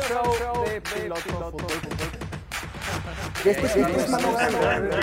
show 0.00 0.64
de 0.64 0.80
Piloto 0.80 1.50
Fútbol. 1.50 2.08
Este 3.44 3.66
este 3.66 3.80
es 3.80 4.10
mano 4.10 4.32
grande. 4.32 4.96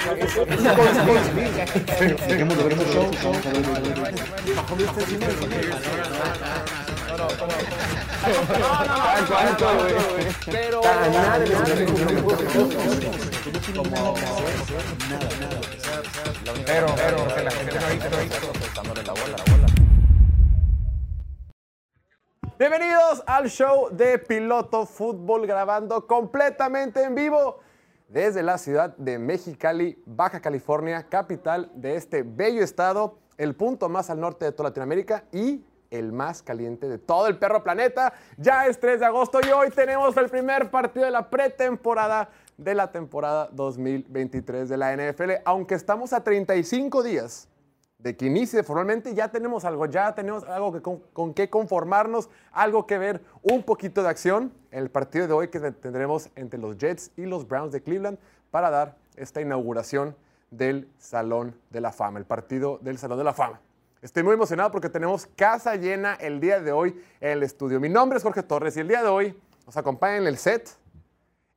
Dejemos 2.28 2.58
de 2.58 2.64
ver 2.64 2.74
ese 2.74 2.86
show. 2.94 3.12
Vamos 3.24 3.46
a 3.46 3.50
ver 3.50 3.58
el 3.58 4.56
Bajo 4.56 4.76
mi 4.76 4.84
Pero 7.06 7.28
Pero, 16.66 16.96
pero, 16.96 17.28
que 17.28 17.44
la 17.44 17.52
gente 17.52 17.80
no 17.80 17.88
oíste, 17.88 18.10
no 18.10 18.18
oíste. 18.18 19.55
Bienvenidos 22.58 23.22
al 23.28 23.50
show 23.50 23.90
de 23.92 24.18
Piloto 24.18 24.86
Fútbol 24.86 25.46
grabando 25.46 26.08
completamente 26.08 27.04
en 27.04 27.14
vivo 27.14 27.60
desde 28.08 28.44
la 28.44 28.58
ciudad 28.58 28.96
de 28.96 29.20
Mexicali, 29.20 30.02
Baja 30.06 30.40
California, 30.40 31.06
capital 31.10 31.70
de 31.76 31.98
este 31.98 32.24
bello 32.24 32.64
estado, 32.64 33.20
el 33.38 33.56
punto 33.56 33.90
más 33.90 34.10
al 34.10 34.22
norte 34.22 34.46
de 34.46 34.54
toda 34.54 34.70
Latinoamérica 34.70 35.26
y 35.34 35.66
el 35.92 36.14
más 36.14 36.42
caliente 36.42 36.88
de 36.88 36.98
todo 36.98 37.28
el 37.28 37.38
perro 37.38 37.62
planeta. 37.62 38.14
Ya 38.38 38.68
es 38.68 38.80
3 38.80 39.02
de 39.02 39.06
agosto 39.06 39.42
y 39.46 39.52
hoy 39.52 39.70
tenemos 39.70 40.16
el 40.16 40.30
primer 40.30 40.72
partido 40.72 41.04
de 41.04 41.12
la 41.12 41.30
pretemporada 41.30 42.30
de 42.56 42.74
la 42.74 42.90
temporada 42.90 43.50
2023 43.52 44.70
de 44.70 44.78
la 44.78 44.96
NFL. 44.96 45.32
Aunque 45.44 45.76
estamos 45.76 46.14
a 46.14 46.24
35 46.24 47.04
días 47.04 47.50
de 48.06 48.16
que 48.16 48.28
inicie 48.28 48.62
formalmente, 48.62 49.16
ya 49.16 49.32
tenemos 49.32 49.66
algo, 49.66 49.88
ya 49.88 50.14
tenemos 50.14 50.44
algo 50.44 50.80
con, 50.84 51.00
con 51.12 51.34
qué 51.34 51.50
conformarnos, 51.50 52.30
algo 52.52 52.86
que 52.86 53.00
ver, 53.00 53.24
un 53.42 53.64
poquito 53.64 54.04
de 54.04 54.10
acción 54.10 54.54
en 54.70 54.84
el 54.84 54.92
partido 54.92 55.26
de 55.26 55.34
hoy 55.34 55.48
que 55.48 55.60
tendremos 55.60 56.30
entre 56.36 56.60
los 56.60 56.78
Jets 56.78 57.10
y 57.18 57.26
los 57.26 57.48
Browns 57.48 57.72
de 57.72 57.82
Cleveland 57.82 58.20
para 58.52 58.70
dar 58.70 58.96
esta 59.16 59.42
inauguración 59.42 60.16
del 60.52 60.88
Salón 61.00 61.56
de 61.72 61.82
la 61.82 61.92
Fama, 61.92 62.20
el 62.20 62.26
partido 62.26 62.78
del 62.84 63.00
Salón 63.00 63.18
de 63.18 63.24
la 63.24 63.34
Fama. 63.34 63.60
Estoy 64.04 64.22
muy 64.22 64.36
emocionado 64.36 64.70
porque 64.70 64.90
tenemos 64.90 65.26
casa 65.36 65.76
llena 65.76 66.14
el 66.14 66.40
día 66.40 66.60
de 66.60 66.72
hoy 66.72 67.04
en 67.20 67.32
el 67.32 67.42
estudio. 67.42 67.80
Mi 67.80 67.90
nombre 67.90 68.18
es 68.18 68.24
Jorge 68.24 68.44
Torres 68.44 68.78
y 68.78 68.82
el 68.82 68.88
día 68.88 69.02
de 69.02 69.10
hoy 69.10 69.36
nos 69.66 69.78
acompaña 69.78 70.18
en 70.18 70.28
el 70.28 70.38
set 70.38 70.70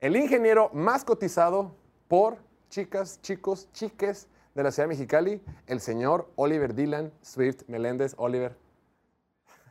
el 0.00 0.16
ingeniero 0.16 0.70
más 0.72 1.04
cotizado 1.04 1.74
por 2.08 2.38
chicas, 2.70 3.20
chicos, 3.20 3.68
chiques 3.74 4.28
de 4.58 4.64
la 4.64 4.72
ciudad 4.72 4.88
de 4.88 4.94
Mexicali, 4.94 5.40
el 5.66 5.80
señor 5.80 6.30
Oliver 6.36 6.74
Dylan 6.74 7.12
Swift 7.22 7.62
Meléndez. 7.68 8.14
Oliver, 8.18 8.56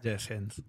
Yes, 0.02 0.30
hands. 0.32 0.62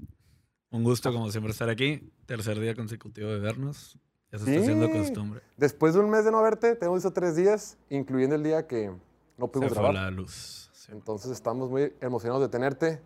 Un 0.70 0.83
gusto, 0.84 1.12
como 1.12 1.30
siempre, 1.30 1.52
estar 1.52 1.69
aquí. 1.69 2.10
Tercer 2.27 2.58
día 2.58 2.75
consecutivo 2.75 3.28
de 3.30 3.38
vernos. 3.38 3.98
Ya 4.33 4.38
se 4.38 4.44
Sí. 4.44 4.50
está 4.50 4.62
haciendo 4.62 4.91
costumbre. 4.91 5.41
después 5.56 5.94
de 5.94 6.00
un 6.00 6.10
mes 6.10 6.25
de 6.25 6.30
no 6.33 6.42
verte, 6.42 6.75
te 6.77 6.84
hemos 6.86 6.97
visto 6.98 7.12
tres 7.12 7.36
días, 7.36 7.78
incluyendo 7.91 8.34
el 8.34 8.42
día 8.42 8.66
que 8.66 8.88
no 9.36 9.47
Se 9.47 9.52
pudimos 9.52 9.72
fue 9.75 9.83
grabar. 9.83 9.94
la 9.94 10.10
luz. 10.10 10.70
Sí. 10.72 10.92
Entonces 10.92 11.30
estamos 11.30 11.70
muy 11.70 11.92
emocionados 12.00 12.42
de 12.42 12.48
tenerte. 12.48 13.00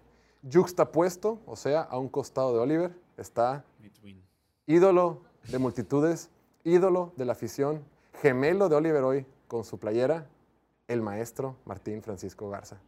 Juxtapuesto, 0.50 1.40
o 1.46 1.54
sea, 1.56 1.82
a 1.82 1.98
un 1.98 2.08
costado 2.08 2.52
de 2.54 2.60
Oliver, 2.60 2.92
está 3.16 3.64
Between. 3.80 4.22
ídolo 4.66 5.22
de 5.48 5.58
multitudes, 5.58 6.30
ídolo 6.64 7.12
de 7.16 7.24
la 7.26 7.32
afición, 7.32 7.84
gemelo 8.20 8.68
de 8.68 8.76
Oliver 8.76 9.02
hoy 9.04 9.26
con 9.46 9.64
su 9.64 9.78
playera, 9.78 10.26
el 10.92 11.02
maestro 11.02 11.56
Martín 11.64 12.02
Francisco 12.02 12.48
Garza. 12.50 12.80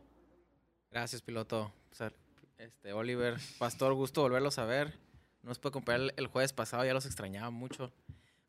Gracias, 0.91 1.23
piloto. 1.23 1.73
Este, 2.59 2.93
Oliver, 2.93 3.37
Pastor, 3.59 3.95
gusto 3.95 4.23
volverlos 4.23 4.59
a 4.59 4.65
ver. 4.65 4.95
No 5.43 5.51
os 5.51 5.59
puedo 5.59 5.71
acompañar 5.71 6.15
el, 6.17 6.27
jueves 6.29 6.53
pasado, 6.53 6.85
ya 6.85 6.95
los 6.95 7.05
extrañaba 7.05 7.51
mucho. 7.51 7.93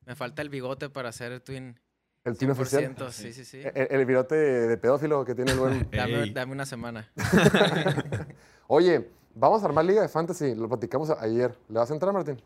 Me 0.05 0.15
falta 0.15 0.41
el 0.41 0.49
bigote 0.49 0.89
para 0.89 1.09
hacer 1.09 1.31
el 1.31 1.41
twin 1.41 1.79
El 2.23 2.37
team 2.37 2.51
oficial. 2.51 2.95
100%. 2.95 3.11
Sí, 3.11 3.33
sí, 3.33 3.43
sí. 3.43 3.61
El, 3.63 3.87
el 3.89 4.05
virote 4.05 4.35
de 4.35 4.77
pedófilo 4.77 5.25
que 5.25 5.35
tiene 5.35 5.51
el 5.51 5.59
buen. 5.59 5.89
Dame, 5.91 6.29
dame 6.31 6.51
una 6.51 6.65
semana. 6.65 7.11
Oye, 8.67 9.09
vamos 9.33 9.63
a 9.63 9.65
armar 9.65 9.83
Liga 9.85 10.01
de 10.01 10.07
Fantasy, 10.07 10.55
lo 10.55 10.67
platicamos 10.67 11.09
ayer. 11.09 11.57
¿Le 11.67 11.79
vas 11.79 11.89
a 11.89 11.93
entrar, 11.93 12.13
Martín? 12.13 12.41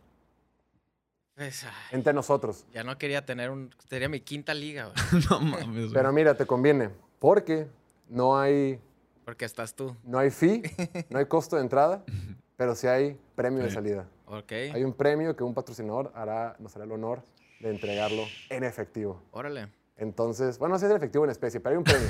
Pues, 1.40 1.64
ay, 1.64 1.72
Entre 1.92 2.12
nosotros. 2.12 2.66
ya 2.74 2.84
no 2.84 2.98
quería 2.98 3.26
tener 3.26 3.50
un... 3.50 3.74
Sería 3.90 4.10
mi 4.10 4.20
quinta 4.20 4.54
liga, 4.54 4.88
güey, 4.88 5.24
no 5.30 5.40
mames, 5.40 5.68
güey. 5.86 5.94
Pero 5.94 6.12
mira, 6.12 6.36
te 6.36 6.46
conviene, 6.46 6.90
porque 7.18 7.66
no 8.10 8.38
hay, 8.38 8.78
porque 9.24 9.46
estás 9.46 9.74
tú. 9.74 9.96
no 10.04 10.20
hay 10.20 10.32
fee, 10.32 10.64
no 11.10 11.18
hay 11.18 11.28
costo 11.28 11.56
de 11.56 11.62
entrada, 11.62 12.04
pero 12.58 12.76
sí 12.76 12.88
hay 12.88 13.18
premio 13.36 13.64
de 13.64 13.72
salida. 13.72 14.06
Ok. 14.26 14.52
Hay 14.74 14.84
un 14.84 14.92
premio 14.94 15.34
que 15.34 15.46
un 15.46 15.54
patrocinador 15.54 16.12
hará, 16.14 16.58
nos 16.60 16.76
hará 16.76 16.84
el 16.84 16.92
honor 16.92 17.24
de 17.62 17.70
entregarlo 17.70 18.24
en 18.50 18.66
efectivo. 18.66 19.24
Órale. 19.32 19.70
Entonces, 19.96 20.60
bueno, 20.60 20.74
no 20.74 20.80
sé 20.80 20.88
si 20.88 20.92
es 20.92 20.98
efectivo 20.98 21.24
en 21.24 21.32
especie, 21.32 21.62
pero 21.62 21.72
hay 21.72 21.78
un 21.78 21.86
premio. 21.86 22.10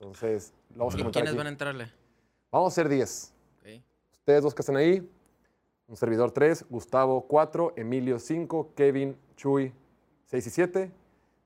Entonces, 0.00 0.52
lo 0.70 0.78
vamos 0.78 0.94
a 0.94 0.98
comentar 0.98 1.22
¿Quiénes 1.22 1.30
aquí. 1.30 1.38
van 1.38 1.46
a 1.46 1.50
entrarle? 1.50 1.92
Vamos 2.50 2.72
a 2.72 2.74
ser 2.74 2.88
10. 2.88 3.32
Ok. 3.60 3.82
Ustedes 4.18 4.42
dos 4.42 4.52
que 4.56 4.62
están 4.62 4.76
ahí, 4.76 5.08
un 5.88 5.96
servidor 5.96 6.30
3, 6.30 6.66
Gustavo 6.70 7.26
4, 7.26 7.74
Emilio 7.76 8.18
5, 8.18 8.72
Kevin, 8.74 9.16
Chuy 9.36 9.72
6 10.26 10.46
y 10.46 10.50
7, 10.50 10.92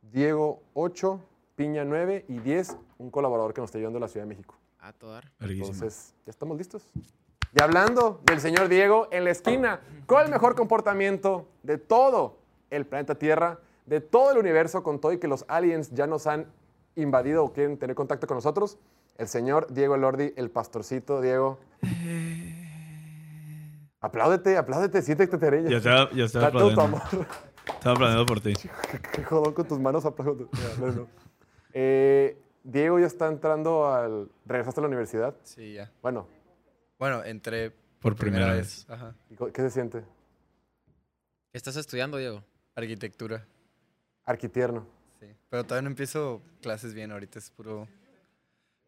Diego 0.02 0.62
8, 0.74 1.20
Piña 1.56 1.84
9 1.84 2.24
y 2.28 2.38
10, 2.38 2.76
un 2.98 3.10
colaborador 3.10 3.52
que 3.52 3.60
nos 3.60 3.68
está 3.68 3.78
ayudando 3.78 3.98
de 3.98 4.00
la 4.00 4.08
Ciudad 4.08 4.26
de 4.26 4.28
México. 4.28 4.56
A. 4.80 4.92
Verguísima. 5.40 5.74
Entonces, 5.74 6.14
¿ya 6.24 6.30
estamos 6.30 6.56
listos? 6.56 6.90
Y 7.54 7.62
hablando 7.62 8.20
del 8.24 8.40
señor 8.40 8.68
Diego 8.68 9.08
en 9.10 9.24
la 9.24 9.30
esquina, 9.30 9.80
con 10.06 10.22
el 10.22 10.30
mejor 10.30 10.54
comportamiento 10.54 11.48
de 11.62 11.78
todo 11.78 12.38
el 12.70 12.86
planeta 12.86 13.16
Tierra, 13.16 13.58
de 13.86 14.00
todo 14.00 14.32
el 14.32 14.38
universo, 14.38 14.82
con 14.82 15.00
todo 15.00 15.12
y 15.12 15.18
que 15.18 15.28
los 15.28 15.44
aliens 15.48 15.90
ya 15.90 16.06
nos 16.06 16.26
han 16.26 16.46
invadido 16.94 17.44
o 17.44 17.52
quieren 17.52 17.78
tener 17.78 17.96
contacto 17.96 18.26
con 18.26 18.36
nosotros, 18.36 18.78
el 19.16 19.28
señor 19.28 19.72
Diego 19.72 19.94
Elordi, 19.94 20.32
el 20.36 20.50
pastorcito 20.50 21.20
Diego. 21.20 21.58
Apláudete, 24.00 24.56
apláudete, 24.56 25.02
siéntete, 25.02 25.38
Terella. 25.38 25.68
Ya 25.70 25.76
estaba, 25.78 26.10
ya 26.12 26.24
estaba 26.24 26.44
Da 26.46 26.52
todo 26.52 26.68
tu 26.70 26.74
planeando. 26.74 27.06
amor. 27.12 27.26
Estaba 27.66 27.96
planeando 27.96 28.26
por 28.26 28.40
ti. 28.40 28.52
Qué 29.12 29.24
jodón 29.24 29.52
con 29.54 29.66
tus 29.66 29.78
manos 29.80 30.04
no, 30.78 30.86
no. 30.92 31.06
Eh, 31.72 32.36
Diego 32.62 32.98
ya 32.98 33.06
está 33.06 33.26
entrando 33.28 33.88
al... 33.92 34.30
¿Regresaste 34.46 34.80
a 34.80 34.82
la 34.82 34.88
universidad? 34.88 35.34
Sí, 35.42 35.74
ya. 35.74 35.90
Bueno, 36.02 36.26
Bueno, 36.98 37.22
entré 37.24 37.72
Por 38.00 38.14
primera 38.16 38.52
vez. 38.52 38.86
Ajá. 38.88 39.14
¿y 39.30 39.34
co- 39.34 39.52
¿qué 39.52 39.62
se 39.62 39.70
siente? 39.70 40.00
¿Qué 41.52 41.58
estás 41.58 41.76
estudiando, 41.76 42.16
Diego? 42.18 42.42
Arquitectura. 42.74 43.44
Arquitierno. 44.24 44.86
Sí. 45.20 45.26
Pero 45.48 45.64
todavía 45.64 45.82
no 45.82 45.88
empiezo 45.90 46.40
clases 46.62 46.94
bien. 46.94 47.10
Ahorita 47.10 47.38
es 47.38 47.50
puro. 47.50 47.88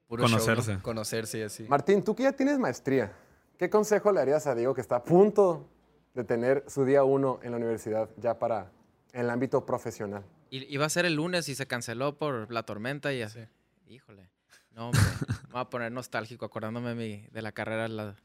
puro 0.07 0.23
show, 0.27 0.39
¿no? 0.39 0.45
Conocerse. 0.45 0.79
Conocerse 0.83 1.39
y 1.39 1.43
así. 1.43 1.65
Martín, 1.69 2.03
tú 2.05 2.15
que 2.15 2.23
ya 2.25 2.33
tienes 2.33 2.59
maestría, 2.59 3.13
¿qué 3.61 3.69
consejo 3.69 4.11
le 4.11 4.21
harías 4.21 4.47
a 4.47 4.55
Diego 4.55 4.73
que 4.75 4.81
está 4.81 4.97
a 4.97 5.05
punto 5.05 5.69
de 6.15 6.25
tener 6.25 6.65
su 6.67 6.87
día 6.87 7.05
uno 7.05 7.39
en 7.43 7.51
la 7.51 7.59
universidad 7.59 8.09
ya 8.17 8.39
para 8.39 8.71
en 9.13 9.21
el 9.21 9.29
ámbito 9.31 9.67
profesional? 9.67 10.25
I- 10.51 10.65
Iba 10.75 10.87
a 10.87 10.89
ser 10.89 11.05
el 11.05 11.13
lunes 11.15 11.47
y 11.51 11.55
se 11.55 11.67
canceló 11.67 12.17
por 12.17 12.51
la 12.51 12.63
tormenta 12.65 13.13
y 13.13 13.21
así. 13.21 13.41
Híjole. 13.87 14.31
No, 14.73 14.87
hombre. 14.87 15.03
Me 15.49 15.53
voy 15.53 15.61
a 15.61 15.69
poner 15.69 15.93
nostálgico 15.93 16.47
acordándome 16.47 16.95
mi- 16.95 17.27
de 17.31 17.43
la 17.43 17.53
carrera 17.53 17.87
la- 17.89 18.17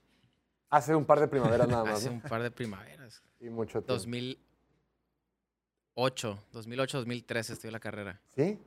Hace 0.69 0.95
un 0.95 1.03
par 1.03 1.19
de 1.19 1.27
primaveras 1.27 1.67
nada 1.67 1.83
más, 1.83 1.95
hace 1.95 2.07
¿no? 2.07 2.13
un 2.15 2.21
par 2.21 2.41
de 2.41 2.49
primaveras. 2.49 3.21
Y 3.41 3.49
mucho 3.49 3.79
tiempo. 3.81 3.91
2008, 3.93 6.39
2008-2013 6.53 7.49
estudié 7.53 7.71
la 7.73 7.79
carrera. 7.81 8.21
¿Sí? 8.35 8.57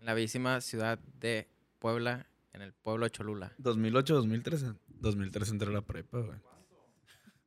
En 0.00 0.06
la 0.06 0.12
bellísima 0.12 0.60
ciudad 0.60 0.98
de 1.20 1.48
Puebla, 1.78 2.26
en 2.52 2.60
el 2.62 2.72
pueblo 2.74 3.06
de 3.06 3.10
Cholula. 3.12 3.52
2008, 3.58 4.14
2013. 4.14 4.66
2013 5.00 5.52
entré 5.52 5.68
a 5.68 5.72
la 5.72 5.80
prepa, 5.82 6.18
güey. 6.20 6.38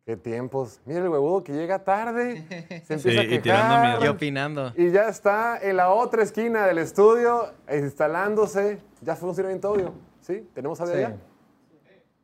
Qué 0.06 0.17
tiempos. 0.17 0.81
Mira 0.85 1.00
el 1.01 1.09
huevudo 1.09 1.44
que 1.44 1.53
llega 1.53 1.84
tarde, 1.84 2.45
se 2.85 3.00
Sí, 3.00 3.09
empieza 3.09 3.22
a 3.22 3.23
y 3.23 3.39
tirando 3.39 3.41
quejar. 3.43 3.87
mierda. 3.87 4.05
Y 4.05 4.08
opinando. 4.09 4.73
Y 4.76 4.91
ya 4.91 5.08
está 5.08 5.59
en 5.61 5.78
la 5.78 5.90
otra 5.91 6.23
esquina 6.23 6.66
del 6.66 6.79
estudio, 6.79 7.53
instalándose. 7.72 8.79
Ya 9.02 9.16
funciona 9.16 9.49
bien 9.49 9.61
todo, 9.61 9.73
audio. 9.73 9.93
¿Sí? 10.22 10.47
¿Tenemos 10.53 10.81
audio 10.81 10.96
Sí. 10.96 11.02
ya? 11.02 11.16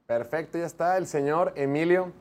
Perfecto, 0.07 0.57
ya 0.57 0.65
está 0.65 0.97
el 0.97 1.05
señor 1.05 1.53
Emilio. 1.55 2.11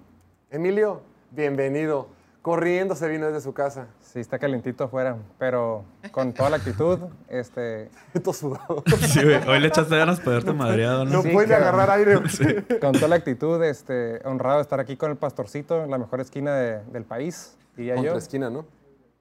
Emilio, 0.51 1.03
bienvenido. 1.31 2.09
Corriendo 2.47 2.95
se 2.95 3.09
vino 3.09 3.27
desde 3.27 3.41
su 3.41 3.53
casa. 3.53 3.89
Sí, 4.01 4.21
está 4.21 4.39
calentito 4.39 4.85
afuera, 4.85 5.17
pero 5.37 5.83
con 6.13 6.33
toda 6.33 6.49
la 6.49 6.59
actitud, 6.59 7.01
este, 7.29 7.91
Todo 8.23 8.33
sudado. 8.33 8.85
Sí, 9.01 9.21
güey. 9.25 9.49
Hoy 9.49 9.59
le 9.59 9.67
echaste 9.67 9.97
ganas 9.97 10.21
para 10.21 10.37
verte 10.37 10.53
madreado, 10.53 11.05
¿no? 11.05 11.11
No 11.11 11.23
Sí, 11.23 11.31
puede 11.31 11.53
agarrar 11.57 11.91
aire. 11.91 12.15
con 12.81 12.93
toda 12.93 13.09
la 13.09 13.17
actitud, 13.17 13.61
este, 13.65 14.21
honrado 14.25 14.59
de 14.59 14.63
estar 14.63 14.79
aquí 14.79 14.97
con 14.97 15.11
el 15.11 15.17
pastorcito, 15.17 15.83
en 15.83 15.91
la 15.91 15.99
mejor 15.99 16.21
esquina 16.21 16.55
de- 16.55 16.85
del 16.85 17.03
país, 17.03 17.57
diría 17.77 17.97
Contra 17.97 18.13
yo, 18.13 18.17
esquina, 18.19 18.49
¿no? 18.49 18.65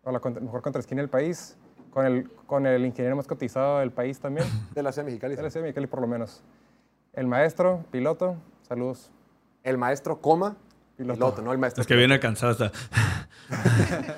o 0.04 0.12
la 0.12 0.20
contra- 0.20 0.44
mejor 0.44 0.62
contraesquina 0.62 1.02
del 1.02 1.10
país, 1.10 1.58
con 1.90 2.06
el, 2.06 2.30
con 2.46 2.68
el 2.68 2.86
ingeniero 2.86 3.16
más 3.16 3.26
cotizado 3.26 3.80
del 3.80 3.90
país 3.90 4.20
también, 4.20 4.46
De 4.76 4.84
la 4.84 4.92
ciudad 4.92 5.08
mexicana. 5.08 5.34
de 5.36 5.42
la 5.42 5.50
ciudad 5.50 5.64
Mexicali 5.64 5.88
por 5.88 6.00
lo 6.00 6.06
menos. 6.06 6.44
El 7.14 7.26
maestro, 7.26 7.84
piloto, 7.90 8.36
saludos. 8.68 9.10
El 9.64 9.80
maestro 9.80 10.22
coma, 10.22 10.58
Piloto. 10.96 11.18
piloto, 11.18 11.42
no 11.42 11.52
el 11.52 11.58
maestro. 11.58 11.82
Es 11.82 11.88
que 11.88 11.96
viene 11.96 12.20
cansado 12.22 12.54
hasta. 12.54 12.72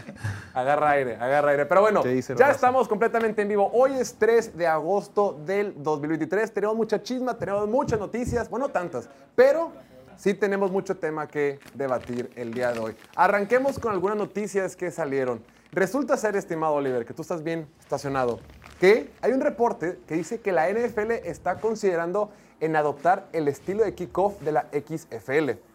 Agarra 0.53 0.91
aire, 0.91 1.15
agarra 1.15 1.51
aire. 1.51 1.65
Pero 1.65 1.81
bueno, 1.81 2.03
¿Qué 2.03 2.09
dice 2.09 2.35
ya 2.37 2.51
estamos 2.51 2.87
completamente 2.87 3.41
en 3.41 3.47
vivo. 3.47 3.69
Hoy 3.73 3.93
es 3.93 4.15
3 4.19 4.55
de 4.55 4.67
agosto 4.67 5.39
del 5.45 5.73
2023. 5.81 6.53
Tenemos 6.53 6.75
mucha 6.75 7.01
chisma, 7.01 7.35
tenemos 7.35 7.67
muchas 7.67 7.99
noticias. 7.99 8.47
Bueno, 8.49 8.67
no 8.67 8.73
tantas, 8.73 9.09
pero 9.35 9.71
sí 10.17 10.35
tenemos 10.35 10.71
mucho 10.71 10.97
tema 10.97 11.27
que 11.27 11.59
debatir 11.73 12.29
el 12.35 12.53
día 12.53 12.71
de 12.71 12.79
hoy. 12.79 12.95
Arranquemos 13.15 13.79
con 13.79 13.91
algunas 13.91 14.17
noticias 14.17 14.75
que 14.75 14.91
salieron. 14.91 15.43
Resulta 15.71 16.15
ser, 16.15 16.35
estimado 16.35 16.75
Oliver, 16.75 17.05
que 17.05 17.13
tú 17.13 17.23
estás 17.23 17.43
bien 17.43 17.67
estacionado, 17.79 18.39
que 18.79 19.11
hay 19.21 19.31
un 19.31 19.41
reporte 19.41 19.99
que 20.07 20.15
dice 20.15 20.41
que 20.41 20.51
la 20.51 20.69
NFL 20.69 21.11
está 21.23 21.59
considerando 21.59 22.31
en 22.59 22.75
adoptar 22.75 23.27
el 23.33 23.47
estilo 23.47 23.83
de 23.83 23.93
kickoff 23.93 24.39
de 24.41 24.51
la 24.51 24.67
XFL 24.71 25.66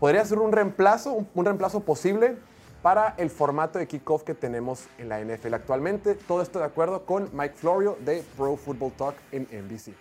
podría 0.00 0.24
ser 0.24 0.38
un 0.38 0.50
reemplazo, 0.50 1.12
un, 1.34 1.44
reemplazo 1.44 1.80
posible 1.80 2.38
para 2.82 3.14
el 3.18 3.28
formato 3.28 3.78
de 3.78 3.86
kickoff 3.86 4.24
que 4.24 4.34
tenemos 4.34 4.86
en 4.98 5.10
la 5.10 5.20
NFL 5.20 5.54
actualmente. 5.54 6.14
Todo 6.14 6.40
esto 6.40 6.58
de 6.58 6.64
acuerdo 6.64 7.04
con 7.04 7.28
Mike 7.34 7.54
Florio 7.54 7.98
de 8.00 8.24
Pro 8.36 8.56
Football 8.56 8.92
Talk 8.92 9.14
en 9.30 9.42
NBC. 9.42 9.92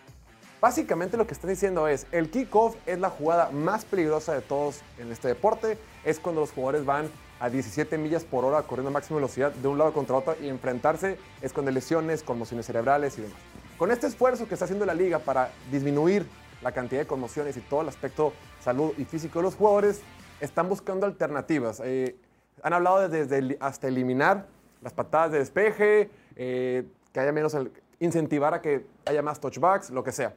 Básicamente 0.61 1.17
lo 1.17 1.27
que 1.27 1.33
están 1.33 1.49
diciendo 1.49 1.87
es, 1.87 2.07
el 2.11 2.31
kickoff 2.31 2.75
es 2.85 2.97
la 2.99 3.09
jugada 3.09 3.51
más 3.51 3.85
peligrosa 3.85 4.33
de 4.33 4.41
todos 4.41 4.81
en 4.97 5.11
este 5.11 5.27
deporte. 5.27 5.77
Es 6.05 6.19
cuando 6.19 6.41
los 6.41 6.51
jugadores 6.51 6.85
van 6.85 7.09
a 7.41 7.49
17 7.49 7.97
millas 7.97 8.23
por 8.23 8.45
hora 8.45 8.61
corriendo 8.63 8.89
a 8.89 8.93
máxima 8.93 9.17
velocidad 9.17 9.51
de 9.51 9.67
un 9.67 9.77
lado 9.77 9.93
contra 9.93 10.15
otro 10.15 10.35
y 10.41 10.47
enfrentarse 10.47 11.17
es 11.41 11.53
con 11.53 11.65
lesiones, 11.65 12.23
conmociones 12.23 12.65
cerebrales 12.65 13.17
y 13.17 13.21
demás. 13.21 13.37
Con 13.77 13.91
este 13.91 14.07
esfuerzo 14.07 14.47
que 14.47 14.55
está 14.55 14.65
haciendo 14.65 14.85
la 14.85 14.93
liga 14.93 15.19
para 15.19 15.51
disminuir 15.71 16.25
la 16.61 16.71
cantidad 16.71 17.01
de 17.01 17.07
conmociones 17.07 17.55
y 17.57 17.61
todo 17.61 17.81
el 17.81 17.89
aspecto 17.89 18.33
salud 18.59 18.91
y 18.97 19.05
físico 19.05 19.39
de 19.39 19.43
los 19.43 19.55
jugadores, 19.55 20.01
están 20.41 20.67
buscando 20.69 21.05
alternativas. 21.05 21.81
Eh, 21.83 22.15
han 22.63 22.73
hablado 22.73 23.07
desde 23.07 23.37
el- 23.37 23.57
hasta 23.59 23.87
eliminar 23.87 24.47
las 24.81 24.93
patadas 24.93 25.31
de 25.31 25.39
despeje, 25.39 26.09
eh, 26.35 26.85
que 27.13 27.19
haya 27.19 27.31
menos, 27.31 27.53
el- 27.53 27.71
incentivar 27.99 28.53
a 28.53 28.61
que 28.61 28.85
haya 29.05 29.21
más 29.21 29.39
touchbacks, 29.39 29.89
lo 29.89 30.03
que 30.03 30.11
sea. 30.11 30.33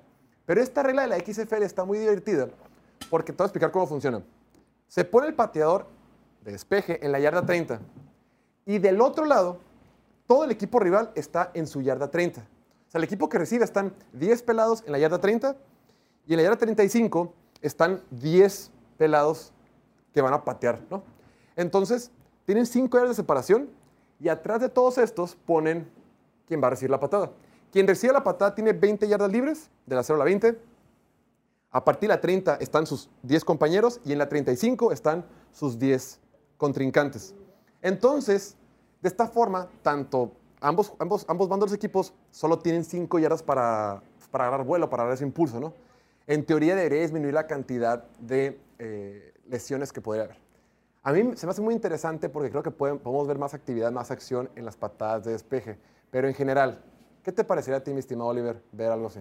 Pero 0.46 0.60
esta 0.60 0.82
regla 0.82 1.02
de 1.02 1.08
la 1.08 1.16
XFL 1.18 1.62
está 1.64 1.84
muy 1.84 1.98
divertida 1.98 2.48
porque 3.10 3.32
te 3.32 3.36
voy 3.38 3.44
a 3.44 3.46
explicar 3.46 3.70
cómo 3.70 3.86
funciona. 3.86 4.22
Se 4.88 5.04
pone 5.04 5.28
el 5.28 5.34
pateador 5.34 5.86
de 6.44 6.52
despeje 6.52 7.04
en 7.04 7.12
la 7.12 7.20
yarda 7.20 7.46
30 7.46 7.80
y 8.66 8.78
del 8.78 9.00
otro 9.00 9.24
lado, 9.24 9.58
todo 10.26 10.44
el 10.44 10.50
equipo 10.50 10.78
rival 10.80 11.12
está 11.14 11.50
en 11.54 11.66
su 11.66 11.80
yarda 11.82 12.10
30. 12.10 12.40
O 12.40 12.90
sea, 12.90 12.98
el 12.98 13.04
equipo 13.04 13.28
que 13.28 13.38
recibe 13.38 13.64
están 13.64 13.94
10 14.12 14.42
pelados 14.42 14.82
en 14.86 14.92
la 14.92 14.98
yarda 14.98 15.20
30 15.20 15.56
y 16.26 16.32
en 16.32 16.36
la 16.38 16.42
yarda 16.44 16.58
35 16.58 17.32
están 17.60 18.02
10 18.10 18.70
pelados 18.96 19.52
que 20.12 20.22
van 20.22 20.34
a 20.34 20.44
patear, 20.44 20.80
¿no? 20.90 21.02
Entonces, 21.56 22.10
tienen 22.44 22.66
5 22.66 22.96
yardas 22.96 23.16
de 23.16 23.22
separación 23.22 23.70
y 24.20 24.28
atrás 24.28 24.60
de 24.60 24.68
todos 24.68 24.98
estos 24.98 25.34
ponen 25.34 25.90
quién 26.46 26.62
va 26.62 26.68
a 26.68 26.70
recibir 26.70 26.90
la 26.90 27.00
patada. 27.00 27.32
Quien 27.72 27.86
recibe 27.86 28.12
la 28.12 28.22
patada 28.22 28.54
tiene 28.54 28.72
20 28.72 29.08
yardas 29.08 29.32
libres, 29.32 29.70
de 29.86 29.96
la 29.96 30.02
0 30.02 30.16
a 30.16 30.18
la 30.18 30.24
20. 30.26 30.60
A 31.70 31.84
partir 31.84 32.08
de 32.08 32.14
la 32.14 32.20
30 32.20 32.56
están 32.56 32.86
sus 32.86 33.08
10 33.22 33.44
compañeros 33.44 34.00
y 34.04 34.12
en 34.12 34.18
la 34.18 34.28
35 34.28 34.92
están 34.92 35.24
sus 35.52 35.78
10 35.78 36.20
contrincantes. 36.58 37.34
Entonces, 37.80 38.56
de 39.00 39.08
esta 39.08 39.26
forma, 39.26 39.68
tanto 39.82 40.32
ambos, 40.60 40.92
ambos, 40.98 41.24
ambos 41.28 41.48
bandos 41.48 41.70
de 41.70 41.76
equipos 41.76 42.12
solo 42.30 42.58
tienen 42.58 42.84
5 42.84 43.18
yardas 43.18 43.42
para, 43.42 44.02
para 44.30 44.46
agarrar 44.46 44.66
vuelo, 44.66 44.90
para 44.90 45.04
dar 45.04 45.14
ese 45.14 45.24
impulso, 45.24 45.58
¿no? 45.58 45.72
En 46.26 46.44
teoría 46.44 46.74
debería 46.76 47.00
disminuir 47.00 47.34
la 47.34 47.46
cantidad 47.46 48.04
de 48.20 48.58
eh, 48.78 49.34
lesiones 49.48 49.92
que 49.92 50.00
podría 50.00 50.24
haber. 50.24 50.36
A 51.02 51.12
mí 51.12 51.32
se 51.36 51.46
me 51.46 51.50
hace 51.50 51.60
muy 51.62 51.74
interesante 51.74 52.28
porque 52.28 52.50
creo 52.50 52.62
que 52.62 52.70
pueden- 52.70 52.98
podemos 52.98 53.26
ver 53.26 53.38
más 53.38 53.54
actividad, 53.54 53.90
más 53.90 54.10
acción 54.10 54.48
en 54.54 54.64
las 54.64 54.76
patadas 54.76 55.24
de 55.24 55.32
despeje. 55.32 55.78
Pero 56.10 56.28
en 56.28 56.34
general, 56.34 56.80
¿qué 57.24 57.32
te 57.32 57.42
parecería 57.44 57.78
a 57.78 57.80
ti, 57.84 57.92
mi 57.92 57.98
estimado 57.98 58.30
Oliver, 58.30 58.62
ver 58.72 58.92
algo 58.92 59.08
así? 59.08 59.20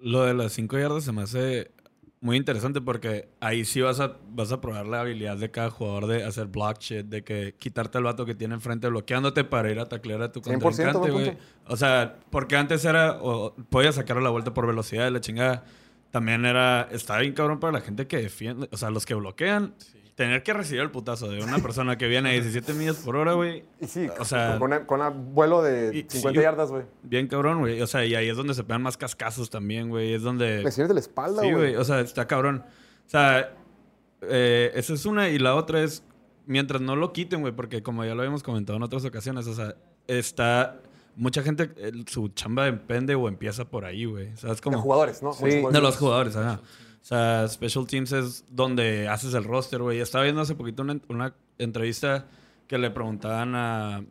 Lo 0.00 0.24
de 0.24 0.34
las 0.34 0.52
5 0.52 0.78
yardas 0.78 1.04
se 1.04 1.12
me 1.12 1.22
hace 1.22 1.70
muy 2.20 2.36
interesante 2.36 2.80
porque 2.80 3.28
ahí 3.40 3.64
sí 3.64 3.80
vas 3.80 3.98
a, 3.98 4.16
vas 4.30 4.52
a 4.52 4.60
probar 4.60 4.86
la 4.86 5.00
habilidad 5.00 5.36
de 5.36 5.50
cada 5.50 5.70
jugador 5.70 6.06
de 6.06 6.22
hacer 6.24 6.46
block 6.46 6.78
shit, 6.78 7.06
de 7.06 7.24
que 7.24 7.54
quitarte 7.58 7.98
el 7.98 8.04
vato 8.04 8.24
que 8.24 8.36
tiene 8.36 8.54
enfrente 8.54 8.86
bloqueándote 8.88 9.42
para 9.42 9.70
ir 9.72 9.80
a 9.80 9.88
taclear 9.88 10.22
a 10.22 10.30
tu 10.30 10.40
100%, 10.40 10.60
contrincante, 10.62 11.10
güey. 11.10 11.36
O 11.66 11.76
sea, 11.76 12.20
porque 12.30 12.56
antes 12.56 12.84
era, 12.84 13.18
o, 13.20 13.54
podías 13.70 13.96
sacarle 13.96 14.22
la 14.22 14.30
vuelta 14.30 14.54
por 14.54 14.68
velocidad 14.68 15.04
de 15.04 15.10
la 15.10 15.20
chingada. 15.20 15.64
También 16.12 16.44
era, 16.44 16.88
está 16.92 17.18
bien 17.18 17.32
cabrón 17.32 17.58
para 17.58 17.72
la 17.72 17.80
gente 17.80 18.06
que 18.06 18.18
defiende, 18.18 18.68
o 18.70 18.76
sea, 18.76 18.90
los 18.90 19.04
que 19.04 19.14
bloquean. 19.14 19.74
Tener 20.14 20.42
que 20.42 20.52
recibir 20.52 20.82
el 20.82 20.90
putazo 20.90 21.30
de 21.30 21.42
una 21.42 21.58
persona 21.58 21.96
que 21.96 22.06
viene 22.06 22.28
a 22.28 22.32
17 22.32 22.74
millas 22.74 22.96
por 22.98 23.16
hora, 23.16 23.32
güey. 23.32 23.64
Y 23.80 23.86
sí, 23.86 24.08
O 24.20 24.26
sea, 24.26 24.58
con, 24.58 25.00
un 25.00 25.34
vuelo 25.34 25.62
de 25.62 25.96
y- 25.96 26.06
50 26.06 26.38
sí, 26.38 26.44
yardas, 26.44 26.70
güey. 26.70 26.84
Bien 27.02 27.26
cabrón, 27.28 27.60
güey. 27.60 27.80
O 27.80 27.86
sea, 27.86 28.04
y 28.04 28.14
ahí 28.14 28.28
es 28.28 28.36
donde 28.36 28.52
se 28.52 28.62
pegan 28.62 28.82
más 28.82 28.98
cascazos 28.98 29.48
también, 29.48 29.88
güey. 29.88 30.12
Es 30.12 30.22
donde... 30.22 30.62
Lesiones 30.62 30.88
de 30.88 30.94
la 30.94 31.00
espalda, 31.00 31.40
Sí, 31.40 31.50
güey. 31.50 31.72
güey. 31.72 31.76
O 31.76 31.84
sea, 31.84 32.00
está 32.00 32.26
cabrón. 32.26 32.62
O 33.06 33.08
sea, 33.10 33.54
eh, 34.20 34.70
esa 34.74 34.92
es 34.92 35.06
una. 35.06 35.30
Y 35.30 35.38
la 35.38 35.54
otra 35.54 35.82
es, 35.82 36.04
mientras 36.44 36.82
no 36.82 36.94
lo 36.94 37.14
quiten, 37.14 37.40
güey, 37.40 37.54
porque 37.54 37.82
como 37.82 38.04
ya 38.04 38.14
lo 38.14 38.20
habíamos 38.20 38.42
comentado 38.42 38.76
en 38.76 38.82
otras 38.82 39.06
ocasiones, 39.06 39.46
o 39.46 39.54
sea, 39.54 39.76
está. 40.06 40.78
Mucha 41.16 41.42
gente, 41.42 41.70
el- 41.76 42.06
su 42.08 42.28
chamba 42.28 42.64
depende 42.64 43.14
o 43.14 43.28
empieza 43.28 43.64
por 43.64 43.84
ahí, 43.84 44.04
güey. 44.06 44.32
O 44.32 44.36
sea, 44.36 44.50
es 44.50 44.56
de 44.56 44.62
como. 44.62 44.78
jugadores, 44.80 45.22
¿no? 45.22 45.32
Sí. 45.32 45.44
De 45.46 45.80
los 45.80 45.96
jugadores, 45.96 46.36
ajá. 46.36 46.60
O 46.62 47.04
sea, 47.04 47.48
Special 47.48 47.86
Teams 47.86 48.12
es 48.12 48.44
donde 48.48 49.08
haces 49.08 49.34
el 49.34 49.44
roster, 49.44 49.82
güey. 49.82 50.00
Estaba 50.00 50.24
viendo 50.24 50.40
hace 50.40 50.54
poquito 50.54 50.82
una, 50.82 51.00
una 51.08 51.34
entrevista 51.58 52.26
que 52.68 52.78
le 52.78 52.90
preguntaban 52.90 53.54
a, 53.56 54.04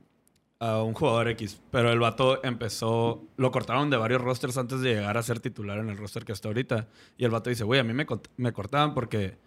a 0.60 0.84
un 0.84 0.94
jugador 0.94 1.30
X, 1.30 1.60
pero 1.72 1.92
el 1.92 2.00
vato 2.00 2.44
empezó, 2.44 3.24
lo 3.38 3.50
cortaron 3.52 3.90
de 3.90 3.98
varios 3.98 4.22
rosters 4.22 4.58
antes 4.58 4.82
de 4.82 4.94
llegar 4.96 5.18
a 5.18 5.24
ser 5.24 5.40
titular 5.40 5.80
en 5.80 5.90
el 5.90 5.98
roster 5.98 6.26
que 6.26 6.34
está 6.34 6.50
ahorita. 6.50 6.88
Y 7.18 7.24
el 7.26 7.32
vato 7.32 7.50
dice, 7.50 7.64
güey, 7.64 7.80
a 7.80 7.84
mí 7.84 7.94
me, 7.94 8.06
me 8.38 8.52
cortaban 8.54 8.94
porque, 8.94 9.38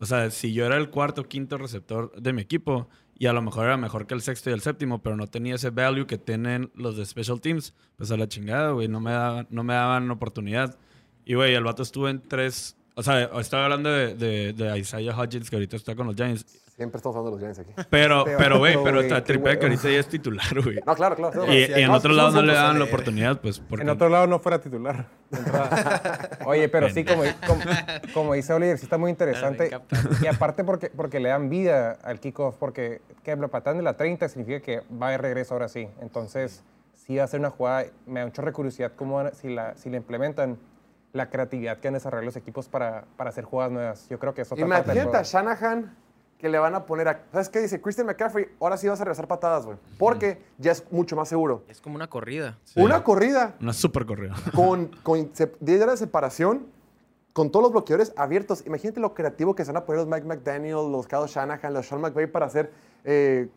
o 0.00 0.06
sea, 0.06 0.30
si 0.30 0.52
yo 0.52 0.64
era 0.66 0.76
el 0.78 0.90
cuarto 0.90 1.20
o 1.20 1.24
quinto 1.24 1.58
receptor 1.58 2.10
de 2.20 2.32
mi 2.32 2.42
equipo, 2.42 2.88
y 3.16 3.26
a 3.26 3.32
lo 3.32 3.42
mejor 3.42 3.66
era 3.66 3.76
mejor 3.76 4.06
que 4.06 4.14
el 4.14 4.22
sexto 4.22 4.50
y 4.50 4.52
el 4.52 4.60
séptimo, 4.60 5.02
pero 5.02 5.16
no 5.16 5.26
tenía 5.26 5.54
ese 5.54 5.70
value 5.70 6.06
que 6.06 6.18
tienen 6.18 6.70
los 6.74 6.96
de 6.96 7.06
Special 7.06 7.40
Teams, 7.40 7.74
pues 7.96 8.10
a 8.10 8.16
la 8.16 8.28
chingada, 8.28 8.72
güey, 8.72 8.88
no 8.88 9.00
me 9.00 9.12
daban, 9.12 9.46
no 9.50 9.62
me 9.62 9.74
daban 9.74 10.10
oportunidad. 10.10 10.76
Y, 11.24 11.34
güey, 11.34 11.54
el 11.54 11.64
vato 11.64 11.82
estuvo 11.82 12.08
en 12.08 12.20
tres... 12.20 12.76
O 12.96 13.02
sea, 13.02 13.24
estaba 13.40 13.64
hablando 13.64 13.90
de, 13.90 14.74
Isaiah 14.78 15.16
Hodgins, 15.16 15.50
que 15.50 15.56
ahorita 15.56 15.76
está 15.76 15.96
con 15.96 16.06
los 16.06 16.16
Giants. 16.16 16.46
Siempre 16.76 16.96
estamos 16.96 17.16
hablando 17.16 17.36
de 17.36 17.46
los 17.46 17.54
Giants 17.54 17.58
aquí. 17.60 17.88
Pero, 17.88 18.24
pero, 18.36 18.58
güey, 18.58 18.76
pero 18.82 19.00
está 19.00 19.22
tripea 19.22 19.56
que 19.56 19.66
ahorita 19.66 19.90
ya 19.90 20.00
es 20.00 20.08
titular, 20.08 20.60
güey. 20.60 20.80
No, 20.84 20.96
claro, 20.96 21.14
claro. 21.14 21.46
Y, 21.52 21.62
en 21.62 21.86
no, 21.86 21.94
otro 21.94 22.12
lado 22.12 22.32
no 22.32 22.42
le 22.42 22.52
daban 22.52 22.80
la 22.80 22.86
oportunidad, 22.86 23.40
pues, 23.40 23.60
porque... 23.60 23.84
En 23.84 23.90
otro 23.90 24.08
lado 24.08 24.26
no 24.26 24.40
fuera 24.40 24.60
titular. 24.60 25.06
Oye, 26.46 26.68
pero 26.68 26.90
sí, 26.90 27.04
como, 27.04 27.22
como, 27.46 27.62
como 28.12 28.34
dice 28.34 28.52
Oliver, 28.52 28.76
sí 28.76 28.86
está 28.86 28.98
muy 28.98 29.12
interesante. 29.12 29.70
Y 30.20 30.26
aparte 30.26 30.64
porque, 30.64 30.90
porque 30.90 31.20
le 31.20 31.28
dan 31.28 31.48
vida 31.48 31.92
al 32.02 32.18
kickoff, 32.18 32.56
porque 32.56 33.02
que 33.22 33.36
lo 33.36 33.48
patan 33.48 33.76
de 33.76 33.84
la 33.84 33.96
30 33.96 34.28
significa 34.28 34.58
que 34.60 34.82
va 35.00 35.10
de 35.10 35.18
regreso 35.18 35.54
ahora 35.54 35.68
sí. 35.68 35.88
Entonces, 36.00 36.64
sí 36.92 37.18
va 37.18 37.24
a 37.24 37.28
ser 37.28 37.38
una 37.38 37.50
jugada, 37.50 37.84
me 38.04 38.18
da 38.18 38.26
mucha 38.26 38.42
curiosidad 38.50 38.92
cómo 38.96 39.30
si 39.30 39.48
la, 39.48 39.76
si 39.76 39.90
la 39.90 39.98
implementan, 39.98 40.58
la 41.12 41.30
creatividad 41.30 41.78
que 41.78 41.86
han 41.86 41.94
desarrollado 41.94 42.26
los 42.26 42.36
equipos 42.36 42.68
para, 42.68 43.04
para 43.16 43.30
hacer 43.30 43.44
jugadas 43.44 43.70
nuevas. 43.70 44.08
Yo 44.08 44.18
creo 44.18 44.34
que 44.34 44.42
es 44.42 44.50
otra 44.50 44.66
parte 44.66 44.88
del 44.88 44.96
Imagínate 44.96 45.18
a. 45.18 45.22
Shanahan 45.22 46.03
que 46.44 46.50
le 46.50 46.58
van 46.58 46.74
a 46.74 46.84
poner 46.84 47.08
a... 47.08 47.22
¿Sabes 47.32 47.48
qué 47.48 47.58
dice? 47.58 47.80
Christian 47.80 48.06
McCaffrey, 48.06 48.48
ahora 48.60 48.76
sí 48.76 48.86
vas 48.86 49.00
a 49.00 49.04
regresar 49.04 49.26
patadas, 49.26 49.64
güey. 49.64 49.78
Porque 49.98 50.42
ya 50.58 50.72
es 50.72 50.84
mucho 50.92 51.16
más 51.16 51.26
seguro. 51.26 51.64
Es 51.68 51.80
como 51.80 51.96
una 51.96 52.06
corrida. 52.10 52.58
Sí. 52.64 52.82
Una 52.82 53.02
corrida 53.02 53.54
Una 53.62 53.72
super 53.72 54.04
corrida. 54.04 54.34
con, 54.54 54.88
con 55.02 55.30
se- 55.34 55.50
10 55.60 55.80
yardas 55.80 56.00
de 56.00 56.04
separación, 56.06 56.66
con 57.32 57.50
todos 57.50 57.62
los 57.62 57.72
bloqueadores 57.72 58.12
abiertos. 58.18 58.62
Imagínate 58.66 59.00
lo 59.00 59.14
creativo 59.14 59.54
que 59.54 59.64
se 59.64 59.72
van 59.72 59.82
a 59.82 59.86
poner 59.86 60.00
los 60.00 60.08
Mike 60.08 60.26
McDaniel, 60.26 60.92
los 60.92 61.06
Kyle 61.06 61.24
Shanahan, 61.26 61.72
los 61.72 61.86
Sean 61.88 62.02
McVay 62.02 62.26
para 62.26 62.44
hacer 62.44 62.70
eh, 63.04 63.48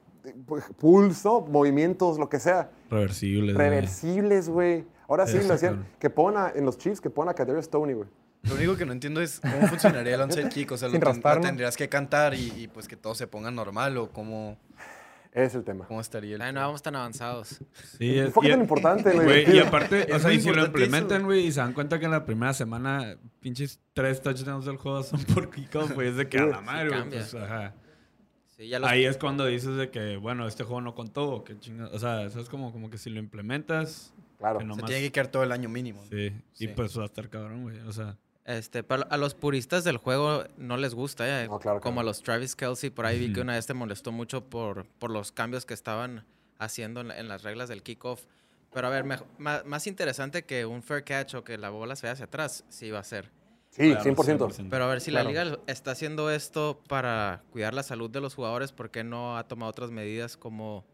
pues, 0.45 0.63
pulso, 0.79 1.41
movimientos, 1.41 2.17
lo 2.17 2.29
que 2.29 2.39
sea. 2.39 2.69
Reversibles. 2.89 3.53
güey. 3.53 3.67
Reversibles, 3.69 4.47
güey. 4.47 4.85
Ahora 5.09 5.27
sí, 5.27 5.37
lo 5.45 5.55
hacían. 5.55 5.85
Que 5.99 6.09
pongan 6.09 6.37
a- 6.45 6.51
en 6.55 6.63
los 6.63 6.77
Chiefs, 6.77 7.01
que 7.01 7.09
pongan 7.09 7.31
a 7.31 7.33
Kadarius 7.33 7.65
Stoney, 7.65 7.95
güey. 7.95 8.07
Lo 8.47 8.55
único 8.55 8.75
que 8.77 8.85
no 8.85 8.93
entiendo 8.93 9.21
es 9.21 9.39
cómo 9.39 9.67
funcionaría 9.67 10.15
el 10.15 10.21
onside 10.21 10.49
kick. 10.49 10.71
O 10.71 10.77
sea, 10.77 10.89
Sin 10.89 11.01
lo, 11.01 11.13
ten- 11.13 11.41
tendrías 11.41 11.75
que 11.77 11.89
cantar 11.89 12.33
y, 12.33 12.51
y, 12.55 12.67
pues 12.67 12.87
que 12.87 12.95
todo 12.95 13.15
se 13.15 13.27
ponga 13.27 13.51
normal 13.51 13.97
o 13.97 14.09
cómo, 14.09 14.57
es 15.33 15.53
el 15.55 15.63
tema. 15.63 15.85
cómo 15.85 16.01
estaría 16.01 16.35
el... 16.35 16.41
Ay, 16.41 16.53
no 16.53 16.61
vamos 16.61 16.81
tan 16.81 16.95
avanzados. 16.95 17.59
Sí, 17.97 18.17
es, 18.17 18.33
y, 18.41 18.49
tan 18.49 18.61
importante, 18.61 19.11
güey. 19.13 19.55
y 19.55 19.59
aparte, 19.59 20.07
o 20.13 20.19
sea, 20.19 20.31
y 20.33 20.39
si 20.41 20.49
lo 20.51 20.65
implementan, 20.65 21.23
güey, 21.25 21.47
y 21.47 21.51
se 21.51 21.59
dan 21.59 21.73
cuenta 21.73 21.99
que 21.99 22.05
en 22.05 22.11
la 22.11 22.25
primera 22.25 22.53
semana, 22.53 23.17
pinches 23.39 23.79
tres 23.93 24.21
touchdowns 24.21 24.65
del 24.65 24.77
juego 24.77 25.03
son 25.03 25.21
por 25.25 25.49
kickoff, 25.51 25.91
güey, 25.91 26.09
es 26.09 26.15
de 26.15 26.27
que 26.27 26.39
a 26.39 26.45
la 26.45 26.61
madre, 26.61 26.89
güey, 26.89 27.09
pues, 27.09 27.35
ajá. 27.35 27.73
Sí, 28.55 28.67
ya 28.69 28.79
los- 28.79 28.89
Ahí 28.89 29.05
es 29.05 29.17
cuando 29.17 29.45
dices 29.45 29.75
de 29.75 29.91
que, 29.91 30.17
bueno, 30.17 30.47
este 30.47 30.63
juego 30.63 30.81
no 30.81 30.95
contó, 30.95 31.29
o 31.29 31.43
qué 31.43 31.59
chinga- 31.59 31.89
O 31.93 31.99
sea, 31.99 32.23
eso 32.23 32.39
es 32.39 32.49
como, 32.49 32.71
como 32.71 32.89
que 32.89 32.97
si 32.97 33.09
lo 33.11 33.19
implementas, 33.19 34.13
Claro. 34.39 34.57
que 34.59 34.63
Se 34.65 34.67
nomás... 34.69 34.85
tiene 34.85 35.01
que 35.01 35.11
quedar 35.11 35.27
todo 35.27 35.43
el 35.43 35.51
año 35.51 35.67
mínimo. 35.69 36.03
Sí, 36.09 36.27
y 36.27 36.33
Sí. 36.53 36.67
pues 36.69 36.97
va 36.97 37.03
a 37.03 37.05
estar 37.05 37.29
cabrón, 37.29 37.61
güey, 37.63 37.79
o 37.81 37.91
sea... 37.91 38.17
Este, 38.47 38.81
pero 38.81 39.05
a 39.11 39.17
los 39.17 39.35
puristas 39.35 39.83
del 39.83 39.97
juego 39.97 40.45
no 40.57 40.77
les 40.77 40.95
gusta, 40.95 41.43
¿eh? 41.43 41.47
No, 41.49 41.59
claro 41.59 41.79
que 41.79 41.83
Como 41.83 41.95
no. 41.95 42.01
a 42.01 42.03
los 42.05 42.23
Travis 42.23 42.55
Kelsey, 42.55 42.89
por 42.89 43.05
ahí 43.05 43.19
vi 43.19 43.33
que 43.33 43.41
una 43.41 43.53
vez 43.53 43.67
te 43.67 43.73
molestó 43.73 44.13
mucho 44.13 44.45
por, 44.49 44.85
por 44.99 45.11
los 45.11 45.33
cambios 45.33 45.65
que 45.65 45.73
estaban 45.73 46.25
haciendo 46.57 47.01
en, 47.01 47.09
la- 47.09 47.19
en 47.19 47.27
las 47.27 47.43
reglas 47.43 47.67
del 47.67 47.83
kickoff. 47.83 48.23
Pero 48.73 48.87
a 48.87 48.89
ver, 48.89 49.03
más, 49.37 49.87
interesante 49.87 50.45
que 50.45 50.65
un 50.65 50.81
fair 50.81 51.03
catch 51.03 51.35
o 51.35 51.43
que 51.43 51.57
la 51.57 51.69
bola 51.69 51.95
se 51.97 52.07
vaya 52.07 52.13
hacia 52.13 52.25
atrás, 52.25 52.63
sí 52.69 52.89
va 52.89 52.99
a 52.99 53.03
ser. 53.03 53.29
Sí, 53.69 53.91
Claro, 53.91 54.03
100%. 54.15 54.37
100%. 54.47 54.67
Pero 54.69 54.85
a 54.85 54.87
ver, 54.87 55.01
si 55.01 55.11
Claro. 55.11 55.29
la 55.29 55.43
liga 55.45 55.59
está 55.67 55.91
haciendo 55.91 56.31
esto 56.31 56.81
para 56.87 57.43
cuidar 57.51 57.73
la 57.73 57.83
salud 57.83 58.09
de 58.09 58.21
los 58.21 58.33
jugadores, 58.33 58.71
¿por 58.71 58.91
qué 58.91 59.03
no 59.03 59.37
ha 59.37 59.45
tomado 59.45 59.69
otras 59.71 59.91
medidas 59.91 60.37
como 60.37 60.85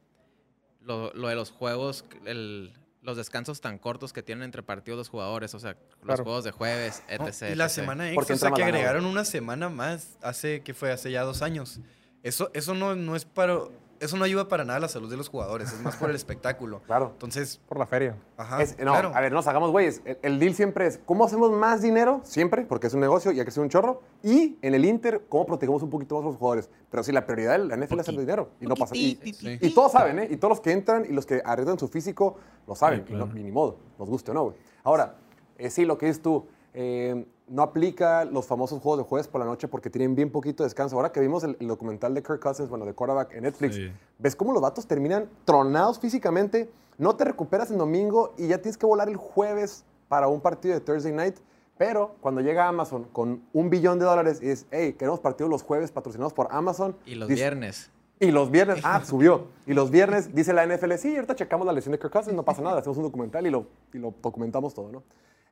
lo, 0.81 1.13
lo 1.13 1.27
de 1.27 1.35
los 1.35 1.51
juegos, 1.51 2.03
el- 2.25 2.73
los 3.03 3.17
descansos 3.17 3.61
tan 3.61 3.77
cortos 3.77 4.11
que 4.13 4.23
tienen 4.23 4.43
entre 4.43 4.63
partidos 4.63 4.97
los 4.97 5.09
jugadores? 5.09 5.53
O 5.53 5.59
sea, 5.59 5.71
los 5.73 6.01
Claro. 6.05 6.23
juegos 6.23 6.43
de 6.43 6.51
jueves, 6.51 7.03
No, 7.19 7.27
etc. 7.27 7.51
y 7.51 7.55
la 7.55 7.65
etc. 7.65 7.73
semana 7.73 8.11
Porque 8.15 8.33
extra, 8.33 8.49
o 8.49 8.55
sea, 8.55 8.57
que 8.57 8.63
agregaron 8.63 9.05
una 9.05 9.25
semana 9.25 9.69
más 9.69 10.17
hace, 10.21 10.61
que 10.61 10.73
fue? 10.73 10.91
Hace 10.91 11.11
ya 11.11 11.23
dos 11.23 11.41
años. 11.41 11.79
Eso, 12.23 12.49
eso 12.53 12.73
no, 12.73 12.95
no 12.95 13.15
es 13.15 13.25
para... 13.25 13.59
Eso 14.03 14.17
no 14.17 14.25
ayuda 14.25 14.47
para 14.47 14.65
nada 14.65 14.77
a 14.77 14.79
la 14.81 14.87
salud 14.89 15.09
de 15.09 15.15
los 15.17 15.29
jugadores, 15.29 15.71
es 15.71 15.81
más 15.81 15.95
por 15.95 16.09
el 16.09 16.15
espectáculo. 16.15 16.81
Claro. 16.85 17.11
Entonces, 17.13 17.59
Por 17.67 17.77
la 17.79 17.85
feria. 17.87 18.15
ajá, 18.37 18.61
Es- 18.61 18.77
no, 18.79 18.91
claro. 18.91 19.11
a 19.15 19.21
ver, 19.21 19.31
no 19.31 19.37
nos 19.37 19.47
hagamos 19.47 19.71
güeyes. 19.71 20.01
El, 20.05 20.17
el 20.21 20.39
deal 20.39 20.53
siempre 20.53 20.85
es, 20.87 20.99
¿cómo 21.05 21.23
hacemos 21.25 21.51
más 21.51 21.81
dinero? 21.81 22.21
Siempre, 22.23 22.63
porque 22.65 22.87
es 22.87 22.93
un 22.93 22.99
negocio 22.99 23.31
y 23.31 23.39
hay 23.39 23.45
que 23.45 23.51
ser 23.51 23.63
un 23.63 23.69
chorro. 23.69 24.01
Y 24.21 24.57
en 24.61 24.73
el 24.75 24.85
Inter, 24.85 25.25
¿cómo 25.29 25.45
protegemos 25.45 25.81
un 25.83 25.89
poquito 25.89 26.15
más 26.15 26.23
a 26.23 26.27
los 26.27 26.35
jugadores? 26.37 26.69
Pero 26.91 27.03
si 27.03 27.11
la 27.11 27.25
prioridad 27.25 27.53
de 27.53 27.65
la 27.65 27.75
NFL 27.77 27.99
es 28.01 28.07
el 28.09 28.17
dinero. 28.17 28.49
Y 28.59 28.67
no 28.67 28.75
pasa. 28.75 28.95
Y, 28.95 29.15
Sí. 29.33 29.57
y 29.61 29.73
todos 29.73 29.91
saben, 29.93 30.19
¿eh? 30.19 30.27
Y 30.29 30.37
todos 30.37 30.49
los 30.51 30.59
que 30.61 30.71
entran 30.71 31.05
y 31.05 31.13
los 31.13 31.25
que 31.25 31.41
arriesgan 31.45 31.79
su 31.79 31.87
físico 31.87 32.37
lo 32.67 32.75
saben. 32.75 33.05
Sí, 33.07 33.13
y, 33.13 33.15
no- 33.17 33.29
y 33.35 33.41
ni 33.43 33.51
modo, 33.51 33.77
nos 33.97 34.09
guste 34.09 34.31
o 34.31 34.33
no, 34.33 34.43
güey. 34.43 34.55
Ahora, 34.83 35.15
eh, 35.57 35.69
sí, 35.69 35.85
lo 35.85 35.97
que 35.97 36.07
dices 36.07 36.21
tú, 36.21 36.45
eh, 36.73 37.25
no 37.47 37.61
aplica 37.61 38.25
los 38.25 38.45
famosos 38.47 38.81
juegos 38.81 38.99
de 38.99 39.03
jueves 39.09 39.27
por 39.27 39.39
la 39.39 39.45
noche 39.45 39.67
porque 39.67 39.89
tienen 39.89 40.15
bien 40.15 40.31
poquito 40.31 40.63
descanso. 40.63 40.95
Ahora 40.95 41.11
que 41.11 41.19
vimos 41.19 41.43
el, 41.43 41.57
el 41.59 41.67
documental 41.67 42.13
de 42.13 42.23
Kirk 42.23 42.39
Cousins, 42.39 42.69
bueno, 42.69 42.85
de 42.85 42.93
quarterback 42.93 43.33
en 43.33 43.43
Netflix, 43.43 43.75
Sí. 43.75 43.91
ves 44.19 44.35
cómo 44.35 44.53
los 44.53 44.61
vatos 44.61 44.87
terminan 44.87 45.29
tronados 45.45 45.99
físicamente, 45.99 46.69
no 46.97 47.15
te 47.15 47.25
recuperas 47.25 47.69
en 47.71 47.77
domingo 47.77 48.33
y 48.37 48.47
ya 48.47 48.59
tienes 48.59 48.77
que 48.77 48.85
volar 48.85 49.09
el 49.09 49.17
jueves 49.17 49.83
para 50.07 50.27
un 50.27 50.39
partido 50.41 50.73
de 50.73 50.79
Thursday 50.81 51.11
night. 51.11 51.35
Pero 51.77 52.15
cuando 52.21 52.39
llega 52.41 52.67
Amazon 52.67 53.05
con 53.11 53.41
un 53.51 53.69
billón 53.69 53.97
de 53.99 54.05
dólares 54.05 54.37
y 54.41 54.45
dices, 54.47 54.67
hey, 54.71 54.93
queremos 54.97 55.19
partidos 55.19 55.49
los 55.49 55.63
jueves 55.63 55.91
patrocinados 55.91 56.31
por 56.33 56.47
Amazon. 56.51 56.95
Y 57.05 57.15
los 57.15 57.27
dice- 57.27 57.41
viernes. 57.41 57.89
y 58.19 58.31
los 58.31 58.51
viernes, 58.51 58.79
ah, 58.83 59.01
subió. 59.05 59.47
Y 59.65 59.73
los 59.73 59.89
viernes 59.91 60.33
dice 60.33 60.53
la 60.53 60.65
NFL, 60.65 60.93
sí, 60.97 61.15
ahorita 61.15 61.35
checamos 61.35 61.65
la 61.67 61.73
lesión 61.73 61.91
de 61.91 61.99
Kirk 61.99 62.13
Cousins, 62.13 62.35
no 62.35 62.43
pasa 62.43 62.61
nada, 62.61 62.79
hacemos 62.79 62.97
un 62.97 63.03
documental 63.03 63.45
y 63.47 63.49
lo, 63.49 63.65
y 63.91 63.97
lo 63.97 64.13
documentamos 64.21 64.73
todo, 64.73 64.91
¿no? 64.91 65.03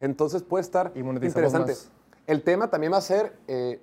Entonces 0.01 0.43
puede 0.43 0.62
estar 0.63 0.91
Y 0.96 1.00
interesante. 1.00 1.72
más. 1.72 1.91
El 2.27 2.43
tema 2.43 2.70
también 2.70 2.91
va 2.93 2.98
a 2.98 3.01
ser, 3.01 3.36
eh, 3.48 3.79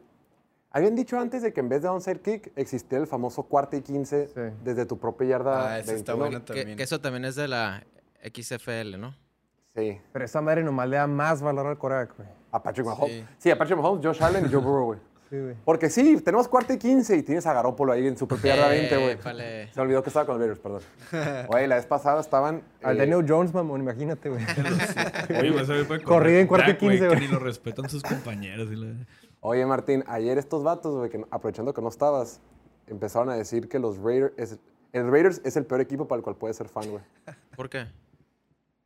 habían 0.70 0.94
dicho 0.94 1.18
antes 1.18 1.42
de 1.42 1.52
que 1.52 1.60
en 1.60 1.68
vez 1.68 1.82
de 1.82 1.88
onside 1.88 2.20
kick 2.20 2.52
existiera 2.56 3.00
el 3.02 3.08
famoso 3.08 3.44
cuarto 3.44 3.76
y 3.76 3.82
15 3.82 4.26
Sí. 4.26 4.40
desde 4.64 4.84
tu 4.86 4.98
propia 4.98 5.28
yarda. 5.28 5.72
Ah, 5.74 5.78
esa 5.78 5.92
está 5.94 6.12
21. 6.12 6.16
buena 6.18 6.40
Que, 6.40 6.46
también. 6.60 6.76
que 6.76 6.82
eso 6.82 7.00
también 7.00 7.24
es 7.24 7.34
de 7.36 7.48
la 7.48 7.84
XFL, 8.22 8.98
¿no? 8.98 9.14
Sí, 9.74 10.00
Pero 10.12 10.24
esa 10.24 10.40
madre 10.40 10.64
nomás 10.64 10.88
le 10.88 10.96
da 10.96 11.06
más 11.06 11.40
valor 11.40 11.66
al 11.66 11.78
coreback, 11.78 12.16
güey. 12.16 12.28
a 12.50 12.62
Patrick 12.62 12.86
Mahomes. 12.86 13.12
Sí. 13.12 13.24
Sí. 13.38 13.50
a 13.50 13.58
Patrick 13.58 13.78
Mahomes, 13.78 14.04
Josh 14.04 14.22
Allen 14.22 14.46
y 14.46 14.48
Joe 14.52 14.60
Burrow, 14.62 14.84
güey. 14.86 14.98
Sí, 15.30 15.36
güey. 15.38 15.54
Porque 15.64 15.90
sí, 15.90 16.18
tenemos 16.22 16.48
cuarto 16.48 16.72
y 16.72 16.78
15 16.78 17.16
y 17.16 17.22
tienes 17.22 17.46
a 17.46 17.52
Garoppolo 17.52 17.92
ahí 17.92 18.06
en 18.06 18.16
su 18.16 18.26
propia 18.26 18.56
yarda 18.56 18.70
20, 18.70 18.96
güey. 18.96 19.10
Épale. 19.10 19.72
Se 19.72 19.80
olvidó 19.80 20.02
que 20.02 20.08
estaba 20.08 20.24
con 20.24 20.34
los 20.38 20.40
Raiders, 20.40 20.58
perdón. 20.60 21.46
Oye, 21.48 21.66
la 21.68 21.76
vez 21.76 21.86
pasada 21.86 22.20
estaban... 22.20 22.62
Al 22.82 22.96
eh, 22.96 23.00
Daniel 23.00 23.26
Jones, 23.28 23.52
mamón, 23.52 23.82
imagínate, 23.82 24.30
güey. 24.30 24.42
Oye, 25.38 25.50
güey, 25.50 25.64
güey 25.66 25.84
puede 25.84 26.02
Corrida 26.02 26.40
en 26.40 26.46
cuarto 26.46 26.70
y 26.70 26.74
track, 26.74 26.82
güey, 26.82 26.98
15, 26.98 27.08
que 27.10 27.14
güey. 27.16 27.28
Ni 27.28 27.32
lo 27.34 27.38
respetan 27.40 27.90
sus 27.90 28.02
compañeros. 28.02 28.68
y 28.72 28.76
la- 28.76 28.94
Oye, 29.40 29.64
Martín, 29.66 30.02
ayer 30.06 30.38
estos 30.38 30.62
vatos, 30.64 30.96
güey, 30.96 31.10
que 31.10 31.22
aprovechando 31.30 31.74
que 31.74 31.82
no 31.82 31.88
estabas, 31.88 32.40
empezaron 32.86 33.28
a 33.28 33.34
decir 33.34 33.68
que 33.68 33.78
los 33.78 33.98
Raiders, 33.98 34.32
es- 34.38 34.58
el 34.94 35.10
Raiders 35.10 35.42
es 35.44 35.56
el 35.58 35.66
peor 35.66 35.82
equipo 35.82 36.08
para 36.08 36.18
el 36.18 36.24
cual 36.24 36.36
puedes 36.36 36.56
ser 36.56 36.68
fan, 36.68 36.90
güey. 36.90 37.02
¿Por 37.54 37.68
qué? 37.68 37.86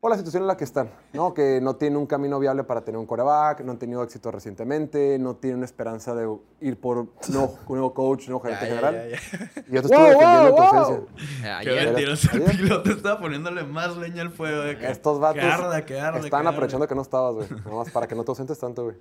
Por 0.03 0.11
la 0.11 0.17
situación 0.17 0.43
en 0.43 0.49
la 0.49 0.57
que 0.57 0.65
están, 0.65 0.91
¿no? 1.13 1.33
Que 1.33 1.61
no 1.63 1.77
tienen 1.77 1.97
un 1.97 2.07
camino 2.07 2.41
viable 2.41 2.65
para 2.65 2.81
tener 2.81 2.99
un 2.99 3.07
coreback, 3.07 3.61
no 3.61 3.71
han 3.71 3.79
tenido 3.79 4.03
éxito 4.03 4.33
recientemente, 4.33 5.17
no 5.21 5.37
tienen 5.37 5.59
una 5.59 5.65
esperanza 5.65 6.13
de 6.13 6.29
ir 6.61 6.81
por 6.81 6.99
un 6.99 7.13
nuevo, 7.29 7.57
un 7.69 7.77
nuevo 7.77 7.95
coach, 7.95 8.23
un 8.23 8.31
nuevo 8.31 8.41
gerente 8.41 8.67
ya, 8.67 8.75
general. 8.75 8.95
ya, 8.95 9.17
ya. 9.17 9.63
Y 9.69 9.75
yo 9.75 9.81
te 9.81 9.87
estuve 9.87 10.09
defendiendo 10.09 10.49
en 10.49 10.57
tu 10.57 10.61
wow, 10.61 10.75
ausencia. 10.75 11.05
Eh, 11.17 11.63
Qué 11.63 11.71
ayer, 11.71 11.87
mentiroso. 11.87 12.29
El 12.33 12.43
ayer. 12.43 12.57
piloto 12.57 12.91
estaba 12.91 13.21
poniéndole 13.21 13.63
más 13.63 13.97
leña 13.97 14.23
al 14.23 14.33
fuego. 14.33 14.63
De 14.63 14.77
que, 14.77 14.91
Estos 14.91 15.21
vatos 15.21 15.41
Que 15.41 15.47
arda, 15.49 15.87
que 15.87 16.01
arda, 16.01 16.19
están 16.19 16.43
que 16.43 16.49
aprovechando 16.49 16.89
que 16.89 16.95
no 16.97 17.03
estabas, 17.03 17.35
güey. 17.37 17.61
Nada 17.65 17.77
más 17.77 17.91
para 17.93 18.09
que 18.09 18.17
no 18.17 18.25
te 18.25 18.33
ausentes 18.33 18.59
tanto, 18.59 18.83
güey. 18.83 18.97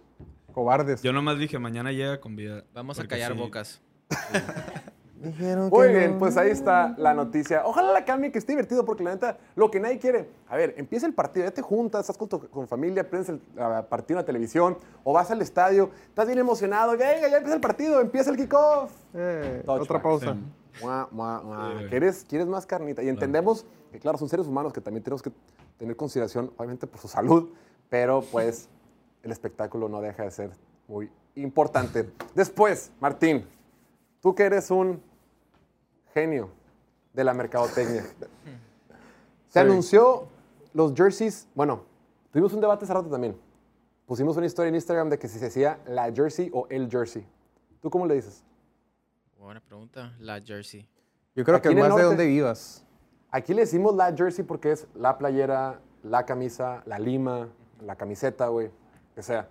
Cobardes. 0.53 1.01
Yo 1.01 1.11
nomás 1.13 1.39
dije, 1.39 1.57
mañana 1.57 1.91
llega 1.91 2.19
con 2.19 2.35
vida. 2.35 2.63
vamos 2.75 2.99
a 2.99 3.07
callar 3.07 3.31
sí. 3.31 3.39
bocas. 3.39 3.81
Dijeron 5.21 5.69
que 5.69 5.77
Muy 5.77 5.87
no. 5.89 5.93
bien, 5.93 6.17
pues 6.17 6.35
ahí 6.35 6.49
está 6.49 6.95
la 6.97 7.13
noticia. 7.13 7.61
Ojalá 7.63 7.93
la 7.93 8.05
cambie, 8.05 8.31
que 8.31 8.39
esté 8.39 8.53
divertido, 8.53 8.83
porque 8.85 9.03
la 9.03 9.11
neta, 9.11 9.37
lo 9.55 9.69
que 9.69 9.79
nadie 9.79 9.99
quiere. 9.99 10.27
A 10.47 10.57
ver, 10.57 10.73
empieza 10.77 11.05
el 11.05 11.13
partido, 11.13 11.45
ya 11.45 11.51
te 11.51 11.61
juntas, 11.61 12.01
estás 12.01 12.17
con 12.17 12.27
tu 12.27 12.49
con 12.49 12.67
familia, 12.67 13.07
prendes 13.07 13.29
el 13.29 13.39
partido 13.87 14.17
en 14.17 14.23
la 14.23 14.25
televisión, 14.25 14.77
o 15.03 15.13
vas 15.13 15.29
al 15.29 15.41
estadio, 15.41 15.91
estás 16.07 16.25
bien 16.25 16.39
emocionado, 16.39 16.93
venga, 16.93 17.27
ya 17.27 17.37
empieza 17.37 17.53
el 17.53 17.61
partido, 17.61 18.01
empieza 18.01 18.31
el 18.31 18.37
kickoff. 18.37 18.91
Eh, 19.13 19.63
otra 19.67 20.01
pausa. 20.01 20.33
Sí. 20.33 20.83
Mua, 20.83 21.07
mua, 21.11 21.41
mua. 21.43 21.67
Sí, 21.67 21.73
güey. 21.75 21.89
¿Quieres, 21.89 22.25
quieres 22.27 22.47
más 22.47 22.65
carnita? 22.65 23.03
Y 23.03 23.09
entendemos 23.09 23.65
que, 23.91 23.99
claro, 23.99 24.17
son 24.17 24.27
seres 24.27 24.47
humanos 24.47 24.73
que 24.73 24.81
también 24.81 25.03
tenemos 25.03 25.21
que 25.21 25.31
tener 25.77 25.95
consideración, 25.95 26.51
obviamente, 26.57 26.87
por 26.87 26.99
su 26.99 27.07
salud, 27.07 27.49
pero 27.89 28.21
pues 28.31 28.69
el 29.21 29.31
espectáculo 29.31 29.87
no 29.87 30.01
deja 30.01 30.23
de 30.23 30.31
ser 30.31 30.49
muy 30.87 31.11
importante. 31.35 32.09
Después, 32.33 32.91
Martín, 32.99 33.45
tú 34.19 34.33
que 34.33 34.43
eres 34.43 34.71
un 34.71 35.10
genio 36.13 36.49
de 37.13 37.23
la 37.23 37.33
mercadotecnia. 37.33 38.03
Se 39.47 39.53
Sí. 39.53 39.59
anunció 39.59 40.27
los 40.73 40.93
jerseys, 40.93 41.47
bueno, 41.55 41.83
tuvimos 42.31 42.53
un 42.53 42.61
debate 42.61 42.85
hace 42.85 42.93
rato 42.93 43.09
también. 43.09 43.35
Pusimos 44.05 44.37
una 44.37 44.45
historia 44.45 44.69
en 44.69 44.75
Instagram 44.75 45.09
de 45.09 45.19
que 45.19 45.27
si 45.27 45.39
se 45.39 45.45
decía 45.45 45.79
la 45.85 46.11
jersey 46.11 46.49
o 46.53 46.67
el 46.69 46.89
jersey. 46.89 47.25
¿Tú 47.81 47.89
cómo 47.89 48.05
le 48.05 48.15
dices? 48.15 48.43
Buena 49.39 49.59
pregunta. 49.61 50.13
La 50.19 50.39
jersey. 50.41 50.87
Yo 51.35 51.43
creo 51.43 51.57
Aquí 51.57 51.69
que 51.69 51.75
más 51.75 51.83
de 51.83 51.89
norte- 51.89 52.03
dónde 52.03 52.25
vivas. 52.27 52.85
Aquí 53.31 53.53
le 53.53 53.61
decimos 53.61 53.95
la 53.95 54.13
jersey 54.15 54.43
porque 54.45 54.71
es 54.73 54.87
la 54.95 55.17
playera, 55.17 55.79
la 56.03 56.25
camisa, 56.25 56.83
la 56.85 56.99
lima, 56.99 57.49
la 57.81 57.95
camiseta, 57.95 58.47
güey, 58.47 58.69
que 59.15 59.23
sea. 59.23 59.47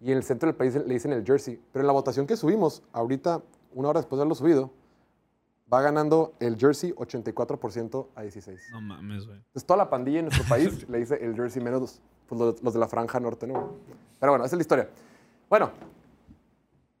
Y 0.00 0.10
en 0.12 0.18
el 0.18 0.22
centro 0.24 0.46
del 0.46 0.56
país 0.56 0.74
le 0.74 0.84
dicen 0.94 1.12
el 1.12 1.24
jersey. 1.24 1.60
Pero 1.72 1.82
en 1.82 1.86
la 1.86 1.92
votación 1.92 2.26
que 2.26 2.36
subimos, 2.36 2.82
ahorita, 2.92 3.42
una 3.74 3.88
hora 3.90 4.00
después 4.00 4.16
de 4.18 4.22
haberlo 4.22 4.34
subido, 4.34 4.70
va 5.72 5.82
ganando 5.82 6.32
el 6.40 6.56
jersey 6.56 6.92
84% 6.94 8.06
a 8.14 8.22
16. 8.22 8.68
No 8.72 8.80
mames, 8.80 9.26
güey. 9.26 9.36
Entonces 9.38 9.66
toda 9.66 9.76
la 9.76 9.90
pandilla 9.90 10.20
en 10.20 10.26
nuestro 10.26 10.44
país 10.48 10.88
le 10.88 10.98
dice 10.98 11.16
el 11.24 11.34
jersey 11.34 11.62
menos 11.62 12.00
pues, 12.28 12.40
los, 12.40 12.62
los 12.62 12.72
de 12.74 12.80
la 12.80 12.88
franja 12.88 13.20
norte, 13.20 13.46
¿no? 13.46 13.74
Pero 14.20 14.32
bueno, 14.32 14.44
esa 14.44 14.54
es 14.56 14.58
la 14.58 14.62
historia. 14.62 14.88
Bueno, 15.48 15.70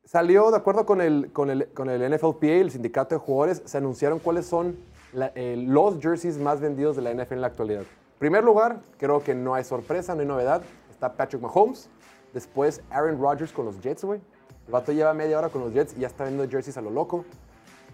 salió 0.04 0.50
de 0.50 0.56
acuerdo 0.56 0.86
con 0.86 1.00
el, 1.00 1.32
con 1.32 1.50
el, 1.50 1.68
con 1.68 1.88
el 1.90 2.14
NFLPA, 2.14 2.46
el 2.46 2.70
sindicato 2.70 3.14
de 3.14 3.20
jugadores, 3.20 3.62
se 3.64 3.78
anunciaron 3.78 4.18
cuáles 4.18 4.46
son 4.46 4.76
la- 5.12 5.32
eh, 5.34 5.56
los 5.56 5.98
jerseys 6.00 6.38
más 6.38 6.60
vendidos 6.60 6.96
de 6.96 7.02
la 7.02 7.10
NFL 7.12 7.34
en 7.34 7.40
la 7.42 7.46
actualidad. 7.48 7.82
primer 8.18 8.42
lugar, 8.44 8.80
creo 8.98 9.22
que 9.22 9.34
no 9.34 9.54
hay 9.54 9.64
sorpresa, 9.64 10.14
no 10.14 10.20
hay 10.22 10.26
novedad, 10.26 10.62
está 10.90 11.12
Patrick 11.14 11.40
Mahomes. 11.42 11.88
Después 12.34 12.82
Aaron 12.90 13.18
Rodgers 13.20 13.52
con 13.52 13.64
los 13.64 13.80
Jets, 13.80 14.04
güey. 14.04 14.20
El 14.66 14.72
vato 14.72 14.92
lleva 14.92 15.14
media 15.14 15.38
hora 15.38 15.48
con 15.48 15.62
los 15.62 15.72
Jets 15.72 15.94
y 15.96 16.00
ya 16.00 16.08
está 16.08 16.24
vendiendo 16.24 16.50
jerseys 16.50 16.76
a 16.76 16.82
lo 16.82 16.90
loco. 16.90 17.24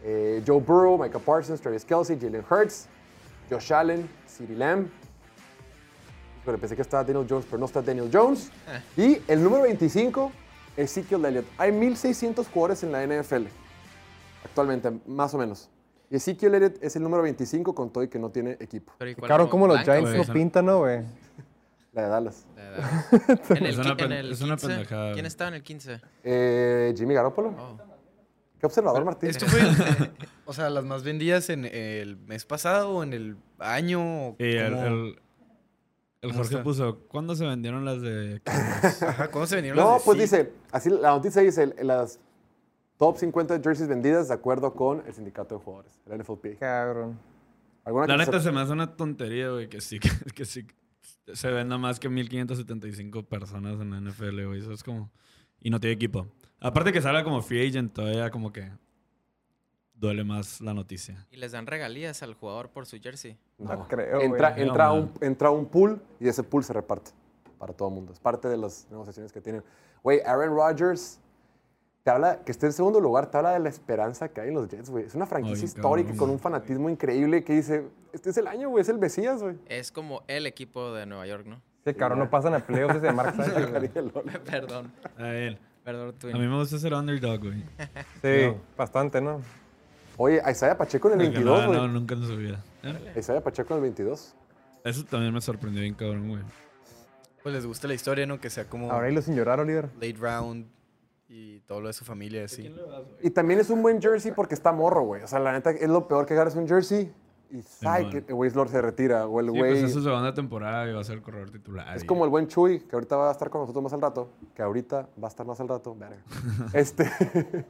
Eh, 0.06 0.42
Joe 0.46 0.60
Burrow, 0.60 0.98
Micah 1.02 1.18
Parsons, 1.18 1.60
Travis 1.60 1.84
Kelsey, 1.84 2.18
Jalen 2.20 2.44
Hurts, 2.48 2.86
Josh 3.50 3.72
Allen, 3.72 4.08
CeeDee 4.28 4.54
Lamb. 4.56 4.88
Pero 6.44 6.58
pensé 6.58 6.76
que 6.76 6.82
estaba 6.82 7.02
Daniel 7.04 7.26
Jones, 7.28 7.46
pero 7.48 7.58
no 7.58 7.64
está 7.66 7.80
Daniel 7.80 8.10
Jones. 8.12 8.50
Y 8.98 9.18
el 9.28 9.42
número 9.42 9.62
25, 9.62 10.30
Ezekiel 10.76 11.24
Elliott. 11.24 11.46
Hay 11.56 11.70
1.600 11.72 12.44
jugadores 12.52 12.82
en 12.82 12.92
la 12.92 13.02
NFL 13.06 13.46
actualmente, 14.44 14.92
más 15.06 15.32
o 15.32 15.38
menos. 15.38 15.70
Y 16.10 16.16
Ezekiel 16.16 16.54
Elliott 16.54 16.76
es 16.82 16.94
el 16.96 17.02
número 17.02 17.22
25 17.22 17.74
con 17.74 17.90
todo 17.90 18.04
y 18.04 18.08
que 18.08 18.18
no 18.18 18.28
tiene 18.28 18.58
equipo. 18.60 18.92
Pero 18.98 19.10
¿y 19.10 19.14
cuál 19.14 19.28
Claro, 19.28 19.44
no? 19.44 19.50
como 19.50 19.66
los 19.66 19.80
Giants 19.80 20.10
eso- 20.10 20.32
pintan, 20.34 20.66
¿no, 20.66 20.80
güey? 20.80 21.00
La 21.94 22.02
de 22.02 22.08
Dallas. 22.08 22.44
la. 22.56 23.24
En 23.56 23.64
el, 23.64 23.66
Es 23.70 23.78
una 23.78 23.92
en 23.98 24.12
el 24.12 24.32
es 24.32 24.40
una 24.42 24.56
15, 24.56 24.66
pendejada, 24.68 25.12
¿Quién 25.14 25.26
estaba 25.26 25.48
en 25.48 25.54
el 25.54 25.62
15? 25.62 26.00
Eh, 26.24 26.94
Jimmy 26.96 27.14
Garoppolo. 27.14 27.48
Oh. 27.50 27.93
Qué 28.64 28.66
observador, 28.68 29.04
Martín. 29.04 29.28
Esto 29.28 29.44
fue, 29.44 29.60
o 30.46 30.54
sea, 30.54 30.70
las 30.70 30.86
más 30.86 31.04
vendidas 31.04 31.50
en 31.50 31.66
el 31.66 32.16
mes 32.16 32.46
pasado 32.46 32.92
o 32.92 33.02
en 33.02 33.12
el 33.12 33.36
año. 33.58 34.36
Y 34.38 34.56
el, 34.56 35.18
Jorge 36.32 36.56
puso, 36.62 37.00
¿cuándo 37.08 37.34
se 37.36 37.44
vendieron 37.44 37.84
las 37.84 38.00
de... 38.00 38.40
Ajá, 38.46 39.28
¿Cuándo 39.30 39.46
se 39.46 39.56
vinieron 39.56 39.76
No, 39.84 39.92
las 39.92 40.00
de 40.00 40.04
pues 40.06 40.16
sí? 40.16 40.22
dice, 40.22 40.52
así 40.72 40.88
la 40.88 41.10
noticia 41.10 41.42
dice 41.42 41.74
las 41.82 42.18
top 42.96 43.18
50 43.18 43.60
jerseys 43.60 43.86
vendidas 43.86 44.28
de 44.28 44.34
acuerdo 44.34 44.72
con 44.72 45.02
el 45.06 45.12
sindicato 45.12 45.58
de 45.58 45.62
jugadores, 45.62 45.92
el 46.10 46.18
NFLPA. 46.20 46.58
Cabrón. 46.58 47.20
¿Alguna 47.84 48.06
La 48.06 48.16
neta 48.16 48.38
se- 48.38 48.44
se 48.44 48.50
me 48.52 48.60
hace 48.62 48.72
una 48.72 48.96
tontería, 48.96 49.50
güey, 49.50 49.68
que 49.68 49.82
sí, 49.82 49.98
que, 50.00 50.08
que 50.34 50.46
sí. 50.46 50.66
se 51.34 51.50
venda 51.50 51.76
más 51.76 52.00
que 52.00 52.08
1575 52.08 53.24
personas 53.24 53.78
en 53.78 53.90
la 53.90 54.00
NFL, 54.00 54.46
güey. 54.46 54.60
Eso 54.60 54.72
es 54.72 54.82
como. 54.82 55.10
Y 55.60 55.68
no 55.68 55.78
tiene 55.80 55.92
equipo. 55.96 56.26
Aparte 56.64 56.92
que 56.92 57.02
salga 57.02 57.22
como 57.22 57.42
free 57.42 57.68
agent, 57.68 57.92
todavía 57.92 58.30
como 58.30 58.52
que. 58.52 58.70
Duele 59.96 60.24
más 60.24 60.60
la 60.60 60.74
noticia. 60.74 61.26
Y 61.30 61.36
les 61.36 61.52
dan 61.52 61.66
regalías 61.66 62.22
al 62.22 62.34
jugador 62.34 62.70
por 62.70 62.84
su 62.86 62.98
jersey. 63.00 63.38
No 63.58 63.86
creo, 63.86 64.20
entra, 64.20 64.50
güey. 64.50 64.62
entra, 64.66 64.86
No, 64.86 64.94
un, 64.94 65.12
entra 65.20 65.50
un 65.50 65.66
pool 65.66 66.02
y 66.18 66.26
ese 66.28 66.42
pool 66.42 66.64
se 66.64 66.72
reparte 66.72 67.12
para 67.58 67.72
todo 67.72 67.88
el 67.88 67.94
mundo. 67.94 68.12
Es 68.12 68.18
parte 68.18 68.48
de 68.48 68.56
las 68.56 68.86
negociaciones 68.90 69.32
que 69.32 69.40
tienen. 69.40 69.62
Güey, 70.02 70.20
Aaron 70.26 70.54
Rodgers 70.54 71.20
te 72.02 72.10
habla, 72.10 72.40
que 72.44 72.52
esté 72.52 72.66
en 72.66 72.72
segundo 72.72 72.98
lugar, 73.00 73.30
te 73.30 73.36
habla 73.38 73.52
de 73.52 73.60
la 73.60 73.68
esperanza 73.68 74.28
que 74.28 74.40
hay 74.40 74.48
en 74.48 74.54
los 74.54 74.68
Jets, 74.68 74.90
güey. 74.90 75.04
Es 75.04 75.14
una 75.14 75.26
franquicia 75.26 75.60
Ay, 75.60 75.64
histórica 75.64 76.08
cabrón. 76.08 76.18
con 76.18 76.30
un 76.30 76.38
fanatismo 76.38 76.90
increíble 76.90 77.44
que 77.44 77.54
dice, 77.54 77.86
este 78.12 78.30
es 78.30 78.36
el 78.36 78.46
año, 78.46 78.68
güey, 78.70 78.82
es 78.82 78.88
el 78.88 78.98
Mesías, 78.98 79.42
güey. 79.42 79.56
Es 79.66 79.90
como 79.92 80.22
el 80.26 80.46
equipo 80.46 80.92
de 80.92 81.06
Nueva 81.06 81.26
York, 81.26 81.46
¿no? 81.46 81.62
Ese 81.82 81.94
cabrón 81.94 82.18
no 82.18 82.28
pasan 82.28 82.52
a 82.54 82.58
playoffs 82.66 83.00
desde 83.00 83.12
Mark 83.12 83.34
Sánchez. 83.36 83.70
Perdón. 84.50 84.92
A 85.16 85.28
él. 85.34 85.58
Perdón, 85.84 86.14
Twin. 86.18 86.34
A 86.34 86.38
mí 86.38 86.46
me 86.46 86.56
gusta 86.56 86.78
ser 86.78 86.94
underdog, 86.94 87.40
güey. 87.40 87.62
Sí, 88.22 88.56
bastante, 88.76 89.20
¿no? 89.20 89.42
Oye, 90.16 90.40
Isaiah 90.50 90.78
Pacheco 90.78 91.08
en 91.10 91.20
el 91.20 91.26
Porque 91.26 91.38
22, 91.40 91.60
no, 91.62 91.66
güey. 91.68 91.78
no, 91.80 91.88
nunca 91.88 92.14
en 92.14 92.22
su 92.26 92.36
vida. 92.36 92.64
¿Eh? 92.82 93.14
Isaiah 93.18 93.42
Pacheco 93.42 93.74
en 93.74 93.78
el 93.78 93.82
22. 93.82 94.34
Eso 94.84 95.04
también 95.04 95.32
me 95.34 95.40
sorprendió 95.40 95.82
bien, 95.82 95.94
cabrón, 95.94 96.28
güey. 96.28 96.42
Pues 97.42 97.54
les 97.54 97.66
gusta 97.66 97.86
la 97.88 97.94
historia, 97.94 98.24
¿no? 98.26 98.40
Que 98.40 98.48
sea 98.48 98.64
como 98.64 98.90
Ahora 98.90 99.10
hilo 99.10 99.20
sin 99.20 99.34
llorar, 99.36 99.60
Oliver. 99.60 99.90
late 99.96 100.16
round 100.18 100.66
y 101.28 101.60
todo 101.60 101.80
lo 101.80 101.88
de 101.88 101.92
su 101.92 102.04
familia, 102.04 102.44
así. 102.44 102.74
Y 103.22 103.30
también 103.30 103.60
es 103.60 103.68
un 103.70 103.82
buen 103.82 104.00
jersey 104.00 104.32
porque 104.32 104.54
está 104.54 104.72
morro, 104.72 105.02
güey. 105.02 105.22
O 105.22 105.26
sea, 105.26 105.38
la 105.40 105.52
neta, 105.52 105.70
es 105.70 105.88
lo 105.88 106.08
peor 106.08 106.24
que 106.26 106.32
agarres 106.34 106.54
un 106.54 106.66
jersey 106.66 107.12
y 107.54 107.86
ay, 107.86 108.10
que 108.10 108.18
el 108.26 108.34
güey 108.34 108.50
se 108.50 108.82
retira. 108.82 109.28
O 109.28 109.38
el 109.38 109.46
Sí, 109.46 109.58
güey... 109.58 109.70
pues 109.70 109.84
es 109.84 109.92
su 109.92 110.02
segunda 110.02 110.34
temporada 110.34 110.90
y 110.90 110.92
va 110.92 111.00
a 111.00 111.04
ser 111.04 111.22
corredor 111.22 111.50
titular. 111.50 111.96
Es 111.96 112.02
y- 112.02 112.06
como 112.06 112.24
el 112.24 112.30
buen 112.30 112.48
Chuy, 112.48 112.80
que 112.80 112.96
ahorita 112.96 113.16
va 113.16 113.28
a 113.28 113.32
estar 113.32 113.48
con 113.48 113.60
nosotros 113.60 113.82
más 113.82 113.92
al 113.92 114.02
rato. 114.02 114.28
Que 114.54 114.62
ahorita 114.62 115.08
va 115.22 115.28
a 115.28 115.30
estar 115.30 115.46
más 115.46 115.60
al 115.60 115.68
rato. 115.68 115.94
Verga. 115.94 116.16
este, 116.72 117.08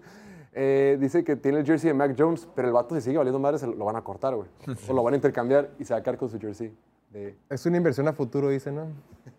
eh, 0.54 0.96
dice 0.98 1.22
que 1.22 1.36
tiene 1.36 1.58
el 1.58 1.66
jersey 1.66 1.88
de 1.88 1.94
Mac 1.94 2.14
Jones, 2.18 2.48
pero 2.54 2.68
el 2.68 2.74
vato 2.74 2.94
si 2.94 3.02
sigue 3.02 3.18
valiendo 3.18 3.38
madre 3.38 3.58
se 3.58 3.66
lo, 3.66 3.84
van 3.84 3.96
a 3.96 4.02
cortar, 4.02 4.34
güey. 4.34 4.48
O 4.88 4.94
lo 4.94 5.02
van 5.02 5.12
a 5.12 5.16
intercambiar 5.16 5.70
y 5.78 5.84
se 5.84 5.92
va 5.92 6.00
a 6.00 6.02
quedar 6.02 6.16
con 6.16 6.30
su 6.30 6.38
jersey. 6.38 6.74
De, 7.10 7.36
Es 7.50 7.66
una 7.66 7.76
inversión 7.76 8.08
a 8.08 8.14
futuro, 8.14 8.48
dice, 8.48 8.72
¿no? 8.72 8.86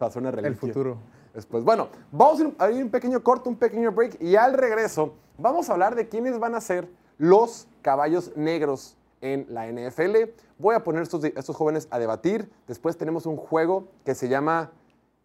va 0.01 0.07
a 0.07 0.11
ser 0.11 0.21
una 0.21 0.31
reliquia. 0.31 0.49
El 0.49 0.55
futuro. 0.57 0.97
Después, 1.33 1.63
bueno, 1.63 1.89
vamos 2.11 2.39
a 2.39 2.43
ir 2.43 2.55
a 2.59 2.71
ir 2.71 2.83
un 2.83 2.89
pequeño 2.91 3.21
corto, 3.23 3.49
un 3.49 3.57
pequeño 3.57 3.91
break 3.91 4.21
y 4.21 4.35
al 4.35 4.53
regreso 4.53 5.15
vamos 5.37 5.69
a 5.69 5.73
hablar 5.73 5.95
de 5.95 6.07
quiénes 6.07 6.39
van 6.39 6.55
a 6.55 6.61
ser 6.61 6.87
los 7.17 7.67
caballos 7.81 8.31
negros 8.35 8.95
en 9.33 9.45
la 9.49 9.67
NFL. 9.67 10.15
Voy 10.57 10.75
a 10.75 10.83
poner 10.83 11.01
estos, 11.01 11.23
estos 11.23 11.55
jóvenes 11.55 11.87
a 11.91 11.99
debatir. 11.99 12.49
Después 12.67 12.97
tenemos 12.97 13.25
un 13.25 13.37
juego 13.37 13.87
que 14.03 14.15
se 14.15 14.29
llama 14.29 14.71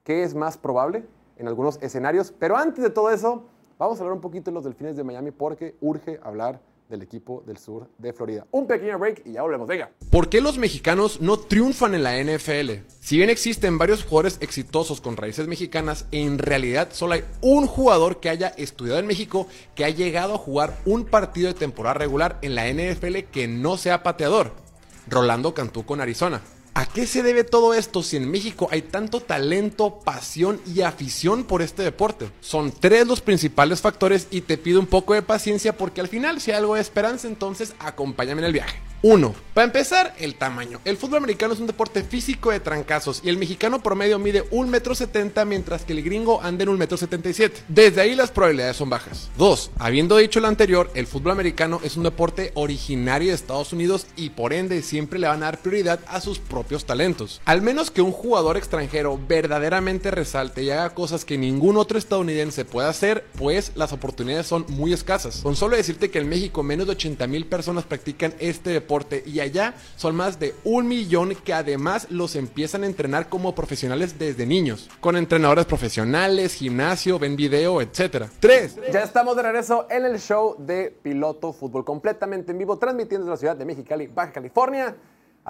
¿Qué 0.04 0.22
es 0.22 0.34
más 0.34 0.56
probable? 0.56 1.04
en 1.40 1.48
algunos 1.48 1.78
escenarios. 1.82 2.32
Pero 2.38 2.56
antes 2.56 2.84
de 2.84 2.90
todo 2.90 3.10
eso, 3.10 3.44
vamos 3.78 3.98
a 3.98 4.02
hablar 4.02 4.14
un 4.14 4.20
poquito 4.20 4.50
de 4.50 4.54
los 4.54 4.64
delfines 4.64 4.94
de 4.94 5.02
Miami 5.02 5.30
porque 5.30 5.74
urge 5.80 6.20
hablar 6.22 6.60
del 6.90 7.02
equipo 7.02 7.42
del 7.46 7.56
sur 7.56 7.88
de 7.98 8.12
Florida. 8.12 8.46
Un 8.50 8.66
pequeño 8.66 8.98
break 8.98 9.22
y 9.24 9.32
ya 9.32 9.42
volvemos. 9.42 9.66
Venga. 9.66 9.90
¿Por 10.10 10.28
qué 10.28 10.40
los 10.40 10.58
mexicanos 10.58 11.20
no 11.20 11.38
triunfan 11.38 11.94
en 11.94 12.02
la 12.02 12.22
NFL? 12.22 12.82
Si 13.00 13.16
bien 13.16 13.30
existen 13.30 13.78
varios 13.78 14.04
jugadores 14.04 14.38
exitosos 14.40 15.00
con 15.00 15.16
raíces 15.16 15.46
mexicanas, 15.46 16.06
en 16.10 16.38
realidad 16.38 16.88
solo 16.92 17.14
hay 17.14 17.24
un 17.40 17.66
jugador 17.66 18.20
que 18.20 18.28
haya 18.28 18.48
estudiado 18.48 18.98
en 18.98 19.06
México 19.06 19.46
que 19.74 19.84
ha 19.84 19.90
llegado 19.90 20.34
a 20.34 20.38
jugar 20.38 20.76
un 20.84 21.04
partido 21.04 21.48
de 21.48 21.54
temporada 21.54 21.94
regular 21.94 22.38
en 22.42 22.54
la 22.54 22.68
NFL 22.68 23.30
que 23.32 23.48
no 23.48 23.76
sea 23.76 24.02
pateador. 24.02 24.52
Rolando 25.08 25.54
Cantú 25.54 25.84
con 25.84 26.00
Arizona. 26.00 26.42
¿A 26.72 26.86
qué 26.86 27.06
se 27.06 27.24
debe 27.24 27.42
todo 27.42 27.74
esto 27.74 28.02
si 28.02 28.16
en 28.16 28.30
México 28.30 28.68
hay 28.70 28.82
tanto 28.82 29.20
talento, 29.20 29.98
pasión 30.04 30.60
y 30.72 30.82
afición 30.82 31.42
por 31.42 31.62
este 31.62 31.82
deporte? 31.82 32.30
Son 32.40 32.70
tres 32.70 33.08
los 33.08 33.20
principales 33.20 33.80
factores 33.80 34.28
y 34.30 34.42
te 34.42 34.56
pido 34.56 34.78
un 34.78 34.86
poco 34.86 35.14
de 35.14 35.22
paciencia 35.22 35.76
porque 35.76 36.00
al 36.00 36.08
final 36.08 36.40
si 36.40 36.52
hay 36.52 36.58
algo 36.58 36.76
de 36.76 36.80
esperanza 36.80 37.26
entonces 37.26 37.74
acompáñame 37.80 38.42
en 38.42 38.46
el 38.46 38.52
viaje. 38.52 38.78
1. 39.02 39.34
Para 39.54 39.64
empezar, 39.64 40.14
el 40.18 40.34
tamaño. 40.34 40.78
El 40.84 40.98
fútbol 40.98 41.18
americano 41.18 41.54
es 41.54 41.60
un 41.60 41.66
deporte 41.66 42.04
físico 42.04 42.50
de 42.50 42.60
trancazos 42.60 43.22
y 43.24 43.30
el 43.30 43.38
mexicano 43.38 43.82
promedio 43.82 44.18
mide 44.18 44.44
1,70 44.50 45.40
m 45.40 45.44
mientras 45.46 45.86
que 45.86 45.94
el 45.94 46.02
gringo 46.02 46.42
anda 46.42 46.64
en 46.64 46.78
1,77 46.78 47.44
m. 47.44 47.54
Desde 47.68 48.02
ahí 48.02 48.14
las 48.14 48.30
probabilidades 48.30 48.76
son 48.76 48.90
bajas. 48.90 49.30
2. 49.38 49.70
Habiendo 49.78 50.18
dicho 50.18 50.38
lo 50.40 50.48
anterior, 50.48 50.90
el 50.94 51.06
fútbol 51.06 51.32
americano 51.32 51.80
es 51.82 51.96
un 51.96 52.02
deporte 52.02 52.52
originario 52.54 53.28
de 53.28 53.34
Estados 53.34 53.72
Unidos 53.72 54.06
y 54.16 54.30
por 54.30 54.52
ende 54.52 54.82
siempre 54.82 55.18
le 55.18 55.28
van 55.28 55.42
a 55.42 55.46
dar 55.46 55.62
prioridad 55.62 56.00
a 56.06 56.20
sus 56.20 56.38
propios 56.38 56.59
talentos. 56.84 57.40
Al 57.44 57.62
menos 57.62 57.90
que 57.90 58.02
un 58.02 58.12
jugador 58.12 58.56
extranjero 58.56 59.18
verdaderamente 59.28 60.10
resalte 60.10 60.62
y 60.62 60.70
haga 60.70 60.90
cosas 60.90 61.24
que 61.24 61.38
ningún 61.38 61.76
otro 61.76 61.98
estadounidense 61.98 62.64
pueda 62.64 62.88
hacer, 62.88 63.24
pues 63.38 63.72
las 63.74 63.92
oportunidades 63.92 64.46
son 64.46 64.64
muy 64.68 64.92
escasas. 64.92 65.40
Con 65.42 65.56
solo 65.56 65.76
decirte 65.76 66.10
que 66.10 66.18
en 66.18 66.28
México 66.28 66.62
menos 66.62 66.86
de 66.86 66.92
80 66.92 67.26
mil 67.26 67.46
personas 67.46 67.84
practican 67.84 68.34
este 68.38 68.70
deporte 68.70 69.22
y 69.26 69.40
allá 69.40 69.74
son 69.96 70.16
más 70.16 70.38
de 70.38 70.54
un 70.64 70.88
millón 70.88 71.34
que 71.34 71.52
además 71.52 72.06
los 72.10 72.36
empiezan 72.36 72.84
a 72.84 72.86
entrenar 72.86 73.28
como 73.28 73.54
profesionales 73.54 74.18
desde 74.18 74.46
niños, 74.46 74.88
con 75.00 75.16
entrenadores 75.16 75.66
profesionales, 75.66 76.54
gimnasio, 76.54 77.18
ven 77.18 77.36
video, 77.36 77.80
etc. 77.80 78.26
3. 78.40 78.76
Ya 78.92 79.02
estamos 79.02 79.36
de 79.36 79.42
regreso 79.42 79.86
en 79.90 80.04
el 80.04 80.18
show 80.18 80.56
de 80.58 80.96
Piloto 81.02 81.52
Fútbol, 81.52 81.84
completamente 81.84 82.52
en 82.52 82.58
vivo, 82.58 82.78
transmitiendo 82.78 83.26
desde 83.26 83.30
la 83.30 83.36
ciudad 83.36 83.56
de 83.56 83.64
Mexicali, 83.64 84.06
Baja 84.06 84.32
California, 84.32 84.96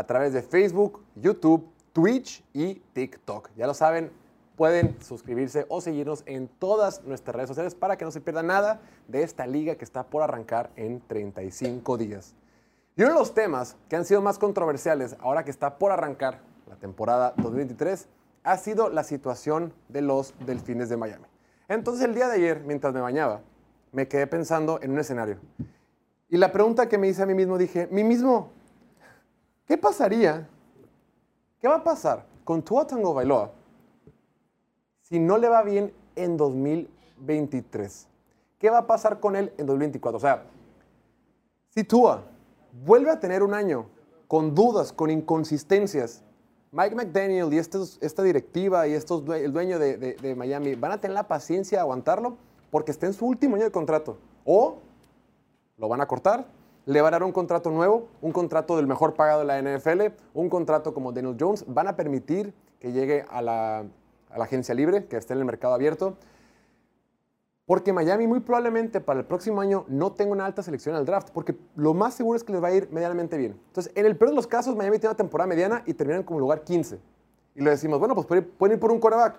a 0.00 0.04
través 0.04 0.32
de 0.32 0.40
Facebook, 0.40 1.04
YouTube, 1.14 1.68
Twitch 1.92 2.42
y 2.54 2.76
TikTok. 2.94 3.50
Ya 3.54 3.66
lo 3.66 3.74
saben, 3.74 4.10
pueden 4.56 4.96
suscribirse 5.02 5.66
o 5.68 5.82
seguirnos 5.82 6.22
en 6.24 6.48
todas 6.48 7.04
nuestras 7.04 7.36
redes 7.36 7.48
sociales 7.48 7.74
para 7.74 7.98
que 7.98 8.06
no 8.06 8.10
se 8.10 8.22
pierda 8.22 8.42
nada 8.42 8.80
de 9.08 9.22
esta 9.22 9.46
liga 9.46 9.74
que 9.74 9.84
está 9.84 10.04
por 10.04 10.22
arrancar 10.22 10.70
en 10.76 11.02
35 11.06 11.98
días. 11.98 12.34
Y 12.96 13.02
uno 13.02 13.12
de 13.12 13.18
los 13.18 13.34
temas 13.34 13.76
que 13.90 13.96
han 13.96 14.06
sido 14.06 14.22
más 14.22 14.38
controversiales 14.38 15.16
ahora 15.20 15.44
que 15.44 15.50
está 15.50 15.76
por 15.76 15.92
arrancar 15.92 16.40
la 16.66 16.76
temporada 16.76 17.34
2023 17.36 18.08
ha 18.42 18.56
sido 18.56 18.88
la 18.88 19.04
situación 19.04 19.74
de 19.90 20.00
los 20.00 20.32
delfines 20.46 20.88
de 20.88 20.96
Miami. 20.96 21.26
Entonces 21.68 22.06
el 22.06 22.14
día 22.14 22.28
de 22.28 22.36
ayer, 22.36 22.62
mientras 22.64 22.94
me 22.94 23.02
bañaba, 23.02 23.42
me 23.92 24.08
quedé 24.08 24.26
pensando 24.26 24.80
en 24.80 24.92
un 24.92 24.98
escenario. 24.98 25.36
Y 26.30 26.38
la 26.38 26.52
pregunta 26.52 26.88
que 26.88 26.96
me 26.96 27.06
hice 27.06 27.22
a 27.22 27.26
mí 27.26 27.34
mismo, 27.34 27.58
dije, 27.58 27.86
mí 27.90 28.02
mismo, 28.02 28.50
¿qué 29.70 29.78
pasaría? 29.78 30.48
¿Qué 31.60 31.68
va 31.68 31.76
a 31.76 31.84
pasar 31.84 32.26
con 32.42 32.60
Tua 32.60 32.88
Tango 32.88 33.14
Bailoa 33.14 33.52
si 35.02 35.20
no 35.20 35.38
le 35.38 35.48
va 35.48 35.62
bien 35.62 35.94
en 36.16 36.36
2023? 36.36 38.08
¿Qué 38.58 38.68
va 38.68 38.78
a 38.78 38.86
pasar 38.88 39.20
con 39.20 39.36
él 39.36 39.52
en 39.58 39.66
2024? 39.66 40.16
O 40.16 40.20
sea, 40.20 40.42
si 41.68 41.84
Tua 41.84 42.24
vuelve 42.84 43.12
a 43.12 43.20
tener 43.20 43.44
un 43.44 43.54
año 43.54 43.86
con 44.26 44.56
dudas, 44.56 44.92
con 44.92 45.08
inconsistencias, 45.08 46.24
Mike 46.72 46.96
McDaniel 46.96 47.52
y 47.54 47.58
estos- 47.58 47.96
esta 48.00 48.24
directiva 48.24 48.88
y 48.88 48.94
estos, 48.94 49.22
el 49.28 49.52
dueño 49.52 49.78
de 49.78 50.34
Miami 50.36 50.74
van 50.74 50.90
a 50.90 51.00
tener 51.00 51.14
la 51.14 51.28
paciencia 51.28 51.78
de 51.78 51.82
aguantarlo 51.82 52.36
porque 52.72 52.90
está 52.90 53.06
en 53.06 53.12
su 53.12 53.24
último 53.24 53.54
año 53.54 53.66
de 53.66 53.70
contrato. 53.70 54.18
O 54.44 54.78
lo 55.76 55.86
van 55.88 56.00
a 56.00 56.08
cortar, 56.08 56.44
le 56.86 57.00
van 57.00 57.14
a 57.14 57.18
dar 57.18 57.24
un 57.24 57.32
contrato 57.32 57.70
nuevo, 57.70 58.08
un 58.20 58.32
contrato 58.32 58.76
del 58.76 58.86
mejor 58.86 59.14
pagado 59.14 59.40
de 59.40 59.46
la 59.46 59.60
NFL, 59.60 60.14
un 60.34 60.48
contrato 60.48 60.94
como 60.94 61.12
Daniel 61.12 61.36
Jones, 61.38 61.64
van 61.68 61.88
a 61.88 61.96
permitir 61.96 62.54
que 62.78 62.92
llegue 62.92 63.24
a 63.30 63.42
la, 63.42 63.84
agencia 64.30 64.74
libre, 64.74 65.06
que 65.06 65.16
esté 65.16 65.34
en 65.34 65.40
el 65.40 65.44
mercado 65.44 65.74
abierto. 65.74 66.16
Porque 67.66 67.92
Miami 67.92 68.26
muy 68.26 68.40
probablemente 68.40 69.00
para 69.00 69.20
el 69.20 69.26
próximo 69.26 69.60
año 69.60 69.84
no 69.86 70.12
tenga 70.12 70.32
una 70.32 70.46
alta 70.46 70.62
selección 70.62 70.96
al 70.96 71.04
draft, 71.04 71.30
porque 71.32 71.56
lo 71.76 71.94
más 71.94 72.14
seguro 72.14 72.36
es 72.36 72.42
que 72.42 72.52
les 72.52 72.62
va 72.62 72.68
a 72.68 72.74
ir 72.74 72.88
medianamente 72.90 73.36
bien. 73.36 73.60
Entonces, 73.68 73.92
en 73.94 74.06
el 74.06 74.16
peor 74.16 74.30
de 74.30 74.36
los 74.36 74.46
casos, 74.46 74.74
Miami 74.74 74.98
tiene 74.98 75.10
una 75.10 75.16
temporada 75.16 75.46
mediana 75.46 75.82
y 75.86 75.94
terminan 75.94 76.24
como 76.24 76.40
lugar 76.40 76.64
15. 76.64 76.98
Y 77.54 77.62
le 77.62 77.70
decimos, 77.70 77.98
bueno, 78.00 78.14
pues 78.14 78.26
pueden 78.26 78.74
ir, 78.74 78.80
por 78.80 78.90
un 78.90 78.98
quarterback, 78.98 79.36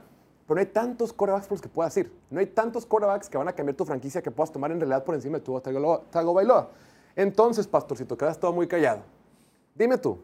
pero 0.48 0.56
no 0.56 0.60
hay 0.60 0.68
tantos 0.68 1.12
quarterbacks 1.12 1.48
por 1.48 1.56
los 1.56 1.62
que 1.62 1.70
puedas 1.70 1.96
ir. 1.98 2.14
No 2.30 2.40
hay 2.40 2.46
tantos 2.46 2.86
quarterbacks 2.86 3.30
que 3.30 3.38
van 3.38 3.48
a 3.50 3.54
cambiar 3.54 3.76
tu 3.76 3.84
franquicia 3.84 4.22
que 4.22 4.32
puedas 4.32 4.52
tomar 4.52 4.72
en 4.72 4.80
realidad 4.80 5.04
por 5.04 5.16
encima 5.16 5.40
de 5.40 5.44
tu 5.44 5.60
Tago 5.60 6.04
Tago 6.10 6.34
Bailoa. 6.34 6.70
Entonces, 7.16 7.68
Pastorcito, 7.68 8.18
quedas 8.18 8.40
todo 8.40 8.54
muy 8.54 8.68
callado. 8.68 9.04
Dime 9.76 9.98
tú, 9.98 10.20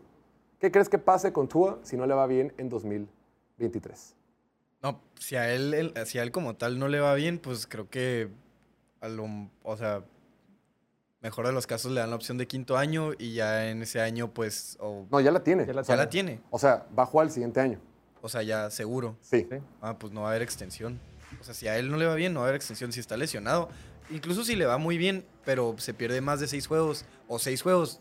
¿qué 0.59 0.71
crees 0.71 0.89
que 0.89 0.97
pase 0.97 1.31
con 1.33 1.47
Tua 1.47 1.79
si 1.83 1.97
no 1.97 2.05
le 2.05 2.13
va 2.13 2.27
bien 2.27 2.53
en 2.57 2.69
2023? 2.69 4.15
No, 4.81 4.99
si 5.19 5.35
a 5.35 5.51
él, 5.53 5.73
él- 5.73 5.93
si 6.05 6.19
a 6.19 6.23
él 6.23 6.31
como 6.31 6.55
tal 6.55 6.77
no 6.79 6.87
le 6.87 6.99
va 6.99 7.13
bien, 7.15 7.39
pues 7.39 7.65
creo 7.67 7.89
que 7.89 8.29
a 9.01 9.07
lo, 9.07 9.25
o 9.63 9.77
sea, 9.77 10.03
mejor 11.21 11.47
de 11.47 11.51
los 11.53 11.65
casos 11.67 11.91
le 11.91 11.99
dan 11.99 12.09
la 12.11 12.15
opción 12.15 12.37
de 12.37 12.47
quinto 12.47 12.77
año 12.77 13.11
y 13.17 13.33
ya 13.33 13.69
en 13.69 13.81
ese 13.81 13.99
año, 14.01 14.33
pues, 14.33 14.77
No, 15.11 15.19
ya 15.19 15.31
la 15.31 15.43
tiene. 15.43 15.65
Ya 15.65 15.73
la 15.73 15.81
ya 15.81 15.95
la 15.95 16.09
tiene. 16.09 16.41
O 16.51 16.59
sea, 16.59 16.85
va 16.97 17.03
a 17.03 17.05
jugar 17.05 17.27
el 17.27 17.31
siguiente 17.33 17.59
año. 17.59 17.79
O 18.21 18.29
sea, 18.29 18.43
ya 18.43 18.69
seguro. 18.69 19.15
Sí. 19.21 19.47
Ah, 19.81 19.97
pues 19.97 20.11
no 20.13 20.21
va 20.21 20.27
a 20.27 20.29
haber 20.31 20.41
extensión. 20.41 20.99
O 21.39 21.43
sea, 21.43 21.53
si 21.53 21.67
a 21.67 21.77
él 21.77 21.89
no 21.91 21.97
le 21.97 22.05
va 22.05 22.15
bien, 22.15 22.33
no 22.33 22.39
va 22.41 22.45
a 22.45 22.49
haber 22.49 22.55
extensión. 22.55 22.91
Si 22.91 22.99
está 22.99 23.17
lesionado, 23.17 23.69
incluso 24.09 24.43
si 24.43 24.55
le 24.55 24.65
va 24.65 24.77
muy 24.77 24.97
bien, 24.97 25.25
pero 25.45 25.75
se 25.77 25.93
pierde 25.93 26.21
más 26.21 26.39
de 26.39 26.47
seis 26.47 26.67
juegos 26.67 27.05
o 27.27 27.39
seis 27.39 27.61
juegos, 27.61 27.99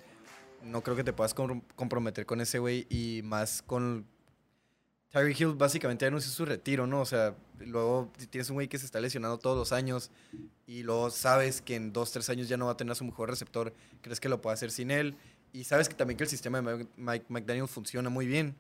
no 0.63 0.83
creo 0.83 0.97
que 0.97 1.05
te 1.05 1.13
puedas 1.13 1.35
com- 1.35 1.63
comprometer 1.77 2.27
con 2.27 2.41
ese 2.41 2.59
güey 2.59 2.87
y 2.91 3.23
más 3.25 3.63
con, 3.63 4.07
Tyreek 5.11 5.41
Hill 5.41 5.55
básicamente 5.55 6.05
anunció 6.05 6.31
su 6.31 6.45
retiro, 6.45 6.87
¿no? 6.87 7.01
O 7.01 7.07
sea, 7.07 7.35
luego 7.61 8.13
tienes 8.29 8.51
un 8.51 8.55
güey 8.55 8.69
que 8.69 8.79
se 8.79 8.85
está 8.85 9.01
lesionando 9.01 9.39
todos 9.39 9.57
los 9.57 9.73
años 9.73 10.11
y 10.67 10.83
luego 10.83 11.11
sabes 11.11 11.63
que 11.63 11.77
en 11.77 11.93
dos, 11.93 12.13
tres 12.13 12.29
años 12.29 12.49
ya 12.49 12.57
no 12.57 12.67
va 12.67 12.73
a 12.73 12.77
tener 12.77 12.93
a 12.93 12.97
su 12.97 13.05
mejor 13.05 13.31
receptor, 13.31 13.73
crees 14.03 14.21
que 14.21 14.29
lo 14.29 14.43
puede 14.43 14.55
hacer 14.55 14.71
sin 14.71 14.91
él 14.91 15.17
y 15.53 15.65
sabes 15.65 15.89
que 15.89 15.95
también 15.95 16.19
que 16.19 16.25
el 16.25 16.31
sistema 16.31 16.61
de 16.61 16.87
Mike- 16.97 17.27
McDaniel 17.29 17.69
funciona 17.69 18.11
muy 18.11 18.27
bien. 18.27 18.57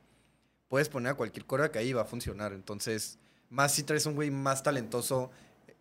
Puedes 0.68 0.88
poner 0.88 1.12
a 1.12 1.14
cualquier 1.14 1.44
que 1.70 1.78
ahí 1.78 1.92
va 1.92 2.02
a 2.02 2.06
funcionar. 2.06 2.52
Entonces, 2.52 3.18
más 3.50 3.72
si 3.74 3.82
traes 3.82 4.06
un 4.06 4.14
güey 4.14 4.30
más 4.30 4.62
talentoso 4.62 5.30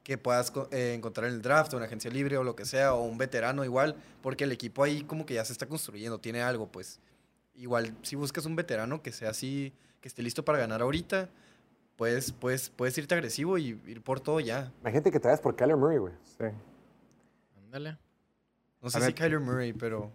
que 0.05 0.19
puedas 0.19 0.53
eh, 0.69 0.93
encontrar 0.93 1.27
en 1.27 1.33
el 1.33 1.41
draft 1.41 1.73
o 1.73 1.77
en 1.77 1.83
agencia 1.83 2.11
libre 2.11 2.37
o 2.37 2.43
lo 2.43 2.55
que 2.55 2.63
sea, 2.63 2.93
o 2.93 3.01
un 3.03 3.17
veterano 3.17 3.65
igual, 3.65 3.95
porque 4.21 4.43
el 4.43 4.51
equipo 4.51 4.83
ahí 4.83 5.03
como 5.03 5.25
que 5.25 5.33
ya 5.33 5.43
se 5.43 5.51
está 5.51 5.65
construyendo, 5.65 6.19
tiene 6.19 6.43
algo, 6.43 6.67
pues. 6.71 6.99
Igual, 7.55 7.95
si 8.03 8.15
buscas 8.15 8.45
un 8.45 8.55
veterano 8.55 9.01
que 9.01 9.11
sea 9.11 9.31
así, 9.31 9.73
que 10.01 10.07
esté 10.07 10.21
listo 10.21 10.45
para 10.45 10.59
ganar 10.59 10.83
ahorita, 10.83 11.27
puedes, 11.95 12.31
puedes, 12.33 12.69
puedes 12.69 12.95
irte 12.99 13.15
agresivo 13.15 13.57
y 13.57 13.81
ir 13.87 14.03
por 14.03 14.19
todo 14.19 14.39
ya. 14.39 14.71
Imagínate 14.81 15.09
que 15.11 15.19
te 15.19 15.27
vayas 15.27 15.41
por 15.41 15.55
Kyler 15.55 15.75
Murray, 15.75 15.97
güey. 15.97 16.13
Sí. 16.37 16.45
Ándale. 17.63 17.97
No 18.83 18.89
sé 18.91 18.97
A 18.99 19.01
si 19.01 19.05
ver. 19.07 19.15
Kyler 19.15 19.39
Murray, 19.39 19.73
pero... 19.73 20.11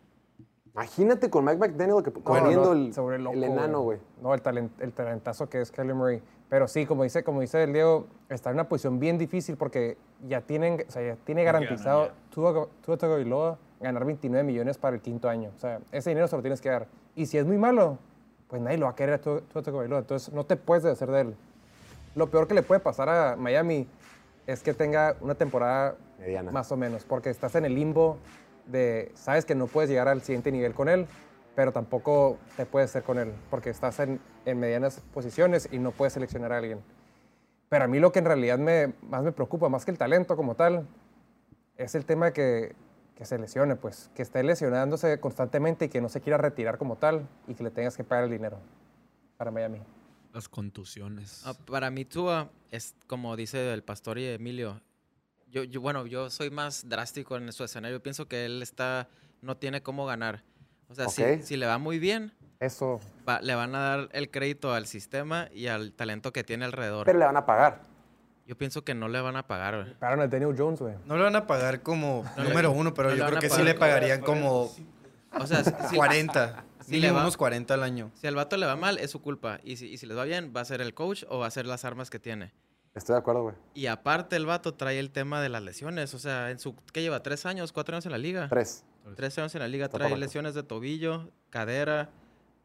Imagínate 0.72 1.28
con 1.30 1.44
Mike 1.44 1.58
McDaniel 1.58 2.04
que, 2.04 2.12
No, 2.12 2.22
corriendo 2.22 2.74
no, 2.76 3.12
el, 3.12 3.26
el 3.26 3.42
enano, 3.42 3.80
güey. 3.80 3.98
No, 4.22 4.32
el, 4.34 4.40
talent- 4.40 4.70
el 4.78 4.92
talentazo 4.92 5.48
que 5.48 5.60
es 5.60 5.72
Kyler 5.72 5.96
Murray. 5.96 6.22
Pero 6.50 6.66
sí, 6.66 6.84
como 6.84 7.04
dice, 7.04 7.22
como 7.22 7.40
dice 7.40 7.62
el 7.62 7.72
Diego, 7.72 8.06
está 8.28 8.50
en 8.50 8.56
una 8.56 8.68
posición 8.68 8.98
bien 8.98 9.16
difícil 9.16 9.56
porque 9.56 9.96
ya 10.28 10.40
tienen, 10.40 10.84
o 10.86 10.90
sea, 10.90 11.00
ya 11.00 11.16
tiene 11.24 11.44
garantizado 11.44 12.00
ganan 12.00 12.14
Tua 12.30 12.68
Tua 12.84 12.96
Tagovailoa 12.96 13.56
ganar 13.80 14.04
29 14.04 14.44
millones 14.44 14.76
para 14.76 14.96
el 14.96 15.00
quinto 15.00 15.28
año. 15.28 15.52
O 15.56 15.58
sea, 15.58 15.80
ese 15.92 16.10
dinero 16.10 16.26
se 16.26 16.36
lo 16.36 16.42
tienes 16.42 16.60
que 16.60 16.68
dar. 16.68 16.88
Y 17.14 17.26
si 17.26 17.38
es 17.38 17.46
muy 17.46 17.56
malo, 17.56 17.98
pues 18.48 18.60
nadie 18.60 18.78
lo 18.78 18.86
va 18.86 18.92
a 18.92 18.94
querer 18.96 19.14
a 19.14 19.20
Tua 19.20 19.40
Tua 19.40 19.62
Tagovailoa. 19.62 20.00
Entonces 20.00 20.34
no 20.34 20.44
te 20.44 20.56
puedes 20.56 20.82
deshacer 20.82 21.10
de 21.10 21.20
él. 21.20 21.36
Lo 22.16 22.28
peor 22.28 22.48
que 22.48 22.54
le 22.54 22.62
puede 22.62 22.80
pasar 22.80 23.08
a 23.08 23.36
Miami 23.36 23.86
es 24.48 24.62
que 24.64 24.74
tenga 24.74 25.14
una 25.20 25.36
temporada 25.36 25.94
Mediana. 26.18 26.50
más 26.50 26.72
o 26.72 26.76
menos, 26.76 27.04
porque 27.04 27.30
estás 27.30 27.54
en 27.54 27.64
el 27.64 27.76
limbo 27.76 28.18
de, 28.66 29.12
sabes 29.14 29.44
que 29.44 29.54
no 29.54 29.68
puedes 29.68 29.88
llegar 29.88 30.08
al 30.08 30.22
siguiente 30.22 30.50
nivel 30.50 30.74
con 30.74 30.88
él, 30.88 31.06
pero 31.54 31.72
tampoco 31.72 32.38
te 32.56 32.66
puedes 32.66 32.90
ser 32.90 33.02
con 33.02 33.18
él, 33.18 33.32
porque 33.50 33.70
estás 33.70 34.00
en, 34.00 34.20
en 34.44 34.58
medianas 34.58 35.00
posiciones 35.12 35.68
y 35.70 35.78
no 35.78 35.92
puedes 35.92 36.14
seleccionar 36.14 36.52
a 36.52 36.58
alguien. 36.58 36.80
Pero 37.68 37.84
a 37.84 37.88
mí 37.88 38.00
lo 38.00 38.12
que 38.12 38.18
en 38.18 38.24
realidad 38.24 38.58
me, 38.58 38.94
más 39.02 39.22
me 39.22 39.32
preocupa, 39.32 39.68
más 39.68 39.84
que 39.84 39.90
el 39.90 39.98
talento 39.98 40.36
como 40.36 40.56
tal, 40.56 40.86
es 41.76 41.94
el 41.94 42.04
tema 42.04 42.26
de 42.26 42.32
que, 42.32 42.76
que 43.14 43.24
se 43.24 43.38
lesione, 43.38 43.76
pues, 43.76 44.10
que 44.14 44.22
esté 44.22 44.42
lesionándose 44.42 45.20
constantemente 45.20 45.84
y 45.84 45.88
que 45.88 46.00
no 46.00 46.08
se 46.08 46.20
quiera 46.20 46.36
retirar 46.36 46.78
como 46.78 46.96
tal 46.96 47.28
y 47.46 47.54
que 47.54 47.62
le 47.62 47.70
tengas 47.70 47.96
que 47.96 48.02
pagar 48.04 48.24
el 48.24 48.30
dinero 48.30 48.58
para 49.36 49.50
Miami. 49.50 49.80
Las 50.32 50.48
contusiones. 50.48 51.42
Ah, 51.44 51.54
para 51.66 51.90
mí, 51.90 52.04
Tua 52.04 52.50
es 52.70 52.94
como 53.06 53.36
dice 53.36 53.72
el 53.72 53.82
pastor 53.82 54.18
y 54.18 54.26
Emilio. 54.26 54.80
Yo, 55.48 55.64
yo, 55.64 55.80
bueno, 55.80 56.06
yo 56.06 56.30
soy 56.30 56.50
más 56.50 56.88
drástico 56.88 57.36
en 57.36 57.52
su 57.52 57.64
escenario. 57.64 57.98
Yo 57.98 58.02
pienso 58.02 58.28
que 58.28 58.44
él 58.44 58.62
está, 58.62 59.08
no 59.42 59.56
tiene 59.56 59.82
cómo 59.82 60.06
ganar. 60.06 60.44
O 60.90 60.94
sea, 60.94 61.08
si- 61.08 61.42
si, 61.42 61.56
le 61.56 61.66
va 61.66 61.78
muy 61.78 61.98
bien, 61.98 62.32
Eso, 62.58 63.00
va- 63.28 63.40
le 63.40 63.54
van 63.54 63.74
a 63.74 63.78
dar 63.80 64.08
el 64.12 64.30
crédito 64.30 64.72
al 64.74 64.86
sistema 64.86 65.48
y 65.52 65.68
al 65.68 65.92
talento 65.92 66.32
que 66.32 66.44
tiene 66.44 66.64
alrededor. 66.64 67.06
Pero 67.06 67.18
le 67.18 67.24
van 67.24 67.36
a 67.36 67.46
pagar. 67.46 67.82
yo 68.46 68.58
pienso 68.58 68.82
que 68.82 68.94
no 68.94 69.06
le 69.08 69.20
van 69.20 69.36
a 69.36 69.46
pagar. 69.46 69.76
güey. 69.84 69.94
pagaron 69.94 70.20
a 70.22 70.26
Daniel 70.26 70.54
Jones, 70.58 70.80
güey. 70.80 70.94
No 71.06 71.16
le 71.16 71.22
van 71.22 71.36
a 71.36 71.46
pagar 71.46 71.82
como 71.82 72.24
No 72.36 72.42
número 72.44 72.72
uno, 72.72 72.92
pero 72.92 73.10
no 73.10 73.14
yo 73.16 73.24
creo 73.26 73.38
que 73.38 73.48
sí 73.48 73.62
le 73.62 73.74
pagarían 73.74 74.20
como 74.22 74.70
O 75.38 75.46
sea, 75.46 75.62
si, 75.62 75.70
si- 75.88 75.94
40. 75.96 76.64
si 76.84 76.98
le 77.00 77.12
va- 77.12 77.20
unos 77.20 77.36
40 77.36 77.74
al 77.74 77.84
año. 77.84 78.10
si 78.14 78.26
al 78.26 78.34
vato 78.34 78.56
le 78.56 78.66
va 78.66 78.74
mal, 78.74 78.98
es 78.98 79.12
su 79.12 79.22
culpa. 79.22 79.60
Y 79.62 79.76
si, 79.76 79.86
y 79.86 79.98
si 79.98 80.06
les 80.06 80.16
va 80.18 80.24
bien, 80.24 80.52
va 80.54 80.62
a 80.62 80.64
ser 80.64 80.80
el 80.80 80.92
coach 80.94 81.22
o 81.28 81.38
va 81.38 81.46
a 81.46 81.50
ser 81.52 81.66
las 81.66 81.84
armas 81.84 82.10
que 82.10 82.18
tiene. 82.18 82.52
Estoy 82.96 83.14
de 83.14 83.20
acuerdo, 83.20 83.44
güey. 83.44 83.54
Y 83.74 83.86
aparte, 83.86 84.34
el 84.34 84.46
vato 84.46 84.74
trae 84.74 84.98
el 84.98 85.12
tema 85.12 85.40
de 85.40 85.48
las 85.48 85.62
lesiones. 85.62 86.12
O 86.14 86.18
sea, 86.18 86.50
en 86.50 86.58
su, 86.58 86.74
¿qué 86.92 87.02
lleva? 87.02 87.22
¿Tres 87.22 87.46
años? 87.46 87.70
¿Cuatro 87.70 87.94
años 87.94 88.04
en 88.06 88.10
la 88.12 88.18
liga? 88.18 88.48
Tres. 88.48 88.84
Tres 89.16 89.36
años 89.38 89.54
en 89.54 89.60
la 89.60 89.68
liga 89.68 89.86
Está 89.86 89.98
trae 89.98 90.08
correcto. 90.10 90.20
lesiones 90.26 90.54
de 90.54 90.62
tobillo, 90.62 91.30
cadera, 91.50 92.10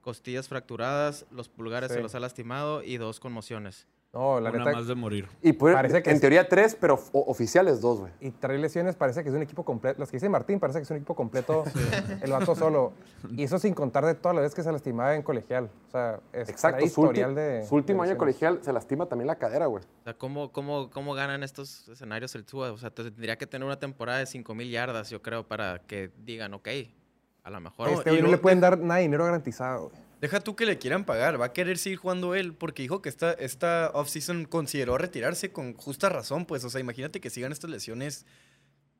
costillas 0.02 0.48
fracturadas, 0.48 1.26
los 1.32 1.50
pulgares 1.50 1.90
Sí. 1.92 1.96
se 1.98 2.02
los 2.02 2.14
ha 2.16 2.20
lastimado 2.20 2.84
y 2.84 2.98
dos 2.98 3.20
conmociones. 3.20 3.88
No, 4.16 4.40
la 4.40 4.50
Una 4.50 4.60
neta, 4.60 4.72
más 4.72 4.88
de 4.88 4.96
morir. 4.96 5.28
Y 5.42 5.52
puede- 5.52 5.76
Parece 5.76 6.02
que 6.02 6.10
en 6.10 6.16
es- 6.16 6.22
teoría 6.22 6.48
tres, 6.48 6.74
pero 6.80 6.98
oficiales 7.12 7.82
dos, 7.82 8.00
güey. 8.00 8.14
Y 8.22 8.32
trae 8.32 8.58
lesiones, 8.58 8.96
parece 8.96 9.24
que 9.24 9.30
es 9.30 9.36
un 9.36 9.42
equipo 9.42 9.66
completo. 9.66 10.00
Las 10.00 10.10
que 10.10 10.16
dice 10.16 10.30
Martín, 10.30 10.58
parece 10.58 10.80
que 10.80 10.84
es 10.84 10.90
un 10.90 10.96
equipo 10.96 11.16
completo. 11.16 11.66
El 12.24 12.32
vato 12.32 12.56
solo. 12.56 12.94
Y 13.36 13.44
eso 13.44 13.60
sin 13.60 13.74
contar 13.74 14.06
de 14.06 14.16
todas 14.16 14.34
las 14.34 14.44
veces 14.44 14.56
que 14.56 14.64
se 14.64 14.72
lastimaba 14.72 15.16
en 15.16 15.22
colegial. 15.22 15.70
O 15.90 15.92
sea, 15.92 16.22
es 16.32 16.48
Exacto. 16.48 16.80
Su, 16.80 16.86
historial 16.86 17.36
de. 17.36 17.66
su 17.68 17.76
último 17.76 18.04
de 18.04 18.12
año 18.12 18.18
colegial 18.18 18.60
se 18.62 18.72
lastima 18.72 19.06
también 19.08 19.28
la 19.28 19.36
cadera, 19.36 19.66
güey. 19.66 19.84
O 19.84 20.04
sea, 20.06 20.14
¿cómo, 20.14 20.50
cómo, 20.54 20.90
cómo 20.92 21.14
ganan 21.14 21.44
estos 21.44 21.90
escenarios 21.90 22.34
el 22.36 22.46
Tua? 22.46 22.72
O 22.72 22.78
sea, 22.78 22.92
tendría 22.92 23.38
que 23.38 23.48
tener 23.48 23.66
una 23.66 23.80
temporada 23.80 24.20
de 24.20 24.26
5.000 24.28 24.70
yardas, 24.72 25.10
yo 25.10 25.22
creo, 25.22 25.46
para 25.46 25.80
que 25.80 26.10
digan, 26.24 26.54
ok, 26.54 26.70
a 27.44 27.50
lo 27.50 27.60
mejor... 27.60 27.90
Este 27.90 28.12
y 28.12 28.14
güey 28.14 28.22
no 28.22 28.30
le 28.30 28.38
pueden 28.38 28.62
dar 28.62 28.78
nada 28.80 28.96
de 28.96 29.02
dinero 29.02 29.26
garantizado. 29.26 29.90
güey. 29.90 30.05
Deja 30.22 30.40
tú 30.40 30.56
que 30.56 30.66
le 30.66 30.78
quieran 30.78 31.06
pagar, 31.06 31.40
va 31.40 31.46
a 31.46 31.54
querer 31.54 31.78
seguir 31.78 32.00
jugando 32.00 32.36
él 32.36 32.54
porque 32.54 32.82
dijo 32.84 33.02
que 33.02 33.10
esta, 33.10 33.34
esta 33.34 33.92
offseason 33.94 34.46
consideró 34.46 34.98
retirarse 34.98 35.52
con 35.52 35.74
justa 35.74 36.10
razón, 36.10 36.46
pues, 36.46 36.64
o 36.64 36.70
sea, 36.70 36.82
imagínate 36.82 37.20
que 37.20 37.30
sigan 37.30 37.52
estas 37.52 37.70
lesiones, 37.70 38.26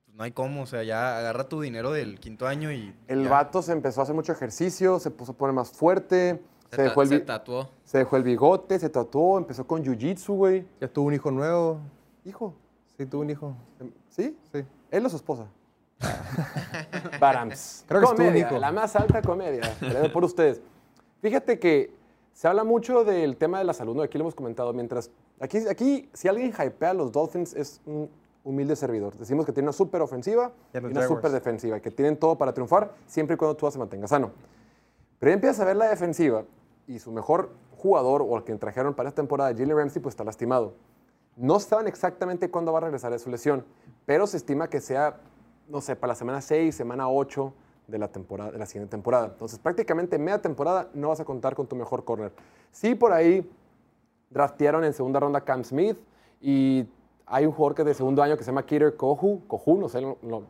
pues, 0.06 0.16
no 0.18 0.24
hay 0.24 0.32
cómo, 0.32 0.64
o 0.64 0.66
sea, 0.66 0.84
ya 0.84 1.18
agarra 1.18 1.48
tu 1.50 1.62
dinero 1.62 1.92
del 1.92 2.20
quinto 2.20 2.48
año 2.48 2.72
y... 2.72 2.94
El 3.08 3.24
ya. 3.24 3.30
vato 3.30 3.62
se 3.62 3.72
empezó 3.72 4.02
a 4.02 4.04
hacer 4.04 4.16
mucho 4.16 4.32
ejercicio, 4.32 5.00
se 5.00 5.12
puso 5.12 5.32
a 5.32 5.38
poner 5.38 5.54
más 5.54 5.72
fuerte, 5.72 6.42
se, 6.72 6.82
dejó, 6.82 7.02
el, 7.02 7.08
se 7.08 7.20
tatuó. 7.22 7.70
se 7.84 8.00
dejó 8.00 8.18
el 8.18 8.24
bigote, 8.24 8.78
se 8.80 8.90
tatuó, 8.90 9.38
empezó 9.38 9.66
con 9.66 9.84
jiu-jitsu, 9.84 10.36
güey. 10.36 10.66
Ya 10.82 10.88
tuvo 10.88 11.08
un 11.08 11.14
hijo 11.14 11.32
nuevo. 11.32 11.80
Hijo, 12.26 12.56
Sí, 12.98 13.06
tuvo 13.06 13.22
un 13.22 13.30
hijo. 13.30 13.56
¿sí? 14.10 14.38
Sí. 14.54 14.66
¿Él 14.90 15.06
o 15.06 15.10
su 15.10 15.18
esposa? 15.18 15.48
Barams. 17.20 17.84
Creo 17.88 18.02
que 18.02 18.08
comedia, 18.08 18.52
la 18.52 18.72
más 18.72 18.96
alta 18.96 19.22
comedia, 19.22 19.64
por 20.14 20.24
ustedes. 20.24 20.62
Fíjate 21.26 21.58
que 21.58 21.90
se 22.34 22.48
habla 22.48 22.64
mucho 22.64 23.04
del 23.04 23.36
tema 23.36 23.58
de 23.58 23.64
la 23.64 23.74
salud, 23.74 23.96
¿no? 23.96 24.04
Aquí 24.04 24.16
lo 24.16 24.26
hemos 24.26 24.36
comentado, 24.36 24.72
mientras... 24.74 25.10
Aquí, 25.40 25.58
aquí 25.68 26.08
si 26.14 26.28
alguien 26.28 26.54
hypea 26.54 26.92
a 26.92 26.94
los 26.94 27.12
Dolphins, 27.12 27.56
es 27.56 27.82
un 27.88 28.12
humilde 28.44 28.76
servidor. 28.76 29.18
Decimos 29.18 29.44
que 29.44 29.52
tiene 29.52 29.66
una 29.66 29.74
súper 29.74 30.04
ofensiva 30.04 30.52
Y 30.72 30.78
y 30.78 30.80
una 30.82 31.02
Jaguars. 31.02 31.08
súper 31.08 31.32
defensiva, 31.32 31.80
que 31.80 31.90
tienen 31.90 32.18
todo 32.18 32.38
para 32.38 32.54
triunfar, 32.54 32.94
siempre 33.08 33.34
y 33.34 33.38
cuando 33.38 33.58
tú 33.58 33.72
se 33.72 33.80
mantenga 33.80 34.08
sano. 34.08 34.34
Pero 35.18 35.32
ya 35.32 35.34
empiezas 35.34 35.62
a 35.62 35.66
ver 35.66 35.78
la 35.78 35.90
defensiva 35.90 36.44
y 36.86 37.00
su 37.00 37.12
mejor 37.12 37.50
jugador, 37.76 38.22
o 38.22 38.38
el 38.38 38.44
que 38.44 38.54
trajeron 38.58 38.94
para 38.94 39.10
esta 39.10 39.24
temporada, 39.24 39.52
Jalen 39.52 39.76
Ramsey, 39.76 40.04
pues 40.04 40.14
está 40.14 40.24
lastimado. 40.24 40.76
No 41.36 41.60
saben 41.60 41.88
exactamente 41.88 42.52
cuándo 42.52 42.72
va 42.72 42.78
a 42.78 42.82
regresar 42.82 43.12
de 43.12 43.18
su 43.18 43.32
lesión, 43.32 43.66
pero 44.06 44.28
se 44.28 44.38
estima 44.38 44.70
que 44.70 44.80
sea, 44.80 45.22
no 45.70 45.82
sé, 45.82 45.96
para 45.96 46.10
la 46.12 46.16
semana 46.16 46.40
6, 46.40 46.76
semana 46.76 47.10
8 47.10 47.52
de 47.88 47.98
la, 47.98 48.08
temporada, 48.08 48.52
de 48.52 48.58
la 48.58 48.66
siguiente 48.66 48.92
temporada. 48.92 49.28
Entonces, 49.28 49.60
prácticamente 49.60 50.18
media 50.18 50.42
temporada 50.42 50.90
no 50.94 51.10
vas 51.10 51.20
a 51.20 51.26
contar 51.26 51.56
con 51.56 51.68
tu 51.68 51.76
mejor 51.76 52.04
corner. 52.04 52.32
Sí, 52.72 52.96
por 52.96 53.14
ahí 53.14 53.50
draftearon 54.30 54.84
en 54.84 54.94
segunda 54.94 55.20
ronda 55.20 55.42
Cam 55.42 55.64
Smith 55.64 55.98
y 56.42 56.88
hay 57.26 57.46
un 57.46 57.52
jugador 57.52 57.76
que 57.76 57.84
de 57.84 57.94
segundo 57.94 58.22
año 58.22 58.38
que 58.38 58.44
se 58.44 58.52
llama 58.52 58.66
Kiter 58.66 58.96
Kohu, 58.96 59.48
Kohu, 59.48 59.78
no 59.78 59.90
sé, 59.90 60.02
no, 60.02 60.44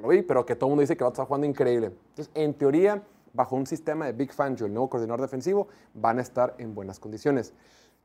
lo 0.00 0.08
vi, 0.08 0.22
pero 0.22 0.44
que 0.46 0.54
todo 0.54 0.68
el 0.68 0.70
mundo 0.72 0.80
dice 0.82 0.96
que 0.96 1.04
va 1.04 1.08
a 1.08 1.12
estar 1.12 1.26
jugando 1.26 1.46
increíble. 1.46 1.86
Entonces, 2.10 2.30
en 2.34 2.54
teoría, 2.54 3.02
bajo 3.32 3.56
un 3.56 3.66
sistema 3.66 4.06
de 4.06 4.12
Big 4.12 4.32
Fangio, 4.32 4.66
el 4.66 4.72
nuevo 4.72 4.88
coordinador 4.88 5.20
defensivo, 5.20 5.68
van 5.94 6.18
a 6.18 6.22
estar 6.22 6.54
en 6.58 6.74
buenas 6.74 6.98
condiciones. 6.98 7.52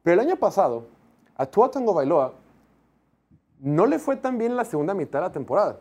Pero 0.03 0.21
el 0.21 0.27
año 0.27 0.37
pasado, 0.37 0.87
a 1.35 1.45
Tua 1.45 1.71
Tagovailoa 1.71 2.33
no 3.59 3.85
le 3.85 3.99
fue 3.99 4.17
tan 4.17 4.37
bien 4.37 4.51
en 4.51 4.57
la 4.57 4.65
segunda 4.65 4.93
mitad 4.93 5.19
de 5.19 5.27
la 5.27 5.31
temporada, 5.31 5.79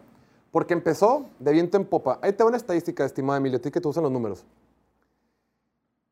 porque 0.55 0.73
empezó 0.73 1.27
de 1.41 1.51
viento 1.51 1.77
en 1.77 1.85
popa. 1.85 2.21
Ahí 2.23 2.33
te 2.33 2.45
va 2.45 2.47
una 2.47 2.57
estadística, 2.57 3.05
estimado 3.05 3.37
Emilio, 3.37 3.61
que 3.61 3.73
te 3.73 3.89
usan 3.89 4.05
los 4.05 4.13
números. 4.13 4.45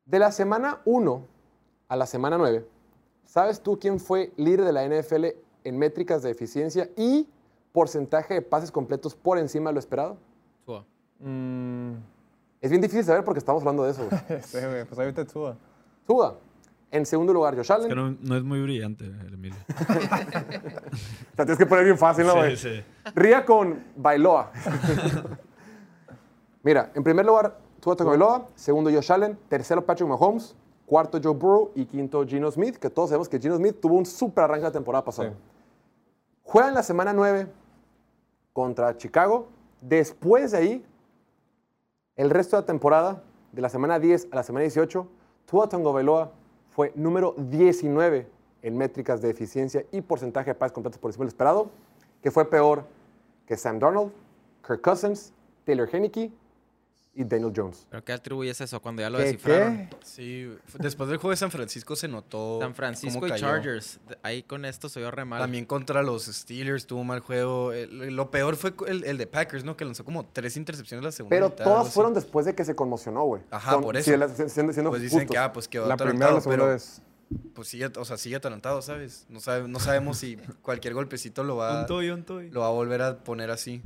De 0.05 0.18
la 0.18 0.33
semana 0.33 0.81
1 0.85 1.24
a 1.87 1.94
la 1.94 2.07
semana 2.07 2.37
9, 2.38 2.66
¿sabes 3.24 3.61
tú 3.61 3.78
quién 3.78 4.00
fue 4.00 4.33
líder 4.37 4.64
de 4.64 4.72
la 4.72 4.85
NFL 4.85 5.26
en 5.62 5.78
métricas 5.78 6.24
de 6.24 6.33
eficiencia 6.33 6.90
y 6.96 7.28
porcentaje 7.70 8.35
de 8.35 8.42
pases 8.42 8.72
completos 8.72 9.14
por 9.14 9.38
encima 9.38 9.70
de 9.70 9.74
lo 9.74 9.78
esperado? 9.78 10.16
Tua. 10.66 10.85
Mm, 11.20 11.92
Es 12.61 12.68
bien 12.68 12.83
difícil 12.83 13.05
saber 13.05 13.22
porque 13.22 13.38
estamos 13.38 13.62
hablando 13.62 13.85
de 13.85 13.92
eso. 13.92 14.02
sí, 14.42 14.59
pues 14.88 14.98
ahorita 14.98 15.24
Tua. 15.24 15.57
Suba. 16.05 16.35
En 16.92 17.07
segundo 17.07 17.33
lugar, 17.33 17.57
Josh 17.57 17.72
Allen. 17.72 17.85
Es 17.85 17.88
que 17.88 17.94
no, 17.94 18.14
no 18.20 18.37
es 18.37 18.44
muy 18.44 18.61
brillante 18.61 19.07
el 19.07 19.33
Emilio. 19.33 19.59
Te 21.35 21.37
tienes 21.37 21.57
que 21.57 21.64
poner 21.64 21.87
bien 21.87 21.96
fácil, 21.96 22.26
¿no, 22.26 22.35
güey? 22.35 22.55
Sí, 22.55 22.68
sí. 22.68 22.85
Ría 23.14 23.46
con 23.46 23.83
Bailoa. 23.96 24.52
Mira, 26.62 26.92
en 26.94 27.02
primer 27.02 27.24
lugar, 27.24 27.59
Tua 27.81 27.96
Tagovailoa. 27.96 28.46
Segundo, 28.55 28.90
Josh 28.90 29.11
Allen. 29.11 29.38
Tercero, 29.48 29.87
Patrick 29.87 30.07
Mahomes. 30.07 30.55
Cuarto, 30.85 31.18
Joe 31.20 31.33
Burrow. 31.33 31.72
Y 31.74 31.87
quinto, 31.87 32.26
Gino 32.26 32.50
Smith, 32.50 32.76
que 32.76 32.90
todos 32.90 33.09
sabemos 33.09 33.26
que 33.26 33.40
Gino 33.40 33.57
Smith 33.57 33.81
tuvo 33.81 33.96
un 33.96 34.05
súper 34.05 34.44
arranque 34.44 34.64
la 34.64 34.72
temporada 34.72 35.02
pasada. 35.02 35.31
Sí. 35.31 35.37
Juega 36.42 36.68
en 36.68 36.74
la 36.74 36.83
semana 36.83 37.14
9 37.14 37.46
contra 38.52 38.94
Chicago. 38.98 39.48
Después 39.81 40.52
de 40.52 40.59
ahí, 40.59 40.87
el 42.16 42.28
resto 42.28 42.57
de 42.57 42.62
la 42.62 42.66
temporada, 42.66 43.22
de 43.50 43.62
la 43.62 43.70
semana 43.70 43.98
10 43.98 44.28
a 44.31 44.37
la 44.37 44.42
semana 44.42 44.64
18, 44.64 45.09
Tua 45.46 45.70
Tagovailoa 45.70 46.41
fue 46.74 46.92
número 46.94 47.35
19 47.37 48.26
en 48.62 48.76
métricas 48.76 49.20
de 49.20 49.30
eficiencia 49.30 49.85
y 49.92 50.00
porcentaje 50.00 50.50
de 50.50 50.54
pases 50.54 50.72
completos 50.72 50.98
por 50.98 51.11
encima 51.11 51.24
del 51.24 51.28
esperado, 51.28 51.70
que 52.22 52.30
fue 52.30 52.48
peor 52.48 52.85
que 53.46 53.56
Sam 53.56 53.78
Darnold, 53.78 54.12
Kirk 54.66 54.80
Cousins, 54.80 55.32
Taylor 55.64 55.88
Heineke 55.92 56.30
y 57.14 57.25
Daniel 57.25 57.53
Jones. 57.55 57.87
¿Pero 57.90 58.03
qué 58.05 58.12
atribuyes 58.12 58.61
eso 58.61 58.81
cuando 58.81 59.03
ya 59.03 59.11
lo 59.11 59.18
¿Qué, 59.18 59.25
descifraron? 59.25 59.88
qué? 59.88 59.96
Sí, 60.03 60.48
después 60.79 61.09
del 61.11 61.18
juego 61.18 61.31
de 61.31 61.37
San 61.37 61.51
Francisco 61.51 61.94
se 61.94 62.09
notó. 62.09 62.59
San 62.61 62.75
Francisco 62.75 63.20
cómo 63.20 63.27
y 63.27 63.31
cayó. 63.31 63.46
Chargers. 63.48 64.01
Ahí 64.22 64.42
con 64.42 64.64
esto 64.64 64.88
se 64.88 65.01
vio 65.01 65.11
re 65.11 65.25
mal. 65.27 65.40
También 65.40 65.66
contra 65.66 66.03
los 66.03 66.25
Steelers 66.25 66.87
tuvo 66.87 67.03
un 67.03 67.09
mal 67.09 67.20
juego. 67.20 67.72
El- 67.72 68.16
lo 68.16 68.31
peor 68.31 68.57
fue 68.57 68.72
el, 68.87 69.05
el 69.05 69.18
de 69.18 69.27
Packers, 69.27 69.62
¿no? 69.64 69.77
Que 69.77 69.85
lanzó 69.85 70.05
como 70.05 70.25
tres 70.27 70.57
intercepciones 70.57 71.05
la 71.05 71.12
segunda 71.12 71.37
Pero 71.37 71.51
mitad, 71.51 71.64
todas 71.64 71.87
así. 71.87 71.94
fueron 71.94 72.14
después 72.14 72.46
de 72.46 72.55
que 72.55 72.64
se 72.64 72.75
conmocionó, 72.75 73.25
güey. 73.25 73.42
Ajá, 73.51 73.72
Son- 73.72 73.83
por 73.83 73.94
si 74.01 74.11
eso. 74.11 74.16
la- 74.18 74.29
siendo, 74.29 74.72
siendo 74.72 74.90
Pues 74.90 75.03
dicen 75.03 75.18
justos. 75.20 75.33
que, 75.35 75.38
ah, 75.38 75.53
pues 75.53 75.68
quedó 75.68 75.87
La 75.87 75.96
primera 75.98 76.33
la 76.33 76.40
segunda 76.40 76.64
pero 76.64 76.72
vez. 76.72 77.03
pues 77.55 77.68
sigue, 77.68 77.90
o 77.94 78.05
sea, 78.07 78.16
sigue 78.16 78.37
atalantado, 78.37 78.81
¿sabes? 78.81 79.27
No, 79.29 79.40
sabe, 79.40 79.68
no 79.68 79.81
sabemos 79.81 80.16
si 80.16 80.37
cualquier 80.62 80.94
golpecito 80.94 81.44
lo 81.44 81.57
va, 81.57 81.81
Un 81.83 81.87
toy, 81.87 82.09
un 82.09 82.25
toy. 82.25 82.48
lo 82.51 82.61
va 82.61 82.68
a 82.68 82.70
volver 82.70 83.03
a 83.03 83.18
poner 83.22 83.51
así. 83.51 83.83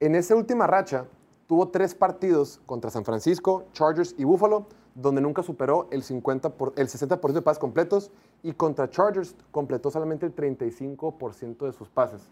En 0.00 0.14
esa 0.14 0.34
última 0.36 0.66
racha, 0.66 1.06
tuvo 1.48 1.68
tres 1.68 1.96
partidos 1.96 2.60
contra 2.66 2.90
San 2.90 3.04
Francisco, 3.04 3.64
Chargers 3.72 4.14
y 4.16 4.22
Buffalo, 4.24 4.66
donde 4.94 5.20
nunca 5.20 5.42
superó 5.42 5.88
el, 5.90 6.02
50 6.04 6.50
por- 6.50 6.72
el 6.76 6.88
60% 6.88 7.32
de 7.32 7.42
pases 7.42 7.58
completos 7.58 8.10
y 8.44 8.52
contra 8.52 8.88
Chargers 8.90 9.34
completó 9.50 9.90
solamente 9.90 10.26
el 10.26 10.34
35% 10.36 11.66
de 11.66 11.72
sus 11.72 11.88
pases. 11.88 12.28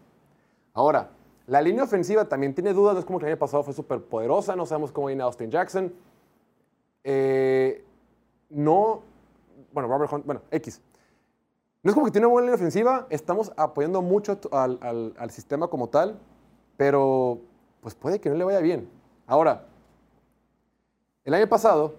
Ahora, 0.73 1.09
la 1.47 1.61
línea 1.61 1.83
ofensiva 1.83 2.25
también 2.25 2.53
tiene 2.53 2.73
dudas, 2.73 2.93
no 2.93 2.99
es 2.99 3.05
como 3.05 3.19
que 3.19 3.25
el 3.25 3.31
año 3.33 3.39
pasado 3.39 3.63
fue 3.63 3.73
súper 3.73 4.01
poderosa, 4.03 4.55
no 4.55 4.65
sabemos 4.65 4.91
cómo 4.91 5.07
viene 5.07 5.23
Austin 5.23 5.49
Jackson. 5.49 5.91
Eh, 7.03 7.83
no, 8.49 9.01
bueno, 9.73 9.89
Robert 9.89 10.11
Hunt, 10.13 10.25
bueno, 10.25 10.41
X. 10.51 10.81
No 11.83 11.91
es 11.91 11.95
como 11.95 12.05
que 12.05 12.11
tiene 12.11 12.27
una 12.27 12.33
buena 12.33 12.45
línea 12.47 12.55
ofensiva, 12.55 13.07
estamos 13.09 13.51
apoyando 13.55 14.01
mucho 14.01 14.37
al, 14.51 14.77
al- 14.81 15.13
al 15.17 15.31
sistema 15.31 15.67
como 15.69 15.87
tal, 15.89 16.19
pero 16.75 17.39
pues 17.81 17.95
puede 17.95 18.19
que 18.19 18.29
no 18.29 18.35
le 18.35 18.43
vaya 18.43 18.59
bien. 18.59 18.89
Ahora, 19.27 19.65
el 21.25 21.33
año 21.33 21.49
pasado, 21.49 21.95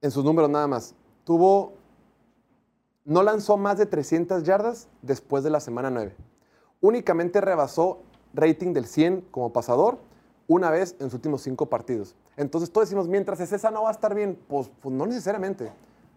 en 0.00 0.10
sus 0.10 0.24
números 0.24 0.48
nada 0.48 0.66
más, 0.66 0.94
tuvo, 1.24 1.74
no 3.04 3.22
lanzó 3.22 3.58
más 3.58 3.76
de 3.76 3.84
300 3.84 4.44
yardas 4.44 4.88
después 5.02 5.44
de 5.44 5.50
la 5.50 5.60
semana 5.60 5.90
9. 5.90 6.16
Únicamente 6.80 7.42
rebasó 7.42 8.00
rating 8.32 8.72
del 8.72 8.86
100 8.86 9.26
como 9.30 9.52
pasador 9.52 9.98
una 10.48 10.70
vez 10.70 10.96
en 11.00 11.06
sus 11.06 11.14
últimos 11.14 11.42
cinco 11.42 11.66
partidos. 11.66 12.16
Entonces 12.38 12.70
todos 12.70 12.88
decimos, 12.88 13.06
mientras 13.06 13.38
es 13.40 13.52
esa 13.52 13.70
no 13.70 13.82
va 13.82 13.90
a 13.90 13.92
estar 13.92 14.14
bien, 14.14 14.38
pues, 14.48 14.70
pues 14.80 14.94
no 14.94 15.04
necesariamente. 15.04 15.70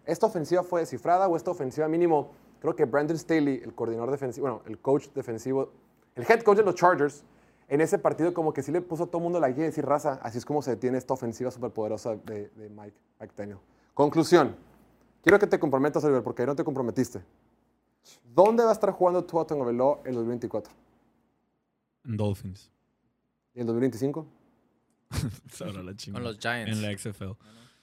Esta 0.06 0.24
ofensiva 0.24 0.62
fue 0.62 0.80
descifrada 0.80 1.28
o 1.28 1.36
esta 1.36 1.50
ofensiva 1.50 1.88
mínimo, 1.88 2.30
creo 2.60 2.74
que 2.74 2.86
Brandon 2.86 3.18
Staley, 3.18 3.60
el 3.62 3.74
coordinador 3.74 4.10
defensivo, 4.10 4.48
bueno, 4.48 4.62
el 4.66 4.78
coach 4.78 5.08
defensivo, 5.14 5.70
el 6.14 6.24
head 6.24 6.40
coach 6.40 6.56
de 6.56 6.64
los 6.64 6.74
Chargers, 6.74 7.22
en 7.68 7.80
ese 7.80 7.98
partido 7.98 8.32
como 8.32 8.52
que 8.52 8.62
sí 8.62 8.72
le 8.72 8.80
puso 8.80 9.04
a 9.04 9.06
todo 9.06 9.18
el 9.18 9.24
mundo 9.24 9.40
la 9.40 9.50
guía 9.50 9.64
y 9.64 9.66
decir, 9.68 9.84
raza, 9.84 10.18
así 10.22 10.38
es 10.38 10.44
como 10.44 10.62
se 10.62 10.70
detiene 10.72 10.96
esta 10.98 11.14
ofensiva 11.14 11.50
superpoderosa 11.50 12.16
de, 12.16 12.48
de 12.48 12.68
Mike, 12.70 12.96
Mike 13.20 13.34
Daniel. 13.36 13.58
Conclusión. 13.94 14.56
Quiero 15.22 15.38
que 15.38 15.46
te 15.46 15.58
comprometas, 15.58 16.02
Oliver, 16.04 16.22
porque 16.22 16.42
ahí 16.42 16.46
no 16.46 16.56
te 16.56 16.64
comprometiste. 16.64 17.20
¿Dónde 18.34 18.62
va 18.64 18.70
a 18.70 18.72
estar 18.72 18.90
jugando 18.92 19.22
Tua 19.24 19.46
Tagovailoa 19.46 20.00
en 20.04 20.08
el 20.08 20.14
2024? 20.14 20.72
Dolphins. 22.04 22.70
¿Y 23.54 23.60
el 23.60 23.66
2025? 23.66 24.26
Sabrá 25.52 25.82
la 25.82 25.94
chingada. 25.94 26.22
Con 26.22 26.32
los 26.32 26.38
Giants. 26.38 26.72
En 26.72 26.82
la 26.82 26.96
XFL. 26.96 27.32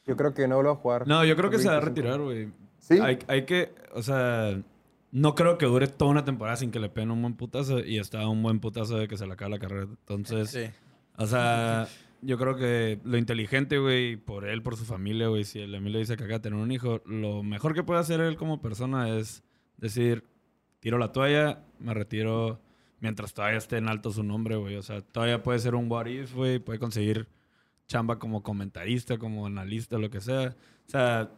Yo 0.06 0.16
creo 0.16 0.34
que 0.34 0.48
no 0.48 0.62
lo 0.64 0.70
va 0.70 0.76
a 0.76 0.78
jugar. 0.78 1.08
No, 1.08 1.24
yo 1.26 1.36
creo 1.36 1.50
que 1.50 1.60
se 1.60 1.68
va 1.68 1.76
a 1.76 1.80
25. 1.80 2.02
retirar, 2.02 2.22
güey. 2.22 2.52
¿Sí? 2.80 3.00
Hay, 3.00 3.20
hay 3.28 3.46
que, 3.46 3.74
o 3.94 4.02
sea, 4.02 4.62
no 5.12 5.36
creo 5.36 5.58
que 5.58 5.66
dure 5.66 5.88
toda 5.88 6.12
una 6.12 6.26
temporada 6.26 6.58
sin 6.58 6.72
que 6.72 6.80
le 6.80 6.90
peguen 6.90 7.12
un 7.12 7.22
buen 7.22 7.36
putazo 7.36 7.80
y 7.80 7.98
está 8.00 8.28
un 8.28 8.44
buen 8.44 8.60
putazo 8.60 8.98
de 8.98 9.08
que 9.08 9.18
se 9.18 9.26
le 9.26 9.34
acabe 9.34 9.52
la 9.52 9.60
carrera. 9.60 9.84
Entonces, 9.84 10.50
Sí. 10.50 10.66
o 11.18 11.26
sea, 11.26 11.88
yo 12.22 12.38
creo 12.38 12.56
que 12.58 13.00
lo 13.04 13.18
inteligente, 13.18 13.78
güey, 13.78 14.18
por 14.18 14.46
él, 14.46 14.62
por 14.62 14.76
su 14.76 14.86
familia, 14.86 15.28
güey, 15.28 15.44
si 15.44 15.60
el 15.60 15.74
Emilio 15.76 16.00
dice 16.00 16.18
que 16.18 16.24
acaba 16.24 16.40
de 16.40 16.44
tener 16.44 16.60
un 16.60 16.72
hijo, 16.72 17.02
lo 17.06 17.44
mejor 17.44 17.74
que 17.74 17.84
puede 17.84 18.00
hacer 18.02 18.20
él 18.20 18.36
como 18.36 18.62
persona 18.62 19.18
es 19.18 19.44
decir, 19.78 20.24
tiro 20.80 20.98
la 20.98 21.12
toalla, 21.12 21.64
me 21.80 21.94
retiro 21.94 22.60
mientras 23.00 23.34
todavía 23.34 23.58
esté 23.58 23.78
en 23.78 23.88
alto 23.88 24.12
su 24.12 24.24
nombre, 24.24 24.56
güey. 24.56 24.76
O 24.76 24.82
sea, 24.82 25.02
todavía 25.02 25.44
puede 25.44 25.60
ser 25.60 25.76
un 25.76 25.90
what 25.92 26.08
if, 26.08 26.34
güey, 26.34 26.60
puede 26.60 26.80
conseguir 26.80 27.28
chamba 27.88 28.18
como 28.18 28.42
comentarista, 28.42 29.18
como 29.20 29.46
analista, 29.46 29.98
lo 30.00 30.10
que 30.10 30.20
sea. 30.22 30.56
O 30.88 30.90
sea, 30.90 31.30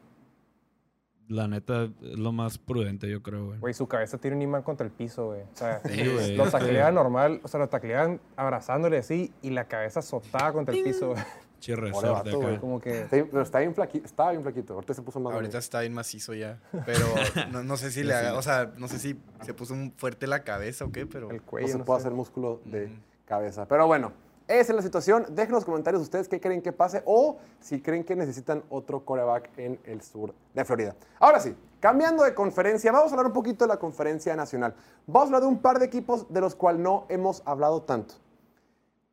la 1.28 1.48
neta 1.48 1.84
es 1.86 2.18
lo 2.20 2.32
más 2.32 2.58
prudente, 2.58 3.10
yo 3.10 3.22
creo, 3.22 3.48
güey. 3.48 3.60
Güey, 3.60 3.74
su 3.74 3.88
cabeza 3.88 4.18
tiene 4.18 4.36
un 4.38 4.42
imán 4.44 4.64
contra 4.64 4.86
el 4.86 4.92
piso, 4.92 5.28
güey. 5.28 5.42
O 5.42 5.48
sea, 5.56 5.80
Sí, 5.86 6.10
güey. 6.10 6.36
lo 6.36 6.50
taclean 6.50 6.94
normal, 6.96 7.42
o 7.44 7.48
sea, 7.48 7.60
lo 7.60 7.68
taclean 7.70 8.20
abrazándole 8.36 8.98
así 8.98 9.34
y 9.42 9.50
la 9.50 9.66
cabeza 9.66 10.00
azotada 10.00 10.54
contra 10.54 10.74
el 10.76 10.84
piso, 10.84 11.10
güey. 11.10 11.24
Che 11.60 11.76
resorte 11.76 12.30
acá. 12.30 12.38
güey. 12.38 12.60
Como 12.60 12.80
que... 12.80 13.02
Está 13.02 13.16
bien- 13.16 13.28
pero 13.32 13.42
está 13.42 13.60
bien 13.60 13.74
flaquito, 13.74 14.06
estaba 14.06 14.30
bien 14.32 14.44
flaquito. 14.44 14.74
Ahorita 14.76 14.94
se 14.94 15.02
puso 15.02 15.20
más 15.20 15.34
Ahorita 15.34 15.58
está 15.58 15.80
bien 15.82 15.94
macizo 15.94 16.36
ya. 16.36 16.60
Pero 16.86 17.04
no, 17.52 17.64
no 17.64 17.78
sé 17.78 17.90
si 17.90 18.04
le 18.04 18.14
haga, 18.14 18.36
o 18.36 18.42
sea, 18.44 18.72
no 18.78 18.88
sé 18.88 19.00
si 19.00 19.20
se 19.42 19.54
puso 19.56 19.74
un 19.74 19.92
fuerte 19.98 20.28
la 20.28 20.44
cabeza 20.44 20.86
o 20.86 20.92
qué, 20.92 21.08
pero. 21.08 21.32
El 21.32 21.38
No 21.38 21.44
cuello, 21.44 21.68
se 21.68 21.78
no 21.80 21.84
puede 21.86 22.00
sé. 22.00 22.08
hacer 22.08 22.16
músculo 22.16 22.62
de 22.66 22.92
cabeza. 23.26 23.68
Pero 23.68 23.88
bueno, 23.88 24.14
esa 24.48 24.72
es 24.72 24.76
la 24.76 24.82
situación. 24.82 25.26
Dejen 25.30 25.50
en 25.50 25.56
los 25.56 25.66
comentarios 25.66 26.02
ustedes 26.02 26.28
qué 26.28 26.40
creen 26.40 26.62
que 26.62 26.72
pase 26.72 27.04
o 27.06 27.38
si 27.60 27.82
creen 27.82 28.04
que 28.04 28.16
necesitan 28.16 28.64
otro 28.70 29.04
coreback 29.04 29.50
en 29.58 29.80
el 29.84 30.02
sur 30.02 30.34
de 30.54 30.64
Florida. 30.64 30.96
Ahora 31.20 31.40
sí, 31.40 31.56
cambiando 31.80 32.24
de 32.24 32.34
conferencia, 32.34 32.92
vamos 32.92 33.12
a 33.12 33.16
hablar 33.16 33.28
un 33.28 33.34
poquito 33.34 33.66
de 33.66 33.70
la 33.70 33.78
conferencia 33.78 34.36
nacional. 34.36 34.74
Vamos 35.06 35.24
a 35.24 35.28
hablar 35.28 35.42
de 35.42 35.48
un 35.48 35.60
par 35.60 35.80
de 35.80 35.86
equipos 35.86 36.32
de 36.32 36.40
los 36.40 36.56
cuales 36.56 36.82
no 36.82 37.06
hemos 37.10 37.42
hablado 37.46 37.82
tanto. 37.82 38.16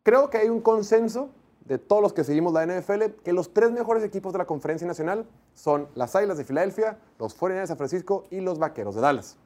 Creo 0.05 0.31
que 0.31 0.38
hay 0.38 0.49
un 0.49 0.61
consenso 0.61 1.31
de 1.64 1.79
todos 1.79 2.03
los 2.03 2.12
que 2.12 2.25
seguimos 2.25 2.53
la 2.53 2.66
NFL 2.66 3.05
que 3.25 3.33
los 3.33 3.53
tres 3.53 3.73
mejores 3.73 4.05
equipos 4.05 4.33
de 4.33 4.38
la 4.38 4.44
conferencia 4.44 4.87
nacional 4.87 5.27
son 5.55 5.88
las 5.94 6.14
Águilas 6.14 6.37
de 6.37 6.44
Filadelfia, 6.44 6.99
los 7.18 7.37
49ers 7.38 7.61
de 7.61 7.66
San 7.66 7.77
Francisco 7.77 8.25
y 8.31 8.40
los 8.40 8.59
Vaqueros 8.59 8.94
de 8.94 9.01
Dallas. 9.01 9.38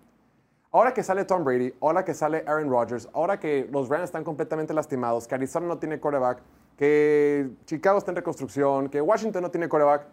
Ahora 0.71 0.93
que 0.93 1.03
sale 1.03 1.25
Tom 1.25 1.45
Brady, 1.45 1.73
ahora 1.81 2.05
que 2.05 2.13
sale 2.13 2.45
Aaron 2.47 2.69
Rodgers, 2.69 3.09
ahora 3.15 3.41
que 3.41 3.67
los 3.73 3.89
Rams 3.89 4.05
están 4.05 4.23
completamente 4.23 4.75
lastimados, 4.75 5.27
que 5.27 5.35
Arizona 5.35 5.67
no 5.67 5.79
tiene 5.79 5.99
coreback, 5.99 6.43
que 6.77 7.51
Chicago 7.65 7.97
está 7.97 8.11
en 8.11 8.17
reconstrucción, 8.17 8.91
que 8.91 9.01
Washington 9.01 9.43
no 9.43 9.51
tiene 9.51 9.67
coreback, 9.67 10.07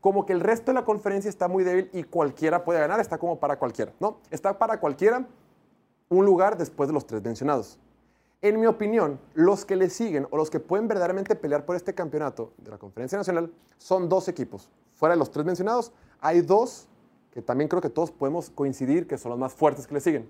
como 0.00 0.24
que 0.24 0.32
el 0.32 0.40
resto 0.40 0.70
de 0.70 0.74
la 0.74 0.84
conferencia 0.84 1.28
está 1.28 1.48
muy 1.48 1.64
débil 1.64 1.90
y 1.92 2.04
cualquiera 2.04 2.62
puede 2.62 2.78
ganar, 2.78 3.00
está 3.00 3.18
como 3.18 3.40
para 3.40 3.58
cualquiera, 3.58 3.92
¿no? 3.98 4.18
Está 4.30 4.56
para 4.56 4.78
cualquiera 4.78 5.26
un 6.08 6.24
lugar 6.24 6.56
después 6.56 6.88
de 6.88 6.92
los 6.92 7.04
tres 7.04 7.20
mencionados. 7.24 7.80
En 8.42 8.60
mi 8.60 8.66
opinión, 8.66 9.18
los 9.34 9.64
que 9.64 9.74
le 9.74 9.90
siguen 9.90 10.28
o 10.30 10.36
los 10.36 10.50
que 10.50 10.60
pueden 10.60 10.86
verdaderamente 10.86 11.34
pelear 11.34 11.64
por 11.64 11.74
este 11.74 11.94
campeonato 11.94 12.52
de 12.58 12.70
la 12.70 12.78
Conferencia 12.78 13.18
Nacional 13.18 13.52
son 13.78 14.08
dos 14.08 14.28
equipos. 14.28 14.70
Fuera 14.94 15.16
de 15.16 15.18
los 15.18 15.32
tres 15.32 15.44
mencionados, 15.44 15.90
hay 16.20 16.42
dos 16.42 16.86
que 17.36 17.42
también 17.42 17.68
creo 17.68 17.82
que 17.82 17.90
todos 17.90 18.10
podemos 18.10 18.48
coincidir 18.48 19.06
que 19.06 19.18
son 19.18 19.28
los 19.28 19.38
más 19.38 19.52
fuertes 19.52 19.86
que 19.86 19.92
le 19.92 20.00
siguen. 20.00 20.26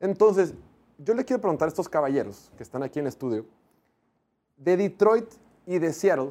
Entonces, 0.00 0.54
yo 0.96 1.12
le 1.12 1.22
quiero 1.22 1.42
preguntar 1.42 1.66
a 1.66 1.68
estos 1.68 1.86
caballeros 1.86 2.50
que 2.56 2.62
están 2.62 2.82
aquí 2.82 2.98
en 2.98 3.04
el 3.04 3.10
estudio, 3.10 3.44
de 4.56 4.78
Detroit 4.78 5.26
y 5.66 5.78
de 5.78 5.92
Seattle, 5.92 6.30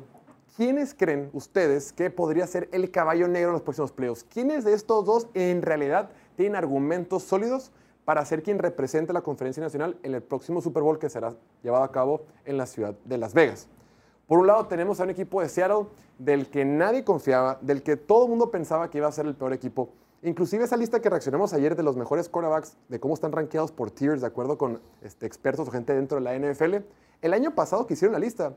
¿quiénes 0.57 0.95
creen 0.95 1.29
ustedes 1.31 1.93
que 1.93 2.09
podría 2.09 2.47
ser 2.47 2.69
el 2.71 2.89
caballo 2.89 3.27
negro 3.27 3.49
en 3.49 3.53
los 3.53 3.61
próximos 3.61 3.91
playoffs? 3.91 4.23
¿Quiénes 4.23 4.63
de 4.63 4.73
estos 4.73 5.05
dos 5.05 5.27
en 5.35 5.61
realidad 5.61 6.09
tienen 6.35 6.55
argumentos 6.55 7.21
sólidos 7.21 7.71
para 8.03 8.25
ser 8.25 8.41
quien 8.41 8.57
represente 8.57 9.13
la 9.13 9.21
conferencia 9.21 9.61
nacional 9.61 9.99
en 10.01 10.15
el 10.15 10.23
próximo 10.23 10.59
Super 10.59 10.81
Bowl 10.81 10.97
que 10.97 11.11
será 11.11 11.35
llevado 11.61 11.83
a 11.83 11.91
cabo 11.91 12.25
en 12.45 12.57
la 12.57 12.65
ciudad 12.65 12.95
de 13.05 13.19
Las 13.19 13.35
Vegas? 13.35 13.67
Por 14.27 14.39
un 14.39 14.47
lado 14.47 14.65
tenemos 14.67 14.99
a 14.99 15.03
un 15.03 15.09
equipo 15.09 15.41
de 15.41 15.49
Seattle 15.49 15.87
del 16.17 16.49
que 16.49 16.63
nadie 16.65 17.03
confiaba, 17.03 17.57
del 17.61 17.83
que 17.83 17.97
todo 17.97 18.23
el 18.23 18.29
mundo 18.29 18.51
pensaba 18.51 18.89
que 18.89 18.99
iba 18.99 19.07
a 19.07 19.11
ser 19.11 19.25
el 19.25 19.35
peor 19.35 19.53
equipo. 19.53 19.89
Inclusive 20.21 20.63
esa 20.63 20.77
lista 20.77 21.01
que 21.01 21.09
reaccionamos 21.09 21.51
ayer 21.53 21.75
de 21.75 21.83
los 21.83 21.97
mejores 21.97 22.29
quarterbacks, 22.29 22.77
de 22.87 22.99
cómo 22.99 23.13
están 23.13 23.33
rankeados 23.33 23.71
por 23.73 23.91
tiers, 23.91 24.21
de 24.21 24.27
acuerdo 24.27 24.57
con 24.57 24.79
este, 25.01 25.25
expertos 25.25 25.67
o 25.67 25.71
gente 25.71 25.93
dentro 25.93 26.17
de 26.17 26.23
la 26.23 26.33
NFL, 26.37 26.75
el 27.21 27.33
año 27.33 27.53
pasado 27.53 27.85
que 27.85 27.95
hicieron 27.95 28.13
la 28.13 28.19
lista, 28.19 28.53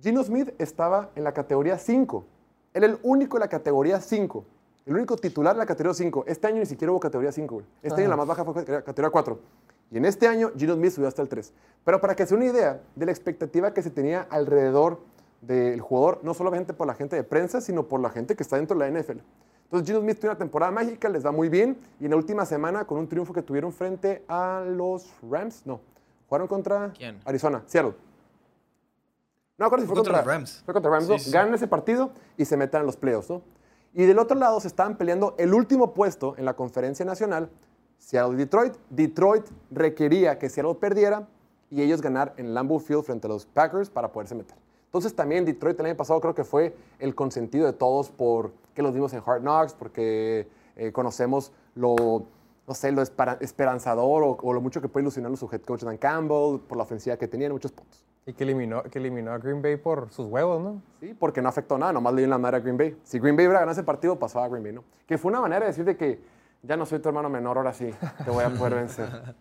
Gino 0.00 0.22
Smith 0.22 0.50
estaba 0.58 1.10
en 1.16 1.24
la 1.24 1.32
categoría 1.32 1.78
5. 1.78 2.24
Era 2.74 2.86
el 2.86 2.98
único 3.02 3.36
en 3.36 3.40
la 3.40 3.48
categoría 3.48 4.00
5. 4.00 4.44
El 4.86 4.94
único 4.94 5.16
titular 5.16 5.54
en 5.54 5.58
la 5.58 5.66
categoría 5.66 5.94
5. 5.94 6.24
Este 6.26 6.46
año 6.46 6.58
ni 6.58 6.66
siquiera 6.66 6.90
hubo 6.92 7.00
categoría 7.00 7.30
5. 7.32 7.54
güey. 7.54 7.66
Este 7.82 8.00
año 8.00 8.10
la 8.10 8.16
más 8.16 8.26
baja 8.26 8.44
fue 8.44 8.54
categoría- 8.54 8.82
categoría 8.84 9.10
4. 9.10 9.38
Y 9.92 9.98
en 9.98 10.06
este 10.06 10.26
año 10.26 10.50
Gino 10.56 10.74
Smith 10.74 10.92
subió 10.92 11.06
hasta 11.06 11.20
el 11.20 11.28
3. 11.28 11.52
Pero 11.84 12.00
para 12.00 12.16
que 12.16 12.26
se 12.26 12.34
una 12.34 12.46
idea 12.46 12.80
de 12.96 13.06
la 13.06 13.12
expectativa 13.12 13.74
que 13.74 13.82
se 13.82 13.90
tenía 13.90 14.26
alrededor 14.30 15.00
del 15.42 15.80
jugador, 15.80 16.20
no 16.22 16.32
solamente 16.32 16.72
por 16.72 16.86
la 16.86 16.94
gente 16.94 17.14
de 17.14 17.24
prensa, 17.24 17.60
sino 17.60 17.86
por 17.86 18.00
la 18.00 18.08
gente 18.08 18.34
que 18.34 18.42
está 18.42 18.56
dentro 18.56 18.78
de 18.78 18.90
la 18.90 19.00
NFL. 19.00 19.18
Entonces 19.64 19.86
Gino 19.86 20.00
Smith 20.00 20.18
tuvo 20.18 20.30
una 20.30 20.38
temporada 20.38 20.72
mágica, 20.72 21.10
les 21.10 21.22
da 21.22 21.30
muy 21.30 21.50
bien. 21.50 21.76
Y 22.00 22.06
en 22.06 22.12
la 22.12 22.16
última 22.16 22.46
semana, 22.46 22.86
con 22.86 22.98
un 22.98 23.08
triunfo 23.08 23.34
que 23.34 23.42
tuvieron 23.42 23.70
frente 23.70 24.24
a 24.28 24.64
los 24.66 25.12
Rams, 25.30 25.66
no, 25.66 25.80
jugaron 26.26 26.48
contra 26.48 26.90
¿Quién? 26.96 27.20
Arizona, 27.26 27.62
Seattle. 27.66 27.94
No 29.58 29.66
acuerdo 29.66 29.84
si 29.84 29.88
fue 29.88 29.96
contra 29.96 30.14
contra, 30.14 30.32
Rams. 30.32 30.62
Fue 30.64 30.72
contra 30.72 30.90
Rams, 30.90 31.08
¿no? 31.08 31.18
Sí. 31.18 31.30
Ganan 31.30 31.54
ese 31.54 31.66
partido 31.66 32.12
y 32.38 32.46
se 32.46 32.56
meten 32.56 32.80
a 32.80 32.84
los 32.84 32.96
playoffs, 32.96 33.28
¿no? 33.28 33.42
Y 33.92 34.04
del 34.04 34.18
otro 34.18 34.38
lado 34.38 34.58
se 34.58 34.68
estaban 34.68 34.96
peleando 34.96 35.34
el 35.38 35.52
último 35.52 35.92
puesto 35.92 36.34
en 36.38 36.46
la 36.46 36.54
conferencia 36.54 37.04
nacional, 37.04 37.50
Seattle 38.02 38.34
y 38.34 38.36
Detroit. 38.36 38.74
Detroit 38.90 39.46
requería 39.70 40.38
que 40.38 40.48
Seattle 40.48 40.74
perdiera 40.74 41.28
y 41.70 41.82
ellos 41.82 42.02
ganar 42.02 42.34
en 42.36 42.52
Lambeau 42.52 42.80
Field 42.80 43.04
frente 43.04 43.26
a 43.26 43.30
los 43.30 43.46
Packers 43.46 43.88
para 43.88 44.10
poderse 44.12 44.34
meter. 44.34 44.56
Entonces 44.86 45.14
también 45.14 45.44
Detroit 45.44 45.78
el 45.80 45.86
año 45.86 45.96
pasado 45.96 46.20
creo 46.20 46.34
que 46.34 46.44
fue 46.44 46.74
el 46.98 47.14
consentido 47.14 47.64
de 47.64 47.72
todos 47.72 48.10
por 48.10 48.52
que 48.74 48.82
los 48.82 48.92
vimos 48.92 49.12
en 49.14 49.22
Hard 49.24 49.40
Knocks, 49.42 49.72
porque 49.74 50.48
eh, 50.76 50.92
conocemos 50.92 51.52
lo, 51.74 52.24
no 52.66 52.74
sé, 52.74 52.90
lo 52.92 53.02
espera- 53.02 53.38
esperanzador 53.40 54.22
o, 54.22 54.36
o 54.42 54.52
lo 54.52 54.60
mucho 54.60 54.82
que 54.82 54.88
puede 54.88 55.04
ilusionar 55.04 55.34
su 55.36 55.48
head 55.50 55.62
coach 55.62 55.82
Dan 55.82 55.96
Campbell, 55.96 56.58
por 56.58 56.76
la 56.76 56.82
ofensiva 56.82 57.16
que 57.16 57.28
tenía 57.28 57.46
en 57.46 57.52
muchos 57.52 57.72
puntos. 57.72 58.04
Y 58.26 58.34
que 58.34 58.44
eliminó, 58.44 58.82
que 58.82 58.98
eliminó 58.98 59.32
a 59.32 59.38
Green 59.38 59.62
Bay 59.62 59.76
por 59.76 60.10
sus 60.10 60.26
huevos, 60.26 60.62
¿no? 60.62 60.82
Sí, 61.00 61.14
porque 61.18 61.40
no 61.40 61.48
afectó 61.48 61.78
nada, 61.78 61.92
nomás 61.92 62.12
le 62.14 62.22
dio 62.22 62.28
la 62.28 62.38
madre 62.38 62.58
a 62.58 62.60
Green 62.60 62.76
Bay. 62.76 62.96
Si 63.04 63.18
Green 63.18 63.36
Bay 63.36 63.46
hubiera 63.46 63.60
ganado 63.60 63.72
ese 63.72 63.82
partido, 63.82 64.18
pasaba 64.18 64.44
a 64.44 64.48
Green 64.48 64.62
Bay, 64.62 64.72
¿no? 64.72 64.84
Que 65.06 65.16
fue 65.18 65.30
una 65.30 65.40
manera 65.40 65.60
de 65.60 65.66
decir 65.68 65.84
de 65.84 65.96
que 65.96 66.20
ya 66.62 66.76
no 66.76 66.86
soy 66.86 67.00
tu 67.00 67.08
hermano 67.08 67.28
menor, 67.28 67.56
ahora 67.58 67.72
sí, 67.72 67.90
te 68.24 68.30
voy 68.30 68.44
a 68.44 68.50
poder 68.50 68.74
vencer. 68.76 69.08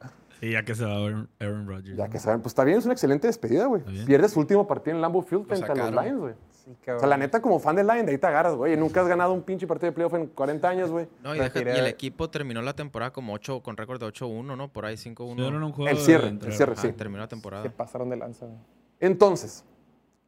Sí, 0.41 0.53
ya 0.53 0.65
que 0.65 0.73
se 0.73 0.83
va 0.83 0.93
Aaron, 0.95 1.29
Aaron 1.39 1.67
Rodgers. 1.67 1.95
Ya 1.95 2.09
que 2.09 2.17
saben, 2.17 2.41
pues 2.41 2.49
está 2.53 2.63
bien, 2.63 2.79
es 2.79 2.85
una 2.85 2.95
excelente 2.95 3.27
despedida, 3.27 3.67
güey. 3.67 3.83
Pierde 4.07 4.27
su 4.27 4.39
último 4.39 4.65
partido 4.65 4.95
en 4.95 4.99
Lambeau 5.01 5.21
Field 5.21 5.45
frente 5.45 5.71
a 5.71 5.75
los. 5.75 5.91
Lions, 6.03 6.19
güey. 6.19 6.33
Sí, 6.49 6.75
O 6.89 6.97
sea, 6.97 7.07
la 7.07 7.15
neta, 7.15 7.39
como 7.43 7.59
fan 7.59 7.75
del 7.75 7.85
Lion, 7.85 8.07
de 8.07 8.13
ahí 8.13 8.17
te 8.17 8.25
agarras, 8.25 8.55
güey. 8.55 8.75
Nunca 8.75 9.01
has 9.01 9.07
ganado 9.07 9.33
un 9.33 9.43
pinche 9.43 9.67
partido 9.67 9.91
de 9.91 9.93
playoff 9.93 10.15
en 10.15 10.25
40 10.25 10.67
años, 10.67 10.89
güey. 10.89 11.07
No, 11.21 11.35
y, 11.35 11.39
deja- 11.39 11.59
y 11.61 11.77
el 11.77 11.85
equipo 11.85 12.27
terminó 12.31 12.59
la 12.63 12.73
temporada 12.73 13.13
como 13.13 13.33
8, 13.33 13.61
con 13.61 13.77
récord 13.77 13.99
de 13.99 14.07
8-1, 14.07 14.57
¿no? 14.57 14.67
Por 14.73 14.85
ahí 14.85 14.95
5-1. 14.97 15.35
Sí, 15.35 15.41
un 15.43 15.71
juego 15.73 15.91
El 15.91 15.97
cierre, 15.99 16.29
el 16.29 16.53
cierre, 16.53 16.73
Ah, 16.75 16.81
sí. 16.81 16.91
terminó 16.91 17.19
la 17.21 17.27
temporada. 17.27 17.61
Se 17.61 17.69
pasaron 17.69 18.09
de 18.09 18.15
lanza. 18.17 18.47
güey. 18.47 18.57
Entonces, 18.99 19.63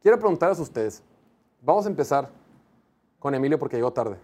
quiero 0.00 0.16
preguntarles 0.20 0.60
a 0.60 0.62
ustedes. 0.62 1.02
Vamos 1.60 1.86
a 1.86 1.88
empezar 1.88 2.28
con 3.18 3.34
Emilio 3.34 3.58
porque 3.58 3.74
llegó 3.78 3.92
tarde. 3.92 4.16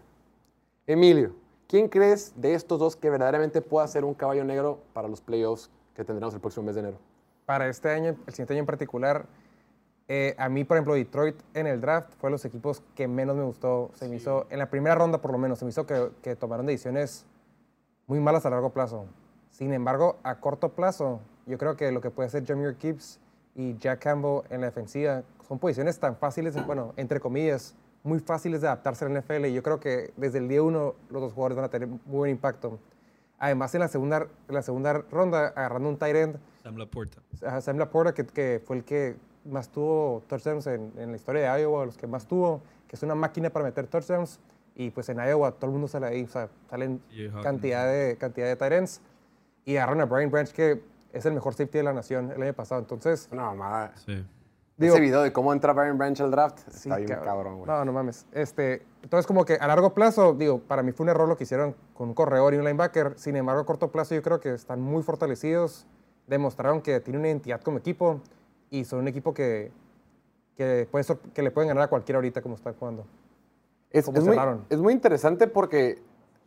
Emilio, 0.87 1.35
¿quién 1.71 1.89
crees 1.89 2.33
de 2.35 2.55
estos 2.55 2.81
dos 2.81 2.97
que 2.97 3.09
verdaderamente 3.09 3.63
pueda 3.63 3.87
ser 3.87 4.05
un 4.05 4.13
caballo 4.13 4.43
negro 4.45 4.81
para 4.93 5.07
los 5.07 5.21
playoffs 5.21 5.71
que 5.95 6.05
tendremos 6.05 6.35
el 6.35 6.41
próximo 6.41 6.67
mes 6.67 6.75
de 6.75 6.81
enero? 6.81 6.99
Para 7.47 7.69
este 7.69 7.91
año, 7.91 8.17
el 8.27 8.33
siguiente 8.33 8.55
año 8.55 8.61
en 8.61 8.67
particular, 8.67 9.27
eh, 10.09 10.35
a 10.37 10.49
mí, 10.49 10.65
por 10.65 10.77
ejemplo, 10.77 10.95
Detroit 10.95 11.37
en 11.55 11.69
el 11.69 11.81
draft 11.81 12.13
fue 12.19 12.29
los 12.29 12.45
equipos 12.45 12.83
que 12.97 13.07
menos 13.07 13.37
me 13.37 13.45
gustó. 13.45 13.93
Se 13.95 14.09
me 14.09 14.17
hizo, 14.17 14.49
en 14.51 14.59
la 14.59 14.69
primera 14.69 14.97
ronda 14.97 15.19
por 15.19 15.31
lo 15.31 15.39
menos, 15.39 15.61
se 15.61 15.65
me 15.65 15.71
hizo 15.71 15.87
que, 15.87 16.11
que 16.23 16.35
tomaron 16.35 16.67
decisiones 16.67 17.25
muy 18.09 18.19
malas 18.19 18.45
a 18.47 18.51
largo 18.51 18.71
plazo. 18.71 19.07
Sin 19.51 19.73
embargo, 19.73 20.17
a 20.25 20.41
corto 20.41 20.71
plazo, 20.71 21.21
yo 21.47 21.57
creo 21.57 21.77
que 21.77 21.93
lo 21.93 22.01
que 22.01 22.11
puede 22.11 22.27
hacer 22.27 22.45
Jameer 22.45 22.77
Gibbs 22.79 23.21
y 23.55 23.77
Jack 23.79 24.01
Campbell 24.01 24.43
en 24.51 24.63
la 24.63 24.67
defensiva 24.67 25.23
son 25.47 25.61
posiciones 25.61 26.01
tan 26.01 26.17
fáciles, 26.17 26.67
bueno, 26.67 26.95
entre 26.97 27.21
comillas, 27.21 27.77
muy 28.03 28.21
fáciles 28.21 28.61
de 28.61 28.69
adaptarse 28.69 29.05
a 29.05 29.09
la 29.09 29.21
NFL. 29.21 29.47
Y 29.47 29.53
yo 29.53 29.63
creo 29.63 29.81
que 29.81 30.13
desde 30.17 30.39
el 30.39 30.49
día 30.49 30.63
uno 30.63 30.95
los 31.11 31.23
dos 31.23 31.33
jugadores 31.33 31.57
van 31.57 31.65
a 31.65 31.69
tener 31.69 31.89
muy 31.89 32.01
buen 32.05 32.31
impacto. 32.31 32.79
Además, 33.39 33.75
en 33.75 33.81
la 33.81 33.89
segunda, 33.89 34.27
en 34.49 34.55
la 34.55 34.63
segunda 34.63 34.93
ronda, 35.11 35.49
agarrando 35.49 35.89
un 35.89 35.97
tight 35.97 36.17
end, 36.17 36.39
Sam 36.63 36.77
Laporta. 36.77 37.23
a 37.47 37.61
Sam 37.61 37.79
Laporta, 37.79 38.13
que, 38.13 38.27
que 38.27 38.63
fue 38.65 38.77
el 38.77 38.85
que 38.85 39.17
más 39.47 39.71
tuvo 39.71 40.23
touchdowns 40.29 40.67
en, 40.67 40.93
en 40.97 41.11
la 41.11 41.17
historia 41.17 41.53
de 41.55 41.63
Iowa, 41.63 41.87
los 41.87 41.97
que 41.97 42.07
más 42.07 42.27
tuvo, 42.27 42.61
que 42.87 42.97
es 42.97 43.03
una 43.03 43.15
máquina 43.15 43.49
para 43.51 43.65
meter 43.65 43.87
touchdowns. 43.87 44.39
Y 44.75 44.91
pues 44.91 45.09
en 45.09 45.19
Iowa 45.19 45.53
todo 45.53 45.67
el 45.67 45.73
mundo 45.73 45.89
sale 45.89 46.07
ahí, 46.07 46.25
o 46.25 46.29
sea, 46.29 46.49
salen 46.69 47.03
cantidad 47.43 47.87
de, 47.87 48.17
cantidad 48.19 48.47
de 48.47 48.57
tight 48.57 48.73
ends. 48.73 49.01
Y 49.65 49.77
agarraron 49.77 50.03
a 50.03 50.07
Brian 50.07 50.31
Branch, 50.31 50.51
que 50.53 50.83
es 51.13 51.27
el 51.27 51.33
mejor 51.33 51.55
safety 51.55 51.79
de 51.79 51.85
la 51.85 51.93
nación 51.93 52.31
el 52.31 52.43
año 52.43 52.53
pasado. 52.53 52.81
Entonces, 52.81 53.29
Una 53.33 53.45
mamada. 53.45 53.93
Sí. 53.97 54.25
Digo, 54.81 54.95
Ese 54.95 55.01
video 55.03 55.23
de 55.23 55.33
cómo 55.33 55.53
entra 55.53 55.73
Byron 55.73 55.99
Branch 55.99 56.21
al 56.21 56.31
draft 56.31 56.59
sí, 56.71 56.89
está 56.89 56.97
bien 56.97 57.09
cabrón, 57.23 57.59
güey. 57.59 57.67
No, 57.71 57.85
no 57.85 57.93
mames. 57.93 58.27
Este, 58.33 58.83
entonces, 59.03 59.27
como 59.27 59.45
que 59.45 59.55
a 59.55 59.67
largo 59.67 59.95
plazo, 59.95 60.33
digo, 60.35 60.59
para 60.61 60.83
mí 60.83 60.93
fue 60.93 61.05
un 61.05 61.11
error 61.11 61.29
lo 61.29 61.37
que 61.37 61.45
hicieron 61.45 61.77
con 61.95 62.09
un 62.09 62.15
corredor 62.15 62.55
y 62.55 62.57
un 62.57 62.65
linebacker. 62.65 63.15
Sin 63.17 63.37
embargo, 63.37 63.61
a 63.63 63.67
corto 63.67 63.93
plazo 63.93 64.15
yo 64.15 64.23
creo 64.23 64.41
que 64.41 64.55
están 64.55 64.81
muy 64.81 65.03
fortalecidos. 65.03 65.87
Demostraron 66.27 66.81
que 66.81 66.99
tienen 67.01 67.21
una 67.21 67.29
identidad 67.29 67.61
como 67.61 67.79
equipo 67.79 68.21
y 68.71 68.85
son 68.85 69.01
un 69.01 69.09
equipo 69.09 69.35
que, 69.35 69.71
que, 70.57 70.89
puede 70.91 71.05
sor- 71.05 71.19
que 71.35 71.43
le 71.43 71.51
pueden 71.51 71.69
ganar 71.69 71.85
a 71.85 71.89
cualquiera 71.89 72.17
ahorita 72.19 72.41
como 72.43 72.55
están 72.55 72.75
jugando. 72.75 73.05
Es, 73.91 74.05
¿Cómo 74.07 74.19
es 74.19 74.25
muy, 74.25 74.37
es 74.71 74.79
muy 74.79 74.93
interesante 74.93 75.47
porque, 75.49 76.01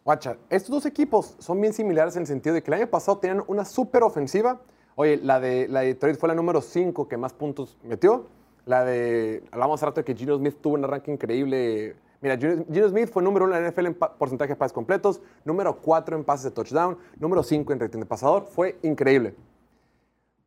guacha, 0.06 0.38
estos 0.50 0.69
dos 0.72 0.86
equipos 0.86 1.36
son 1.39 1.60
bien 1.60 1.74
similares 1.74 2.15
en 2.15 2.22
el 2.22 2.28
sentido 2.28 2.56
de 2.56 2.63
que 2.63 2.72
el 2.72 2.76
año 2.82 2.88
pasado 2.88 3.17
tenían 3.17 3.43
una 3.48 3.65
súper 3.65 4.04
ofensiva. 4.04 4.60
Oye, 4.96 5.18
la 5.18 5.40
de, 5.40 5.68
la 5.68 5.82
de 5.82 5.88
Detroit 5.88 6.18
fue 6.18 6.30
la 6.30 6.36
número 6.36 6.62
5 6.62 7.08
que 7.08 7.18
más 7.18 7.34
puntos 7.34 7.78
metió. 7.84 8.28
La 8.66 8.86
de, 8.86 9.44
hablamos 9.52 9.80
hace 9.80 9.86
rato 9.88 10.02
de 10.02 10.06
que 10.06 10.16
Gino 10.16 10.38
Smith 10.38 10.58
tuvo 10.62 10.76
un 10.76 10.84
arranque 10.84 11.12
increíble. 11.12 11.96
Mira, 12.22 12.38
Gino, 12.38 12.90
Smith 12.90 13.10
fue 13.10 13.24
número 13.24 13.46
1 13.46 13.58
en 13.58 13.64
la 13.64 13.70
NFL 13.70 13.86
en 13.88 13.96
porcentaje 13.96 14.54
de 14.54 14.56
pases 14.56 14.72
completos, 14.72 15.22
número 15.44 15.82
4 15.82 16.16
en 16.16 16.24
pases 16.24 16.46
de 16.46 16.52
touchdown, 16.52 16.98
número 17.20 17.44
5 17.44 17.74
en 17.74 17.80
rating 17.80 18.00
de 18.00 18.06
pasador. 18.06 18.46
Fue 18.46 18.78
increíble. 18.84 19.36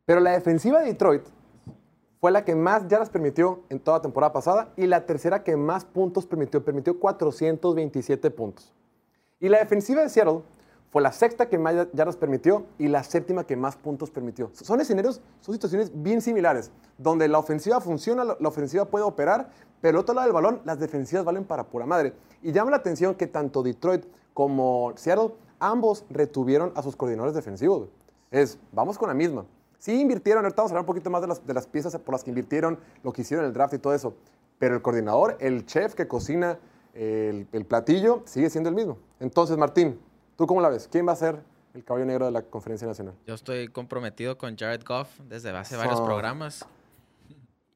Pero 0.05 0.21
la 0.21 0.31
defensiva 0.31 0.79
de 0.79 0.87
Detroit 0.87 1.23
fue 2.19 2.31
la 2.31 2.43
que 2.45 2.55
más 2.55 2.87
yardas 2.87 3.09
permitió 3.09 3.61
en 3.69 3.79
toda 3.79 3.97
la 3.97 4.01
temporada 4.01 4.33
pasada 4.33 4.73
y 4.75 4.87
la 4.87 5.05
tercera 5.05 5.43
que 5.43 5.55
más 5.55 5.85
puntos 5.85 6.25
permitió. 6.25 6.63
Permitió 6.63 6.97
427 6.97 8.31
puntos. 8.31 8.73
Y 9.39 9.49
la 9.49 9.59
defensiva 9.59 10.01
de 10.01 10.09
Seattle 10.09 10.41
fue 10.89 11.01
la 11.01 11.11
sexta 11.11 11.49
que 11.49 11.57
más 11.57 11.87
yardas 11.93 12.15
permitió 12.15 12.65
y 12.77 12.87
la 12.87 13.03
séptima 13.03 13.45
que 13.45 13.55
más 13.55 13.75
puntos 13.75 14.09
permitió. 14.09 14.49
Son 14.53 14.79
escenarios, 14.79 15.21
son 15.41 15.53
situaciones 15.53 15.91
bien 15.93 16.21
similares, 16.21 16.71
donde 16.97 17.27
la 17.27 17.39
ofensiva 17.39 17.81
funciona, 17.81 18.23
la 18.23 18.47
ofensiva 18.47 18.85
puede 18.85 19.03
operar, 19.03 19.49
pero 19.81 19.97
el 19.97 20.01
otro 20.01 20.15
lado 20.15 20.27
del 20.27 20.33
balón, 20.33 20.61
las 20.63 20.79
defensivas 20.79 21.25
valen 21.25 21.43
para 21.43 21.65
pura 21.65 21.85
madre. 21.85 22.13
Y 22.41 22.51
llama 22.51 22.71
la 22.71 22.77
atención 22.77 23.15
que 23.15 23.27
tanto 23.27 23.63
Detroit 23.63 24.05
como 24.33 24.93
Seattle, 24.95 25.33
ambos 25.59 26.05
retuvieron 26.09 26.71
a 26.75 26.81
sus 26.81 26.95
coordinadores 26.95 27.35
defensivos. 27.35 27.89
Es, 28.31 28.57
vamos 28.71 28.97
con 28.97 29.09
la 29.09 29.13
misma. 29.13 29.45
Sí 29.79 29.99
invirtieron, 29.99 30.43
ahorita 30.45 30.61
vamos 30.61 30.71
a 30.71 30.73
hablar 30.73 30.83
un 30.83 30.87
poquito 30.87 31.09
más 31.09 31.21
de 31.21 31.27
las, 31.27 31.45
de 31.45 31.53
las 31.53 31.67
piezas 31.67 31.95
por 31.97 32.13
las 32.13 32.23
que 32.23 32.31
invirtieron, 32.31 32.79
lo 33.03 33.11
que 33.11 33.21
hicieron 33.21 33.45
en 33.45 33.49
el 33.49 33.53
draft 33.53 33.73
y 33.73 33.79
todo 33.79 33.93
eso. 33.93 34.13
Pero 34.57 34.75
el 34.75 34.81
coordinador, 34.81 35.37
el 35.39 35.65
chef 35.65 35.93
que 35.93 36.07
cocina 36.07 36.57
el 36.95 37.65
platillo, 37.67 38.23
sigue 38.25 38.49
siendo 38.49 38.69
el 38.69 38.75
mismo. 38.75 38.97
Entonces, 39.19 39.55
Martín, 39.55 39.99
¿tú 40.37 40.47
cómo 40.47 40.61
la 40.61 40.69
ves? 40.69 40.87
¿Quién 40.89 41.07
va 41.07 41.11
a 41.11 41.15
ser 41.17 41.41
el 41.73 41.83
caballo 41.83 42.05
negro 42.05 42.25
de 42.25 42.31
la 42.31 42.41
conferencia 42.43 42.87
nacional? 42.87 43.15
Yo 43.25 43.33
estoy 43.33 43.67
comprometido 43.67 44.37
con 44.37 44.55
Jared 44.55 44.83
Goff 44.85 45.09
desde 45.27 45.49
hace 45.49 45.75
varios 45.75 45.99
programas 46.01 46.65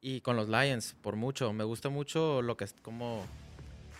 y 0.00 0.20
con 0.22 0.36
los 0.36 0.48
Lions 0.48 0.94
por 1.02 1.16
mucho. 1.16 1.52
Me 1.52 1.64
gusta 1.64 1.88
mucho 1.90 2.40
lo 2.42 2.56
que 2.56 2.64
es 2.64 2.74
cómo, 2.82 3.22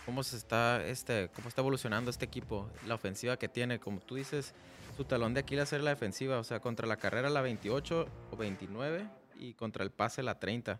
cómo 0.05 0.23
se 0.23 0.37
está 0.37 0.83
este 0.85 1.29
cómo 1.35 1.47
está 1.49 1.61
evolucionando 1.61 2.09
este 2.09 2.25
equipo, 2.25 2.67
la 2.87 2.95
ofensiva 2.95 3.37
que 3.37 3.47
tiene, 3.47 3.79
como 3.79 3.99
tú 3.99 4.15
dices, 4.15 4.53
su 4.97 5.05
talón 5.05 5.33
de 5.33 5.41
Aquiles 5.41 5.71
era 5.73 5.83
la 5.83 5.89
defensiva, 5.91 6.39
o 6.39 6.43
sea, 6.43 6.59
contra 6.59 6.87
la 6.87 6.97
carrera 6.97 7.29
la 7.29 7.41
28 7.41 8.07
o 8.31 8.37
29 8.37 9.07
y 9.39 9.53
contra 9.53 9.83
el 9.83 9.91
pase 9.91 10.23
la 10.23 10.39
30. 10.39 10.79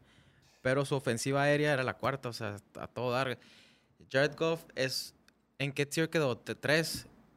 Pero 0.61 0.85
su 0.85 0.95
ofensiva 0.95 1.41
aérea 1.41 1.73
era 1.73 1.83
la 1.83 1.95
cuarta, 1.95 2.29
o 2.29 2.33
sea, 2.33 2.55
a 2.79 2.87
todo 2.87 3.11
dar. 3.11 3.37
Jared 4.09 4.35
Goff 4.37 4.63
es 4.75 5.13
¿en 5.57 5.71
qué 5.73 5.85
tier 5.85 6.09
quedó? 6.09 6.37
¿T- 6.37 6.55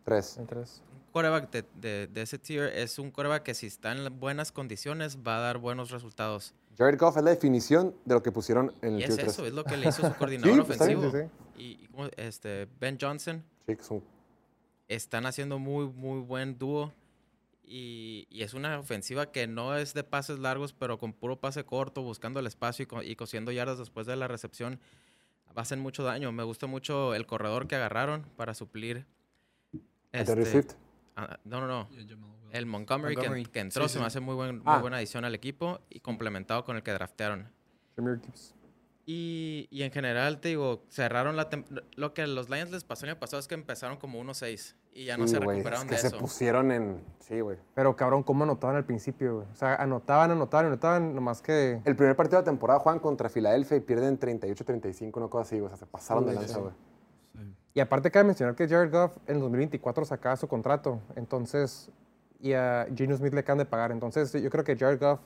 ¿Tres? 0.06 0.34
Tres. 0.34 0.38
Entonces, 0.38 0.82
quarterback 1.12 1.50
de, 1.50 1.64
de- 1.74 2.06
de 2.06 2.22
ese 2.22 2.38
tier 2.38 2.66
es 2.74 2.98
un 3.00 3.10
quarterback 3.10 3.42
que 3.42 3.54
si 3.54 3.66
está 3.66 3.90
en 3.92 4.20
buenas 4.20 4.52
condiciones 4.52 5.18
va 5.18 5.38
a 5.38 5.40
dar 5.40 5.58
buenos 5.58 5.90
resultados. 5.90 6.54
Jared 6.78 6.96
Goff 6.98 7.16
es 7.16 7.24
la 7.24 7.30
definición 7.30 7.92
de 8.04 8.14
lo 8.14 8.22
que 8.22 8.30
pusieron 8.30 8.72
en 8.82 8.94
el 8.94 9.00
Y 9.00 9.02
es 9.02 9.08
tier 9.08 9.20
tres. 9.20 9.32
eso, 9.32 9.46
es 9.46 9.52
lo 9.52 9.64
que 9.64 9.76
le 9.76 9.88
hizo 9.88 10.06
su 10.06 10.14
coordinador 10.18 10.64
pues, 10.64 10.70
está 10.70 10.86
bien, 10.86 10.98
ofensivo. 10.98 11.28
sí, 11.56 11.60
Y, 11.60 11.84
y 11.84 11.86
como, 11.88 12.06
este, 12.16 12.68
Ben 12.78 12.96
Johnson 13.00 13.42
Sí, 13.66 13.76
que 13.76 13.82
son- 13.82 14.04
están 14.88 15.26
haciendo 15.26 15.58
muy, 15.58 15.86
muy 15.88 16.20
buen 16.20 16.56
dúo. 16.58 16.92
Y, 17.64 18.28
y 18.30 18.42
es 18.44 18.54
una 18.54 18.78
ofensiva 18.78 19.32
que 19.32 19.48
no 19.48 19.74
es 19.76 19.92
de 19.92 20.04
pases 20.04 20.38
largos, 20.38 20.72
pero 20.72 20.98
con 20.98 21.12
puro 21.12 21.40
pase 21.40 21.64
corto, 21.64 22.02
buscando 22.02 22.38
el 22.38 22.46
espacio 22.46 22.84
y, 22.84 22.86
co- 22.86 23.02
y 23.02 23.16
cosiendo 23.16 23.50
yardas 23.50 23.78
después 23.78 24.06
de 24.06 24.14
la 24.14 24.28
recepción, 24.28 24.78
hacen 25.56 25.80
mucho 25.80 26.04
daño. 26.04 26.30
Me 26.30 26.44
gusta 26.44 26.68
mucho 26.68 27.12
el 27.16 27.26
corredor 27.26 27.66
que 27.66 27.74
agarraron 27.74 28.22
para 28.36 28.54
suplir. 28.54 29.04
Terry 30.24 30.42
este, 30.42 30.52
Swift. 30.62 30.74
ah, 31.16 31.36
no, 31.44 31.60
no, 31.60 31.66
no. 31.66 31.88
El 32.52 32.66
Montgomery, 32.66 33.14
que- 33.14 33.20
Montgomery. 33.22 33.46
Que, 33.46 33.60
entró 33.60 33.88
Sí, 33.88 33.94
se 33.94 33.98
me 34.00 34.06
hace 34.06 34.20
muy, 34.20 34.34
buen, 34.34 34.56
muy 34.56 34.62
Ah. 34.66 34.78
buena 34.78 34.96
adición 34.98 35.24
al 35.24 35.34
equipo 35.34 35.80
y 35.90 36.00
complementado 36.00 36.64
con 36.64 36.76
el 36.76 36.82
que 36.82 36.92
draftearon. 36.92 37.48
Y, 39.08 39.68
y 39.70 39.82
en 39.84 39.92
general, 39.92 40.40
te 40.40 40.48
digo, 40.48 40.82
cerraron 40.88 41.36
la... 41.36 41.48
Lo 41.94 42.12
que 42.12 42.22
a 42.22 42.26
los 42.26 42.48
Lions 42.50 42.72
les 42.72 42.82
pasó 42.82 43.04
el 43.04 43.12
año 43.12 43.20
pasado 43.20 43.38
es 43.38 43.46
que 43.46 43.54
empezaron 43.54 43.98
como 43.98 44.20
1-6 44.20 44.74
y 44.92 45.04
ya 45.04 45.16
no 45.16 45.28
Sí, 45.28 45.34
se 45.34 45.38
recuperaron 45.40 45.82
es 45.82 45.88
que 45.88 45.94
de 45.94 46.00
se 46.00 46.06
eso. 46.08 46.18
pusieron 46.18 46.72
en... 46.72 47.04
Sí, 47.20 47.38
güey. 47.40 47.56
Pero 47.74 47.94
cabrón, 47.94 48.24
¿cómo 48.24 48.42
anotaban 48.42 48.74
al 48.76 48.84
principio, 48.84 49.36
güey? 49.36 49.46
O 49.52 49.54
sea, 49.54 49.76
anotaban, 49.76 50.32
anotaban, 50.32 50.66
anotaban, 50.66 51.14
nomás 51.14 51.40
que... 51.40 51.80
El 51.84 51.94
primer 51.94 52.16
partido 52.16 52.38
de 52.38 52.42
la 52.46 52.50
temporada 52.50 52.80
juegan 52.80 52.98
contra 52.98 53.28
Filadelfia 53.28 53.76
y 53.76 53.80
pierden 53.80 54.18
38-35, 54.18 55.16
una 55.18 55.28
cosa 55.28 55.42
así, 55.42 55.56
güey. 55.60 55.66
O 55.66 55.68
sea, 55.68 55.76
se 55.78 55.86
pasaron 55.86 56.26
de 56.26 56.34
lanza, 56.34 56.54
sí. 56.54 56.60
güey. 56.60 56.72
Y 57.76 57.80
aparte 57.80 58.10
cabe 58.10 58.24
mencionar 58.24 58.54
que 58.54 58.66
Jared 58.66 58.90
Goff 58.90 59.18
en 59.26 59.38
2024 59.38 60.06
sacaba 60.06 60.34
su 60.36 60.48
contrato, 60.48 60.98
entonces, 61.14 61.90
y 62.40 62.54
a 62.54 62.86
Geno 62.96 63.14
Smith 63.14 63.34
le 63.34 63.40
acaban 63.40 63.58
de 63.58 63.66
pagar. 63.66 63.92
Entonces, 63.92 64.32
yo 64.32 64.48
creo 64.48 64.64
que 64.64 64.74
Jared 64.78 64.98
Goff 64.98 65.20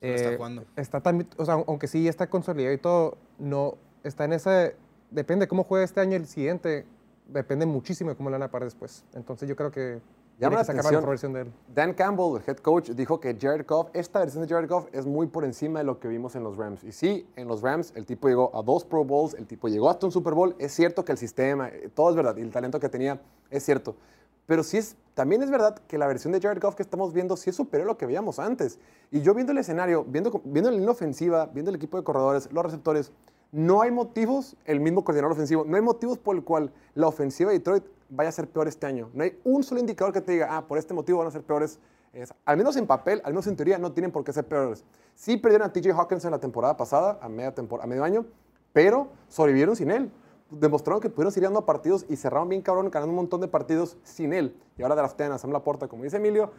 está 0.00 0.30
eh, 0.30 0.36
jugando. 0.36 0.64
está 0.76 1.00
también, 1.00 1.28
o 1.36 1.44
sea, 1.44 1.54
aunque 1.54 1.88
sí 1.88 2.06
está 2.06 2.30
consolidado 2.30 2.72
y 2.72 2.78
todo, 2.78 3.18
no, 3.40 3.74
está 4.04 4.26
en 4.26 4.34
ese, 4.34 4.76
depende 5.10 5.46
de 5.46 5.48
cómo 5.48 5.64
juegue 5.64 5.84
este 5.84 6.00
año 6.00 6.12
y 6.12 6.14
el 6.14 6.28
siguiente, 6.28 6.86
depende 7.26 7.66
muchísimo 7.66 8.10
de 8.10 8.16
cómo 8.16 8.30
le 8.30 8.34
van 8.34 8.44
a 8.44 8.50
parar 8.52 8.68
después. 8.68 9.04
Entonces 9.14 9.48
yo 9.48 9.56
creo 9.56 9.72
que 9.72 9.98
Llama 10.38 10.56
la 10.56 10.62
la 10.62 10.62
atención. 10.62 11.06
versión 11.06 11.32
de 11.32 11.40
él. 11.42 11.52
Dan 11.74 11.94
Campbell, 11.94 12.36
el 12.36 12.42
head 12.46 12.58
coach, 12.58 12.90
dijo 12.90 13.18
que 13.20 13.36
Jared 13.40 13.64
Goff, 13.66 13.88
esta 13.94 14.18
versión 14.18 14.46
de 14.46 14.48
Jared 14.52 14.68
Goff 14.68 14.86
es 14.92 15.06
muy 15.06 15.28
por 15.28 15.44
encima 15.44 15.78
de 15.78 15.86
lo 15.86 15.98
que 15.98 16.08
vimos 16.08 16.36
en 16.36 16.44
los 16.44 16.58
Rams. 16.58 16.84
Y 16.84 16.92
sí, 16.92 17.26
en 17.36 17.48
los 17.48 17.62
Rams 17.62 17.92
el 17.96 18.04
tipo 18.04 18.28
llegó 18.28 18.54
a 18.54 18.62
dos 18.62 18.84
Pro 18.84 19.04
Bowls, 19.04 19.32
el 19.34 19.46
tipo 19.46 19.68
llegó 19.68 19.88
hasta 19.88 20.04
un 20.04 20.12
Super 20.12 20.34
Bowl. 20.34 20.54
Es 20.58 20.72
cierto 20.72 21.04
que 21.04 21.12
el 21.12 21.18
sistema, 21.18 21.68
eh, 21.68 21.90
todo 21.94 22.10
es 22.10 22.16
verdad, 22.16 22.36
y 22.36 22.42
el 22.42 22.50
talento 22.50 22.78
que 22.78 22.90
tenía 22.90 23.20
es 23.50 23.64
cierto. 23.64 23.96
Pero 24.44 24.62
sí 24.62 24.76
es, 24.76 24.96
también 25.14 25.42
es 25.42 25.50
verdad 25.50 25.78
que 25.88 25.96
la 25.96 26.06
versión 26.06 26.32
de 26.32 26.40
Jared 26.40 26.60
Goff 26.62 26.74
que 26.74 26.82
estamos 26.82 27.14
viendo 27.14 27.36
sí 27.36 27.50
es 27.50 27.56
superior 27.56 27.88
a 27.88 27.92
lo 27.92 27.98
que 27.98 28.04
veíamos 28.04 28.38
antes. 28.38 28.78
Y 29.10 29.22
yo 29.22 29.34
viendo 29.34 29.52
el 29.52 29.58
escenario, 29.58 30.04
viendo, 30.04 30.42
viendo 30.44 30.70
la 30.70 30.76
línea 30.76 30.90
ofensiva, 30.90 31.46
viendo 31.46 31.70
el 31.70 31.76
equipo 31.76 31.96
de 31.96 32.04
corredores, 32.04 32.52
los 32.52 32.62
receptores, 32.62 33.10
no 33.52 33.80
hay 33.82 33.90
motivos, 33.90 34.56
el 34.64 34.80
mismo 34.80 35.04
coordinador 35.04 35.32
ofensivo, 35.32 35.64
no 35.66 35.76
hay 35.76 35.82
motivos 35.82 36.18
por 36.18 36.36
el 36.36 36.44
cual 36.44 36.72
la 36.94 37.06
ofensiva 37.08 37.50
de 37.50 37.58
Detroit 37.58 37.84
vaya 38.08 38.28
a 38.28 38.32
ser 38.32 38.48
peor 38.48 38.68
este 38.68 38.86
año. 38.86 39.10
No 39.14 39.22
hay 39.24 39.38
un 39.44 39.62
solo 39.62 39.80
indicador 39.80 40.12
que 40.12 40.20
te 40.20 40.32
diga, 40.32 40.48
ah, 40.56 40.66
por 40.66 40.78
este 40.78 40.94
motivo 40.94 41.18
van 41.18 41.28
a 41.28 41.30
ser 41.30 41.42
peores. 41.42 41.78
Es- 42.12 42.32
al 42.44 42.56
menos 42.56 42.76
en 42.76 42.86
papel, 42.86 43.20
al 43.24 43.32
menos 43.32 43.46
en 43.46 43.56
teoría, 43.56 43.78
no 43.78 43.92
tienen 43.92 44.10
por 44.12 44.24
qué 44.24 44.32
ser 44.32 44.46
peores. 44.46 44.84
Sí 45.14 45.36
perdieron 45.36 45.68
a 45.68 45.72
TJ 45.72 45.90
Hawkins 45.92 46.24
en 46.24 46.30
la 46.30 46.38
temporada 46.38 46.76
pasada, 46.76 47.18
a, 47.20 47.28
media 47.28 47.54
tempor- 47.54 47.80
a 47.82 47.86
medio 47.86 48.04
año, 48.04 48.26
pero 48.72 49.08
sobrevivieron 49.28 49.74
sin 49.76 49.90
él. 49.90 50.10
Demostraron 50.50 51.00
que 51.00 51.10
pudieron 51.10 51.32
seguir 51.32 51.48
dando 51.48 51.64
partidos 51.66 52.06
y 52.08 52.16
cerraron 52.16 52.48
bien 52.48 52.62
cabrón, 52.62 52.90
ganando 52.90 53.10
un 53.10 53.16
montón 53.16 53.40
de 53.40 53.48
partidos 53.48 53.96
sin 54.04 54.32
él. 54.32 54.56
Y 54.78 54.82
ahora 54.82 54.94
draftean 54.94 55.32
a 55.32 55.38
Sam 55.38 55.50
Laporta, 55.50 55.88
como 55.88 56.04
dice 56.04 56.18
Emilio, 56.18 56.52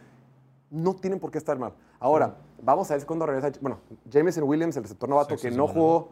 no 0.69 0.95
tienen 0.95 1.19
por 1.19 1.31
qué 1.31 1.37
estar 1.37 1.57
mal. 1.57 1.73
Ahora, 1.99 2.35
vamos 2.61 2.91
a 2.91 2.95
ver 2.97 3.05
cuándo 3.05 3.25
regresa. 3.25 3.57
Bueno, 3.61 3.79
Jameson 4.11 4.43
Williams, 4.43 4.75
el 4.75 4.83
receptor 4.83 5.07
novato 5.07 5.35
que 5.37 5.49
no 5.57 5.67
jugó 5.73 6.09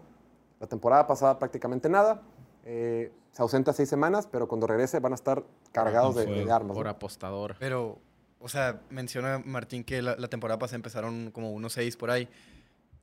la 0.66 0.70
temporada 0.70 1.06
pasada 1.06 1.38
prácticamente 1.38 1.90
nada, 1.90 2.24
eh, 2.64 3.12
se 3.32 3.42
ausenta 3.42 3.72
seis 3.72 3.88
semanas, 3.88 4.28
pero 4.32 4.48
cuando 4.48 4.66
regrese 4.66 5.00
van 5.00 5.12
a 5.12 5.16
estar 5.16 5.44
cargados 5.72 6.16
de, 6.16 6.26
de 6.26 6.52
armas. 6.52 6.76
Por 6.76 6.86
¿no? 6.86 6.92
apostador. 6.92 7.56
Pero, 7.60 8.00
o 8.40 8.50
sea, 8.50 8.82
menciona 8.90 9.42
Martín 9.46 9.84
que 9.84 10.02
la, 10.02 10.16
la 10.16 10.28
temporada 10.28 10.58
pasada 10.58 10.78
empezaron 10.78 11.30
como 11.32 11.54
1-6 11.56 11.96
por 11.98 12.10
ahí. 12.10 12.28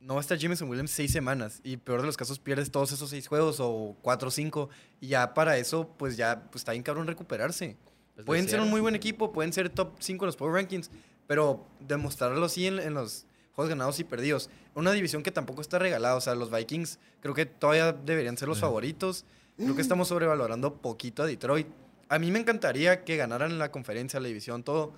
No 0.00 0.14
va 0.14 0.20
a 0.20 0.22
estar 0.22 0.36
Jameson 0.36 0.68
Williams 0.68 0.90
seis 0.90 1.12
semanas 1.12 1.60
y 1.62 1.76
peor 1.76 2.00
de 2.00 2.06
los 2.06 2.16
casos 2.16 2.40
pierdes 2.40 2.72
todos 2.72 2.90
esos 2.90 3.08
seis 3.08 3.28
juegos 3.28 3.60
o 3.60 3.94
cuatro 4.02 4.28
o 4.28 4.30
cinco 4.32 4.68
y 5.00 5.06
ya 5.06 5.32
para 5.32 5.56
eso 5.58 5.88
pues 5.96 6.16
ya 6.16 6.48
pues, 6.50 6.62
está 6.62 6.72
bien 6.72 6.82
cabrón 6.82 7.06
recuperarse. 7.06 7.76
Pues 8.16 8.26
pueden 8.26 8.46
de 8.46 8.50
ser 8.50 8.60
un 8.60 8.68
muy 8.68 8.80
buen 8.80 8.96
equipo, 8.96 9.32
pueden 9.32 9.52
ser 9.52 9.70
top 9.70 9.92
5 10.00 10.24
en 10.24 10.26
los 10.26 10.36
Power 10.36 10.54
Rankings, 10.54 10.90
pero 11.28 11.64
demostrarlo 11.78 12.44
así 12.44 12.66
en, 12.66 12.80
en 12.80 12.94
los 12.94 13.26
juegos 13.54 13.68
ganados 13.68 14.00
y 14.00 14.04
perdidos. 14.04 14.50
Una 14.74 14.92
división 14.92 15.22
que 15.22 15.30
tampoco 15.30 15.60
está 15.60 15.78
regalada, 15.78 16.16
o 16.16 16.20
sea, 16.20 16.34
los 16.34 16.50
Vikings 16.50 16.98
creo 17.20 17.34
que 17.34 17.46
todavía 17.46 17.92
deberían 17.92 18.36
ser 18.36 18.48
los 18.48 18.60
favoritos. 18.60 19.24
Creo 19.56 19.76
que 19.76 19.82
estamos 19.82 20.08
sobrevalorando 20.08 20.76
poquito 20.76 21.22
a 21.22 21.26
Detroit. 21.26 21.66
A 22.08 22.18
mí 22.18 22.30
me 22.30 22.38
encantaría 22.38 23.04
que 23.04 23.16
ganaran 23.16 23.58
la 23.58 23.70
conferencia, 23.70 24.18
la 24.18 24.28
división, 24.28 24.62
todo. 24.62 24.92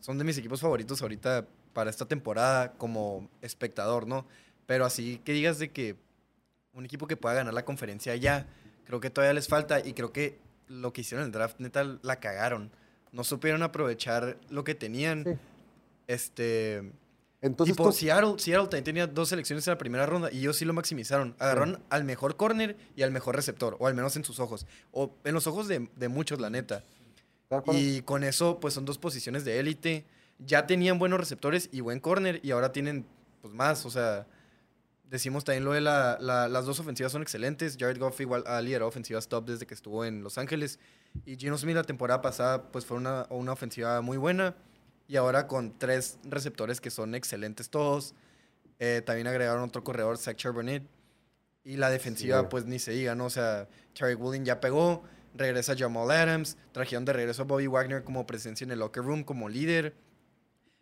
Son 0.00 0.16
de 0.18 0.24
mis 0.24 0.38
equipos 0.38 0.60
favoritos 0.60 1.02
ahorita 1.02 1.46
para 1.72 1.90
esta 1.90 2.06
temporada 2.06 2.72
como 2.72 3.28
espectador, 3.42 4.06
¿no? 4.06 4.26
Pero 4.66 4.84
así 4.84 5.20
que 5.24 5.32
digas 5.32 5.58
de 5.58 5.70
que 5.70 5.96
un 6.72 6.84
equipo 6.84 7.06
que 7.06 7.16
pueda 7.16 7.34
ganar 7.34 7.54
la 7.54 7.64
conferencia 7.64 8.14
ya, 8.16 8.46
creo 8.84 9.00
que 9.00 9.10
todavía 9.10 9.34
les 9.34 9.48
falta 9.48 9.80
y 9.80 9.92
creo 9.92 10.12
que 10.12 10.38
lo 10.68 10.92
que 10.92 11.00
hicieron 11.00 11.22
en 11.22 11.26
el 11.26 11.32
draft, 11.32 11.58
neta, 11.58 11.98
la 12.02 12.20
cagaron. 12.20 12.70
No 13.12 13.24
supieron 13.24 13.62
aprovechar 13.62 14.38
lo 14.50 14.64
que 14.64 14.74
tenían. 14.74 15.24
Sí. 15.24 15.30
Este. 16.06 16.92
Entonces, 17.46 17.74
tipo, 17.76 17.84
Seattle, 17.92 18.34
Seattle 18.38 18.64
también 18.68 18.84
tenía 18.84 19.06
dos 19.06 19.28
selecciones 19.30 19.66
en 19.66 19.72
la 19.72 19.78
primera 19.78 20.06
ronda 20.06 20.30
y 20.32 20.38
ellos 20.40 20.56
sí 20.56 20.64
lo 20.64 20.72
maximizaron. 20.72 21.34
Agarraron 21.38 21.82
al 21.90 22.04
mejor 22.04 22.36
corner 22.36 22.76
y 22.96 23.02
al 23.02 23.10
mejor 23.10 23.36
receptor, 23.36 23.76
o 23.78 23.86
al 23.86 23.94
menos 23.94 24.16
en 24.16 24.24
sus 24.24 24.38
ojos. 24.40 24.66
O 24.92 25.10
en 25.24 25.34
los 25.34 25.46
ojos 25.46 25.68
de, 25.68 25.88
de 25.96 26.08
muchos, 26.08 26.40
la 26.40 26.50
neta. 26.50 26.82
Y 27.74 28.02
con 28.02 28.24
eso, 28.24 28.58
pues 28.60 28.74
son 28.74 28.84
dos 28.84 28.98
posiciones 28.98 29.44
de 29.44 29.58
élite. 29.60 30.04
Ya 30.38 30.66
tenían 30.66 30.98
buenos 30.98 31.18
receptores 31.20 31.68
y 31.72 31.80
buen 31.80 32.00
corner 32.00 32.40
y 32.42 32.50
ahora 32.50 32.72
tienen, 32.72 33.06
pues 33.40 33.54
más. 33.54 33.86
O 33.86 33.90
sea, 33.90 34.26
decimos 35.08 35.44
también 35.44 35.64
lo 35.64 35.72
de 35.72 35.80
la, 35.80 36.18
la- 36.20 36.48
las 36.48 36.66
dos 36.66 36.80
ofensivas 36.80 37.12
son 37.12 37.22
excelentes. 37.22 37.76
Jared 37.78 37.98
Goff 37.98 38.20
igual 38.20 38.42
ha 38.46 38.60
liderado 38.60 38.88
ofensivas 38.88 39.28
top 39.28 39.46
desde 39.46 39.66
que 39.66 39.74
estuvo 39.74 40.04
en 40.04 40.22
Los 40.22 40.38
Ángeles. 40.38 40.78
Y 41.24 41.36
Gino 41.36 41.56
Smith 41.56 41.76
la 41.76 41.84
temporada 41.84 42.20
pasada, 42.20 42.64
pues 42.70 42.84
fue 42.84 42.96
una, 42.96 43.26
una 43.30 43.52
ofensiva 43.52 44.00
muy 44.02 44.16
buena. 44.18 44.54
Y 45.08 45.16
ahora 45.16 45.46
con 45.46 45.78
tres 45.78 46.18
receptores 46.24 46.80
que 46.80 46.90
son 46.90 47.14
excelentes 47.14 47.70
todos. 47.70 48.14
Eh, 48.78 49.02
también 49.06 49.26
agregaron 49.26 49.62
otro 49.62 49.82
corredor, 49.84 50.18
Zach 50.18 50.36
Charbonnet. 50.36 50.82
Y 51.64 51.76
la 51.76 51.90
defensiva, 51.90 52.48
pues 52.48 52.64
ni 52.66 52.78
se 52.78 52.92
diga, 52.92 53.14
¿no? 53.14 53.26
O 53.26 53.30
sea, 53.30 53.68
Terry 53.94 54.14
Williams 54.14 54.46
ya 54.46 54.60
pegó. 54.60 55.02
Regresa 55.34 55.74
Jamal 55.76 56.10
Adams. 56.10 56.56
Trajeron 56.72 57.04
de 57.04 57.12
regreso 57.12 57.42
a 57.42 57.44
Bobby 57.44 57.66
Wagner 57.66 58.04
como 58.04 58.26
presencia 58.26 58.64
en 58.64 58.70
el 58.70 58.78
locker 58.78 59.02
room, 59.04 59.22
como 59.24 59.48
líder. 59.48 59.94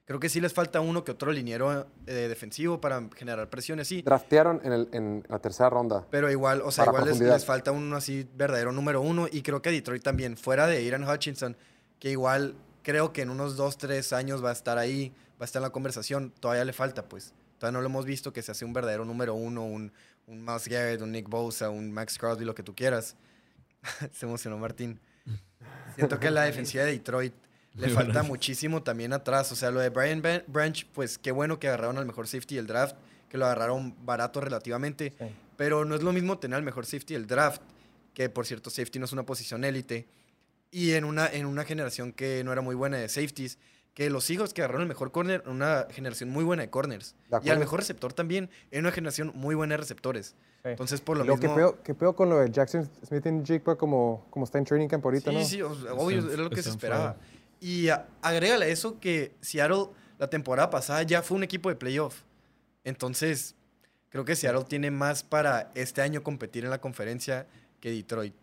Creo 0.07 0.21
que 0.21 0.29
sí 0.29 0.39
les 0.41 0.53
falta 0.53 0.81
uno 0.83 1.03
que 1.03 1.13
otro 1.13 1.33
liniero 1.33 1.87
eh, 2.07 2.13
defensivo 2.29 2.79
para 2.79 3.09
generar 3.17 3.49
presiones, 3.49 3.89
sí. 3.89 4.03
draftearon 4.03 4.61
en, 4.63 4.73
el- 4.73 4.89
en 4.93 5.25
la 5.31 5.39
tercera 5.39 5.71
ronda. 5.71 6.07
Pero 6.11 6.31
igual, 6.31 6.61
o 6.63 6.71
sea, 6.71 6.85
igual 6.85 7.07
les, 7.07 7.19
les 7.21 7.45
falta 7.47 7.73
uno 7.73 7.97
así 7.97 8.29
verdadero 8.37 8.71
número 8.71 9.01
uno. 9.01 9.27
Y 9.33 9.41
creo 9.41 9.63
que 9.63 9.71
Detroit 9.71 10.03
también, 10.03 10.37
fuera 10.37 10.67
de 10.67 10.83
Iran 10.83 11.09
Hutchinson, 11.09 11.57
que 11.99 12.11
igual 12.11 12.55
creo 12.85 13.13
que 13.13 13.23
en 13.23 13.31
unos 13.31 13.57
dos, 13.57 13.77
tres 13.77 14.13
años 14.13 14.45
va 14.45 14.51
a 14.51 14.53
estar 14.53 14.79
ahí, 14.79 15.13
va 15.41 15.41
a 15.41 15.45
estar 15.47 15.61
en 15.61 15.65
la 15.65 15.71
conversación, 15.71 16.33
todavía 16.39 16.65
le 16.65 16.73
falta, 16.73 17.09
pues. 17.09 17.33
Todavía 17.59 17.79
no 17.79 17.81
lo 17.81 17.87
hemos 17.87 18.05
visto 18.05 18.33
que 18.33 18.43
se 18.43 18.53
hace 18.53 18.65
un 18.65 18.73
verdadero 18.73 19.05
número 19.05 19.35
uno, 19.35 19.65
un, 19.65 19.91
un 20.27 20.45
Miles 20.45 20.69
Garrett, 20.69 21.01
un 21.01 21.11
Nick 21.11 21.29
Bosa, 21.29 21.71
un 21.71 21.91
Max 21.91 22.19
Crosby, 22.19 22.45
lo 22.45 22.55
que 22.55 22.63
tú 22.63 22.75
quieras. 22.75 23.17
se 24.13 24.27
emocionó 24.27 24.59
Martín. 24.59 25.01
Siento 25.97 26.21
que 26.21 26.31
la 26.31 26.43
defensiva 26.45 26.85
de 26.85 26.93
Detroit 26.93 27.35
le 27.75 27.89
falta 27.89 28.23
muchísimo 28.23 28.83
también 28.83 29.13
atrás. 29.13 29.51
O 29.51 29.57
sea, 29.57 29.71
lo 29.71 29.81
de 29.81 29.89
Brian 29.89 30.23
Branch, 30.47 30.87
pues 30.93 31.19
qué 31.19 31.33
bueno 31.33 31.59
que 31.59 31.69
agarraron 31.69 31.99
al 31.99 32.07
mejor 32.07 32.29
safety 32.29 32.57
del 32.57 32.67
draft, 32.67 32.97
que 33.29 33.39
lo 33.39 33.47
agarraron 33.47 33.95
barato 34.05 34.41
relativamente. 34.41 35.15
Sí. 35.19 35.25
Pero 35.57 35.85
no 35.85 35.95
es 35.95 36.03
lo 36.03 36.13
mismo 36.13 36.39
tener 36.39 36.57
al 36.57 36.65
mejor 36.65 36.85
safety 36.85 37.15
del 37.15 37.27
draft, 37.27 37.63
que 38.13 38.29
por 38.29 38.47
cierto, 38.47 38.71
safety 38.71 38.99
no 38.99 39.07
es 39.07 39.13
una 39.13 39.25
posición 39.25 39.65
élite, 39.65 40.07
y 40.75 40.93
en 40.95 41.05
una, 41.05 41.29
en 41.29 41.47
una 41.47 41.63
generación 41.65 42.13
que 42.13 42.43
no 42.45 42.53
era 42.53 42.61
muy 42.61 42.75
buena 42.75 42.97
de 42.97 43.09
safeties, 43.09 43.59
que 43.95 44.11
los 44.11 44.29
hijos 44.31 44.53
que 44.53 44.61
agarraron 44.61 44.83
el 44.83 44.89
mejor 44.89 45.13
corner, 45.13 45.45
en 45.47 45.53
una 45.53 45.87
generación 45.89 46.29
muy 46.31 46.43
buena 46.43 46.63
de 46.65 46.71
corners. 46.71 47.15
De 47.31 47.39
Y 47.45 47.51
al 47.51 47.61
mejor 47.61 47.79
receptor 47.79 48.13
también, 48.13 48.51
en 48.73 48.81
una 48.81 48.91
generación 48.91 49.31
muy 49.37 49.55
buena 49.55 49.75
de 49.75 49.77
receptores. 49.79 50.35
Sí. 50.65 50.71
Entonces, 50.71 51.01
por 51.01 51.17
lo 51.17 51.23
Lo 51.23 51.37
mismo... 51.37 51.49
que 51.55 51.55
peor, 51.61 51.79
que 51.85 51.95
peor 51.95 52.15
con 52.17 52.29
lo 52.29 52.41
de 52.41 52.51
Jackson 52.51 52.91
Smith 53.07 53.25
en 53.27 53.47
Jigba 53.47 53.77
como, 53.77 54.27
como 54.31 54.47
está 54.47 54.59
en 54.59 54.65
training 54.65 54.89
camp 54.89 55.05
ahorita, 55.05 55.31
Sí, 55.31 55.37
¿no? 55.37 55.45
sí, 55.45 55.63
obvio, 55.63 56.29
era 56.33 56.43
lo 56.43 56.51
que 56.51 56.61
se 56.63 56.71
esperaba. 56.71 57.13
fuego. 57.15 57.29
Y 57.61 57.89
a- 57.91 58.09
agrégale 58.21 58.65
a 58.65 58.69
eso 58.69 58.99
que 58.99 59.33
Seattle 59.41 59.87
la 60.19 60.29
temporada 60.29 60.71
pasada 60.71 61.05
ya 61.05 61.23
fue 61.23 61.37
un 61.37 61.45
equipo 61.45 61.69
de 61.69 61.77
playoff. 61.77 62.23
Entonces, 62.83 63.55
creo 64.11 64.25
que 64.25 64.35
Seattle 64.37 64.65
tiene 64.65 64.91
más 64.91 65.23
para 65.23 65.71
este 65.77 66.03
año 66.03 66.23
competir 66.25 66.65
en 66.65 66.71
la 66.71 66.81
conferencia 66.81 67.47
que 67.81 67.91
Detroit. 67.91 68.35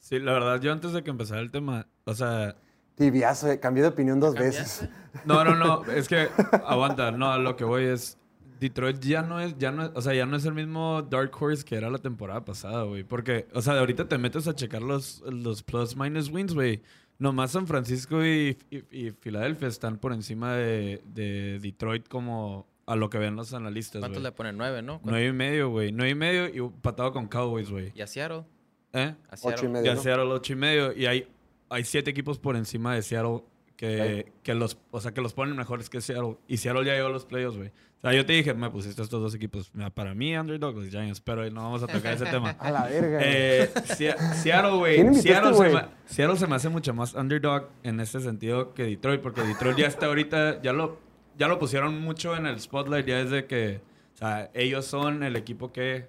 Sí, 0.00 0.18
la 0.18 0.32
verdad, 0.32 0.60
yo 0.60 0.72
antes 0.72 0.92
de 0.92 1.02
que 1.02 1.10
empezara 1.10 1.40
el 1.40 1.50
tema, 1.50 1.86
o 2.04 2.14
sea, 2.14 2.56
Tibiazo, 2.94 3.50
eh, 3.50 3.60
cambié 3.60 3.82
de 3.82 3.90
opinión 3.90 4.18
dos 4.20 4.34
veces. 4.34 4.88
no, 5.24 5.44
no, 5.44 5.54
no, 5.54 5.84
es 5.92 6.08
que 6.08 6.28
aguanta, 6.66 7.12
no, 7.12 7.30
a 7.30 7.38
lo 7.38 7.56
que 7.56 7.64
voy 7.64 7.84
es 7.84 8.18
Detroit 8.60 8.98
ya 9.00 9.22
no 9.22 9.40
es, 9.40 9.56
ya 9.56 9.70
no 9.70 9.84
es, 9.84 9.90
o 9.94 10.02
sea, 10.02 10.14
ya 10.14 10.26
no 10.26 10.36
es 10.36 10.44
el 10.44 10.54
mismo 10.54 11.02
Dark 11.02 11.30
Horse 11.40 11.64
que 11.64 11.76
era 11.76 11.90
la 11.90 11.98
temporada 11.98 12.44
pasada, 12.44 12.82
güey. 12.82 13.04
Porque, 13.04 13.46
o 13.54 13.62
sea, 13.62 13.74
de 13.74 13.80
ahorita 13.80 14.08
te 14.08 14.18
metes 14.18 14.48
a 14.48 14.54
checar 14.54 14.82
los, 14.82 15.22
los 15.28 15.62
plus 15.62 15.96
minus 15.96 16.28
wins, 16.30 16.54
güey. 16.54 16.82
Nomás 17.18 17.52
San 17.52 17.66
Francisco 17.66 18.24
y, 18.24 18.58
y, 18.70 19.06
y 19.06 19.10
Filadelfia 19.10 19.68
están 19.68 19.98
por 19.98 20.12
encima 20.12 20.54
de, 20.54 21.02
de 21.06 21.58
Detroit 21.60 22.08
como 22.08 22.66
a 22.86 22.96
lo 22.96 23.10
que 23.10 23.18
ven 23.18 23.36
los 23.36 23.52
analistas, 23.54 24.00
¿Cuántos 24.00 24.22
güey. 24.22 24.30
le 24.30 24.36
ponen? 24.36 24.56
Nueve, 24.56 24.82
¿no? 24.82 24.94
¿Cuánto? 24.94 25.10
Nueve 25.10 25.26
y 25.26 25.32
medio, 25.32 25.68
güey. 25.70 25.92
Nueve 25.92 26.10
y 26.10 26.14
medio 26.14 26.48
y 26.48 26.70
patado 26.80 27.12
con 27.12 27.28
Cowboys, 27.28 27.70
güey. 27.70 27.92
¿Y 27.94 28.00
a 28.00 28.06
Seattle? 28.06 28.44
¿Eh? 28.92 29.14
A 29.30 29.34
Ocho 29.34 29.48
y 29.48 29.50
Seattle. 29.50 29.68
medio. 29.68 29.96
Seattle 29.96 30.24
ocho 30.24 30.52
y 30.52 30.56
medio. 30.56 30.92
Y 30.96 31.06
hay, 31.06 31.28
hay 31.68 31.84
siete 31.84 32.10
equipos 32.10 32.38
por 32.38 32.56
encima 32.56 32.94
de 32.94 33.02
Seattle 33.02 33.42
que, 33.76 34.32
que 34.42 34.54
los, 34.54 34.78
o 34.90 35.00
sea, 35.00 35.12
que 35.12 35.20
los 35.20 35.34
ponen 35.34 35.56
mejores 35.56 35.88
que 35.90 36.00
Seattle. 36.00 36.36
Y 36.48 36.56
Seattle 36.56 36.84
ya 36.84 36.94
llegó 36.94 37.06
a 37.08 37.10
los 37.10 37.24
playoffs, 37.26 37.56
güey. 37.56 37.68
O 37.68 38.00
sea, 38.00 38.12
yo 38.12 38.24
te 38.24 38.32
dije, 38.32 38.54
me 38.54 38.70
pusiste 38.70 39.02
estos 39.02 39.20
dos 39.20 39.34
equipos. 39.34 39.70
Mira, 39.74 39.90
para 39.90 40.14
mí, 40.14 40.36
underdog, 40.36 40.76
los 40.76 40.88
Giants, 40.88 41.20
pero 41.20 41.48
no 41.50 41.62
vamos 41.62 41.82
a 41.82 41.88
tocar 41.88 42.14
ese 42.14 42.26
tema. 42.30 42.50
A 42.50 42.70
la 42.70 42.86
verga. 42.86 43.18
Eh, 43.22 43.70
Se- 43.84 44.14
Seattle, 44.34 44.76
güey. 44.78 44.94
¿Quién 44.96 45.06
invitaste, 45.14 45.52
Seattle, 45.54 45.72
me- 45.74 45.88
Seattle 46.06 46.36
se 46.36 46.46
me 46.46 46.54
hace 46.56 46.68
mucho 46.68 46.94
más 46.94 47.14
underdog 47.14 47.68
en 47.82 47.98
este 48.00 48.20
sentido 48.20 48.72
que 48.72 48.84
Detroit, 48.84 49.20
porque 49.20 49.42
Detroit 49.42 49.76
ya 49.78 49.86
está 49.88 50.06
ahorita, 50.06 50.62
ya 50.62 50.72
lo, 50.72 51.00
ya 51.36 51.48
lo 51.48 51.58
pusieron 51.58 52.00
mucho 52.00 52.36
en 52.36 52.46
el 52.46 52.60
spotlight 52.60 53.04
ya 53.06 53.16
desde 53.24 53.46
que, 53.46 53.80
o 54.18 54.24
sea, 54.26 54.50
ellos 54.52 54.84
son 54.84 55.22
el 55.22 55.36
equipo 55.36 55.72
que 55.72 56.08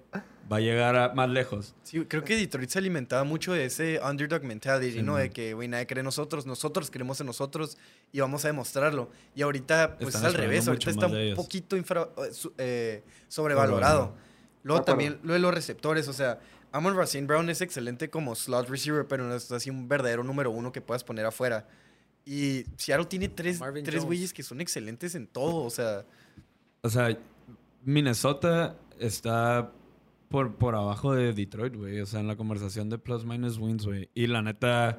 va 0.52 0.56
a 0.56 0.60
llegar 0.60 0.96
a 0.96 1.14
más 1.14 1.30
lejos. 1.30 1.76
Sí, 1.84 2.04
creo 2.06 2.24
que 2.24 2.34
Detroit 2.36 2.68
se 2.68 2.80
alimentaba 2.80 3.22
mucho 3.22 3.52
de 3.52 3.66
ese 3.66 4.00
underdog 4.02 4.42
mentality, 4.42 4.94
Sí, 4.96 5.02
¿no? 5.02 5.12
man. 5.12 5.22
De 5.22 5.30
que, 5.30 5.54
güey, 5.54 5.68
nadie 5.68 5.86
cree 5.86 6.00
en 6.00 6.06
nosotros, 6.06 6.44
nosotros 6.44 6.90
creemos 6.90 7.20
en 7.20 7.28
nosotros 7.28 7.78
y 8.10 8.18
vamos 8.18 8.44
a 8.44 8.48
demostrarlo. 8.48 9.10
Y 9.36 9.42
ahorita, 9.42 9.96
pues 9.98 10.16
Están 10.16 10.28
es 10.28 10.34
al 10.34 10.40
revés, 10.40 10.66
ahorita 10.66 10.90
está 10.90 11.06
un 11.06 11.34
poquito 11.36 11.76
infra- 11.76 12.08
eh, 12.18 12.32
eh, 12.58 13.04
sobrevalorado. 13.28 14.16
Luego 14.64 14.82
también 14.82 15.20
lo 15.22 15.32
de 15.34 15.38
los 15.38 15.54
receptores, 15.54 16.08
o 16.08 16.12
sea, 16.12 16.40
Amon 16.72 16.96
Racine 16.96 17.28
Brown 17.28 17.48
es 17.48 17.60
excelente 17.60 18.10
como 18.10 18.34
slot 18.34 18.68
receiver, 18.68 19.06
pero 19.06 19.22
no 19.24 19.34
es 19.36 19.50
así 19.52 19.70
un 19.70 19.88
verdadero 19.88 20.24
número 20.24 20.50
uno 20.50 20.72
que 20.72 20.80
puedas 20.80 21.04
poner 21.04 21.26
afuera. 21.26 21.66
Y 22.24 22.64
Seattle 22.76 23.06
tiene 23.06 23.28
tres, 23.28 23.60
Marvin 23.60 23.84
tres 23.84 24.04
güeyes 24.04 24.32
que 24.32 24.42
son 24.42 24.60
excelentes 24.60 25.14
en 25.14 25.26
todo. 25.28 25.62
O 25.64 25.70
sea, 25.70 26.04
O 26.82 26.88
sea, 26.90 27.16
Minnesota 27.84 28.76
está 28.98 29.72
por, 30.28 30.54
por 30.56 30.74
abajo 30.74 31.14
de 31.14 31.32
Detroit, 31.32 31.74
güey. 31.76 32.00
O 32.00 32.06
sea, 32.06 32.20
en 32.20 32.26
la 32.28 32.36
conversación 32.36 32.88
de 32.90 32.98
plus 32.98 33.24
minus 33.24 33.58
wins, 33.58 33.86
güey. 33.86 34.08
Y 34.14 34.26
la 34.28 34.42
neta, 34.42 34.98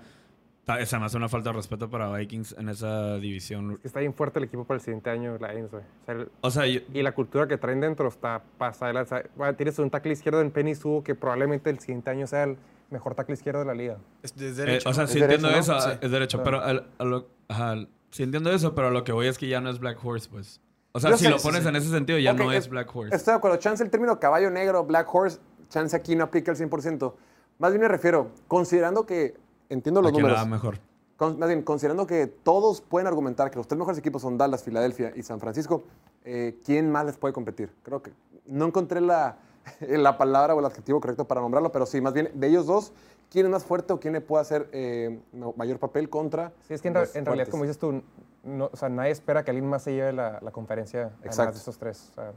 ta- 0.65 0.85
se 0.85 0.97
me 0.99 1.05
hace 1.05 1.17
una 1.17 1.29
falta 1.29 1.51
de 1.51 1.55
respeto 1.57 1.89
para 1.89 2.11
Vikings 2.15 2.55
en 2.57 2.69
esa 2.69 3.17
división. 3.17 3.79
Está 3.83 3.99
bien 3.99 4.13
fuerte 4.13 4.39
el 4.39 4.45
equipo 4.45 4.65
para 4.65 4.77
el 4.79 4.81
siguiente 4.81 5.09
año, 5.09 5.37
la 5.39 5.53
Lions, 5.53 5.71
güey. 5.71 5.83
O 5.83 6.05
sea, 6.05 6.15
el- 6.15 6.31
O 6.41 6.51
sea, 6.51 6.67
yo- 6.67 6.81
y 6.93 7.01
la 7.01 7.13
cultura 7.13 7.47
que 7.47 7.57
traen 7.57 7.79
dentro 7.81 8.07
está 8.07 8.43
pasada. 8.57 8.87
de 8.89 8.93
lanza. 8.95 9.21
Bueno, 9.35 9.55
tienes 9.55 9.77
un 9.79 9.89
tackle 9.89 10.11
izquierdo 10.13 10.41
en 10.41 10.51
Penny 10.51 10.75
Sue 10.75 11.01
que 11.03 11.15
probablemente 11.15 11.69
el 11.69 11.79
siguiente 11.79 12.09
año 12.09 12.27
sea 12.27 12.43
el 12.43 12.57
mejor 12.89 13.15
tackle 13.15 13.33
izquierdo 13.35 13.59
de 13.61 13.65
la 13.67 13.73
liga. 13.73 13.97
es, 14.23 14.33
es 14.35 14.41
eh, 14.41 14.51
derecho. 14.65 14.89
o 14.89 14.93
sea, 14.93 15.03
¿no? 15.03 15.07
sí 15.07 15.17
Es 15.17 15.23
entiendo 15.23 15.47
derecho, 15.47 15.71
¿no? 15.71 15.77
eso, 15.77 15.91
Sí. 15.91 15.97
es 16.01 16.11
derecho. 16.11 16.43
Pero 16.43 16.61
al- 16.61 16.87
a 16.97 17.03
lo- 17.05 17.27
ajá, 17.47 17.75
sí 18.09 18.23
entiendo 18.23 18.51
eso, 18.51 18.75
pero 18.75 18.87
a 18.87 18.91
lo 18.91 19.03
que 19.05 19.13
voy 19.13 19.27
es 19.27 19.37
que 19.37 19.47
ya 19.47 19.61
no 19.61 19.69
es 19.69 19.79
Black 19.79 19.97
Horse, 20.03 20.27
pues. 20.29 20.59
O 20.93 20.99
sea, 20.99 21.11
Yo 21.11 21.17
si 21.17 21.23
sé, 21.25 21.29
lo 21.29 21.39
sí, 21.39 21.47
pones 21.47 21.63
sí. 21.63 21.69
en 21.69 21.75
ese 21.75 21.89
sentido, 21.89 22.19
ya 22.19 22.33
Ok, 22.33 22.37
no 22.39 22.51
es- 22.51 22.65
es 22.65 22.69
Black 22.69 22.93
Horse. 22.95 23.15
Estoy 23.15 23.31
de 23.33 23.37
acuerdo. 23.37 23.57
Chance 23.57 23.83
el 23.83 23.89
término 23.89 24.19
caballo 24.19 24.49
negro, 24.49 24.83
Black 24.83 25.07
Horse, 25.13 25.39
chance 25.69 25.95
aquí 25.95 26.15
no 26.15 26.25
aplica 26.25 26.51
al 26.51 26.57
100%. 26.57 27.15
Más 27.59 27.71
bien 27.71 27.81
me 27.81 27.87
refiero, 27.87 28.29
considerando 28.47 29.05
que, 29.05 29.35
entiendo 29.69 30.01
los 30.01 30.09
¿A 30.09 30.13
quién 30.13 30.23
le 30.25 30.29
números, 30.31 30.45
va 30.45 30.49
mejor? 30.49 30.79
con- 31.15 31.39
más 31.39 31.47
bien, 31.47 31.61
considerando 31.61 32.05
que 32.07 32.27
todos 32.27 32.81
pueden 32.81 33.07
argumentar 33.07 33.51
que 33.51 33.57
los 33.57 33.67
tres 33.67 33.77
mejores 33.77 33.99
equipos 33.99 34.21
son 34.21 34.37
Dallas, 34.37 34.63
Filadelfia 34.63 35.13
y 35.15 35.21
San 35.23 35.39
Francisco, 35.39 35.83
eh, 36.25 36.57
¿quién 36.65 36.91
más 36.91 37.05
les 37.05 37.17
puede 37.17 37.33
competir? 37.33 37.71
Creo 37.83 38.01
que 38.01 38.11
no 38.47 38.65
encontré 38.65 38.99
la, 38.99 39.37
la 39.87 40.17
palabra 40.17 40.55
o 40.55 40.59
el 40.59 40.65
adjetivo 40.65 40.99
correcto 40.99 41.25
para 41.25 41.39
nombrarlo, 41.39 41.71
pero 41.71 41.85
sí, 41.85 42.01
más 42.01 42.13
bien 42.13 42.31
de 42.33 42.47
ellos 42.47 42.65
dos, 42.65 42.91
¿quién 43.31 43.47
es 43.47 43.51
más 43.51 43.63
fuerte 43.65 43.93
o 43.93 43.99
quién 43.99 44.13
le 44.13 44.21
puede 44.21 44.41
hacer 44.43 44.69
eh, 44.73 45.19
ma- 45.33 45.51
mayor 45.55 45.79
papel 45.79 46.07
contra? 46.09 46.51
Sí, 46.67 46.75
es 46.75 46.81
que 46.83 46.89
en, 46.89 46.95
en 46.97 47.01
realidad, 47.01 47.25
fuertes? 47.25 47.49
como 47.49 47.63
dices 47.63 47.79
tú, 47.79 48.03
no, 48.43 48.69
o 48.71 48.75
sea, 48.75 48.89
nadie 48.89 49.09
espera 49.11 49.43
que 49.43 49.49
alguien 49.49 49.67
más 49.67 49.81
se 49.83 49.93
lleve 49.93 50.13
la, 50.13 50.39
la 50.41 50.51
conferencia 50.51 51.05
además 51.05 51.25
Exacto. 51.25 51.53
de 51.53 51.57
estos 51.59 51.77
tres. 51.79 52.09
O 52.11 52.13
sea, 52.15 52.33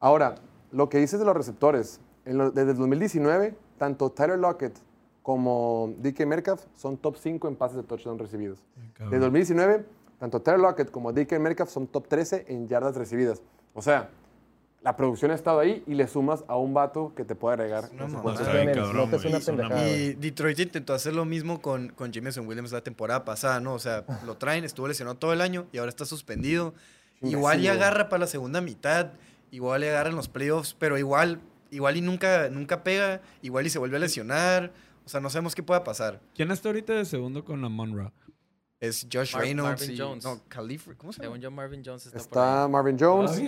Ahora, 0.00 0.34
lo 0.72 0.88
que 0.88 0.98
dices 0.98 1.18
de 1.20 1.24
los 1.24 1.36
receptores, 1.36 2.00
en 2.24 2.38
lo- 2.38 2.50
desde 2.50 2.72
el 2.72 2.76
2019, 2.78 3.54
tanto 3.78 4.10
Tyler 4.10 4.38
Lockett 4.38 4.76
como 5.22 5.92
DK 5.98 6.26
Metcalf 6.26 6.64
son 6.74 6.96
top 6.98 7.16
5 7.16 7.48
en 7.48 7.56
pases 7.56 7.76
de 7.78 7.82
touchdown 7.84 8.18
recibidos. 8.18 8.62
Desde 8.98 9.18
2019, 9.20 9.84
tanto 10.18 10.40
Tyler 10.42 10.60
Lockett 10.60 10.90
como 10.90 11.12
DK 11.12 11.38
Metcalf 11.38 11.70
son 11.70 11.86
top 11.86 12.06
13 12.08 12.44
en 12.48 12.68
yardas 12.68 12.94
recibidas. 12.96 13.42
O 13.72 13.80
sea, 13.82 14.10
la 14.84 14.96
producción 14.96 15.30
ha 15.30 15.34
estado 15.34 15.60
ahí 15.60 15.82
y 15.86 15.94
le 15.94 16.06
sumas 16.06 16.44
a 16.46 16.56
un 16.56 16.74
vato 16.74 17.14
que 17.16 17.24
te 17.24 17.34
puede 17.34 17.54
agregar. 17.54 17.88
cabrón, 17.88 19.14
es 19.14 19.48
una 19.48 19.64
una 19.64 19.68
güey. 19.68 20.04
Y 20.04 20.12
Detroit 20.14 20.60
intentó 20.60 20.92
hacer 20.92 21.14
lo 21.14 21.24
mismo 21.24 21.62
con, 21.62 21.88
con 21.88 22.12
Jameson 22.12 22.46
Williams 22.46 22.70
la 22.70 22.82
temporada 22.82 23.24
pasada, 23.24 23.60
¿no? 23.60 23.72
O 23.72 23.78
sea, 23.78 24.04
lo 24.26 24.36
traen, 24.36 24.62
estuvo 24.64 24.86
lesionado 24.86 25.16
todo 25.16 25.32
el 25.32 25.40
año 25.40 25.66
y 25.72 25.78
ahora 25.78 25.88
está 25.88 26.04
suspendido. 26.04 26.74
Igual 27.22 27.62
y 27.62 27.68
agarra 27.68 28.10
para 28.10 28.20
la 28.20 28.26
segunda 28.26 28.60
mitad, 28.60 29.12
igual 29.50 29.82
y 29.82 29.86
agarra 29.88 30.10
en 30.10 30.16
los 30.16 30.28
playoffs, 30.28 30.74
pero 30.78 30.98
igual, 30.98 31.40
igual 31.70 31.96
y 31.96 32.02
nunca, 32.02 32.50
nunca 32.50 32.84
pega, 32.84 33.22
igual 33.40 33.66
y 33.66 33.70
se 33.70 33.78
vuelve 33.78 33.96
a 33.96 34.00
lesionar. 34.00 34.72
O 35.06 35.08
sea, 35.08 35.20
no 35.20 35.30
sabemos 35.30 35.54
qué 35.54 35.62
pueda 35.62 35.82
pasar. 35.82 36.20
¿Quién 36.34 36.50
está 36.50 36.68
ahorita 36.68 36.92
de 36.92 37.06
segundo 37.06 37.42
con 37.42 37.64
Amon 37.64 37.96
Ra? 37.96 38.12
Es 38.80 39.06
Josh 39.10 39.32
Mar- 39.32 39.42
Reynolds 39.42 39.80
Marvin 39.80 39.96
y... 39.96 39.98
Jones. 39.98 40.24
No, 40.24 40.40
Khalif, 40.48 40.88
¿cómo 40.98 41.12
se 41.12 41.22
llama? 41.22 41.50
Marvin 41.50 41.82
Jones 41.82 42.04
está, 42.04 42.18
por 42.18 42.20
Está 42.20 42.64
ahí. 42.64 42.70
Marvin 42.70 42.96
Jones, 43.00 43.42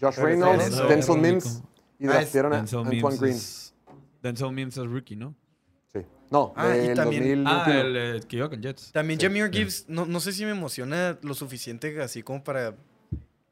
Josh 0.00 0.16
Reynolds, 0.18 0.64
Denzel- 0.64 0.88
Denzel 0.88 1.18
Mims 1.18 1.62
y 1.98 2.06
Ah, 2.06 2.10
es 2.10 2.12
draftearon 2.32 2.52
a 2.52 2.56
Denzel 2.56 2.78
Antoine 2.80 3.02
Mims 3.02 3.20
Green. 3.20 3.34
es- 3.36 3.74
Denzel 4.22 4.52
Mims 4.52 4.76
es 4.76 4.86
rookie, 4.86 5.16
¿no? 5.16 5.34
Sí. 5.92 6.00
No, 6.30 6.52
Ah, 6.56 6.76
y 6.76 6.94
también- 6.94 7.44
2021. 7.44 7.50
Ah, 7.50 7.70
el 8.16 8.26
que 8.26 8.36
iba 8.36 8.48
con 8.50 8.60
Jets. 8.62 8.92
También 8.92 9.18
Jameer 9.20 9.50
Gibbs, 9.50 9.84
no, 9.88 10.04
no 10.06 10.20
sé 10.20 10.32
si 10.32 10.44
me 10.44 10.50
emociona 10.50 11.18
lo 11.22 11.34
suficiente 11.34 12.00
así 12.02 12.22
como 12.22 12.42
para, 12.44 12.70
Va 12.70 12.76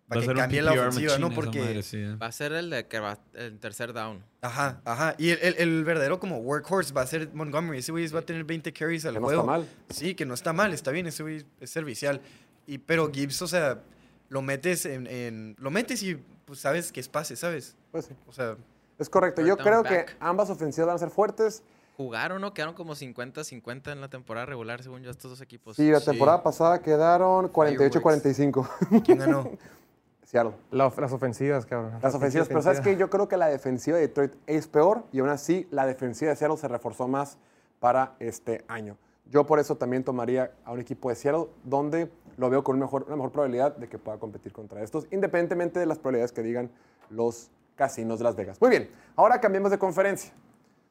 para 0.08 0.20
que 0.20 0.34
cambie 0.34 0.60
la 0.60 0.72
ofensiva, 0.72 1.16
¿no? 1.18 1.30
Porque... 1.30 1.60
madre, 1.60 1.82
sí, 1.82 1.96
eh. 1.96 2.16
Va 2.16 2.26
a 2.26 2.32
ser 2.32 2.52
el 2.52 2.68
de 2.68 2.86
que 2.86 2.98
va 3.00 3.18
el 3.34 3.58
tercer 3.58 3.94
down. 3.94 4.22
Ajá, 4.42 4.82
ajá. 4.84 5.14
Y 5.16 5.30
el, 5.30 5.38
el- 5.40 5.54
el 5.58 5.84
verdadero 5.84 6.20
como 6.20 6.38
workhorse 6.40 6.92
va 6.92 7.00
a 7.02 7.06
ser 7.06 7.30
Montgomery. 7.32 7.78
Ese 7.78 7.90
güey 7.90 8.06
va 8.08 8.18
a 8.18 8.22
tener 8.22 8.44
20 8.44 8.70
carries 8.72 9.06
al 9.06 9.14
Que 9.14 9.20
no 9.20 9.26
juego. 9.26 9.40
está 9.40 9.50
mal. 9.50 9.66
Sí, 9.88 10.14
que 10.14 10.26
no 10.26 10.34
está 10.34 10.52
mal, 10.52 10.74
está 10.74 10.90
bien. 10.90 11.06
Ese 11.06 11.22
güey 11.22 11.46
es 11.58 11.70
servicial. 11.70 12.20
Y, 12.66 12.76
pero 12.78 13.10
Gibbs, 13.10 13.40
o 13.40 13.46
sea, 13.46 13.80
lo 14.28 14.42
metes 14.42 14.86
en, 14.86 15.06
en- 15.06 15.56
Lo 15.58 15.70
metes 15.70 16.02
y 16.02 16.16
pues 16.44 16.60
sabes 16.60 16.92
que 16.92 17.00
es 17.00 17.08
pase, 17.08 17.36
¿sabes? 17.36 17.76
Pues 17.92 18.06
sí. 18.06 18.14
O 18.26 18.32
sea, 18.32 18.56
Es 18.98 19.08
correcto. 19.08 19.42
Yo 19.42 19.56
creo 19.56 19.82
back. 19.82 20.06
que 20.06 20.16
ambas 20.20 20.50
ofensivas 20.50 20.86
van 20.88 20.96
a 20.96 20.98
ser 20.98 21.10
fuertes. 21.10 21.62
Jugaron, 21.96 22.40
¿no? 22.40 22.52
Quedaron 22.54 22.74
como 22.74 22.94
50-50 22.96 23.92
en 23.92 24.00
la 24.00 24.08
temporada 24.08 24.46
regular, 24.46 24.82
según 24.82 25.02
yo, 25.02 25.10
estos 25.10 25.30
dos 25.30 25.40
equipos. 25.40 25.76
Sí, 25.76 25.90
la 25.90 26.00
Sí. 26.00 26.06
temporada 26.06 26.42
pasada 26.42 26.80
quedaron 26.82 27.48
48-45. 27.52 28.68
¿quién 29.04 29.18
ganó? 29.18 29.50
Seattle. 30.24 30.52
la 30.72 30.86
of- 30.86 30.98
las 30.98 31.12
ofensivas, 31.12 31.64
cabrón. 31.66 31.92
Las 32.02 32.14
ofensivas, 32.14 32.48
pero 32.48 32.60
¿sabes 32.62 32.80
qué? 32.80 32.96
Yo 32.96 33.08
creo 33.10 33.28
que 33.28 33.36
la 33.36 33.46
defensiva 33.48 33.96
de 33.98 34.08
Detroit 34.08 34.32
es 34.48 34.66
peor 34.66 35.04
y 35.12 35.20
aún 35.20 35.28
así 35.28 35.68
la 35.70 35.86
defensiva 35.86 36.30
de 36.30 36.36
Seattle 36.36 36.56
se 36.58 36.66
reforzó 36.66 37.06
más 37.06 37.36
para 37.78 38.14
este 38.18 38.64
año. 38.66 38.96
Yo 39.30 39.46
por 39.46 39.58
eso 39.58 39.76
también 39.76 40.04
tomaría 40.04 40.52
a 40.64 40.72
un 40.72 40.80
equipo 40.80 41.08
de 41.08 41.16
Seattle 41.16 41.46
donde 41.64 42.10
lo 42.36 42.50
veo 42.50 42.62
con 42.62 42.76
una 42.76 42.86
mejor, 42.86 43.32
probabilidad 43.32 43.76
de 43.76 43.88
que 43.88 43.98
pueda 43.98 44.18
competir 44.18 44.52
contra 44.52 44.82
estos, 44.82 45.06
independientemente 45.10 45.80
de 45.80 45.86
las 45.86 45.98
probabilidades 45.98 46.32
que 46.32 46.42
digan 46.42 46.70
los 47.10 47.50
casinos 47.76 48.18
de 48.18 48.24
Las 48.24 48.36
Vegas. 48.36 48.60
Muy 48.60 48.70
bien, 48.70 48.90
ahora 49.16 49.40
cambiemos 49.40 49.70
de 49.70 49.78
conferencia. 49.78 50.32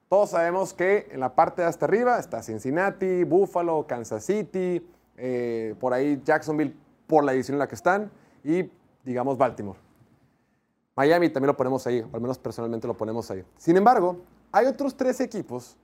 Todos 0.09 0.31
sabemos 0.31 0.73
que 0.73 1.07
en 1.11 1.19
la 1.19 1.35
parte 1.35 1.61
de 1.61 1.67
hasta 1.67 1.85
arriba 1.85 2.19
está 2.19 2.43
Cincinnati, 2.43 3.23
Buffalo, 3.23 3.85
Kansas 3.87 4.25
City, 4.25 4.85
eh, 5.17 5.75
por 5.79 5.93
ahí 5.93 6.21
Jacksonville 6.23 6.75
por 7.07 7.23
la 7.23 7.31
división 7.31 7.55
en 7.55 7.59
la 7.59 7.67
que 7.67 7.75
están 7.75 8.11
y 8.43 8.69
digamos 9.03 9.37
Baltimore. 9.37 9.79
Miami 10.95 11.29
también 11.29 11.47
lo 11.47 11.57
ponemos 11.57 11.85
ahí, 11.87 12.01
o 12.01 12.09
al 12.15 12.21
menos 12.21 12.37
personalmente 12.37 12.87
lo 12.87 12.95
ponemos 12.95 13.29
ahí. 13.31 13.43
Sin 13.57 13.75
embargo, 13.77 14.17
hay 14.51 14.67
otros 14.67 14.95
tres 14.95 15.19
equipos 15.19 15.75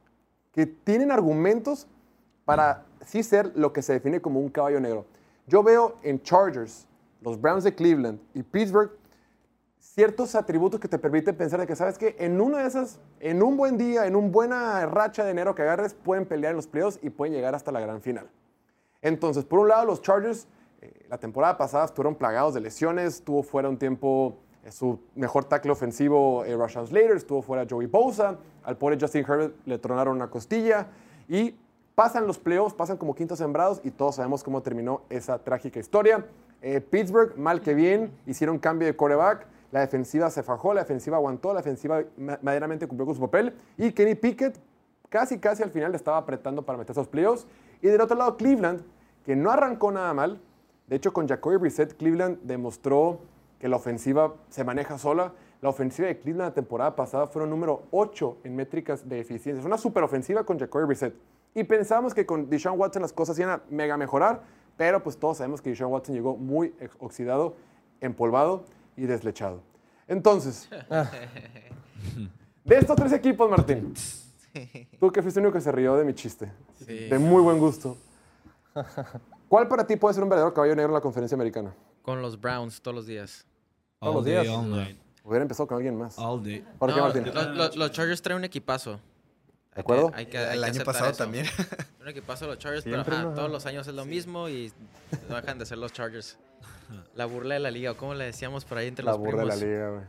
que 0.51 0.67
tienen 0.67 1.11
argumentos 1.11 1.87
para 2.49 2.83
sí 3.05 3.21
ser 3.21 3.51
lo 3.55 3.71
que 3.71 3.83
se 3.83 3.93
define 3.93 4.19
como 4.19 4.39
un 4.39 4.49
caballo 4.49 4.79
negro. 4.79 5.05
Yo 5.45 5.61
veo 5.61 5.97
en 6.01 6.19
Chargers, 6.23 6.87
los 7.21 7.39
Browns 7.39 7.63
de 7.63 7.75
Cleveland 7.75 8.19
y 8.33 8.41
Pittsburgh 8.41 8.89
ciertos 9.77 10.33
atributos 10.33 10.79
que 10.79 10.87
te 10.87 10.97
permiten 10.97 11.35
pensar 11.35 11.59
de 11.59 11.67
que, 11.67 11.75
¿sabes 11.75 11.99
qué? 11.99 12.15
En 12.17 12.41
una 12.41 12.63
de 12.63 12.67
esas, 12.67 12.99
en 13.19 13.43
un 13.43 13.55
buen 13.55 13.77
día, 13.77 14.07
en 14.07 14.15
una 14.15 14.29
buena 14.29 14.83
racha 14.87 15.23
de 15.23 15.29
enero 15.29 15.53
que 15.53 15.61
agarres, 15.61 15.93
pueden 15.93 16.25
pelear 16.25 16.49
en 16.49 16.55
los 16.55 16.65
playoffs 16.65 16.97
y 17.03 17.11
pueden 17.11 17.35
llegar 17.35 17.53
hasta 17.53 17.71
la 17.71 17.81
gran 17.81 18.01
final. 18.01 18.27
Entonces, 19.03 19.45
por 19.45 19.59
un 19.59 19.67
lado, 19.67 19.85
los 19.85 20.01
Chargers, 20.01 20.47
eh, 20.81 21.05
la 21.07 21.19
temporada 21.19 21.55
pasada 21.55 21.85
estuvieron 21.85 22.15
plagados 22.15 22.55
de 22.55 22.61
lesiones, 22.61 23.21
tuvo 23.21 23.43
fuera 23.43 23.69
un 23.69 23.77
tiempo 23.77 24.39
eh, 24.63 24.71
su 24.71 24.99
mejor 25.13 25.45
tackle 25.45 25.69
ofensivo, 25.69 26.43
eh, 26.45 26.57
Rashawn 26.57 26.87
Slater, 26.87 27.15
estuvo 27.15 27.43
fuera 27.43 27.67
Joey 27.69 27.85
Bosa, 27.85 28.39
al 28.63 28.75
pobre 28.75 28.97
Justin 28.99 29.23
Herbert 29.23 29.53
le 29.67 29.77
tronaron 29.77 30.15
una 30.15 30.31
costilla 30.31 30.87
y 31.27 31.53
pasan 31.99 32.25
los 32.27 32.39
playoffs, 32.39 32.73
pasan 32.73 32.95
como 32.95 33.13
quintos 33.13 33.39
sembrados 33.39 33.81
y 33.83 33.91
todos 33.91 34.15
sabemos 34.15 34.41
cómo 34.41 34.61
terminó 34.61 35.01
esa 35.09 35.37
trágica 35.43 35.81
historia. 35.81 36.25
Eh, 36.61 36.79
Pittsburgh, 36.79 37.37
mal 37.37 37.59
que 37.59 37.73
bien, 37.73 38.17
hicieron 38.25 38.57
cambio 38.57 38.87
de 38.87 38.95
quarterback, 38.95 39.45
la 39.73 39.81
defensiva 39.81 40.29
se 40.29 40.41
fajó, 40.41 40.73
la 40.73 40.79
defensiva 40.79 41.17
aguantó, 41.17 41.49
la 41.53 41.59
defensiva 41.59 42.01
ma- 42.15 42.39
maderamente 42.41 42.87
cumplió 42.87 43.05
con 43.05 43.15
su 43.15 43.19
papel 43.21 43.53
y 43.77 43.91
Kenny 43.91 44.15
Pickett 44.15 44.57
casi, 45.09 45.39
casi 45.39 45.61
al 45.61 45.71
final 45.71 45.91
le 45.91 45.97
estaba 45.97 46.15
apretando 46.15 46.61
para 46.61 46.77
meter 46.77 46.93
esos 46.93 47.09
playoffs. 47.09 47.45
Y 47.81 47.87
del 47.87 47.99
otro 47.99 48.15
lado, 48.15 48.37
Cleveland, 48.37 48.81
que 49.25 49.35
no 49.35 49.51
arrancó 49.51 49.91
nada 49.91 50.13
mal. 50.13 50.39
De 50.87 50.95
hecho, 50.95 51.11
con 51.11 51.27
Jacoby 51.27 51.57
Brissett, 51.57 51.97
Cleveland 51.97 52.37
demostró 52.43 53.19
que 53.59 53.67
la 53.67 53.75
ofensiva 53.75 54.35
se 54.47 54.63
maneja 54.63 54.97
sola. 54.97 55.33
La 55.61 55.67
ofensiva 55.67 56.07
de 56.07 56.17
Cleveland 56.17 56.51
la 56.51 56.53
temporada 56.55 56.95
pasada 56.95 57.27
fueron 57.27 57.49
número 57.49 57.83
8 57.91 58.37
en 58.45 58.55
métricas 58.55 59.09
de 59.09 59.19
eficiencia. 59.19 59.59
Es 59.59 59.65
una 59.65 59.77
super 59.77 60.03
ofensiva 60.03 60.45
con 60.45 60.57
Jacoby 60.57 60.85
Brissett. 60.85 61.13
Y 61.55 61.63
pensamos 61.63 62.13
que 62.13 62.25
con 62.25 62.49
Deshaun 62.49 62.79
Watson 62.79 63.01
las 63.01 63.13
cosas 63.13 63.37
iban 63.39 63.51
a 63.51 63.61
mega 63.69 63.97
mejorar, 63.97 64.43
pero 64.77 65.01
pues 65.03 65.17
todos 65.17 65.37
sabemos 65.37 65.61
que 65.61 65.69
Deshaun 65.71 65.91
Watson 65.91 66.15
llegó 66.15 66.37
muy 66.37 66.73
oxidado, 66.99 67.55
empolvado 68.01 68.63
y 68.95 69.03
deslechado. 69.03 69.61
Entonces, 70.07 70.69
de 72.63 72.77
estos 72.77 72.95
tres 72.95 73.11
equipos, 73.13 73.49
Martín, 73.49 73.93
tú 74.99 75.11
que 75.11 75.21
fuiste 75.21 75.39
el 75.39 75.45
único 75.45 75.57
que 75.57 75.61
se 75.63 75.71
rió 75.71 75.95
de 75.95 76.05
mi 76.05 76.13
chiste, 76.13 76.51
Sí. 76.85 77.07
de 77.09 77.19
muy 77.19 77.41
buen 77.41 77.59
gusto. 77.59 77.97
¿Cuál 79.47 79.67
para 79.67 79.85
ti 79.85 79.95
puede 79.95 80.13
ser 80.13 80.23
un 80.23 80.29
verdadero 80.29 80.53
caballo 80.53 80.75
negro 80.75 80.89
en 80.91 80.95
la 80.95 81.01
conferencia 81.01 81.35
americana? 81.35 81.73
Con 82.01 82.21
los 82.21 82.39
Browns 82.39 82.81
todos 82.81 82.95
los 82.95 83.05
días. 83.05 83.45
Todos 83.99 84.11
All 84.11 84.17
los 84.17 84.25
day, 84.25 84.43
días. 84.43 84.55
all 84.57 84.69
night. 84.69 84.97
Hubiera 85.23 85.41
empezado 85.43 85.67
con 85.67 85.75
alguien 85.77 85.97
más. 85.97 86.17
All 86.17 86.41
day. 86.43 86.65
¿Por 86.77 86.89
qué, 86.91 86.95
No, 86.97 87.03
Martín? 87.03 87.25
lo- 87.33 87.53
lo- 87.53 87.75
los 87.75 87.91
Chargers 87.91 88.21
traen 88.21 88.37
un 88.37 88.43
equipazo. 88.45 88.99
¿De 89.75 89.81
acuerdo? 89.81 90.11
Hay 90.13 90.25
que, 90.25 90.37
hay 90.37 90.57
El 90.57 90.63
que 90.63 90.69
año 90.71 90.83
pasado 90.83 91.09
eso. 91.11 91.17
también. 91.17 91.45
Un 92.01 92.07
equipazo 92.07 92.45
de 92.45 92.51
los 92.51 92.59
Chargers, 92.59 92.83
pero 92.83 92.95
Siempre, 92.97 93.15
ajá, 93.15 93.23
¿no? 93.25 93.33
todos 93.35 93.51
los 93.51 93.65
años 93.65 93.87
es 93.87 93.93
lo 93.93 94.05
mismo 94.05 94.49
y 94.49 94.71
no 95.29 95.35
dejan 95.35 95.59
de 95.59 95.65
ser 95.65 95.77
los 95.77 95.93
Chargers. 95.93 96.37
La 97.13 97.25
burla 97.25 97.53
de 97.53 97.59
la 97.59 97.69
liga, 97.71 97.91
o 97.91 97.97
como 97.97 98.15
le 98.15 98.25
decíamos 98.25 98.65
por 98.65 98.79
ahí 98.79 98.87
entre 98.87 99.05
La 99.05 99.11
los 99.11 99.19
burla 99.19 99.43
de 99.43 99.49
primos, 99.49 99.59
la 99.61 99.65
liga, 99.67 99.89
güey. 99.91 100.03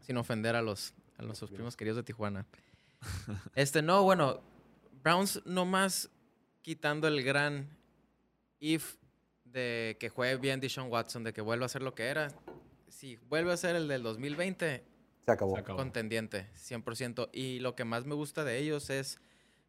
sin 0.00 0.16
ofender 0.16 0.56
a 0.56 0.62
los 0.62 0.92
a 1.16 1.22
nuestros 1.22 1.50
primos 1.50 1.76
queridos 1.76 1.96
de 1.96 2.02
Tijuana. 2.02 2.44
Este, 3.54 3.82
no, 3.82 4.02
bueno, 4.02 4.40
Browns 5.02 5.40
nomás 5.44 6.10
quitando 6.62 7.06
el 7.06 7.22
gran 7.22 7.68
if 8.58 8.96
de 9.44 9.96
que 10.00 10.08
juegue 10.08 10.36
bien 10.38 10.58
Deshaun 10.60 10.90
Watson, 10.90 11.22
de 11.22 11.32
que 11.32 11.40
vuelva 11.40 11.66
a 11.66 11.68
ser 11.68 11.82
lo 11.82 11.94
que 11.94 12.06
era. 12.06 12.32
Si 12.88 13.16
vuelve 13.28 13.52
a 13.52 13.56
ser 13.56 13.76
el 13.76 13.86
del 13.86 14.02
2020, 14.02 14.82
Se 15.24 15.30
acabó. 15.32 15.54
Se 15.54 15.60
acabó. 15.60 15.78
contendiente, 15.78 16.48
100%. 16.56 17.28
Y 17.32 17.60
lo 17.60 17.74
que 17.74 17.84
más 17.84 18.04
me 18.04 18.14
gusta 18.14 18.44
de 18.44 18.58
ellos 18.58 18.90
es 18.90 19.18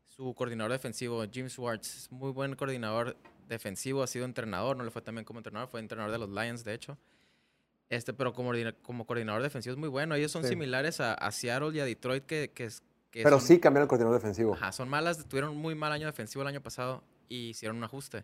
su 0.04 0.34
coordinador 0.34 0.72
defensivo, 0.72 1.24
Jim 1.32 1.48
Schwartz. 1.50 1.96
Es 1.96 2.12
muy 2.12 2.32
buen 2.32 2.56
coordinador 2.56 3.16
defensivo, 3.48 4.04
ha 4.04 4.08
sido 4.08 4.26
entrenador, 4.26 4.76
no 4.76 4.84
le 4.84 4.92
fue 4.92 5.02
también 5.02 5.24
como 5.26 5.40
entrenador, 5.40 5.70
fue 5.70 5.80
entrenador 5.80 6.12
de 6.12 6.18
los 6.18 6.30
Lions, 6.30 6.64
de 6.64 6.74
hecho. 6.74 6.98
Este, 7.90 8.14
pero 8.14 8.34
como, 8.34 8.50
ordina- 8.50 8.74
como 8.82 9.06
coordinador 9.06 9.44
defensivo 9.44 9.74
es 9.74 9.80
muy 9.80 9.90
bueno. 9.90 10.16
Ellos 10.16 10.32
son 10.32 10.44
Sí. 10.44 10.50
similares 10.50 11.00
a, 11.00 11.14
a 11.14 11.32
Seattle 11.32 11.70
y 11.76 11.80
a 11.80 11.86
Detroit, 11.86 12.26
que, 12.26 12.52
que, 12.52 12.66
es- 12.66 12.82
que 13.12 13.24
Pero 13.24 13.38
son- 13.40 13.48
sí 13.48 13.60
cambiaron 13.60 13.86
el 13.86 13.90
coordinador 13.90 14.20
defensivo. 14.20 14.56
Ajá, 14.56 14.72
son 14.72 14.90
malas, 14.90 15.26
tuvieron 15.28 15.52
un 15.52 15.58
muy 15.58 15.76
mal 15.76 15.92
año 15.92 16.08
defensivo 16.08 16.42
el 16.42 16.48
año 16.48 16.62
pasado 16.62 17.04
y 17.30 17.50
hicieron 17.50 17.78
un 17.78 17.84
ajuste. 17.84 18.24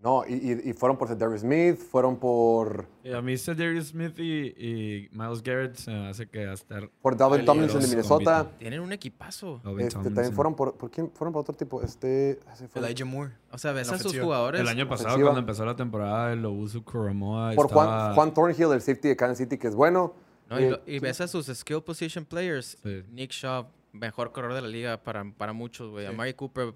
No, 0.00 0.24
y, 0.28 0.34
y- 0.34 0.70
y 0.70 0.72
fueron 0.74 0.96
por 0.96 1.08
Darius 1.18 1.40
Smith, 1.40 1.76
fueron 1.76 2.16
por, 2.20 2.86
Y 3.02 3.12
a 3.12 3.20
mí 3.20 3.34
Darius 3.34 3.88
Smith 3.88 4.16
y, 4.20 4.46
y 4.56 5.08
Miles 5.10 5.42
Garrett 5.42 5.74
se 5.74 5.90
me 5.90 6.08
hace 6.08 6.28
que 6.28 6.46
hasta 6.46 6.82
por 7.02 7.16
Dalvin 7.16 7.44
Tomlinson 7.44 7.80
de 7.80 7.88
Minnesota. 7.88 8.48
Tienen 8.60 8.78
un 8.80 8.92
equipazo. 8.92 9.60
Este, 9.78 9.98
también 9.98 10.32
fueron 10.32 10.54
por, 10.54 10.76
¿por 10.76 10.88
quién? 10.88 11.10
Fueron 11.10 11.32
por 11.32 11.40
otro 11.40 11.52
tipo. 11.56 11.82
Este, 11.82 12.38
fue- 12.70 12.80
Elijah 12.86 13.04
Moore. 13.04 13.32
O 13.50 13.58
sea, 13.58 13.72
ves 13.72 13.90
a 13.90 13.98
sus 13.98 14.16
jugadores. 14.16 14.60
El 14.60 14.68
año 14.68 14.88
pasado, 14.88 15.08
ofensiva. 15.08 15.28
cuando 15.30 15.40
empezó 15.40 15.64
la 15.66 15.74
temporada, 15.74 16.32
el 16.32 16.44
Obusu 16.44 16.84
Koromoa 16.84 17.54
por 17.56 17.66
estaba... 17.66 18.04
Juan, 18.04 18.14
Juan 18.14 18.34
Thornhill, 18.34 18.72
el 18.74 18.80
safety 18.80 19.08
de 19.08 19.16
Kansas 19.16 19.38
City, 19.38 19.58
que 19.58 19.66
es 19.66 19.74
bueno. 19.74 20.14
No, 20.48 20.60
y, 20.60 20.62
Eh, 20.62 20.70
lo- 20.70 20.80
y 20.86 21.00
ves 21.00 21.20
a 21.20 21.26
sus 21.26 21.46
skill 21.46 21.82
position 21.82 22.24
players. 22.24 22.78
Sí. 22.84 23.02
Nick 23.10 23.32
Shaw, 23.32 23.66
mejor 23.92 24.30
corredor 24.30 24.54
de 24.54 24.62
la 24.62 24.68
liga 24.68 25.02
para, 25.02 25.24
para 25.36 25.52
muchos, 25.52 25.90
güey. 25.90 26.06
Sí. 26.06 26.12
Amari 26.12 26.34
Cooper, 26.34 26.72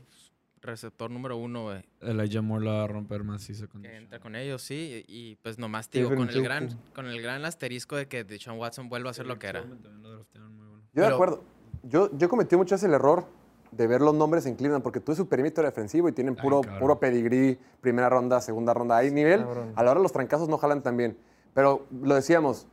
receptor 0.62 1.10
número 1.10 1.36
uno, 1.36 1.64
güey. 1.64 1.82
Elijah 2.00 2.40
Moore 2.40 2.64
la 2.64 2.72
va 2.72 2.84
a 2.84 2.86
romper 2.86 3.24
macizo 3.24 3.68
con 3.68 3.82
Que 3.82 3.96
entra 3.96 4.20
con 4.20 4.36
ellos, 4.36 4.62
sí. 4.62 5.04
Y, 5.06 5.30
y, 5.30 5.36
pues 5.36 5.58
nomás, 5.58 5.86
Steven 5.86 6.14
con 6.14 6.28
el, 6.28 6.42
gran, 6.42 6.68
con 6.94 7.06
el 7.06 7.20
gran 7.20 7.44
asterisco 7.44 7.96
de 7.96 8.06
que 8.06 8.24
Deshaun 8.24 8.58
Watson 8.58 8.88
vuelva 8.88 9.10
a 9.10 9.14
ser 9.14 9.26
lo 9.26 9.38
que 9.38 9.48
era. 9.48 9.64
Yo 10.92 11.02
de 11.02 11.06
acuerdo. 11.06 11.44
Yo, 11.82 12.16
yo 12.16 12.28
cometí 12.28 12.54
mucho 12.56 12.76
ese 12.76 12.86
el 12.86 12.94
error 12.94 13.26
de 13.72 13.86
ver 13.86 14.00
los 14.00 14.14
nombres 14.14 14.46
en 14.46 14.54
Cleveland, 14.54 14.84
porque 14.84 15.00
tú 15.00 15.12
es 15.12 15.18
su 15.18 15.28
perímetro 15.28 15.64
defensivo 15.64 16.08
y 16.08 16.12
tienen 16.12 16.36
puro, 16.36 16.60
puro 16.60 17.00
pedigrí, 17.00 17.58
primera 17.80 18.08
ronda, 18.08 18.40
segunda 18.40 18.72
ronda. 18.72 18.98
Hay 18.98 19.10
nivel. 19.10 19.40
Cabrón. 19.40 19.72
A 19.74 19.82
la 19.82 19.90
hora 19.90 20.00
los 20.00 20.12
trancazos 20.12 20.48
no 20.48 20.58
jalan 20.58 20.82
tan 20.82 20.96
bien. 20.96 21.16
Pero 21.54 21.86
lo 21.90 22.14
decíamos, 22.14 22.66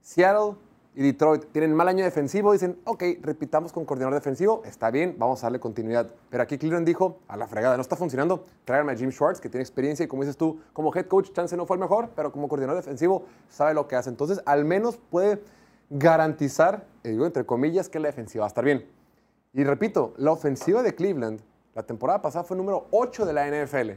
Seattle 0.00 0.56
y 0.94 1.02
Detroit 1.02 1.44
tienen 1.52 1.72
mal 1.72 1.88
año 1.88 2.04
defensivo. 2.04 2.52
Dicen, 2.52 2.78
ok, 2.84 3.02
repitamos 3.22 3.72
con 3.72 3.84
coordinador 3.84 4.14
defensivo. 4.14 4.62
Está 4.64 4.90
bien, 4.90 5.14
vamos 5.18 5.42
a 5.42 5.46
darle 5.46 5.60
continuidad. 5.60 6.10
Pero 6.30 6.42
aquí 6.42 6.58
Cleveland 6.58 6.86
dijo, 6.86 7.18
a 7.28 7.36
la 7.36 7.46
fregada, 7.46 7.76
no 7.76 7.82
está 7.82 7.96
funcionando. 7.96 8.44
Tráigame 8.64 8.92
a 8.92 8.96
Jim 8.96 9.10
Schwartz, 9.10 9.40
que 9.40 9.48
tiene 9.48 9.62
experiencia 9.62 10.04
y 10.04 10.08
como 10.08 10.22
dices 10.22 10.36
tú, 10.36 10.60
como 10.72 10.94
head 10.94 11.06
coach, 11.06 11.30
chance 11.32 11.56
no 11.56 11.66
fue 11.66 11.76
el 11.76 11.80
mejor, 11.80 12.10
pero 12.16 12.32
como 12.32 12.48
coordinador 12.48 12.82
defensivo 12.82 13.24
sabe 13.48 13.74
lo 13.74 13.86
que 13.86 13.96
hace. 13.96 14.10
Entonces, 14.10 14.40
al 14.46 14.64
menos 14.64 14.96
puede 14.96 15.42
garantizar, 15.90 16.84
eh, 17.04 17.10
digo 17.10 17.26
entre 17.26 17.44
comillas, 17.46 17.88
que 17.88 18.00
la 18.00 18.08
defensiva 18.08 18.42
va 18.42 18.46
a 18.46 18.48
estar 18.48 18.64
bien. 18.64 18.86
Y 19.52 19.64
repito, 19.64 20.14
la 20.16 20.32
ofensiva 20.32 20.82
de 20.82 20.94
Cleveland 20.94 21.40
la 21.74 21.84
temporada 21.84 22.20
pasada 22.20 22.44
fue 22.44 22.56
número 22.56 22.86
8 22.90 23.24
de 23.24 23.32
la 23.32 23.46
NFL 23.46 23.92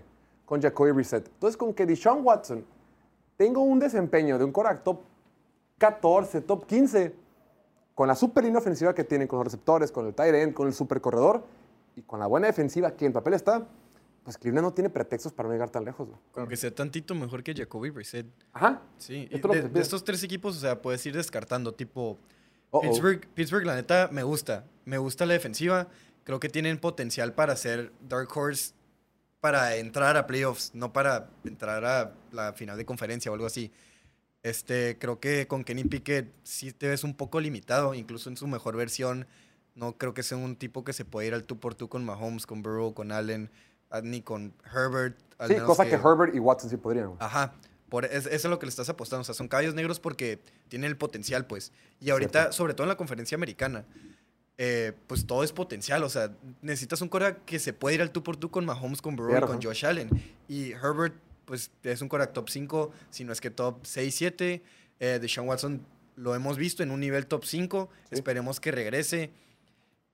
con 0.45 0.61
Jacoby 0.61 0.91
Brissett. 0.91 1.27
Entonces, 1.27 1.57
con 1.57 1.73
que 1.73 1.85
Deshaun 1.85 2.23
Watson 2.23 2.63
tenga 3.35 3.59
un 3.59 3.79
desempeño 3.79 4.37
de 4.37 4.45
un 4.45 4.51
coreback 4.51 4.83
top 4.83 4.99
14, 5.83 6.39
top 6.39 6.65
15, 6.65 7.13
con 7.93 8.07
la 8.07 8.15
super 8.15 8.41
línea 8.41 8.59
ofensiva 8.59 8.95
que 8.95 9.03
tienen, 9.03 9.27
con 9.27 9.39
los 9.39 9.47
receptores, 9.47 9.91
con 9.91 10.07
el 10.07 10.13
tight 10.13 10.33
end, 10.33 10.53
con 10.53 10.65
el 10.65 10.73
super 10.73 11.01
corredor 11.01 11.45
y 11.97 12.03
con 12.03 12.21
la 12.21 12.27
buena 12.27 12.47
defensiva 12.47 12.95
que 12.95 13.05
en 13.05 13.11
papel 13.11 13.33
está, 13.33 13.67
pues 14.23 14.37
Cleveland 14.37 14.67
no 14.67 14.73
tiene 14.73 14.89
pretextos 14.89 15.33
para 15.33 15.49
no 15.49 15.53
llegar 15.53 15.69
tan 15.71 15.83
lejos. 15.83 16.07
güey. 16.07 16.19
Como 16.31 16.47
que 16.47 16.55
sea 16.55 16.73
tantito 16.73 17.13
mejor 17.15 17.43
que 17.43 17.53
Jacoby 17.53 17.89
Brissett. 17.89 18.27
Ajá. 18.53 18.81
Sí, 18.97 19.27
y 19.29 19.37
de, 19.37 19.81
estos 19.81 20.05
tres 20.05 20.23
equipos, 20.23 20.55
o 20.55 20.59
sea, 20.61 20.81
puedes 20.81 21.05
ir 21.05 21.17
descartando, 21.17 21.73
tipo... 21.73 22.17
Pittsburgh, 22.81 23.27
Pittsburgh, 23.33 23.65
la 23.65 23.75
neta, 23.75 24.07
me 24.09 24.23
gusta. 24.23 24.63
Me 24.85 24.97
gusta 24.97 25.25
la 25.25 25.33
defensiva. 25.33 25.89
Creo 26.23 26.39
que 26.39 26.47
tienen 26.47 26.79
potencial 26.79 27.33
para 27.33 27.57
ser 27.57 27.91
Dark 28.07 28.29
Horse, 28.33 28.73
para 29.41 29.75
entrar 29.75 30.15
a 30.15 30.27
playoffs, 30.27 30.73
no 30.73 30.93
para 30.93 31.29
entrar 31.43 31.83
a 31.83 32.13
la 32.31 32.53
final 32.53 32.77
de 32.77 32.85
conferencia 32.85 33.29
o 33.29 33.33
algo 33.33 33.45
así. 33.45 33.69
Este, 34.43 34.97
creo 34.99 35.19
que 35.21 35.47
con 35.47 35.63
Kenny 35.63 35.85
Pickett 35.85 36.29
sí 36.43 36.73
te 36.73 36.89
ves 36.89 37.05
un 37.05 37.15
poco 37.15 37.39
limitado, 37.39 37.93
incluso 37.93 38.29
en 38.29 38.35
su 38.37 38.45
mejor 38.45 38.75
versión. 38.75 39.25
No 39.75 39.97
creo 39.97 40.13
que 40.13 40.21
sea 40.21 40.37
un 40.37 40.57
tipo 40.57 40.83
que 40.83 40.93
se 40.93 41.05
pueda 41.05 41.25
ir 41.27 41.33
al 41.33 41.45
tú 41.45 41.59
por 41.59 41.75
tú 41.75 41.87
con 41.87 42.03
Mahomes, 42.03 42.45
con 42.45 42.61
Burrow, 42.61 42.93
con 42.93 43.11
Allen, 43.11 43.49
ah, 43.89 44.01
ni 44.01 44.21
con 44.21 44.53
Herbert. 44.65 45.17
al 45.37 45.47
Sí, 45.47 45.53
menos 45.55 45.67
cosa 45.67 45.85
que 45.85 45.95
Herbert 45.95 46.35
y 46.35 46.39
Watson 46.39 46.69
sí 46.69 46.77
podrían. 46.77 47.13
Ajá. 47.19 47.53
Por, 47.87 48.05
es, 48.05 48.25
eso 48.25 48.29
es 48.29 48.45
lo 48.45 48.59
que 48.59 48.65
le 48.65 48.69
estás 48.71 48.89
apostando. 48.89 49.21
O 49.21 49.23
sea, 49.23 49.33
son 49.33 49.47
caballos 49.47 49.75
negros 49.75 49.99
porque 49.99 50.39
tienen 50.67 50.89
el 50.89 50.97
potencial, 50.97 51.47
pues. 51.47 51.71
Y 52.01 52.09
ahorita, 52.09 52.39
Cierto. 52.39 52.53
sobre 52.53 52.73
todo 52.73 52.83
en 52.83 52.89
la 52.89 52.97
conferencia 52.97 53.35
americana, 53.35 53.85
eh, 54.57 54.93
pues 55.07 55.25
todo 55.25 55.43
es 55.43 55.53
potencial. 55.53 56.03
O 56.03 56.09
sea, 56.09 56.31
necesitas 56.61 57.01
un 57.01 57.07
coreback 57.07 57.45
que 57.45 57.59
se 57.59 57.71
puede 57.71 57.95
ir 57.95 58.01
al 58.01 58.11
tú 58.11 58.23
por 58.23 58.35
tú 58.35 58.51
con 58.51 58.65
Mahomes, 58.65 59.01
con 59.01 59.15
Burrow 59.15 59.37
y 59.37 59.41
con. 59.47 59.61
Josh 59.61 59.85
Allen. 59.85 60.09
Y 60.47 60.71
Herbert, 60.71 61.15
pues 61.45 61.71
es 61.83 62.01
un 62.01 62.09
coreback 62.09 62.33
top 62.33 62.49
5, 62.49 62.91
si 63.09 63.23
no 63.23 63.33
es 63.33 63.41
que 63.41 63.49
top 63.51 63.79
6, 63.85 64.13
7. 64.15 64.63
Eh, 64.99 65.19
Deshaun 65.21 65.47
Watson 65.47 65.85
lo 66.15 66.35
hemos 66.35 66.57
visto 66.57 66.83
en 66.83 66.91
un 66.91 66.99
nivel 66.99 67.25
top 67.25 67.45
5. 67.45 67.89
Sí. 68.09 68.15
Esperemos 68.15 68.59
que 68.59 68.71
regrese. 68.71 69.31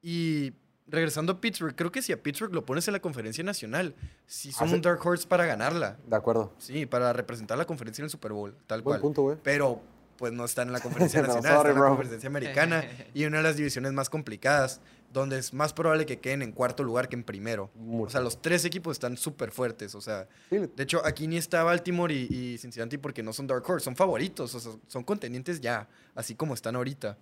Y 0.01 0.53
regresando 0.88 1.34
a 1.34 1.41
Pittsburgh, 1.41 1.75
creo 1.75 1.91
que 1.91 2.01
si 2.01 2.11
a 2.13 2.21
Pittsburgh 2.23 2.53
lo 2.53 2.65
pones 2.65 2.88
en 2.88 2.93
la 2.93 2.99
conferencia 2.99 3.43
nacional, 3.43 3.95
sí 4.25 4.51
son 4.51 4.67
Hace- 4.67 4.75
un 4.75 4.82
dark 4.82 5.05
horse 5.05 5.27
para 5.27 5.45
ganarla. 5.45 5.97
De 6.07 6.15
acuerdo. 6.15 6.53
Sí, 6.57 6.86
para 6.86 7.13
representar 7.13 7.57
la 7.57 7.65
conferencia 7.65 8.01
en 8.01 8.05
el 8.05 8.09
Super 8.09 8.32
Bowl, 8.32 8.55
tal 8.65 8.82
Buen 8.82 8.93
cual. 8.95 9.01
punto, 9.01 9.21
güey. 9.23 9.38
Pero 9.43 9.82
pues 10.17 10.34
no 10.34 10.43
están 10.45 10.67
en 10.67 10.73
la 10.73 10.80
conferencia 10.82 11.21
No, 11.21 11.27
nacional, 11.27 11.51
sorry, 11.57 11.69
están 11.69 11.77
en 11.77 11.84
la 11.84 11.95
conferencia 11.95 12.27
americana 12.27 12.84
y 13.13 13.25
una 13.25 13.38
de 13.38 13.43
las 13.43 13.55
divisiones 13.57 13.93
más 13.93 14.09
complicadas, 14.09 14.82
donde 15.12 15.38
es 15.38 15.53
más 15.53 15.74
probable 15.74 16.05
que 16.05 16.20
queden 16.20 16.41
en 16.41 16.51
cuarto 16.51 16.84
lugar 16.84 17.10
que 17.10 17.16
en 17.16 17.24
primero. 17.24 17.72
O 17.91 18.10
sea, 18.10 18.22
los 18.22 18.41
tres 18.41 18.66
equipos 18.66 18.95
están 18.95 19.18
súper 19.18 19.51
fuertes. 19.51 19.95
O 19.95 20.01
sea, 20.01 20.28
de 20.49 20.84
hecho, 20.84 21.05
aquí 21.05 21.28
ni 21.28 21.38
está 21.38 21.64
Baltimore 21.64 22.14
y, 22.14 22.28
y 22.30 22.57
Cincinnati 22.57 22.97
porque 22.97 23.24
no 23.24 23.34
son 23.34 23.47
Dark 23.47 23.64
Horse, 23.68 23.86
son 23.86 23.95
favoritos, 23.95 24.53
o 24.55 24.60
sea, 24.60 24.72
son 24.88 25.03
contendientes 25.03 25.62
ya, 25.62 25.88
así 26.16 26.36
como 26.36 26.53
están 26.53 26.76
ahorita. 26.76 27.18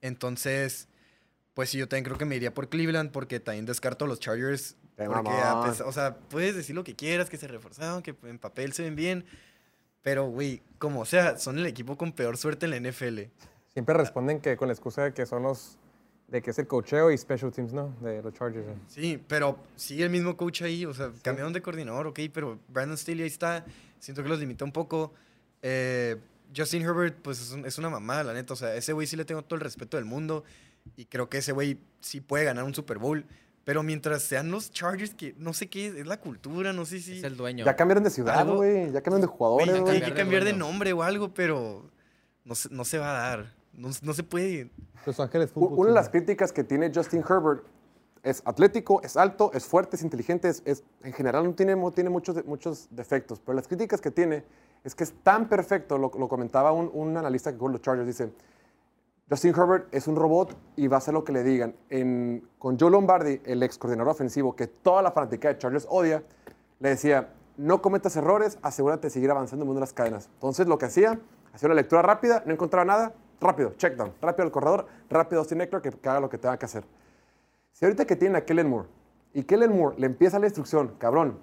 Entonces, 0.00 0.88
pues 1.54 1.70
sí, 1.70 1.78
yo 1.78 1.88
también 1.88 2.04
creo 2.04 2.18
que 2.18 2.24
me 2.24 2.36
iría 2.36 2.52
por 2.52 2.68
Cleveland 2.68 3.10
porque 3.10 3.40
también 3.40 3.66
descarto 3.66 4.04
a 4.04 4.08
los 4.08 4.20
Chargers. 4.20 4.76
Porque, 4.96 5.30
a 5.30 5.60
o 5.86 5.92
sea, 5.92 6.16
puedes 6.16 6.54
decir 6.54 6.74
lo 6.74 6.84
que 6.84 6.94
quieras, 6.94 7.30
que 7.30 7.38
se 7.38 7.48
reforzaron, 7.48 8.02
que 8.02 8.14
en 8.24 8.38
papel 8.38 8.72
se 8.72 8.82
ven 8.82 8.94
bien, 8.94 9.24
pero, 10.02 10.26
güey, 10.26 10.62
como 10.78 11.04
sea, 11.04 11.38
son 11.38 11.58
el 11.58 11.66
equipo 11.66 11.96
con 11.96 12.12
peor 12.12 12.36
suerte 12.36 12.66
en 12.66 12.70
la 12.70 12.90
NFL. 12.90 13.20
Siempre 13.72 13.94
responden 13.94 14.40
que 14.40 14.56
con 14.56 14.68
la 14.68 14.74
excusa 14.74 15.04
de 15.04 15.14
que 15.14 15.24
son 15.26 15.44
los. 15.44 15.78
De 16.28 16.40
que 16.40 16.50
es 16.50 16.58
el 16.58 16.66
cocheo 16.66 17.10
y 17.10 17.18
special 17.18 17.52
teams, 17.52 17.72
¿no? 17.72 17.94
De 18.00 18.22
los 18.22 18.32
Chargers. 18.34 18.66
¿eh? 18.66 18.74
Sí, 18.88 19.22
pero 19.28 19.58
sigue 19.76 20.04
el 20.04 20.10
mismo 20.10 20.36
coach 20.36 20.62
ahí, 20.62 20.86
o 20.86 20.94
sea, 20.94 21.10
cambiaron 21.22 21.52
de 21.52 21.60
coordinador, 21.60 22.06
ok, 22.06 22.20
pero 22.32 22.58
Brandon 22.68 22.96
Staley 22.96 23.22
ahí 23.22 23.28
está, 23.28 23.64
siento 23.98 24.22
que 24.22 24.28
los 24.28 24.38
limita 24.40 24.64
un 24.64 24.72
poco. 24.72 25.12
Eh, 25.62 26.16
Justin 26.56 26.82
Herbert, 26.82 27.16
pues 27.22 27.40
es, 27.40 27.50
un- 27.52 27.66
es 27.66 27.78
una 27.78 27.88
mamada, 27.90 28.24
la 28.24 28.32
neta, 28.34 28.52
o 28.54 28.56
sea, 28.56 28.74
ese 28.74 28.92
güey 28.92 29.06
sí 29.06 29.16
le 29.16 29.24
tengo 29.24 29.42
todo 29.42 29.56
el 29.56 29.60
respeto 29.60 29.96
del 29.96 30.04
mundo 30.06 30.44
y 30.96 31.04
creo 31.06 31.28
que 31.28 31.38
ese 31.38 31.52
güey 31.52 31.78
sí 32.00 32.20
puede 32.20 32.44
ganar 32.44 32.64
un 32.64 32.74
Super 32.74 32.98
Bowl, 32.98 33.24
pero 33.64 33.82
mientras 33.82 34.22
sean 34.22 34.50
los 34.50 34.70
Chargers, 34.72 35.14
que 35.14 35.34
no 35.38 35.52
sé 35.52 35.68
qué, 35.68 35.86
es 35.86 36.06
la 36.06 36.18
cultura, 36.18 36.72
no 36.72 36.84
sé 36.84 36.98
si... 37.00 37.18
Es 37.18 37.24
el 37.24 37.36
dueño. 37.36 37.64
Ya 37.64 37.76
cambiaron 37.76 38.02
de 38.04 38.10
ciudad, 38.10 38.44
güey. 38.46 38.90
Ya 38.90 39.00
cambiaron 39.02 39.20
de 39.20 39.26
Güey, 39.28 39.36
jugadores, 39.38 39.74
hay 39.74 39.80
güey. 39.80 40.02
que 40.02 40.14
Cambiar 40.14 40.44
de 40.44 40.52
nombre 40.52 40.92
o 40.92 41.02
algo, 41.02 41.32
pero 41.32 41.88
no 42.44 42.54
no 42.70 42.84
se 42.84 42.98
va 42.98 43.10
a 43.10 43.28
dar, 43.28 43.54
no, 43.72 43.88
no 44.02 44.12
se 44.12 44.22
puede. 44.22 44.70
Los 45.06 45.18
Ángeles 45.20 45.50
U- 45.54 45.60
Fútbol 45.60 45.78
Una 45.78 45.88
de 45.88 45.94
las 45.94 46.08
críticas 46.08 46.52
que 46.52 46.64
tiene 46.64 46.90
Justin 46.94 47.22
Herbert 47.28 47.64
es 48.22 48.42
atlético, 48.44 49.02
es 49.02 49.16
alto, 49.16 49.50
es 49.52 49.64
fuerte, 49.66 49.96
es 49.96 50.02
inteligente, 50.02 50.48
es, 50.48 50.62
es- 50.64 50.84
en 51.02 51.12
general 51.12 51.44
no 51.44 51.54
tiene, 51.54 51.74
tiene 51.92 52.10
muchos, 52.10 52.44
muchos 52.46 52.88
defectos, 52.90 53.40
pero 53.40 53.54
las 53.56 53.66
críticas 53.66 54.00
que 54.00 54.10
tiene 54.10 54.44
es 54.84 54.94
que 54.94 55.04
es 55.04 55.12
tan 55.22 55.48
perfecto, 55.48 55.98
lo, 55.98 56.10
lo 56.18 56.28
comentaba 56.28 56.72
un, 56.72 56.90
un 56.92 57.16
analista 57.16 57.52
que 57.52 57.58
con 57.58 57.72
los 57.72 57.80
Chargers, 57.80 58.06
dice, 58.06 58.32
Justin 59.30 59.54
Herbert 59.56 59.94
es 59.94 60.06
un 60.08 60.16
robot 60.16 60.54
y 60.76 60.88
va 60.88 60.96
a 60.96 60.98
hacer 60.98 61.14
lo 61.14 61.24
que 61.24 61.32
le 61.32 61.42
digan. 61.42 61.74
En- 61.88 62.46
con 62.58 62.78
Joe 62.78 62.90
Lombardi, 62.90 63.40
el 63.44 63.62
ex 63.62 63.78
coordinador 63.78 64.10
ofensivo, 64.12 64.54
que 64.54 64.66
toda 64.66 65.02
la 65.02 65.10
fanática 65.10 65.48
de 65.48 65.58
Chargers 65.58 65.86
odia, 65.88 66.22
le 66.80 66.88
decía, 66.90 67.32
no 67.56 67.80
cometas 67.80 68.14
errores, 68.16 68.58
asegúrate 68.62 69.06
de 69.06 69.10
seguir 69.10 69.30
avanzando 69.30 69.62
en 69.62 69.66
el 69.66 69.66
mundo 69.68 69.78
de 69.80 69.82
las 69.86 69.92
cadenas. 69.92 70.28
Entonces 70.34 70.66
lo 70.66 70.78
que 70.78 70.86
hacía, 70.86 71.18
hacía 71.52 71.66
una 71.66 71.74
lectura 71.76 72.02
rápida, 72.02 72.42
no 72.46 72.52
encontraba 72.52 72.84
nada, 72.84 73.14
rápido, 73.42 73.74
check 73.76 73.96
down, 73.96 74.12
rápido 74.20 74.44
al 74.44 74.50
corredor, 74.50 74.86
rápido 75.10 75.40
Austin 75.40 75.60
Eckler, 75.60 75.82
que, 75.82 75.90
que 75.90 76.08
haga 76.08 76.20
lo 76.20 76.28
que 76.28 76.38
tenga 76.38 76.56
que 76.58 76.66
hacer. 76.66 76.84
Si 77.72 77.84
ahorita 77.84 78.04
que 78.04 78.16
tiene 78.16 78.38
a 78.38 78.44
Kellen 78.44 78.68
Moore 78.68 78.88
y 79.34 79.42
Kellen 79.44 79.76
Moore 79.76 79.96
le 79.98 80.06
empieza 80.06 80.38
la 80.38 80.46
instrucción, 80.46 80.94
cabrón, 80.98 81.38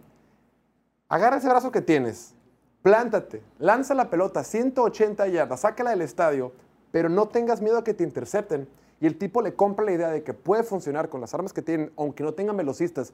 agarra 1.08 1.38
ese 1.38 1.50
brazo 1.50 1.72
que 1.72 1.82
tienes, 1.82 2.36
plántate, 2.82 3.42
lanza 3.58 3.94
la 3.94 4.10
pelota 4.10 4.44
180 4.44 5.28
yardas, 5.28 5.62
sácala 5.62 5.92
del 5.92 6.02
estadio, 6.02 6.54
pero 6.92 7.10
no 7.10 7.28
tengas 7.28 7.62
miedo 7.62 7.78
a 7.78 7.84
que 7.84 7.94
te 7.94 8.04
intercepten 8.04 8.68
y 9.02 9.08
el 9.08 9.18
tipo 9.18 9.42
le 9.42 9.56
compra 9.56 9.86
la 9.86 9.92
idea 9.92 10.10
de 10.10 10.24
que 10.24 10.34
puede 10.34 10.64
funcionar 10.64 11.10
con 11.10 11.22
las 11.22 11.34
armas 11.34 11.54
que 11.54 11.62
tienen, 11.62 11.92
aunque 11.98 12.24
no 12.24 12.34
tengan 12.34 12.58
velocistas, 12.58 13.14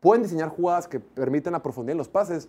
pueden 0.00 0.22
diseñar 0.22 0.48
jugadas 0.48 0.88
que 0.88 1.00
permiten 1.00 1.52
la 1.52 1.62
en 1.64 1.96
los 1.96 2.08
pases, 2.08 2.48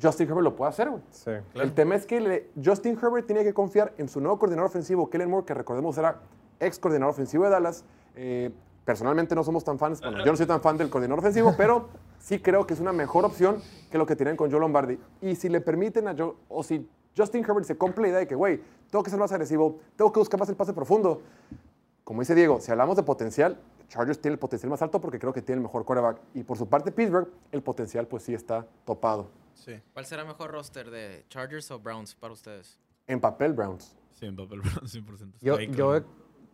Justin 0.00 0.28
Herbert 0.28 0.44
lo 0.44 0.56
puede 0.56 0.68
hacer, 0.70 0.90
güey. 0.90 1.02
Sí. 1.10 1.30
El 1.54 1.72
tema 1.72 1.94
es 1.94 2.04
que 2.06 2.20
le- 2.20 2.50
Justin 2.62 2.98
Herbert 3.00 3.26
tiene 3.26 3.44
que 3.44 3.54
confiar 3.54 3.94
en 3.98 4.08
su 4.08 4.20
nuevo 4.20 4.38
coordinador 4.38 4.68
ofensivo, 4.68 5.08
Kellen 5.08 5.30
Moore, 5.30 5.46
que 5.46 5.54
recordemos 5.54 5.96
era 5.96 6.20
ex 6.60 6.78
coordinador 6.78 7.12
ofensivo 7.12 7.44
de 7.44 7.50
Dallas. 7.50 7.84
Eh, 8.14 8.50
personalmente 8.84 9.34
no 9.34 9.42
somos 9.42 9.64
tan 9.64 9.78
fans, 9.78 10.00
bueno, 10.00 10.18
yo 10.24 10.30
no 10.30 10.36
soy 10.36 10.46
tan 10.46 10.60
fan 10.60 10.76
del 10.76 10.90
coordinador 10.90 11.20
ofensivo, 11.20 11.54
pero 11.56 11.88
sí 12.18 12.38
creo 12.40 12.66
que 12.66 12.74
es 12.74 12.80
una 12.80 12.92
mejor 12.92 13.24
opción 13.24 13.60
que 13.90 13.98
lo 13.98 14.06
que 14.06 14.14
tienen 14.16 14.36
con 14.36 14.50
Joe 14.50 14.60
Lombardi. 14.60 14.98
Y 15.22 15.34
si 15.34 15.48
le 15.48 15.60
permiten 15.60 16.06
a 16.08 16.14
Joe, 16.16 16.34
o 16.48 16.62
si 16.62 16.88
Justin 17.16 17.42
Herbert 17.44 17.66
se 17.66 17.76
compra 17.78 18.02
la 18.02 18.08
idea 18.08 18.18
de 18.18 18.26
que, 18.26 18.34
güey, 18.34 18.60
tengo 18.90 19.02
que 19.02 19.10
ser 19.10 19.18
más 19.18 19.32
agresivo, 19.32 19.78
tengo 19.96 20.12
que 20.12 20.20
buscar 20.20 20.38
más 20.38 20.48
el 20.50 20.56
pase 20.56 20.72
profundo. 20.72 21.22
Como 22.04 22.20
dice 22.20 22.34
Diego, 22.34 22.60
si 22.60 22.70
hablamos 22.70 22.94
de 22.96 23.02
potencial, 23.02 23.58
Chargers 23.88 24.20
tiene 24.20 24.34
el 24.34 24.38
potencial 24.38 24.70
más 24.70 24.82
alto 24.82 25.00
porque 25.00 25.18
creo 25.18 25.32
que 25.32 25.42
tiene 25.42 25.58
el 25.60 25.62
mejor 25.62 25.84
quarterback. 25.84 26.18
Y 26.34 26.42
por 26.44 26.56
su 26.58 26.68
parte, 26.68 26.92
Pittsburgh, 26.92 27.28
el 27.50 27.62
potencial 27.62 28.06
pues 28.06 28.22
sí 28.24 28.34
está 28.34 28.66
topado. 28.84 29.26
Sí. 29.56 29.80
¿Cuál 29.92 30.06
será 30.06 30.24
mejor 30.24 30.52
roster 30.52 30.90
de 30.90 31.24
Chargers 31.28 31.70
o 31.70 31.80
Browns 31.80 32.14
para 32.14 32.32
ustedes? 32.32 32.78
En 33.06 33.20
papel, 33.20 33.52
Browns. 33.52 33.96
Sí, 34.18 34.26
en 34.26 34.36
papel 34.36 34.60
brown, 34.62 34.86
100%. 34.86 35.32
Yo, 35.40 35.60
yo, 35.60 36.00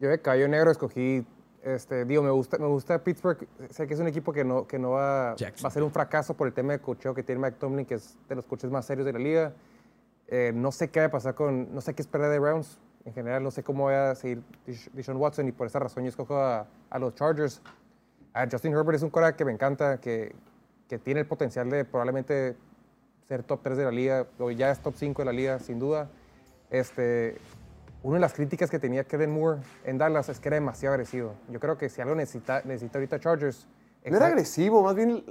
yo 0.00 0.08
de 0.08 0.20
caballo 0.20 0.48
negro 0.48 0.70
escogí, 0.70 1.24
este, 1.62 2.04
digo, 2.04 2.22
me 2.22 2.30
gusta, 2.30 2.58
me 2.58 2.66
gusta 2.66 3.02
Pittsburgh. 3.02 3.46
Sé 3.70 3.86
que 3.86 3.94
es 3.94 4.00
un 4.00 4.08
equipo 4.08 4.32
que 4.32 4.44
no, 4.44 4.66
que 4.66 4.78
no 4.78 4.90
va, 4.90 5.32
a 5.32 5.70
ser 5.70 5.82
un 5.82 5.92
fracaso 5.92 6.34
por 6.34 6.48
el 6.48 6.52
tema 6.52 6.72
de 6.72 6.80
cocheo 6.80 7.14
que 7.14 7.22
tiene 7.22 7.40
Mike 7.40 7.58
Tomlin, 7.58 7.86
que 7.86 7.94
es 7.94 8.18
de 8.28 8.34
los 8.34 8.46
coches 8.46 8.70
más 8.70 8.84
serios 8.84 9.06
de 9.06 9.12
la 9.12 9.20
liga. 9.20 9.52
Eh, 10.26 10.52
no 10.54 10.72
sé 10.72 10.90
qué 10.90 11.00
va 11.00 11.06
a 11.06 11.10
pasar 11.10 11.34
con, 11.34 11.72
no 11.72 11.80
sé 11.80 11.94
qué 11.94 12.02
esperar 12.02 12.30
de 12.30 12.38
Browns. 12.38 12.78
En 13.04 13.14
general, 13.14 13.42
no 13.42 13.50
sé 13.50 13.62
cómo 13.62 13.86
va 13.86 14.12
a 14.12 14.14
seguir 14.14 14.42
Deshaun 14.92 15.18
Watson 15.18 15.48
y 15.48 15.52
por 15.52 15.66
esa 15.66 15.80
razón 15.80 16.04
yo 16.04 16.08
escojo 16.08 16.36
a, 16.36 16.66
a 16.90 16.98
los 16.98 17.14
Chargers. 17.14 17.60
A 18.32 18.48
Justin 18.50 18.72
Herbert 18.72 18.96
es 18.96 19.02
un 19.02 19.10
coreback 19.10 19.36
que 19.36 19.44
me 19.44 19.52
encanta, 19.52 20.00
que, 20.00 20.34
que 20.88 20.98
tiene 20.98 21.20
el 21.20 21.26
potencial 21.26 21.68
de 21.68 21.84
probablemente 21.84 22.56
ser 23.28 23.42
top 23.42 23.60
3 23.62 23.78
de 23.78 23.84
la 23.84 23.90
liga, 23.90 24.26
o 24.38 24.50
ya 24.50 24.70
es 24.70 24.78
top 24.80 24.94
5 24.96 25.22
de 25.22 25.26
la 25.26 25.32
liga, 25.32 25.58
sin 25.58 25.78
duda. 25.78 26.08
Este, 26.70 27.36
una 28.02 28.14
de 28.16 28.20
las 28.20 28.32
críticas 28.32 28.70
que 28.70 28.78
tenía 28.78 29.04
Kevin 29.04 29.30
Moore 29.30 29.60
en 29.84 29.98
Dallas 29.98 30.28
es 30.28 30.40
que 30.40 30.48
era 30.48 30.56
demasiado 30.56 30.94
agresivo. 30.94 31.34
Yo 31.50 31.60
creo 31.60 31.76
que 31.78 31.88
si 31.88 32.00
algo 32.00 32.14
necesita, 32.14 32.62
necesita 32.64 32.98
ahorita 32.98 33.20
Chargers... 33.20 33.66
No 34.04 34.16
era 34.16 34.26
agresivo, 34.26 34.82
más 34.82 34.96
bien 34.96 35.24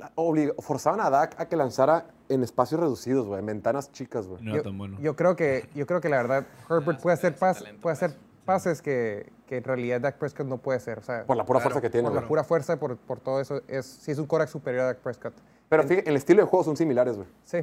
forzaban 0.59 1.01
a 1.01 1.09
Dak 1.09 1.37
a 1.37 1.49
que 1.49 1.57
lanzara 1.57 2.05
en 2.29 2.41
espacios 2.41 2.79
reducidos, 2.79 3.27
güey, 3.27 3.41
en 3.41 3.45
ventanas 3.45 3.91
chicas, 3.91 4.27
güey. 4.27 4.41
No 4.41 4.51
era 4.51 4.59
yo, 4.59 4.63
tan 4.63 4.77
bueno. 4.77 4.97
yo 5.01 5.13
creo 5.17 5.35
que, 5.35 5.67
yo 5.75 5.85
creo 5.85 5.99
que 5.99 6.07
la 6.07 6.15
verdad 6.21 6.45
Herbert 6.69 7.01
puede 7.01 7.15
hacer, 7.15 7.35
pas- 7.37 7.61
puede 7.81 7.93
hacer 7.95 8.15
pases 8.45 8.81
que, 8.81 9.29
que 9.45 9.57
en 9.57 9.65
realidad 9.65 9.99
Dak 9.99 10.15
Prescott 10.17 10.47
no 10.47 10.57
puede 10.57 10.77
hacer. 10.77 10.99
O 10.99 11.01
sea, 11.01 11.25
Por 11.25 11.35
la 11.35 11.43
pura 11.45 11.59
Claro, 11.59 11.69
fuerza 11.73 11.81
que 11.81 11.89
tiene, 11.89 12.07
por 12.09 12.15
la 12.21 12.25
pura 12.25 12.43
fuerza, 12.45 12.77
por, 12.79 12.95
por 12.95 13.19
todo 13.19 13.41
eso, 13.41 13.61
es, 13.67 13.85
sí 13.85 14.11
es 14.11 14.19
un 14.19 14.25
coreback 14.25 14.49
superior 14.49 14.83
a 14.83 14.85
Dak 14.85 14.99
Prescott. 14.99 15.33
Pero 15.71 15.83
fíjate, 15.83 16.09
el 16.09 16.17
estilo 16.17 16.41
de 16.43 16.47
juego 16.49 16.65
son 16.65 16.75
similares, 16.75 17.15
güey. 17.15 17.27
Sí. 17.45 17.59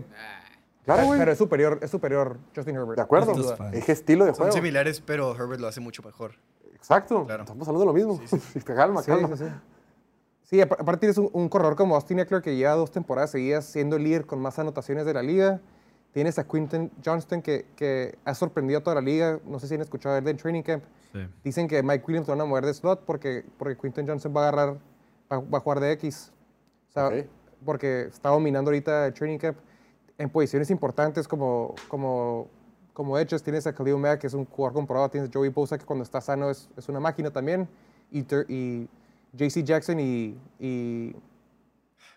Claro, 0.87 1.05
güey. 1.05 1.19
Pero 1.19 1.31
es 1.33 1.37
superior, 1.39 1.79
es 1.83 1.91
superior 1.91 2.39
Justin 2.57 2.75
Herbert. 2.77 2.97
De 2.97 3.03
acuerdo. 3.03 3.35
sin 3.35 3.43
duda. 3.43 3.71
Es 3.75 3.87
estilo 3.91 4.25
de 4.25 4.31
Son 4.31 4.39
juego. 4.47 4.53
similares, 4.53 5.03
pero 5.03 5.35
Herbert 5.37 5.61
lo 5.61 5.67
hace 5.69 5.81
mucho 5.81 6.03
mejor. 6.03 6.33
Exacto. 6.75 7.27
Claro. 7.27 7.43
Estamos 7.43 7.69
hablando 7.69 7.93
de 7.93 8.01
lo 8.01 8.09
mismo. 8.17 8.19
calma, 8.65 9.03
Sí, 9.03 9.11
calma. 9.11 9.37
sí, 9.37 9.45
sí. 9.45 9.51
Sí, 10.45 10.61
aparte 10.63 10.97
tienes 11.01 11.19
un, 11.19 11.29
un 11.35 11.51
corredor 11.51 11.77
como 11.77 11.95
Austin 11.95 12.21
Eckler 12.21 12.41
que 12.41 12.57
lleva 12.57 12.73
dos 12.73 12.91
temporadas 12.91 13.31
seguidas 13.33 13.67
siendo 13.67 13.97
el 13.97 14.05
líder 14.05 14.25
con 14.25 14.41
más 14.41 14.59
anotaciones 14.59 15.05
de 15.05 15.13
la 15.13 15.21
liga. 15.23 15.61
Tienes 16.13 16.39
a 16.39 16.45
Quinton 16.49 16.91
Johnston 17.05 17.43
que, 17.43 17.67
que 17.77 18.17
ha 18.25 18.35
sorprendido 18.35 18.81
a 18.81 18.83
toda 18.83 18.95
la 18.95 19.03
liga. 19.03 19.39
No 19.45 19.59
sé 19.61 19.69
si 19.69 19.75
han 19.75 19.83
escuchado 19.83 20.15
de 20.15 20.23
él 20.23 20.29
en 20.29 20.37
Training 20.39 20.63
Camp. 20.63 20.83
Sí. 21.13 21.19
Dicen 21.45 21.69
que 21.69 21.83
Mike 21.83 22.03
Williams 22.07 22.27
lo 22.29 22.33
van 22.33 22.41
a 22.41 22.45
mover 22.47 22.65
de 22.65 22.73
slot 22.73 23.05
porque, 23.05 23.45
porque 23.59 23.77
Quinton 23.77 24.07
Johnson 24.09 24.33
va 24.35 24.47
a 24.47 24.49
agarrar, 24.49 24.79
va, 25.31 25.39
va 25.41 25.59
a 25.59 25.61
jugar 25.61 25.81
de 25.81 25.93
X. 25.93 26.33
O 26.89 26.93
sea, 26.93 27.09
Ok. 27.09 27.15
Porque 27.65 28.03
está 28.03 28.31
dominando 28.31 28.71
ahorita 28.71 29.07
el 29.07 29.15
Training 29.15 29.39
Camp 29.39 29.59
en 30.17 30.31
posiciones 30.31 30.71
importantes 30.71 31.29
como, 31.29 31.75
como, 31.89 32.49
como 32.93 33.19
Edges. 33.19 33.43
Tienes 33.43 33.67
a 33.67 33.75
Khalil 33.75 33.97
Mack, 33.97 34.21
que 34.21 34.27
es 34.27 34.35
un 34.35 34.45
jugador 34.45 34.75
comprobado. 34.75 35.11
Tienes 35.11 35.31
a 35.31 35.33
Joey 35.33 35.51
Bosa, 35.51 35.79
que 35.79 35.85
cuando 35.85 36.03
está 36.03 36.21
sano 36.21 36.51
es, 36.51 36.69
es 36.77 36.89
una 36.89 37.01
máquina 37.01 37.31
también. 37.31 37.69
Y, 38.11 38.21
y 38.49 38.89
JC 39.33 39.63
Jackson 39.63 40.01
y 40.01 41.15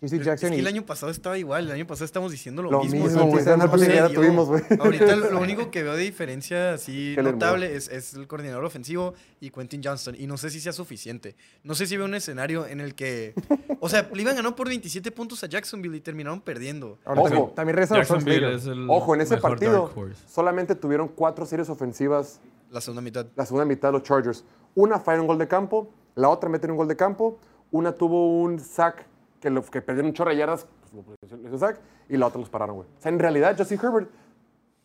Es 0.01 0.11
Jackson 0.11 0.49
que 0.49 0.55
y... 0.55 0.59
el 0.59 0.67
año 0.67 0.83
pasado 0.83 1.11
estaba 1.11 1.37
igual, 1.37 1.65
el 1.65 1.71
año 1.73 1.85
pasado 1.85 2.05
estábamos 2.05 2.31
diciendo 2.31 2.63
lo, 2.63 2.71
Lo 2.71 2.83
mismo. 2.83 3.07
güey, 3.27 3.45
no 3.45 4.09
tuvimos, 4.09 4.47
güey. 4.47 4.63
Ahorita 4.79 5.15
lo, 5.15 5.29
lo 5.31 5.39
único 5.39 5.69
que 5.69 5.83
veo 5.83 5.95
de 5.95 6.01
diferencia 6.01 6.73
así 6.73 7.15
notable 7.21 7.75
es, 7.75 7.87
es 7.87 8.15
el 8.15 8.27
coordinador 8.27 8.65
ofensivo 8.65 9.13
y 9.39 9.51
Quentin 9.51 9.81
Johnston. 9.83 10.15
Y 10.17 10.25
no 10.25 10.37
sé 10.37 10.49
si 10.49 10.59
sea 10.59 10.73
suficiente. 10.73 11.35
No 11.63 11.75
sé 11.75 11.85
si 11.85 11.97
veo 11.97 12.05
un 12.05 12.15
escenario 12.15 12.65
en 12.65 12.81
el 12.81 12.95
que... 12.95 13.35
O 13.79 13.89
sea, 13.89 14.09
le 14.11 14.21
iban 14.23 14.35
ganando 14.35 14.55
por 14.55 14.67
27 14.69 15.11
puntos 15.11 15.43
a 15.43 15.47
Jacksonville 15.47 15.95
y 15.97 16.01
terminaron 16.01 16.41
perdiendo. 16.41 16.97
Ahora 17.05 17.21
Ojo. 17.21 17.29
también, 17.29 17.55
también 17.55 17.75
regresa 17.75 17.93
a 17.93 17.97
Jacksonville 17.99 18.39
Slater. 18.39 18.57
es 18.57 18.65
el 18.65 18.89
Ojo, 18.89 19.13
en 19.13 19.21
ese 19.21 19.37
partido 19.37 19.93
solamente 20.27 20.73
tuvieron 20.73 21.09
cuatro 21.09 21.45
series 21.45 21.69
ofensivas 21.69 22.39
La 22.71 22.81
segunda 22.81 23.01
mitad. 23.03 23.27
la 23.35 23.45
segunda 23.45 23.65
mitad 23.65 23.89
de 23.89 23.93
los 23.93 24.03
Chargers. 24.03 24.43
Una 24.73 24.99
falla 24.99 25.21
un 25.21 25.27
gol 25.27 25.37
de 25.37 25.47
campo, 25.47 25.93
la 26.15 26.29
otra 26.29 26.49
meten 26.49 26.71
un 26.71 26.77
gol 26.77 26.87
de 26.87 26.95
campo, 26.95 27.39
una 27.69 27.91
tuvo 27.91 28.39
un 28.41 28.59
sack 28.59 29.05
que, 29.41 29.49
lo, 29.49 29.63
que 29.65 29.81
perdieron 29.81 30.09
un 30.09 30.13
chorro 30.13 30.29
de 30.31 30.37
yardas, 30.37 30.65
pues, 30.91 31.31
lo- 31.31 31.49
lo- 31.49 31.57
sack, 31.57 31.79
y 32.07 32.15
la 32.15 32.27
otra 32.27 32.39
los 32.39 32.49
pararon, 32.49 32.75
güey. 32.77 32.87
O 32.97 33.01
sea, 33.01 33.11
en 33.11 33.19
realidad 33.19 33.55
Justin 33.57 33.79
Herbert 33.83 34.09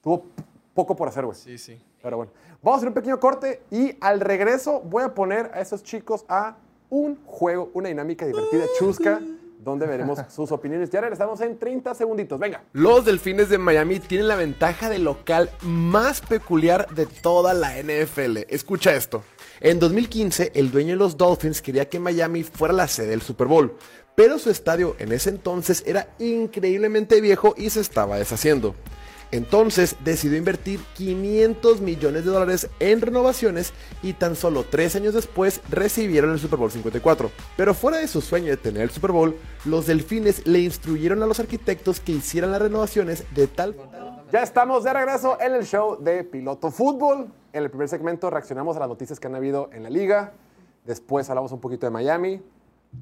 tuvo 0.02 0.26
poco 0.74 0.96
por 0.96 1.08
hacer, 1.08 1.24
güey. 1.24 1.36
Sí, 1.36 1.58
sí. 1.58 1.80
Pero 2.02 2.16
bueno, 2.18 2.32
vamos 2.62 2.76
a 2.76 2.78
hacer 2.78 2.88
un 2.88 2.94
pequeño 2.94 3.18
corte 3.20 3.62
y 3.70 3.96
al 4.00 4.20
regreso 4.20 4.80
voy 4.80 5.04
a 5.04 5.14
poner 5.14 5.50
a 5.54 5.60
esos 5.60 5.82
chicos 5.82 6.24
a 6.28 6.56
un 6.88 7.18
juego, 7.26 7.70
una 7.74 7.88
dinámica 7.88 8.24
divertida, 8.26 8.64
chusca, 8.78 9.20
donde 9.58 9.86
veremos 9.86 10.20
sus 10.28 10.52
opiniones. 10.52 10.88
Ya 10.90 11.00
regresamos 11.00 11.40
en 11.40 11.58
30 11.58 11.94
segunditos. 11.94 12.38
Venga. 12.38 12.62
Los 12.72 13.04
Delfines 13.04 13.48
de 13.48 13.58
Miami 13.58 13.98
tienen 13.98 14.28
la 14.28 14.36
ventaja 14.36 14.88
de 14.88 15.00
local 15.00 15.50
más 15.62 16.20
peculiar 16.20 16.88
de 16.94 17.06
toda 17.06 17.52
la 17.54 17.72
NFL. 17.82 18.38
Escucha 18.48 18.94
esto. 18.94 19.24
En 19.58 19.80
2015, 19.80 20.52
el 20.54 20.70
dueño 20.70 20.90
de 20.90 20.96
los 20.96 21.16
Dolphins 21.16 21.60
quería 21.62 21.88
que 21.88 21.98
Miami 21.98 22.42
fuera 22.44 22.74
la 22.74 22.86
sede 22.86 23.08
del 23.08 23.22
Super 23.22 23.46
Bowl, 23.48 23.74
pero 24.16 24.38
su 24.38 24.50
estadio 24.50 24.96
en 24.98 25.12
ese 25.12 25.30
entonces 25.30 25.84
era 25.86 26.08
increíblemente 26.18 27.20
viejo 27.20 27.54
y 27.56 27.70
se 27.70 27.80
estaba 27.80 28.16
deshaciendo. 28.16 28.74
Entonces 29.32 29.96
decidió 30.04 30.38
invertir 30.38 30.80
500 30.94 31.80
millones 31.80 32.24
de 32.24 32.30
dólares 32.30 32.70
en 32.78 33.00
renovaciones 33.00 33.72
y 34.02 34.12
tan 34.12 34.36
solo 34.36 34.64
tres 34.64 34.94
años 34.96 35.14
después 35.14 35.60
recibieron 35.68 36.30
el 36.30 36.38
Super 36.38 36.58
Bowl 36.58 36.70
54. 36.70 37.30
Pero 37.56 37.74
fuera 37.74 37.98
de 37.98 38.08
su 38.08 38.20
sueño 38.20 38.46
de 38.46 38.56
tener 38.56 38.82
el 38.82 38.90
Super 38.90 39.12
Bowl, 39.12 39.36
los 39.64 39.86
delfines 39.86 40.46
le 40.46 40.60
instruyeron 40.60 41.22
a 41.22 41.26
los 41.26 41.40
arquitectos 41.40 42.00
que 42.00 42.12
hicieran 42.12 42.52
las 42.52 42.62
renovaciones 42.62 43.24
de 43.34 43.48
tal 43.48 43.76
Ya 44.32 44.42
estamos 44.42 44.84
de 44.84 44.92
regreso 44.92 45.38
en 45.40 45.54
el 45.54 45.64
show 45.64 46.00
de 46.00 46.22
Piloto 46.24 46.70
Fútbol. 46.70 47.26
En 47.52 47.64
el 47.64 47.70
primer 47.70 47.88
segmento 47.88 48.30
reaccionamos 48.30 48.76
a 48.76 48.80
las 48.80 48.88
noticias 48.88 49.18
que 49.18 49.26
han 49.26 49.34
habido 49.34 49.70
en 49.72 49.82
la 49.82 49.90
liga. 49.90 50.32
Después 50.84 51.28
hablamos 51.28 51.50
un 51.50 51.60
poquito 51.60 51.84
de 51.86 51.90
Miami. 51.90 52.40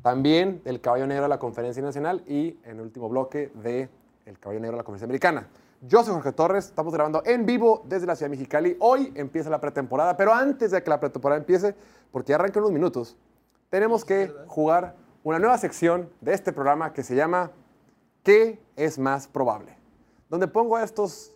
También 0.02 0.62
del 0.64 0.80
caballo 0.80 1.06
negro 1.06 1.24
de 1.24 1.28
la 1.28 1.38
Conferencia 1.38 1.82
Nacional. 1.82 2.22
Y 2.26 2.58
en 2.64 2.76
el 2.76 2.80
último 2.80 3.08
bloque 3.08 3.50
de 3.54 3.88
el 4.26 4.38
caballo 4.38 4.60
negro 4.60 4.76
de 4.76 4.78
la 4.78 4.84
Conferencia 4.84 5.06
Americana. 5.06 5.48
Yo 5.82 6.02
soy 6.02 6.14
Jorge 6.14 6.32
Torres. 6.32 6.66
Estamos 6.66 6.92
grabando 6.94 7.22
en 7.26 7.44
vivo 7.46 7.82
desde 7.86 8.06
la 8.06 8.16
ciudad 8.16 8.30
de 8.30 8.36
Mexicali. 8.36 8.76
Hoy 8.80 9.12
empieza 9.16 9.50
la 9.50 9.60
pretemporada. 9.60 10.16
Pero 10.16 10.32
antes 10.32 10.70
de 10.70 10.82
que 10.82 10.90
la 10.90 11.00
pretemporada 11.00 11.38
empiece, 11.40 11.74
porque 12.10 12.30
ya 12.30 12.36
arranca 12.36 12.58
unos 12.60 12.72
minutos, 12.72 13.16
tenemos 13.70 14.04
que 14.04 14.32
jugar 14.46 14.94
una 15.22 15.38
nueva 15.38 15.58
sección 15.58 16.08
de 16.20 16.32
este 16.34 16.52
programa 16.52 16.92
que 16.92 17.02
se 17.02 17.14
llama 17.14 17.50
¿Qué 18.22 18.62
es 18.76 18.98
más 18.98 19.26
probable? 19.28 19.76
Donde 20.30 20.48
pongo 20.48 20.76
a 20.76 20.82
estos 20.84 21.32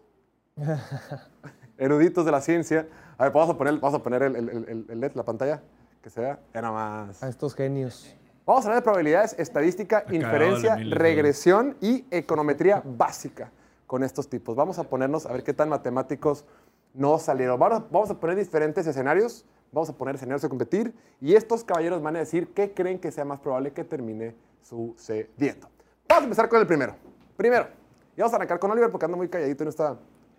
eruditos 1.79 2.25
de 2.25 2.33
la 2.33 2.41
ciencia. 2.41 2.89
A 3.19 3.25
ver, 3.25 3.33
vamos 3.33 3.51
a 3.51 3.59
poner, 3.59 3.75
vamos 3.81 3.99
a 3.99 4.03
poner 4.03 4.23
el, 4.23 4.37
el- 4.37 4.49
el- 4.49 4.87
el 4.89 5.01
LED, 5.01 5.13
la 5.15 5.25
pantalla, 5.25 5.63
que 6.03 6.09
sea. 6.11 6.39
Ya 6.55 6.63
nada 6.63 6.73
más. 6.73 7.23
A 7.23 7.29
estos 7.29 7.55
genios. 7.55 8.15
Vamos 8.49 8.64
a 8.64 8.68
hablar 8.68 8.80
de 8.82 8.84
probabilidades, 8.84 9.38
estadística, 9.38 10.07
inferencia, 10.11 10.70
vale, 10.70 10.84
miles 10.84 10.99
de 10.99 11.05
regresión 11.05 11.76
y 11.82 12.07
econometría 12.11 12.82
básica 12.82 13.53
con 13.86 14.03
estos 14.03 14.30
tipos. 14.30 14.57
Vamos 14.57 14.78
a 14.78 14.84
ponernos 14.84 15.26
a 15.26 15.34
ver 15.34 15.44
qué 15.44 15.53
tan 15.53 15.68
matemáticos 15.68 16.46
nos 16.94 17.20
salieron. 17.20 17.61
Vamos 17.61 18.09
a, 18.09 18.14
a 18.14 18.18
poner 18.18 18.38
diferentes 18.38 18.86
escenarios, 18.86 19.44
vamos 19.70 19.90
a 19.90 19.92
poner 19.99 20.14
escenarios 20.14 20.40
de 20.40 20.49
competir 20.49 20.94
y 21.20 21.34
estos 21.34 21.62
caballeros 21.62 22.01
van 22.01 22.16
a 22.16 22.20
decir 22.20 22.49
qué 22.55 22.72
creen 22.72 22.99
que 22.99 23.12
sea 23.12 23.26
más 23.26 23.38
probable 23.38 23.74
que 23.74 23.84
termine 23.84 24.34
sucediendo. 24.62 25.68
Vamos 26.09 26.22
a 26.22 26.24
empezar 26.24 26.49
con 26.49 26.59
el 26.61 26.66
primero. 26.66 26.96
Primero, 27.36 27.68
y 28.16 28.20
vamos 28.22 28.32
a 28.32 28.36
arrancar 28.36 28.59
con 28.59 28.70
Oliver 28.70 28.90
porque 28.90 29.05
anda 29.05 29.18
muy 29.18 29.28
calladito 29.28 29.62
y 29.62 29.66
no 29.66 29.70
está... 29.70 29.99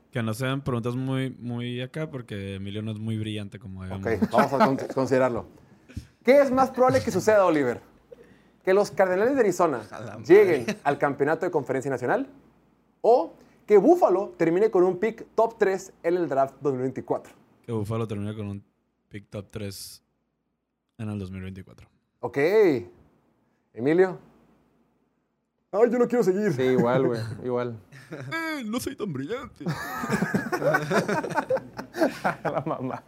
Que 0.10 0.24
no 0.24 0.34
sean 0.34 0.64
preguntas 0.64 0.95
muy, 0.95 1.30
muy 1.30 1.80
acá 1.80 2.10
porque 2.10 2.55
Emilio 2.55 2.82
no 2.82 2.89
es 2.89 2.97
muy 2.97 3.20
brillante 3.20 3.60
como 3.60 3.84
digamos. 3.84 4.03
Ok, 4.03 4.32
vamos 4.32 4.53
a 4.53 4.66
con- 4.66 4.78
considerarlo. 4.95 5.45
¿Qué 6.24 6.41
es 6.41 6.49
más 6.49 6.72
probable 6.72 7.03
que 7.03 7.12
suceda, 7.12 7.45
Oliver? 7.45 7.88
¿Que 8.64 8.74
los 8.74 8.91
Cardenales 8.91 9.34
de 9.36 9.39
Arizona 9.41 9.82
lleguen 10.28 10.66
al 10.84 10.97
campeonato 10.97 11.45
de 11.45 11.51
conferencia 11.51 11.89
nacional? 11.89 12.28
¿O 13.01 13.34
que 13.66 13.78
Buffalo 13.78 14.34
termine 14.38 14.70
con 14.70 14.84
un 14.84 14.97
pick 14.97 15.26
top 15.36 15.57
3 15.57 15.93
en 16.03 16.16
el 16.18 16.28
draft 16.28 16.55
2024? 16.62 17.34
Que 17.66 17.72
Buffalo 17.72 18.07
termina 18.07 18.36
con 18.36 18.47
un 18.47 18.64
pick 19.10 19.30
top 19.30 19.47
3 19.49 20.03
en 20.97 21.10
el 21.10 21.20
2024. 21.20 21.88
Ok. 22.20 22.38
Emilio. 23.74 24.20
Ay, 25.72 25.89
yo 25.91 25.99
no 25.99 26.07
quiero 26.07 26.24
seguir. 26.24 26.51
Sí, 26.53 26.64
igual, 26.64 27.07
güey. 27.07 27.22
Igual. 27.43 27.78
Eh, 28.12 28.64
no 28.66 28.80
soy 28.80 28.95
tan 28.95 29.14
brillante. 29.14 29.64
La 32.43 32.64
mamá. 32.66 33.03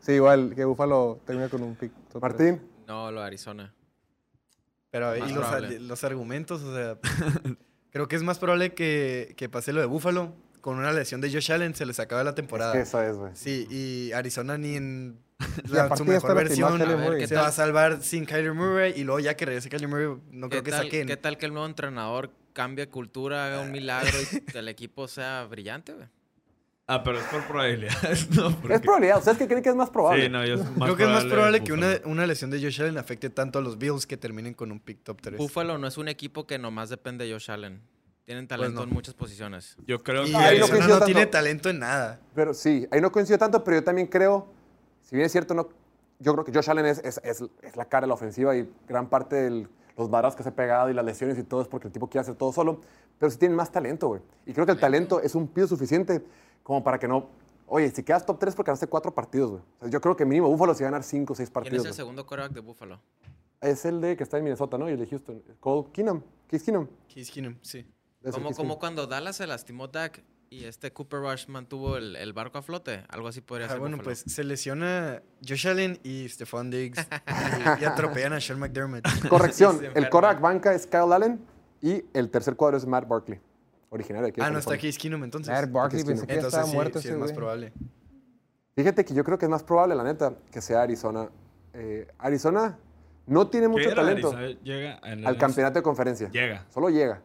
Sí, 0.00 0.12
igual, 0.12 0.54
que 0.54 0.66
Búfalo 0.66 1.18
termina 1.24 1.48
con 1.48 1.62
un 1.62 1.74
pick. 1.74 1.90
top. 2.12 2.20
Martín. 2.20 2.60
No, 2.86 3.10
lo 3.10 3.20
de 3.20 3.26
Arizona. 3.26 3.72
Pero 4.90 5.16
y 5.16 5.32
los, 5.80 6.04
argumentos, 6.04 6.62
o 6.62 6.74
sea, 6.74 6.98
creo 7.90 8.08
que 8.08 8.16
es 8.16 8.22
más 8.22 8.38
probable 8.38 8.74
que, 8.74 9.34
que 9.36 9.48
pase 9.48 9.72
lo 9.72 9.80
de 9.80 9.86
Buffalo. 9.86 10.34
Con 10.60 10.76
una 10.76 10.92
lesión 10.92 11.22
de 11.22 11.32
Josh 11.32 11.52
Allen 11.52 11.74
se 11.74 11.86
les 11.86 11.98
acaba 12.00 12.22
la 12.22 12.30
Es 12.30 12.36
temporada. 12.36 12.74
que 12.74 12.80
eso 12.80 13.00
es, 13.00 13.16
güey. 13.16 13.32
Sí, 13.34 13.66
y 13.70 14.12
Arizona 14.12 14.58
ni 14.58 14.76
en 14.76 15.18
la- 15.70 15.96
su 15.96 16.04
mejor 16.04 16.34
versión 16.34 16.76
Kyler 16.78 16.98
Murray. 16.98 17.22
se 17.22 17.28
¿qué 17.28 17.34
va 17.36 17.46
a 17.46 17.52
salvar 17.52 18.02
sin 18.02 18.26
Kyler 18.26 18.52
Murray 18.52 18.92
y 18.94 19.04
luego 19.04 19.20
ya 19.20 19.34
que 19.36 19.46
regrese 19.46 19.70
Kyler 19.70 19.88
Murray 19.88 20.08
no 20.32 20.50
creo 20.50 20.62
¿Qué 20.62 20.64
que 20.64 20.70
tal, 20.70 20.84
saquen. 20.84 21.06
¿Qué 21.06 21.16
tal 21.16 21.38
que 21.38 21.46
el 21.46 21.52
nuevo 21.54 21.66
entrenador 21.66 22.30
cambie 22.52 22.88
cultura, 22.90 23.46
haga 23.46 23.60
un 23.62 23.72
milagro 23.72 24.12
y 24.20 24.56
el 24.58 24.68
equipo 24.68 25.08
sea 25.08 25.44
brillante, 25.48 25.94
güey? 25.94 26.08
Ah, 26.92 27.02
pero 27.04 27.18
es 27.18 27.24
por 27.26 27.42
probabilidades, 27.46 28.28
¿no? 28.36 28.50
Porque- 28.60 28.74
Es 28.74 28.80
probabilidad. 28.80 29.18
¿Ustedes 29.18 29.38
qué 29.38 29.46
creen 29.46 29.62
que 29.62 29.68
es 29.68 29.76
más 29.76 29.90
probable? 29.90 30.24
Sí, 30.24 30.28
no, 30.28 30.44
yo 30.44 30.54
es 30.54 30.64
más 30.76 30.86
Creo 30.88 30.96
que 30.96 31.02
es 31.04 31.08
más 31.08 31.24
probable 31.24 31.62
que 31.62 31.72
una, 31.72 31.88
Buffalo. 31.90 32.08
una 32.10 32.26
lesión 32.26 32.50
de 32.50 32.60
Josh 32.60 32.80
Allen 32.82 32.98
afecte 32.98 33.30
tanto 33.30 33.58
a 33.60 33.62
los 33.62 33.78
Bills 33.78 34.06
que 34.06 34.16
terminen 34.16 34.54
con 34.54 34.72
un 34.72 34.80
pick 34.80 35.02
top 35.04 35.20
3. 35.20 35.38
Buffalo 35.38 35.78
no 35.78 35.86
es 35.86 35.96
un 35.98 36.08
equipo 36.08 36.46
que 36.46 36.58
nomás 36.58 36.88
depende 36.88 37.24
de 37.26 37.32
Josh 37.32 37.50
Allen. 37.50 37.80
Tienen 38.24 38.46
talento 38.48 38.80
no. 38.80 38.88
en 38.88 38.90
muchas 38.94 39.14
posiciones. 39.14 39.76
Yo 39.86 40.02
creo 40.02 40.24
Y 40.26 40.30
que... 40.30 40.36
Ahí 40.36 40.58
no 40.58 40.66
no, 40.88 41.00
tiene 41.04 41.26
talento 41.26 41.68
en 41.70 41.78
nada. 41.80 42.20
Pero 42.34 42.54
sí, 42.54 42.86
ahí 42.90 43.00
no 43.00 43.10
coincido 43.12 43.38
tanto, 43.38 43.62
pero 43.64 43.78
yo 43.78 43.84
también 43.84 44.06
creo, 44.08 44.46
si 45.02 45.16
bien 45.16 45.26
es 45.26 45.32
cierto, 45.32 45.54
no, 45.54 45.68
yo 46.20 46.32
creo 46.34 46.44
que 46.44 46.52
Josh 46.52 46.70
Allen 46.70 46.86
es, 46.86 46.98
es, 47.04 47.20
es- 47.24 47.44
es 47.62 47.76
la 47.76 47.84
cara 47.86 48.02
de 48.02 48.08
la 48.08 48.14
ofensiva 48.14 48.54
y 48.56 48.68
gran 48.88 49.08
parte 49.08 49.36
de 49.36 49.66
los 49.96 50.10
varas 50.10 50.36
que 50.36 50.42
se 50.42 50.48
ha 50.50 50.54
pegado 50.54 50.90
y 50.90 50.94
las 50.94 51.04
lesiones 51.04 51.38
y 51.38 51.42
todo 51.42 51.62
es 51.62 51.68
porque 51.68 51.86
el 51.88 51.92
tipo 51.92 52.08
quiere 52.08 52.22
hacer 52.22 52.34
todo 52.36 52.52
solo, 52.52 52.80
pero 53.18 53.30
sí 53.30 53.38
tienen 53.38 53.56
más 53.56 53.70
talento, 53.72 54.08
güey. 54.08 54.20
Y 54.46 54.52
creo 54.52 54.64
que 54.64 54.72
el 54.72 54.78
talento 54.80 55.20
es 55.20 55.34
un 55.34 55.48
piso 55.48 55.66
suficiente 55.68 56.22
como 56.62 56.82
para 56.84 56.98
que 56.98 57.08
no... 57.08 57.28
Oye, 57.66 57.88
si 57.90 58.02
quedas 58.02 58.26
top 58.26 58.38
3 58.38 58.54
porque 58.56 58.68
ganaste 58.70 58.86
cuatro 58.88 59.14
partidos, 59.14 59.50
güey. 59.52 59.62
O 59.78 59.82
sea, 59.82 59.90
yo 59.90 60.00
creo 60.00 60.16
que 60.16 60.24
mínimo 60.24 60.48
Buffalo 60.48 60.74
se 60.74 60.82
va 60.82 60.88
a 60.88 60.90
ganar 60.92 61.04
5 61.04 61.32
o 61.32 61.36
6 61.36 61.48
¿Quién 61.48 61.52
partidos. 61.54 61.76
es 61.78 61.84
el 61.84 61.90
güey. 61.90 61.96
segundo 61.96 62.26
quarterback 62.26 62.52
de 62.52 62.60
Buffalo? 62.60 63.00
Es 63.60 63.84
el 63.84 64.00
de 64.00 64.16
que 64.16 64.24
está 64.24 64.38
en 64.38 64.44
Minnesota, 64.44 64.76
¿no? 64.78 64.88
Y 64.88 64.92
el 64.94 64.98
de 64.98 65.06
Houston. 65.06 65.42
Cole 65.60 65.88
Keenum. 65.92 66.20
Case 66.48 66.64
Keenum. 66.64 66.88
Case 67.14 67.30
Keenum, 67.32 67.56
sí. 67.62 67.86
Como, 68.32 68.50
como 68.52 68.78
cuando 68.78 69.06
Dallas 69.06 69.36
se 69.36 69.46
lastimó 69.46 69.86
Dak 69.88 70.22
y 70.50 70.64
este 70.64 70.92
Cooper 70.92 71.20
Rush 71.20 71.46
mantuvo 71.46 71.96
el, 71.96 72.16
el 72.16 72.32
barco 72.32 72.58
a 72.58 72.62
flote. 72.62 73.04
Algo 73.08 73.28
así 73.28 73.40
podría 73.40 73.66
Ah, 73.66 73.70
ser 73.70 73.78
bueno, 73.78 73.98
Buffalo. 73.98 74.14
pues 74.16 74.24
se 74.26 74.42
lesiona 74.42 75.22
Josh 75.46 75.68
Allen 75.68 76.00
y 76.02 76.28
Stephon 76.28 76.70
Diggs 76.70 76.98
y, 77.78 77.82
y 77.82 77.84
atropellan 77.84 78.32
a 78.32 78.40
Sean 78.40 78.58
McDermott. 78.58 79.04
Corrección, 79.28 79.78
el 79.94 80.10
quarterback 80.10 80.40
banca 80.40 80.74
es 80.74 80.86
Kyle 80.88 81.12
Allen 81.12 81.40
y 81.80 82.02
el 82.14 82.30
tercer 82.30 82.56
cuadro 82.56 82.76
es 82.78 82.84
Matt 82.84 83.06
Barkley, 83.06 83.38
originario 83.90 84.24
de 84.24 84.30
aquí. 84.30 84.40
de 84.40 84.46
Ah, 84.46 84.50
no 84.50 84.58
está. 84.58 84.74
Case 84.76 84.98
Keenum 84.98 85.22
entonces. 85.24 85.52
Jared 85.54 85.70
Barkley 85.70 86.02
pensé 86.04 86.26
que 86.26 86.32
Entonces 86.34 86.54
estaba 86.54 86.66
sí, 86.70 86.74
muerto 86.74 87.00
sí 87.00 87.08
ese 87.08 87.14
es 87.14 87.20
más 87.20 87.28
güey. 87.28 87.36
probable. 87.36 87.72
Fíjate 88.74 89.04
que 89.04 89.12
yo 89.14 89.24
creo 89.24 89.36
que 89.38 89.44
es 89.46 89.50
más 89.50 89.62
probable, 89.62 89.94
la 89.94 90.04
neta, 90.04 90.32
que 90.50 90.60
sea 90.62 90.82
Arizona. 90.82 91.28
Eh, 91.74 92.08
Arizona 92.18 92.78
no 93.26 93.48
tiene 93.48 93.66
¿Qué 93.66 93.70
mucho 93.70 93.90
era? 93.90 93.96
talento 94.02 94.32
Arizona 94.36 94.58
Llega 94.62 94.94
al 94.94 95.36
campeonato 95.38 95.78
de 95.78 95.82
conferencia. 95.82 96.30
Llega. 96.30 96.66
Solo 96.70 96.88
llega. 96.88 97.22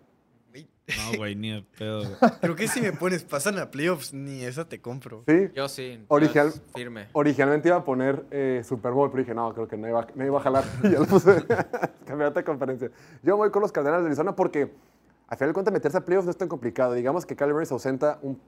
No, 0.88 1.18
güey, 1.18 1.36
ni 1.36 1.49
de 1.51 1.63
pedo. 1.80 2.01
güey. 2.01 2.16
Creo 2.41 2.55
que 2.55 2.68
si 2.68 2.80
me 2.80 2.91
pones 2.93 3.24
pasan 3.24 3.57
a 3.57 3.72
playoffs, 3.72 4.13
ni 4.13 4.43
esa 4.43 4.70
te 4.70 4.80
compro. 4.82 5.24
Sí. 5.28 5.49
Yo 5.55 5.68
sí. 5.68 6.03
Original- 6.09 6.53
Firme. 6.76 7.07
Originalmente 7.13 7.70
iba 7.70 7.78
a 7.78 7.84
poner 7.84 8.24
eh, 8.30 8.61
Super 8.63 8.91
Bowl, 8.91 9.09
pero 9.09 9.24
dije, 9.24 9.34
no, 9.34 9.51
creo 9.55 9.68
que 9.68 9.78
no 9.78 9.88
iba, 9.89 10.05
no 10.13 10.24
iba 10.26 10.38
a 10.39 10.43
jalar. 10.43 10.63
Y 10.84 10.91
ya 10.91 10.99
lo 10.99 11.05
puse. 11.07 11.43
campeonato 12.05 12.34
de 12.39 12.43
conferencia. 12.43 12.91
Yo 13.24 13.36
voy 13.36 13.49
con 13.49 13.63
los 13.63 13.72
Cardenales 13.72 14.03
de 14.03 14.09
Arizona 14.09 14.36
porque, 14.36 14.74
al 15.28 15.38
final 15.38 15.49
de 15.49 15.53
cuentas, 15.53 15.73
meterse 15.73 15.97
a 15.97 16.05
playoffs 16.05 16.26
no 16.26 16.32
es 16.32 16.38
tan 16.38 16.47
complicado. 16.47 16.93
Digamos 16.93 17.26
que 17.26 17.36
Murray 17.45 17.65
se 17.65 17.73
ausenta 17.73 18.19
un, 18.21 18.39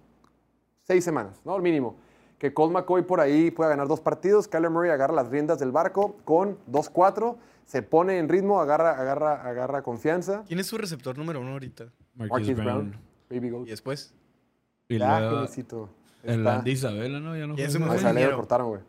seis 0.83 1.03
semanas, 1.03 1.41
¿no? 1.45 1.53
Al 1.55 1.61
mínimo. 1.61 1.95
Que 2.37 2.53
Colt 2.53 2.71
McCoy 2.71 3.01
por 3.01 3.19
ahí 3.19 3.49
pueda 3.49 3.69
ganar 3.71 3.87
dos 3.87 3.99
partidos. 3.99 4.47
Kyler 4.47 4.69
Murray 4.69 4.91
agarra 4.91 5.13
las 5.13 5.29
riendas 5.29 5.57
del 5.59 5.71
barco 5.71 6.17
con 6.23 6.57
2-4. 6.71 7.35
Se 7.65 7.81
pone 7.81 8.19
en 8.19 8.29
ritmo, 8.29 8.61
agarra, 8.61 8.91
agarra, 8.91 9.41
agarra 9.41 9.81
confianza. 9.81 10.43
¿Quién 10.47 10.59
es 10.59 10.67
su 10.67 10.77
receptor 10.77 11.17
número 11.17 11.41
uno 11.41 11.53
ahorita? 11.53 11.85
Marquise 12.15 12.31
Marquise 12.31 12.53
Brown. 12.53 12.89
Brown. 12.91 13.01
Baby 13.29 13.49
Goat. 13.49 13.67
Y 13.67 13.69
después. 13.71 14.13
Y 14.87 14.99
jovencito. 14.99 15.89
el 16.23 16.61
Isabela, 16.67 17.19
¿no? 17.19 17.35
Ya 17.35 17.47
no 17.47 17.55
Y 17.55 17.57
me 17.57 17.85
Ah, 17.85 17.97
lo 17.97 18.09
dinero. 18.09 18.37
cortaron, 18.37 18.67
güey. 18.69 18.81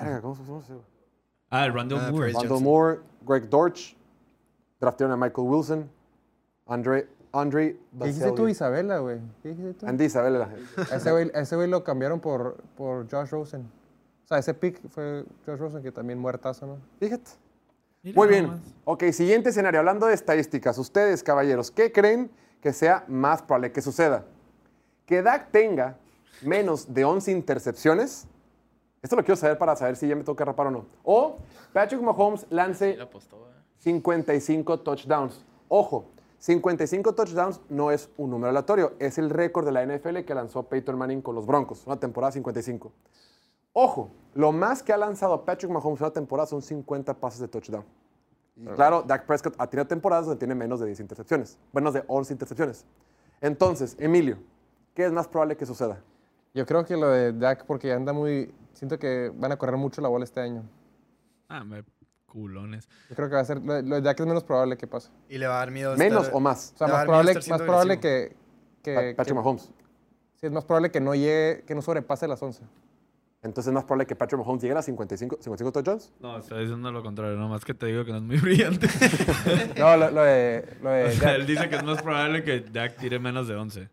Verga, 0.00 0.20
¿cómo 0.22 0.34
se 0.34 0.42
llama 0.42 0.60
ese, 0.60 0.72
güey? 0.72 0.84
Ah, 1.50 1.66
el 1.66 1.74
Randall 1.74 2.00
Ah, 2.00 2.10
Moore. 2.10 2.32
Randall. 2.32 2.60
Moore, 2.62 3.00
Greg 3.26 3.48
Dortch, 3.50 3.94
draftearon 4.80 5.12
a 5.12 5.16
Michael 5.16 5.46
Wilson, 5.46 5.90
Andre, 6.66 7.08
Andre 7.32 7.76
¿Qué 7.98 8.06
dijiste 8.06 8.32
tú. 8.32 8.48
Isabela, 8.48 8.98
güey? 8.98 9.20
¿Qué 9.42 9.50
dijiste 9.50 9.74
tú? 9.74 9.86
Andy 9.86 10.04
Isabella. 10.04 10.48
A 10.90 10.96
ese 10.96 11.10
güey, 11.10 11.30
a 11.34 11.40
ese 11.40 11.56
güey 11.56 11.68
lo 11.68 11.82
cambiaron 11.82 12.20
por, 12.20 12.56
por 12.76 13.10
Josh 13.10 13.30
Rosen. 13.30 13.62
O 14.24 14.28
sea, 14.28 14.38
ese 14.38 14.54
pick 14.54 14.88
fue 14.88 15.24
Josh 15.46 15.58
Rosen, 15.58 15.82
que 15.82 15.92
también 15.92 16.18
muertazo, 16.18 16.66
¿no? 16.66 16.78
Fíjate. 16.98 17.30
Mira 18.02 18.16
Muy 18.16 18.28
bien. 18.28 18.46
nomás. 18.46 18.60
Ok, 18.84 19.04
siguiente 19.12 19.50
escenario. 19.50 19.80
Hablando 19.80 20.06
de 20.06 20.14
estadísticas, 20.14 20.76
ustedes, 20.78 21.22
caballeros, 21.22 21.70
¿qué 21.70 21.92
creen 21.92 22.30
que 22.60 22.72
sea 22.72 23.04
más 23.08 23.42
probable 23.42 23.72
que 23.72 23.80
suceda? 23.80 24.24
Que 25.06 25.22
Dak 25.22 25.50
tenga 25.50 25.96
menos 26.42 26.92
de 26.92 27.04
11 27.04 27.30
intercepciones. 27.30 28.26
Esto 29.02 29.16
lo 29.16 29.24
quiero 29.24 29.36
saber 29.36 29.58
para 29.58 29.74
saber 29.76 29.96
si 29.96 30.06
ya 30.08 30.16
me 30.16 30.24
toca 30.24 30.44
rapar 30.44 30.68
o 30.68 30.70
no. 30.70 30.86
O 31.02 31.38
Patrick 31.72 32.00
Mahomes 32.00 32.46
lance 32.50 32.96
Lo 32.96 33.04
apostó, 33.04 33.36
¿eh? 33.36 33.54
55 33.78 34.80
touchdowns. 34.80 35.44
Ojo, 35.68 36.06
55 36.42 37.14
touchdowns 37.14 37.60
no 37.68 37.92
es 37.92 38.10
un 38.16 38.30
número 38.30 38.50
aleatorio, 38.50 38.94
es 38.98 39.16
el 39.16 39.30
récord 39.30 39.64
de 39.64 39.70
la 39.70 39.86
NFL 39.86 40.22
que 40.22 40.34
lanzó 40.34 40.64
Peyton 40.64 40.98
Manning 40.98 41.22
con 41.22 41.36
los 41.36 41.46
Broncos, 41.46 41.86
una 41.86 42.00
temporada 42.00 42.32
55. 42.32 42.90
Ojo, 43.72 44.10
lo 44.34 44.50
más 44.50 44.82
que 44.82 44.92
ha 44.92 44.96
lanzado 44.96 45.44
Patrick 45.44 45.70
Mahomes 45.70 46.00
en 46.00 46.06
una 46.06 46.12
temporada 46.12 46.48
son 46.48 46.60
50 46.60 47.14
pases 47.14 47.38
de 47.42 47.46
touchdown. 47.46 47.84
Y 48.56 48.66
claro, 48.74 49.02
Dak 49.02 49.24
Prescott 49.24 49.54
ha 49.56 49.68
tenido 49.68 49.86
temporadas 49.86 50.26
donde 50.26 50.40
tiene 50.40 50.56
menos 50.56 50.80
de 50.80 50.86
10 50.86 50.98
intercepciones, 50.98 51.60
menos 51.72 51.94
de 51.94 52.02
11 52.08 52.32
intercepciones. 52.32 52.84
Entonces, 53.40 53.94
Emilio, 54.00 54.38
¿qué 54.94 55.06
es 55.06 55.12
más 55.12 55.28
probable 55.28 55.56
que 55.56 55.64
suceda? 55.64 56.02
Yo 56.54 56.66
creo 56.66 56.84
que 56.84 56.96
lo 56.96 57.08
de 57.08 57.32
Dak, 57.32 57.66
porque 57.66 57.92
anda 57.92 58.12
muy... 58.12 58.52
Siento 58.72 58.98
que 58.98 59.32
van 59.36 59.52
a 59.52 59.56
correr 59.56 59.76
mucho 59.76 60.00
la 60.00 60.08
bola 60.08 60.24
este 60.24 60.40
año. 60.40 60.64
Ah, 61.48 61.62
me 61.62 61.84
culones. 62.32 62.88
Yo 63.10 63.16
creo 63.16 63.28
que 63.28 63.34
va 63.34 63.40
a 63.40 63.44
ser... 63.44 63.60
Lo 63.62 63.74
de, 63.82 64.00
Dak 64.00 64.18
es 64.18 64.26
menos 64.26 64.42
probable 64.44 64.76
que 64.78 64.86
pase. 64.86 65.10
Y 65.28 65.36
le 65.38 65.46
va 65.46 65.56
a 65.56 65.58
dar 65.58 65.70
miedo. 65.70 65.96
¿Menos 65.96 66.24
estar- 66.24 66.34
o 66.36 66.40
más? 66.40 66.72
O 66.74 66.78
sea, 66.78 66.86
más 66.88 67.04
probable, 67.04 67.34
más 67.34 67.62
probable 67.62 68.00
que... 68.00 68.34
que, 68.82 68.94
Pa- 68.94 69.16
Patrick 69.18 69.26
que- 69.28 69.34
Mahomes. 69.34 69.62
Sí, 70.40 70.46
es 70.46 70.52
más 70.52 70.64
probable 70.64 70.90
que 70.90 71.00
no 71.00 71.14
llegue, 71.14 71.62
que 71.66 71.74
no 71.74 71.82
sobrepase 71.82 72.26
las 72.26 72.42
11. 72.42 72.62
Entonces 73.42 73.68
es 73.68 73.74
más 73.74 73.84
probable 73.84 74.06
que 74.06 74.14
Patrick 74.16 74.38
Mahomes 74.40 74.62
llegue 74.62 74.74
a 74.76 74.82
55, 74.82 75.36
55 75.40 75.72
touchdowns. 75.72 76.12
No, 76.20 76.38
está 76.38 76.56
diciendo 76.58 76.90
lo 76.92 77.02
contrario. 77.02 77.36
Nomás 77.36 77.64
que 77.64 77.74
te 77.74 77.86
digo 77.86 78.04
que 78.04 78.12
no 78.12 78.16
es 78.18 78.22
muy 78.22 78.36
brillante. 78.40 78.88
No, 79.78 79.96
lo, 79.96 80.10
lo 80.10 80.22
de, 80.22 80.76
lo 80.82 80.90
de 80.90 81.04
O 81.04 81.10
sea, 81.10 81.30
Dak. 81.32 81.40
él 81.40 81.46
dice 81.46 81.68
que 81.68 81.76
es 81.76 81.84
más 81.84 82.00
probable 82.02 82.42
que 82.44 82.60
Dak 82.60 82.96
tire 82.96 83.18
menos 83.18 83.46
de 83.48 83.54
11. 83.56 83.88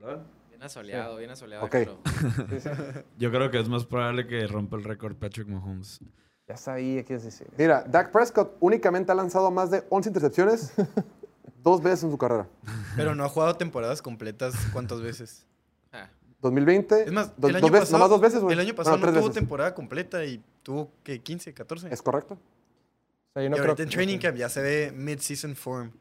¿Verdad? 0.00 0.22
Bien 0.48 0.62
asoleado, 0.62 1.16
bien 1.16 1.30
asoleado. 1.30 1.64
Ok. 1.64 1.74
déjalo. 1.74 1.98
Yo 3.18 3.30
creo 3.30 3.50
que 3.50 3.58
es 3.60 3.68
más 3.68 3.84
probable 3.84 4.26
que 4.26 4.46
rompa 4.46 4.76
el 4.76 4.84
récord 4.84 5.16
Patrick 5.16 5.48
Mahomes. 5.48 6.00
Ya 6.50 6.56
sabía 6.56 7.04
ibas 7.08 7.22
a 7.22 7.26
decir. 7.26 7.46
Mira, 7.56 7.84
Dak 7.84 8.10
Prescott 8.10 8.56
únicamente 8.58 9.12
ha 9.12 9.14
lanzado 9.14 9.52
más 9.52 9.70
de 9.70 9.84
11 9.88 10.08
intercepciones 10.08 10.72
dos 11.62 11.80
veces 11.80 12.02
en 12.02 12.10
su 12.10 12.18
carrera. 12.18 12.48
Pero 12.96 13.14
no 13.14 13.22
ha 13.24 13.28
jugado 13.28 13.54
temporadas 13.56 14.02
completas. 14.02 14.54
¿Cuántas 14.72 15.00
veces? 15.00 15.46
Ah, 15.92 16.08
2020, 16.42 17.02
Es 17.04 17.12
más, 17.12 17.32
do- 17.36 17.48
el 17.48 17.56
año 17.56 17.62
dos 17.62 17.70
veces, 17.72 17.88
pasado, 17.88 17.98
nomás 17.98 18.10
dos 18.10 18.20
veces, 18.20 18.40
güey. 18.40 18.54
El 18.54 18.60
año 18.60 18.74
pasado 18.74 18.96
Bueno, 18.96 19.06
no 19.12 19.18
tuvo 19.18 19.28
veces. 19.28 19.40
temporada 19.40 19.74
completa 19.74 20.24
y 20.24 20.42
tuvo, 20.62 20.90
¿qué? 21.04 21.20
15, 21.20 21.52
14. 21.54 21.92
¿Es 21.92 22.00
correcto? 22.02 22.34
O 22.34 23.32
sea, 23.34 23.42
yo 23.44 23.50
no 23.50 23.56
y 23.56 23.58
creo 23.60 23.70
ahorita 23.72 23.82
en 23.84 23.88
training 23.90 24.18
camp 24.22 24.36
ya 24.36 24.48
se 24.48 24.60
ve 24.62 24.92
mid-season 24.92 25.54
form. 25.54 25.92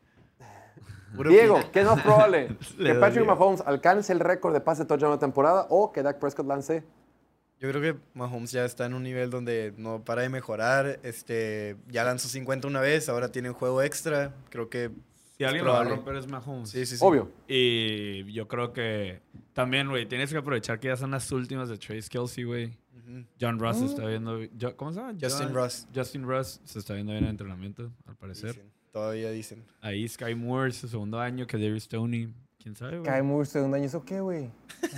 Puro 1.15 1.29
Diego, 1.29 1.59
¿qué 1.71 1.81
es 1.81 1.85
más 1.87 2.01
probable? 2.01 2.55
Le 2.77 2.93
¿Que 2.93 2.99
Patrick. 2.99 3.25
Mahomes 3.25 3.61
alcance 3.65 4.13
el 4.13 4.19
récord 4.19 4.53
de 4.53 4.61
pase 4.61 4.83
de 4.83 4.87
touchdown 4.87 5.11
de 5.11 5.15
la 5.17 5.19
temporada 5.19 5.67
o 5.69 5.91
que 5.91 6.01
Dak 6.03 6.17
Prescott 6.19 6.47
lance? 6.47 6.83
Yo 7.59 7.69
creo 7.69 7.81
que 7.81 7.99
Mahomes 8.13 8.51
ya 8.51 8.63
está 8.65 8.85
en 8.85 8.93
un 8.93 9.03
nivel 9.03 9.29
donde 9.29 9.73
no 9.77 10.03
para 10.03 10.21
de 10.21 10.29
mejorar. 10.29 10.99
Este, 11.03 11.75
ya 11.89 12.03
lanzó 12.03 12.27
50 12.29 12.67
una 12.67 12.79
vez, 12.79 13.09
ahora 13.09 13.31
tiene 13.31 13.49
un 13.49 13.55
juego 13.55 13.81
extra. 13.81 14.33
Creo 14.49 14.69
que 14.69 14.91
Si 15.37 15.43
alguien 15.43 15.65
lo 15.65 15.73
va 15.73 15.81
a 15.81 15.83
romper 15.83 16.15
es 16.15 16.27
Mahomes. 16.27 16.69
sí, 16.69 16.85
sí, 16.85 16.95
sí. 16.97 17.03
Obvio. 17.05 17.29
Y 17.47 18.31
yo 18.31 18.47
creo 18.47 18.71
que 18.71 19.19
también, 19.53 19.89
güey, 19.89 20.05
tienes 20.05 20.31
que 20.31 20.37
aprovechar 20.37 20.79
que 20.79 20.87
ya 20.87 20.95
son 20.97 21.11
las 21.11 21.29
últimas 21.31 21.67
de 21.69 21.77
Trace 21.77 22.07
Kelsey, 22.09 22.43
güey. 22.45 22.77
John 23.41 23.59
Ross 23.59 23.79
se 23.79 23.85
está 23.85 24.05
viendo. 24.05 24.39
yo- 24.55 24.77
¿Cómo 24.77 24.93
se 24.93 24.99
llama? 24.99 25.13
Justin 25.19 25.47
John- 25.47 25.53
Ross. 25.55 25.87
Justin 25.93 26.23
Ross 26.27 26.61
se 26.63 26.77
está 26.79 26.93
viendo 26.93 27.11
bien 27.11 27.23
en 27.23 27.31
entrenamiento, 27.31 27.91
al 28.05 28.15
parecer. 28.15 28.51
Dicen, 28.51 28.71
todavía 28.93 29.31
dicen. 29.31 29.63
Ahí 29.81 30.07
Sky 30.07 30.35
Moore, 30.35 30.71
su 30.71 30.87
segundo 30.87 31.19
año, 31.19 31.47
que 31.47 31.57
David 31.57 31.79
Stoney. 31.79 32.29
¿Quién 32.61 32.75
sabe, 32.75 32.99
güey? 32.99 33.03
Cae 33.03 33.23
muy 33.23 33.45
segundo 33.45 33.77
año, 33.77 33.85
¿eso 33.85 34.03
qué, 34.03 34.19
güey? 34.21 34.51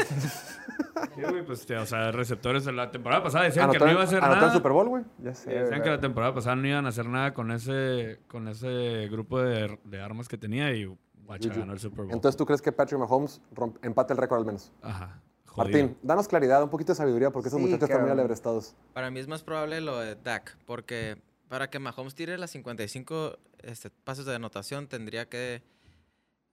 Sí, 1.16 1.22
güey, 1.24 1.43
pues, 1.45 1.70
o 1.70 1.86
sea, 1.86 2.12
receptores 2.12 2.64
de 2.64 2.72
la 2.72 2.89
temporada 2.89 3.24
pasada 3.24 3.43
decían 3.45 3.70
que 3.72 3.80
no 3.80 3.91
iba 3.91 4.01
a 4.01 4.03
hacer 4.05 4.20
anotó 4.20 4.36
el 4.36 4.41
nada. 4.41 4.53
Super 4.53 4.72
Bowl, 4.72 4.88
güey. 4.88 5.03
Ya 5.20 5.34
sé. 5.34 5.49
Decían 5.49 5.68
güey. 5.70 5.82
que 5.82 5.89
la 5.89 5.99
temporada 5.99 6.34
pasada 6.34 6.55
no 6.55 6.68
iban 6.68 6.86
a 6.86 6.89
hacer 6.89 7.05
nada 7.07 7.34
con 7.34 7.51
ese, 7.51 8.20
con 8.28 8.47
ese 8.47 9.07
grupo 9.09 9.41
de, 9.41 9.78
de 9.84 10.01
armas 10.01 10.28
que 10.30 10.38
tenía 10.38 10.74
y 10.74 10.86
guacha, 11.26 11.49
ganó 11.49 11.74
el 11.74 11.80
Super 11.80 12.05
Bowl. 12.05 12.14
Entonces, 12.14 12.38
¿tú 12.38 12.45
crees 12.45 12.62
que 12.62 12.72
Patrick 12.72 12.99
Mahomes 12.99 13.41
empate 13.82 14.14
el 14.14 14.18
récord 14.18 14.39
al 14.39 14.45
menos? 14.45 14.72
Ajá. 14.82 15.22
jodido. 15.47 15.80
Martín, 15.80 15.97
danos 16.01 16.28
claridad, 16.28 16.64
un 16.64 16.70
poquito 16.70 16.93
de 16.93 16.95
sabiduría, 16.95 17.32
porque 17.32 17.49
esos 17.49 17.59
Sí, 17.59 17.66
muchachos 17.66 17.89
están 17.89 18.03
muy 18.03 18.12
alebrestados. 18.12 18.76
Para 18.93 19.12
mí 19.12 19.20
es 19.20 19.28
más 19.28 19.43
probable 19.43 19.82
lo 19.82 19.99
de 19.99 20.16
Dak, 20.16 20.57
porque 20.66 21.18
para 21.49 21.70
que 21.70 21.80
Mahomes 21.80 22.16
tire 22.16 22.38
las 22.38 22.51
55 22.51 23.38
este, 23.64 23.89
pases 23.89 24.26
de 24.26 24.36
anotación, 24.36 24.88
tendría 24.88 25.28
que 25.28 25.62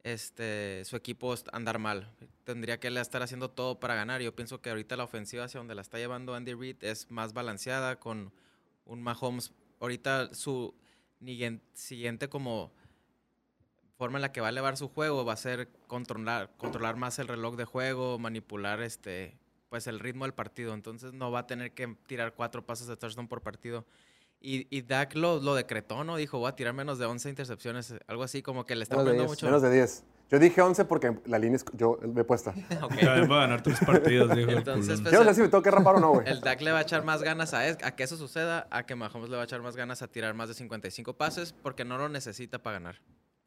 este, 0.03 0.83
su 0.85 0.97
equipo 0.97 1.35
andar 1.53 1.79
mal. 1.79 2.11
Tendría 2.45 2.81
que 2.81 2.89
estar 2.89 3.23
haciendo 3.23 3.51
todo 3.51 3.79
para 3.81 3.95
ganar. 3.95 4.21
Yo 4.23 4.35
pienso 4.35 4.61
que 4.61 4.71
ahorita 4.71 4.97
la 4.97 5.05
ofensiva 5.05 5.45
hacia 5.45 5.59
donde 5.59 5.75
la 5.75 5.83
está 5.83 5.99
llevando 5.99 6.35
Andy 6.35 6.55
Reid 6.55 6.77
es 6.83 7.11
más 7.11 7.33
balanceada 7.33 7.99
con 7.99 8.33
un 8.87 9.03
Mahomes. 9.03 9.53
Ahorita 9.81 10.35
su 10.35 10.75
siguiente 11.75 12.29
como 12.29 12.73
forma 13.97 14.19
en 14.19 14.23
la 14.23 14.33
que 14.33 14.41
va 14.41 14.47
a 14.47 14.51
elevar 14.51 14.77
su 14.77 14.89
juego 14.89 15.25
va 15.25 15.33
a 15.33 15.37
ser 15.37 15.69
controlar, 15.89 16.53
controlar 16.57 16.97
más 16.97 17.19
el 17.19 17.27
reloj 17.27 17.57
de 17.57 17.65
juego, 17.65 18.19
manipular 18.19 18.81
este 18.81 19.37
pues 19.69 19.87
el 19.87 19.99
ritmo 20.01 20.25
del 20.25 20.35
partido. 20.35 20.73
Entonces 20.73 21.13
no 21.13 21.31
va 21.31 21.41
a 21.41 21.47
tener 21.47 21.73
que 21.73 21.97
tirar 22.07 22.35
cuatro 22.35 22.65
pases 22.65 22.87
de 22.87 22.97
touchdown 22.97 23.29
por 23.29 23.43
partido. 23.43 23.85
Y, 24.41 24.67
y 24.71 24.83
Dak 24.83 25.15
lo, 25.17 25.41
lo 25.41 25.55
decretó, 25.57 26.05
¿no? 26.05 26.17
Dijo, 26.17 26.39
voy 26.39 26.49
a 26.49 26.55
tirar 26.55 26.73
menos 26.73 26.99
de 26.99 27.07
11 27.07 27.29
intercepciones. 27.29 27.95
Algo 28.07 28.23
así 28.23 28.41
como 28.43 28.65
que 28.67 28.77
le 28.77 28.85
está 28.85 28.95
Menos 28.95 29.07
de 29.07 29.11
poniendo 29.11 29.23
10, 29.25 29.31
mucho... 29.31 29.47
Menos 29.47 29.63
de 29.63 29.71
10. 29.73 30.05
Yo 30.31 30.39
dije 30.39 30.61
11 30.61 30.85
porque 30.85 31.19
la 31.25 31.39
línea 31.39 31.57
es, 31.57 31.65
yo 31.73 31.99
me 32.03 32.21
he 32.21 32.25
puesta. 32.25 32.53
Ok. 32.83 32.95
También 33.01 33.31
va 33.31 33.39
a 33.39 33.41
ganar 33.41 33.63
tres 33.63 33.81
partidos, 33.85 34.37
dijo 34.37 34.51
el 34.51 34.59
Entonces, 34.59 35.01
pues, 35.01 35.13
Yo 35.13 35.25
no 35.25 35.31
sé 35.31 35.35
si 35.37 35.41
me 35.41 35.49
tengo 35.49 35.63
que 35.63 35.71
rapar 35.71 35.97
o 35.97 36.01
no, 36.01 36.13
güey. 36.13 36.29
El 36.29 36.41
Dak 36.41 36.61
le 36.61 36.71
va 36.71 36.79
a 36.79 36.83
echar 36.83 37.03
más 37.05 37.23
ganas 37.23 37.53
a, 37.55 37.67
es- 37.67 37.79
a 37.83 37.97
que 37.97 38.05
eso 38.05 38.17
suceda, 38.17 38.69
a 38.71 38.85
que 38.87 38.95
Mahomes 38.95 39.31
le 39.31 39.37
va 39.37 39.43
a 39.43 39.45
echar 39.47 39.63
más 39.63 39.75
ganas 39.75 40.03
a 40.03 40.07
tirar 40.09 40.35
más 40.35 40.49
de 40.49 40.55
55 40.55 41.15
pases, 41.15 41.53
porque 41.63 41.85
no 41.85 41.99
lo 41.99 42.09
necesita 42.09 42.63
para 42.63 42.75
ganar. 42.79 43.01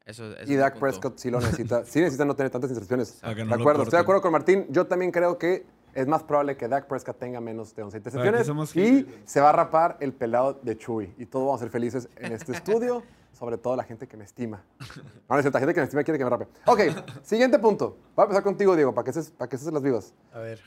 Eso, 0.04 0.32
ese 0.32 0.42
es 0.42 0.50
Y 0.50 0.56
Dak. 0.56 0.78
Prescott 0.80 1.16
sí 1.18 1.30
lo 1.30 1.40
necesita. 1.40 1.84
Sí 1.86 2.00
necesita 2.00 2.24
no 2.24 2.34
tener 2.34 2.50
tantas 2.50 2.68
intercepciones. 2.70 3.20
De 3.22 3.44
no 3.44 3.54
acuerdo, 3.54 3.84
estoy 3.84 3.96
de 3.98 4.02
acuerdo 4.02 4.20
con 4.20 4.32
Martín. 4.32 4.66
Yo 4.68 4.86
también 4.86 5.12
creo 5.12 5.38
que 5.38 5.64
es 5.94 6.06
más 6.06 6.22
probable 6.22 6.56
que 6.56 6.68
Dak 6.68 6.86
Prescott 6.86 7.18
tenga 7.18 7.40
menos 7.40 7.74
de 7.74 7.82
11 7.82 7.96
Aquí 7.96 8.00
intercepciones. 8.08 8.46
somos 8.46 8.74
Y 8.76 9.06
se 9.24 9.40
va 9.40 9.50
a 9.50 9.52
rapar 9.52 9.96
el 10.00 10.12
pelado 10.12 10.54
de 10.62 10.76
Chuy. 10.76 11.14
Y 11.18 11.26
todos 11.26 11.46
vamos 11.46 11.60
a 11.60 11.64
ser 11.64 11.70
felices 11.70 12.08
en 12.16 12.32
este 12.32 12.52
estudio, 12.56 13.02
sobre 13.32 13.58
todo 13.58 13.76
la 13.76 13.84
gente 13.84 14.06
que 14.06 14.16
me 14.16 14.24
estima. 14.24 14.62
No, 14.78 14.86
no 15.30 15.36
es 15.36 15.42
cierto, 15.42 15.58
la 15.58 15.60
gente 15.60 15.74
que 15.74 15.80
me 15.80 15.84
estima 15.84 16.04
quiere 16.04 16.18
que 16.18 16.24
me 16.24 16.30
rape. 16.30 16.48
Ok, 16.66 16.80
siguiente 17.22 17.58
punto. 17.58 17.96
Voy 18.14 18.22
a 18.22 18.24
empezar 18.24 18.42
contigo, 18.42 18.74
Diego, 18.74 18.94
para 18.94 19.04
que 19.04 19.10
estés, 19.10 19.30
para 19.30 19.48
que 19.48 19.56
estés 19.56 19.72
las 19.72 19.82
vivas. 19.82 20.14
A 20.32 20.38
ver. 20.38 20.60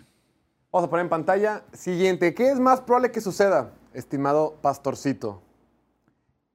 Vamos 0.71 0.87
a 0.87 0.89
poner 0.89 1.05
en 1.05 1.09
pantalla. 1.09 1.63
Siguiente. 1.73 2.33
¿Qué 2.33 2.49
es 2.51 2.59
más 2.59 2.81
probable 2.81 3.11
que 3.11 3.21
suceda, 3.21 3.71
estimado 3.93 4.55
Pastorcito? 4.61 5.41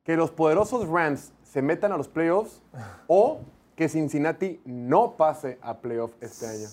¿Que 0.04 0.16
los 0.16 0.30
poderosos 0.30 0.86
Rams 0.88 1.32
se 1.42 1.62
metan 1.62 1.92
a 1.92 1.96
los 1.96 2.08
playoffs 2.08 2.62
o 3.06 3.40
que 3.76 3.88
Cincinnati 3.88 4.60
no 4.64 5.16
pase 5.16 5.58
a 5.62 5.78
playoff 5.78 6.12
este 6.20 6.46
año? 6.46 6.68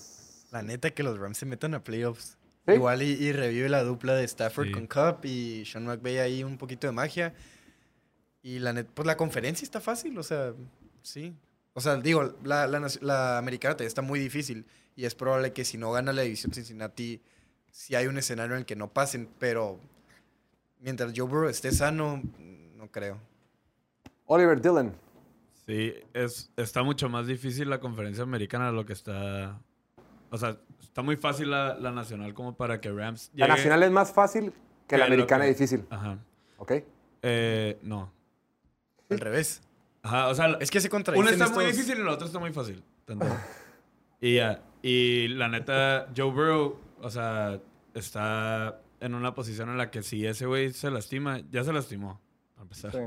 La 0.58 0.64
neta 0.64 0.91
que 0.91 1.03
los 1.03 1.18
Rams 1.20 1.38
se 1.38 1.45
metan 1.45 1.74
a 1.76 1.84
playoffs. 1.84 2.38
¿Sí? 2.66 2.74
Igual 2.74 3.01
y, 3.03 3.12
y 3.12 3.32
revive 3.32 3.70
la 3.70 3.84
dupla 3.84 4.14
de 4.16 4.24
Stafford 4.26 4.68
Sí. 4.68 4.72
con 4.74 4.88
Cup 4.88 5.24
y 5.26 5.64
Sean 5.66 5.86
McVay 5.86 6.18
ahí 6.18 6.43
un 6.43 6.58
poquito 6.58 6.88
de 6.88 6.93
magia. 6.93 7.34
Y 8.41 8.60
la 8.60 8.74
neta, 8.74 8.89
pues 8.93 9.05
la 9.05 9.16
conferencia 9.18 9.64
está 9.64 9.80
fácil, 9.82 10.18
o 10.18 10.24
sea, 10.24 10.53
sí. 11.01 11.34
O 11.74 11.82
sea, 11.82 11.95
digo, 11.97 12.36
la, 12.43 12.66
la, 12.68 12.88
la 13.01 13.38
americana 13.38 13.76
todavía 13.76 13.88
está 13.88 14.01
muy 14.01 14.20
difícil 14.20 14.66
y 14.95 15.05
es 15.05 15.14
probable 15.16 15.53
que 15.53 15.64
si 15.64 15.78
no 15.78 15.91
gana 15.91 16.12
la 16.12 16.24
división 16.24 16.53
Cincinnati, 16.53 17.22
sí 17.72 17.93
hay 17.95 18.08
un 18.08 18.18
escenario 18.18 18.53
en 18.55 18.60
el 18.62 18.66
que 18.66 18.76
no 18.76 18.91
pasen, 18.91 19.30
pero 19.38 19.80
mientras 20.80 21.14
Joe 21.16 21.28
Burrow 21.28 21.49
esté 21.49 21.72
sano, 21.72 22.22
no 22.76 22.89
creo. 22.91 23.20
Oliver 24.26 24.60
Dillon. 24.60 24.95
Sí, 25.66 25.93
es, 26.14 26.49
está 26.58 26.82
mucho 26.84 27.10
más 27.10 27.28
difícil 27.28 27.70
la 27.70 27.80
conferencia 27.80 28.24
americana 28.24 28.68
de 28.68 28.74
lo 28.74 28.86
que 28.86 28.93
está... 28.93 29.62
O 30.30 30.38
sea, 30.38 30.57
está 30.82 31.01
muy 31.01 31.15
fácil 31.15 31.51
la, 31.51 31.75
la 31.75 31.91
nacional 31.91 32.34
como 32.34 32.55
para 32.55 32.82
que 32.82 32.91
Rams... 32.91 33.32
La 33.34 33.45
llegue- 33.47 33.55
nacional 33.55 33.84
es 33.84 33.91
más 33.91 34.11
fácil 34.11 34.53
que 34.88 34.97
la 34.97 35.05
Que 35.05 35.13
americana 35.13 35.45
que- 35.45 35.51
es 35.51 35.57
difícil. 35.57 35.86
Ajá. 35.89 36.17
¿Ok? 36.57 36.71
Eh, 37.21 37.78
no. 37.82 38.11
Al 39.09 39.19
revés. 39.19 39.61
Ajá, 40.03 40.28
o 40.28 40.36
sea, 40.36 40.57
Es 40.59 40.69
que 40.71 40.80
se 40.82 40.88
una 40.88 40.91
contradicen 40.91 41.34
está 41.41 41.49
muy 41.53 41.65
difícil 41.65 41.97
y 41.99 42.03
la 42.03 42.11
otra 42.11 42.28
está 42.28 42.39
muy 42.39 42.51
fácil. 42.53 42.84
Y 44.21 44.36
ya. 44.36 44.61
Y 44.82 45.28
la 45.30 45.47
neta, 45.47 46.07
Joe 46.15 46.32
Burrow, 46.32 46.80
o 47.01 47.09
sea, 47.09 47.59
está 47.93 48.80
en 48.99 49.13
una 49.15 49.34
posición 49.34 49.69
en 49.69 49.78
la 49.78 49.91
que 49.91 50.03
si 50.03 50.25
ese 50.25 50.45
güey 50.45 50.71
se 50.71 50.89
lastima, 50.91 51.41
ya 51.51 51.63
se 51.63 51.73
lastimó, 51.73 52.19
para 52.53 52.63
empezar. 52.63 52.91
Sí. 52.91 52.99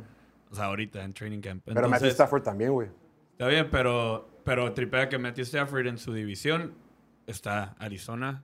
O 0.51 0.55
sea, 0.55 0.67
ahorita 0.67 1.03
en 1.05 1.13
training 1.13 1.41
camp. 1.41 1.63
Pero 1.65 1.89
Matthew 1.89 2.09
Stafford 2.09 2.43
también, 2.43 2.73
güey. 2.73 2.89
Está 3.33 3.47
bien, 3.47 3.69
pero, 3.71 4.29
pero 4.45 4.73
tripea 4.73 5.09
que 5.09 5.17
Matthew 5.19 5.45
Stafford 5.45 5.87
en 5.87 5.99
su 5.99 6.13
división 6.13 6.75
está 7.31 7.75
Arizona. 7.79 8.43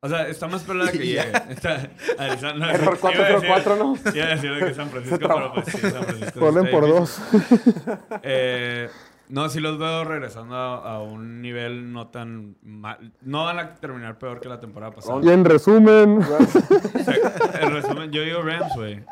O 0.00 0.08
sea, 0.08 0.28
está 0.28 0.46
más 0.46 0.62
pelada 0.62 0.92
que 0.92 0.98
Ya. 1.12 1.24
llegue. 1.24 1.52
Está 1.52 1.90
Arizona. 2.18 2.72
Error 2.72 2.98
Iba 3.00 3.08
a 3.10 3.30
decir- 3.30 3.48
404, 3.48 3.76
¿no? 3.76 3.94
Iba 4.14 4.24
a 4.26 4.28
decir 4.28 4.54
de 4.54 4.66
que 4.66 4.74
San 4.74 4.90
Francisco, 4.90 5.18
pero 5.18 5.52
pues 5.54 5.66
sí, 5.66 5.78
San 5.78 6.04
Francisco. 6.04 6.40
Ponen 6.40 6.70
por 6.70 6.88
dos. 6.88 7.20
Eh, 8.22 8.88
no, 9.28 9.48
sí 9.50 9.60
los 9.60 9.78
veo 9.78 10.04
regresando 10.04 10.54
a, 10.56 10.76
a 10.94 11.02
un 11.02 11.42
nivel 11.42 11.92
no 11.92 12.08
tan 12.08 12.56
mal. 12.62 13.12
No 13.22 13.44
van 13.44 13.58
a 13.58 13.74
terminar 13.74 14.18
peor 14.18 14.40
que 14.40 14.48
la 14.48 14.58
temporada 14.60 14.92
pasada. 14.92 15.20
Y 15.22 15.28
en 15.28 15.44
resumen, 15.44 16.18
O 16.18 17.02
sea, 17.04 17.60
en 17.60 17.72
resumen, 17.74 18.10
yo 18.10 18.22
digo 18.22 18.40
Rams, 18.42 18.72
güey. 18.74 19.04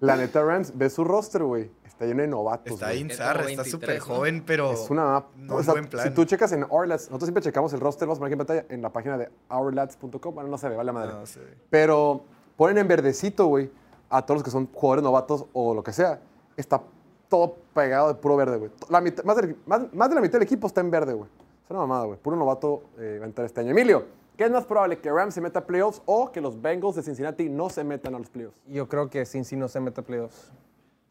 La 0.00 0.16
neta, 0.16 0.42
Rams, 0.44 0.76
ve 0.76 0.90
su 0.90 1.02
roster, 1.04 1.42
güey. 1.42 1.70
Está 1.94 2.06
lleno 2.06 2.22
de 2.22 2.28
novatos. 2.28 2.72
Está 2.72 2.86
güey. 2.86 3.02
Es 3.02 3.10
está 3.12 3.32
23, 3.34 3.70
súper 3.70 3.98
¿no? 3.98 4.04
joven, 4.04 4.42
pero 4.46 4.72
Es 4.72 4.90
una 4.90 5.24
no 5.36 5.56
o 5.56 5.62
sea, 5.62 5.74
buen 5.74 5.86
plan. 5.88 6.06
Si 6.08 6.12
tú 6.14 6.24
checas 6.24 6.52
en 6.52 6.64
Ourlads, 6.68 7.02
nosotros 7.08 7.26
siempre 7.28 7.42
checamos 7.42 7.72
el 7.72 7.80
roster, 7.80 8.06
vamos 8.08 8.18
a 8.18 8.20
poner 8.20 8.32
aquí 8.34 8.40
en 8.40 8.46
pantalla, 8.46 8.66
en 8.74 8.82
la 8.82 8.90
página 8.92 9.16
de 9.18 9.30
ourlads.com. 9.48 10.34
Bueno, 10.34 10.50
no 10.50 10.58
se 10.58 10.68
ve, 10.68 10.76
vale 10.76 10.86
la 10.86 10.92
madre. 10.92 11.12
No, 11.12 11.24
se 11.26 11.40
ve. 11.40 11.56
Pero 11.70 12.22
ponen 12.56 12.78
en 12.78 12.88
verdecito, 12.88 13.46
güey, 13.46 13.70
a 14.10 14.22
todos 14.22 14.36
los 14.38 14.42
que 14.44 14.50
son 14.50 14.68
jugadores 14.72 15.02
novatos 15.04 15.46
o 15.52 15.74
lo 15.74 15.82
que 15.82 15.92
sea. 15.92 16.20
Está 16.56 16.82
todo 17.28 17.56
pegado 17.72 18.08
de 18.08 18.14
puro 18.14 18.36
verde, 18.36 18.56
güey. 18.58 18.70
La 18.90 19.00
mitad- 19.00 19.24
más, 19.24 19.36
del- 19.36 19.56
más- 19.66 19.92
más 19.92 20.08
de 20.08 20.14
la 20.16 20.20
mitad 20.20 20.34
del 20.34 20.42
equipo 20.42 20.66
está 20.66 20.80
en 20.80 20.90
verde, 20.90 21.12
güey. 21.14 21.28
Es 21.64 21.70
una 21.70 21.80
mamada, 21.80 22.04
güey. 22.06 22.18
Puro 22.18 22.36
novato 22.36 22.82
eh, 22.98 23.18
va 23.20 23.24
a 23.24 23.28
entrar 23.28 23.46
este 23.46 23.60
año. 23.60 23.70
Emilio, 23.70 24.04
¿qué 24.36 24.44
es 24.44 24.50
más 24.50 24.66
probable, 24.66 24.98
que 24.98 25.10
Rams 25.10 25.32
se 25.34 25.40
meta 25.40 25.60
a 25.60 25.64
playoffs 25.66 26.02
o 26.06 26.30
que 26.30 26.40
los 26.40 26.60
Bengals 26.60 26.96
de 26.96 27.02
Cincinnati 27.02 27.48
no 27.48 27.70
se 27.70 27.82
metan 27.84 28.14
a 28.14 28.18
los 28.18 28.28
playoffs? 28.30 28.56
yo 28.68 28.88
creo 28.88 29.08
que 29.08 29.24
Cincy 29.24 29.56
no 29.56 29.68
se 29.68 29.78
mete 29.80 30.00
a 30.00 30.04
playoffs. 30.04 30.52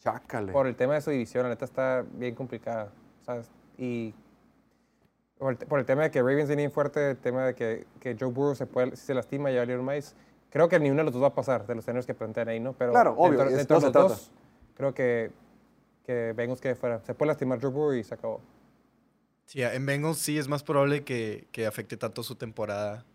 Chácale. 0.03 0.51
Por 0.51 0.67
el 0.67 0.75
tema 0.75 0.95
de 0.95 1.01
su 1.01 1.11
división, 1.11 1.43
la 1.43 1.49
neta 1.49 1.65
está 1.65 2.03
bien 2.13 2.35
complicada. 2.35 2.91
¿sabes? 3.25 3.49
Y 3.77 4.13
por 5.37 5.51
el, 5.53 5.57
por 5.57 5.79
el 5.79 5.85
tema 5.85 6.03
de 6.03 6.11
que 6.11 6.19
Ravens 6.21 6.47
viene 6.49 6.63
bien 6.63 6.71
fuerte, 6.71 7.11
el 7.11 7.17
tema 7.17 7.45
de 7.45 7.55
que, 7.55 7.85
que 7.99 8.15
Joe 8.19 8.29
Burrow 8.29 8.55
se, 8.55 8.65
puede, 8.65 8.95
si 8.95 9.05
se 9.05 9.13
lastima 9.13 9.49
y 9.51 9.57
valieron 9.57 9.85
más, 9.85 10.15
creo 10.49 10.67
que 10.67 10.77
ni 10.79 10.89
uno 10.89 10.97
de 10.99 11.03
los 11.05 11.13
dos 11.13 11.23
va 11.23 11.27
a 11.27 11.33
pasar, 11.35 11.65
de 11.65 11.73
los 11.75 11.83
escenarios 11.83 12.05
que 12.05 12.13
plantean 12.13 12.49
ahí, 12.49 12.59
¿no? 12.59 12.73
Pero 12.73 12.91
Claro, 12.91 13.15
obvio, 13.17 13.39
dentro, 13.39 13.57
dentro 13.57 13.75
de 13.77 13.79
se 13.81 13.85
los 13.87 13.91
trata. 13.93 14.07
dos, 14.09 14.31
creo 14.75 14.93
que, 14.93 15.31
que 16.05 16.33
Bengals 16.35 16.59
quede 16.61 16.75
fuera. 16.75 17.01
Se 17.05 17.13
puede 17.13 17.27
lastimar 17.29 17.61
Joe 17.61 17.71
Burrow 17.71 17.93
y 17.93 18.03
se 18.03 18.13
acabó. 18.13 18.41
Sí, 19.45 19.61
en 19.61 19.85
Bengals 19.85 20.17
sí 20.17 20.37
es 20.37 20.47
más 20.47 20.63
probable 20.63 21.03
que, 21.03 21.47
que 21.51 21.65
afecte 21.65 21.97
tanto 21.97 22.23
su 22.23 22.35
temporada. 22.35 23.05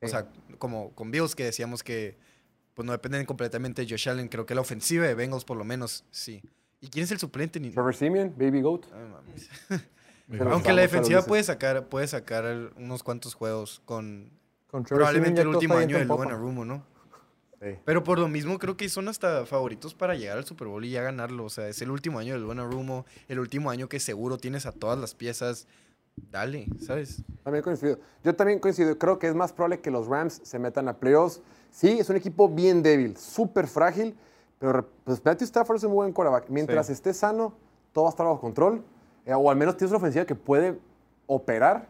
O 0.00 0.06
Sí. 0.06 0.08
sea, 0.12 0.26
como 0.58 0.90
con 0.92 1.10
Bills 1.10 1.34
que 1.34 1.44
decíamos 1.44 1.82
que 1.82 2.16
pues 2.78 2.86
no 2.86 2.92
dependen 2.92 3.26
completamente 3.26 3.82
de 3.82 3.90
Josh 3.90 4.08
Allen. 4.08 4.28
Creo 4.28 4.46
que 4.46 4.54
la 4.54 4.60
ofensiva 4.60 5.04
de 5.04 5.16
Bengals 5.16 5.44
por 5.44 5.56
lo 5.56 5.64
menos 5.64 6.04
sí. 6.12 6.44
¿Y 6.80 6.86
quién 6.90 7.02
es 7.02 7.10
el 7.10 7.18
suplente? 7.18 7.58
Trevor 7.58 7.92
Simeon, 7.92 8.32
Baby 8.38 8.60
Goat. 8.60 8.84
Ay, 8.94 9.04
mames. 9.10 9.50
Se 10.30 10.44
lo 10.44 10.52
Aunque 10.52 10.72
la 10.72 10.82
defensiva 10.82 11.22
puede 11.22 11.42
sacar, 11.42 11.88
puede 11.88 12.06
sacar 12.06 12.70
unos 12.76 13.02
cuantos 13.02 13.34
juegos 13.34 13.82
con 13.84 14.30
probablemente 14.70 15.40
el 15.40 15.48
último 15.48 15.74
año 15.74 15.96
del 15.96 16.02
en 16.02 16.06
Luan 16.06 16.20
popa. 16.20 16.32
Arumo, 16.32 16.64
¿no? 16.64 16.84
Sí. 17.60 17.70
Pero 17.84 18.04
por 18.04 18.20
lo 18.20 18.28
mismo 18.28 18.60
creo 18.60 18.76
que 18.76 18.88
son 18.88 19.08
hasta 19.08 19.44
favoritos 19.44 19.92
para 19.92 20.14
llegar 20.14 20.38
al 20.38 20.44
Super 20.44 20.68
Bowl 20.68 20.84
y 20.84 20.90
ya 20.90 21.02
ganarlo. 21.02 21.46
O 21.46 21.50
sea, 21.50 21.66
es 21.66 21.82
el 21.82 21.90
último 21.90 22.20
año 22.20 22.34
del 22.34 22.42
Luan 22.42 22.60
Arumo, 22.60 23.06
el 23.26 23.40
último 23.40 23.72
año 23.72 23.88
que 23.88 23.98
seguro 23.98 24.38
tienes 24.38 24.66
a 24.66 24.70
todas 24.70 25.00
las 25.00 25.16
piezas. 25.16 25.66
Dale, 26.30 26.66
¿sabes? 26.80 27.22
También 27.42 27.62
coincido. 27.62 27.98
Yo 28.24 28.34
también 28.34 28.58
coincido. 28.58 28.96
Creo 28.98 29.18
que 29.18 29.28
es 29.28 29.34
más 29.34 29.52
probable 29.52 29.80
que 29.80 29.90
los 29.90 30.06
Rams 30.06 30.40
se 30.44 30.58
metan 30.58 30.88
a 30.88 30.94
playoffs. 30.98 31.40
Sí, 31.70 31.98
es 31.98 32.08
un 32.10 32.16
equipo 32.16 32.48
bien 32.48 32.82
débil, 32.82 33.16
súper 33.16 33.66
frágil, 33.66 34.16
pero 34.58 34.86
pues 35.04 35.24
Matthew 35.24 35.44
Stafford 35.46 35.76
es 35.76 35.84
un 35.84 35.90
muy 35.90 35.96
buen 35.98 36.12
quarterback. 36.12 36.48
Mientras 36.48 36.86
Sí. 36.86 36.92
esté 36.92 37.12
sano, 37.14 37.52
todo 37.92 38.04
va 38.04 38.10
a 38.10 38.12
estar 38.12 38.26
bajo 38.26 38.40
control. 38.40 38.82
Eh, 39.26 39.34
o 39.34 39.50
al 39.50 39.56
menos 39.56 39.76
tienes 39.76 39.90
una 39.92 39.98
ofensiva 39.98 40.24
que 40.24 40.34
puede 40.34 40.78
operar. 41.26 41.88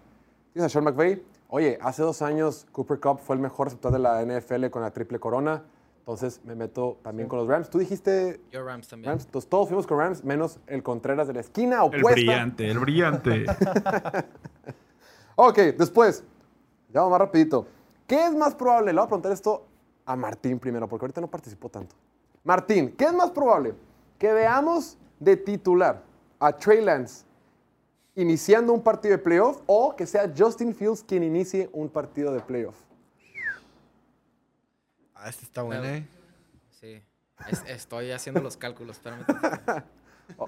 Tienes 0.53 0.67
a 0.67 0.73
Sean 0.73 0.85
McVay. 0.85 1.23
Oye, 1.49 1.79
hace 1.81 2.03
dos 2.03 2.21
años 2.23 2.67
Cooper 2.73 3.01
Cup 3.01 3.19
fue 3.21 3.37
el 3.37 3.43
mejor 3.43 3.69
receptor 3.69 3.93
de 3.93 3.99
la 3.99 4.21
NFL 4.23 4.71
con 4.71 4.83
la 4.83 4.91
triple 4.91 5.19
corona. 5.19 5.65
Entonces 6.09 6.41
me 6.43 6.55
meto 6.55 6.97
también 7.03 7.29
con 7.29 7.39
los 7.39 7.47
Rams. 7.47 7.69
Tú 7.69 7.79
dijiste 7.79 8.41
Yo 8.51 8.65
Rams 8.65 8.89
también. 8.89 9.11
Rams. 9.11 9.27
Entonces 9.27 9.51
todos 9.51 9.69
fuimos 9.69 9.87
con 9.87 9.99
Rams, 9.99 10.25
menos 10.25 10.59
el 10.67 10.83
Contreras 10.83 11.29
de 11.29 11.35
la 11.35 11.41
esquina 11.41 11.77
El 11.77 11.83
opuesta. 11.83 12.13
brillante, 12.13 12.71
el 12.71 12.79
brillante. 12.79 13.45
Ok, 15.41 15.57
después, 15.77 16.25
ya 16.93 17.01
vamos 17.03 17.11
más 17.13 17.21
rapidito. 17.21 17.67
¿Qué 18.09 18.25
es 18.25 18.35
más 18.35 18.55
probable? 18.57 18.93
Le 18.93 18.99
voy 18.99 19.05
a 19.05 19.07
preguntar 19.07 19.31
esto 19.31 19.67
a 20.05 20.17
Martín 20.17 20.59
primero, 20.59 20.89
porque 20.89 21.05
ahorita 21.05 21.21
no 21.21 21.29
participó 21.29 21.69
tanto. 21.69 21.95
Martín, 22.43 22.93
¿qué 22.97 23.05
es 23.05 23.13
más 23.13 23.31
probable? 23.31 23.75
¿Que 24.19 24.33
veamos 24.33 24.97
de 25.21 25.37
titular 25.37 26.03
a 26.41 26.53
Trey 26.57 26.83
Lance 26.83 27.25
iniciando 28.17 28.73
un 28.73 28.83
partido 28.83 29.13
de 29.13 29.23
playoff 29.23 29.61
o 29.67 29.95
que 29.95 30.07
sea 30.07 30.33
Justin 30.37 30.75
Fields 30.75 31.05
quien 31.07 31.23
inicie 31.23 31.69
un 31.73 31.89
partido 31.89 32.33
de 32.33 32.41
playoff? 32.41 32.88
Ah, 35.19 35.29
esta 35.29 35.43
está 35.45 35.63
buena, 35.63 35.97
eh. 35.97 36.07
Sí. 36.71 37.03
Es- 37.49 37.65
estoy 37.67 38.11
haciendo 38.13 38.41
los 38.41 38.57
cálculos, 38.57 38.97
espérame. 38.97 39.25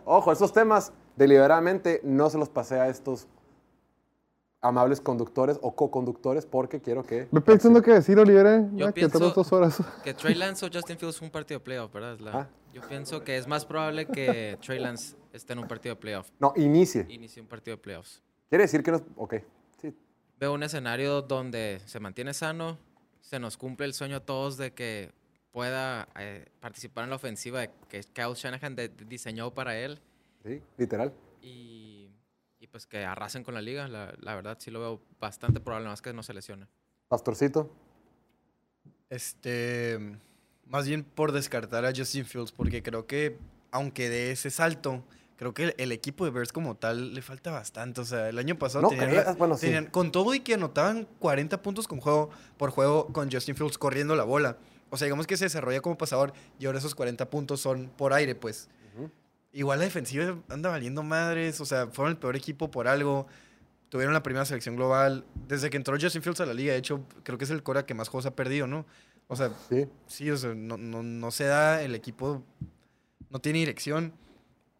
Ojo, 0.04 0.30
esos 0.32 0.52
temas 0.52 0.92
deliberadamente 1.16 2.00
no 2.04 2.28
se 2.30 2.38
los 2.38 2.48
pasé 2.48 2.78
a 2.78 2.88
estos 2.88 3.26
amables 4.60 5.00
conductores 5.00 5.58
o 5.62 5.74
co-conductores 5.74 6.44
porque 6.44 6.80
quiero 6.82 7.02
que... 7.02 7.28
Me 7.30 7.40
pensando 7.40 7.80
qué 7.80 7.92
decir, 7.92 8.18
Oliver, 8.18 8.46
¿eh? 8.46 8.68
Yo 8.74 8.86
que 8.88 8.92
pienso- 8.92 9.12
tenemos 9.18 9.34
dos 9.34 9.52
horas. 9.52 9.78
Que 10.04 10.12
Trey 10.12 10.34
Lance 10.34 10.66
o 10.66 10.68
Justin 10.72 10.98
Fields 10.98 11.20
un 11.22 11.30
partido 11.30 11.58
de 11.60 11.64
playoff, 11.64 11.92
¿verdad? 11.92 12.14
Es 12.14 12.20
la- 12.20 12.32
Ah. 12.40 12.48
Yo 12.72 12.82
pienso 12.86 13.24
que 13.24 13.36
es 13.36 13.48
más 13.48 13.64
probable 13.64 14.06
que 14.06 14.56
Trey 14.64 14.78
Lance 14.78 15.16
esté 15.32 15.54
en 15.54 15.58
un 15.60 15.66
partido 15.66 15.94
de 15.96 16.00
playoff. 16.00 16.30
No, 16.38 16.52
inicie. 16.56 17.04
Inicie 17.08 17.42
un 17.42 17.48
partido 17.48 17.76
de 17.76 17.82
playoffs. 17.82 18.22
Quiere 18.48 18.62
decir 18.64 18.82
que 18.84 18.92
no... 18.92 19.00
Ok, 19.16 19.34
sí. 19.80 19.96
Veo 20.38 20.52
un 20.52 20.62
escenario 20.62 21.20
donde 21.22 21.80
se 21.86 21.98
mantiene 21.98 22.32
sano, 22.32 22.78
se 23.30 23.38
nos 23.38 23.56
cumple 23.56 23.86
el 23.86 23.94
sueño 23.94 24.16
a 24.16 24.20
todos 24.20 24.56
de 24.56 24.72
que 24.72 25.12
pueda 25.52 26.08
eh, 26.18 26.46
participar 26.58 27.04
en 27.04 27.10
la 27.10 27.16
ofensiva 27.16 27.64
que 27.88 28.00
Kyle 28.12 28.34
Shanahan 28.34 28.74
de- 28.74 28.88
diseñó 28.88 29.54
para 29.54 29.78
él 29.78 30.00
Sí, 30.44 30.60
literal. 30.76 31.12
y, 31.40 32.10
y 32.58 32.66
pues 32.66 32.86
que 32.88 33.04
arrasen 33.04 33.44
con 33.44 33.54
la 33.54 33.62
liga. 33.62 33.86
La, 33.86 34.12
la 34.18 34.34
verdad 34.34 34.56
sí 34.58 34.72
lo 34.72 34.80
veo 34.80 35.00
bastante 35.20 35.60
probable, 35.60 35.86
más 35.88 36.02
que 36.02 36.12
no 36.12 36.24
se 36.24 36.34
lesione. 36.34 36.66
Pastorcito. 37.06 37.70
Este, 39.08 39.98
más 40.66 40.88
bien 40.88 41.04
por 41.04 41.30
descartar 41.30 41.84
a 41.84 41.92
Justin 41.94 42.24
Fields, 42.24 42.50
porque 42.50 42.82
creo 42.82 43.06
que, 43.06 43.38
aunque 43.70 44.08
de 44.08 44.32
ese 44.32 44.50
salto, 44.50 45.04
creo 45.40 45.54
que 45.54 45.64
el, 45.64 45.74
el 45.78 45.90
equipo 45.92 46.26
de 46.26 46.30
Bears 46.30 46.52
como 46.52 46.74
tal 46.76 47.14
le 47.14 47.22
falta 47.22 47.50
bastante. 47.50 48.02
O 48.02 48.04
sea, 48.04 48.28
el 48.28 48.38
año 48.38 48.58
pasado 48.58 48.82
No 48.82 48.88
tenían, 48.90 49.08
creas, 49.08 49.24
la- 49.26 49.32
bueno, 49.32 49.56
sí. 49.56 49.66
tenían- 49.66 49.86
con 49.86 50.12
todo 50.12 50.34
y 50.34 50.40
que 50.40 50.52
anotaban 50.52 51.08
40 51.18 51.62
puntos 51.62 51.88
con 51.88 51.98
juego, 51.98 52.28
por 52.58 52.70
juego 52.70 53.06
con 53.06 53.32
Justin 53.32 53.56
Fields 53.56 53.78
corriendo 53.78 54.14
la 54.14 54.24
bola. 54.24 54.58
O 54.90 54.98
sea, 54.98 55.06
digamos 55.06 55.26
que 55.26 55.38
se 55.38 55.46
desarrolla 55.46 55.80
como 55.80 55.96
pasador 55.96 56.34
y 56.58 56.66
ahora 56.66 56.78
esos 56.78 56.94
40 56.94 57.30
puntos 57.30 57.58
son 57.60 57.90
por 57.96 58.12
aire, 58.12 58.34
pues. 58.34 58.68
Igual 59.52 59.78
la 59.78 59.86
defensiva 59.86 60.36
anda 60.50 60.68
valiendo 60.68 61.02
madres, 61.02 61.60
o 61.60 61.64
sea, 61.64 61.86
fueron 61.88 62.12
el 62.12 62.18
peor 62.18 62.36
equipo 62.36 62.70
por 62.70 62.86
algo. 62.86 63.26
Tuvieron 63.88 64.12
la 64.14 64.22
primera 64.22 64.44
selección 64.44 64.76
global. 64.76 65.24
Desde 65.48 65.70
que 65.70 65.76
entró 65.78 65.96
Justin 66.00 66.22
Fields 66.22 66.40
a 66.40 66.46
la 66.46 66.54
liga, 66.54 66.72
de 66.72 66.78
hecho, 66.78 67.00
creo 67.24 67.36
que 67.38 67.44
es 67.44 67.50
el 67.50 67.62
Cora 67.62 67.84
que 67.86 67.94
más 67.94 68.08
juegos 68.08 68.26
ha 68.26 68.36
perdido, 68.36 68.66
¿no? 68.68 68.84
O 69.26 69.34
sea, 69.36 69.50
Sí. 69.70 69.86
sí, 70.06 70.30
o 70.30 70.36
sea, 70.36 70.54
no, 70.54 70.76
no, 70.76 71.02
no 71.02 71.30
se 71.32 71.44
da, 71.44 71.82
el 71.82 71.94
equipo 71.96 72.44
no 73.30 73.38
tiene 73.40 73.60
dirección. 73.60 74.12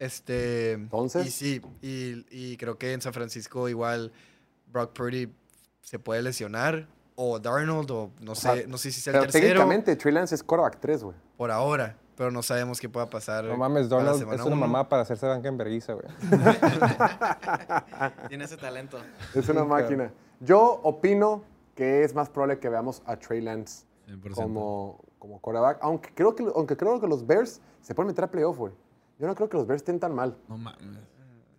Este. 0.01 0.73
Entonces. 0.73 1.27
Y 1.27 1.31
sí, 1.31 1.63
y, 1.81 2.27
y 2.31 2.57
creo 2.57 2.77
que 2.79 2.93
en 2.93 3.01
San 3.01 3.13
Francisco 3.13 3.69
igual 3.69 4.13
Brock 4.67 4.93
Purdy 4.93 5.33
se 5.83 6.01
puede 6.01 6.23
lesionar. 6.23 6.89
O 7.23 7.39
Darnold, 7.39 7.91
o 7.91 8.11
no 8.23 8.35
sé, 8.35 8.67
no 8.67 8.79
sé 8.79 8.91
si 8.91 9.01
sea 9.03 9.13
el 9.13 9.19
Pero 9.21 9.31
tercero. 9.31 9.47
técnicamente 9.49 9.95
Trey 9.95 10.15
Lance 10.15 10.35
es 10.35 10.43
quarterback 10.43 10.81
3, 10.81 11.05
güey. 11.05 11.17
Por 11.37 11.51
ahora. 11.51 11.95
Pero 12.17 12.31
no 12.31 12.43
sabemos 12.43 12.81
qué 12.81 12.89
pueda 12.89 13.09
pasar. 13.09 13.45
No 13.45 13.57
mames, 13.57 13.89
semana 13.89 14.13
es 14.13 14.23
una 14.23 14.45
uno. 14.45 14.57
mamá 14.57 14.89
para 14.89 15.03
hacerse 15.03 15.27
banca 15.27 15.49
en 15.49 15.57
vergüenza, 15.57 15.95
güey. 15.95 16.07
Tiene 18.29 18.45
ese 18.45 18.57
talento. 18.57 18.99
Es 19.35 19.49
una 19.49 19.65
máquina. 19.65 20.13
Yo 20.41 20.81
opino 20.83 21.43
que 21.75 22.05
es 22.05 22.15
más 22.15 22.29
probable 22.29 22.59
que 22.59 22.69
veamos 22.69 23.03
a 23.07 23.17
Trey 23.17 23.41
Lance 23.41 23.85
100%. 24.09 24.35
como, 24.35 25.01
como 25.19 25.41
quarterback. 25.41 25.79
Aunque 25.83 26.13
creo, 26.15 26.35
que, 26.35 26.45
aunque 26.55 26.77
creo 26.77 27.01
que 27.01 27.07
los 27.07 27.27
Bears 27.27 27.61
se 27.81 27.95
pueden 27.95 28.09
meter 28.09 28.25
a 28.25 28.31
playoff, 28.31 28.59
güey. 28.59 28.73
Yo 29.21 29.27
no 29.29 29.35
creo 29.37 29.49
que 29.49 29.57
los 29.57 29.66
Bears 29.66 29.83
estén 29.83 30.01
tan 30.01 30.14
mal. 30.14 30.37
No 30.49 30.57
mames. 30.59 30.81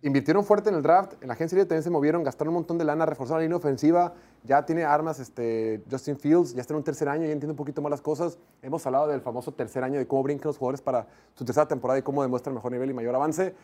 Invirtieron 0.04 0.44
fuerte 0.44 0.68
en 0.68 0.74
el 0.74 0.82
draft, 0.82 1.12
en 1.20 1.28
la 1.28 1.34
agencia 1.34 1.54
libre 1.54 1.68
también 1.68 1.84
se 1.84 1.90
movieron, 1.90 2.24
gastaron 2.24 2.48
un 2.48 2.54
montón 2.62 2.76
de 2.76 2.84
lana, 2.84 3.06
reforzaron 3.06 3.38
la 3.38 3.44
línea 3.44 3.56
ofensiva, 3.56 4.14
ya 4.42 4.66
tiene 4.66 4.82
armas 4.82 5.20
este, 5.20 5.80
Justin 5.88 6.18
Fields, 6.18 6.54
ya 6.54 6.60
está 6.60 6.74
en 6.74 6.78
un 6.78 6.82
tercer 6.82 7.08
año, 7.08 7.22
ya 7.24 7.30
entiende 7.30 7.52
un 7.52 7.56
poquito 7.56 7.80
más 7.80 7.90
las 7.90 8.00
cosas. 8.00 8.36
Hemos 8.62 8.84
hablado 8.84 9.06
del 9.06 9.20
famoso 9.20 9.52
tercer 9.52 9.84
año, 9.84 10.00
de 10.00 10.06
cómo 10.08 10.24
brincan 10.24 10.48
los 10.48 10.58
jugadores 10.58 10.82
para 10.82 11.06
su 11.34 11.44
tercera 11.44 11.68
temporada 11.68 12.00
y 12.00 12.02
cómo 12.02 12.20
demuestran 12.20 12.52
mejor 12.52 12.72
nivel 12.72 12.90
y 12.90 12.94
mayor 12.94 13.14
avance. 13.14 13.54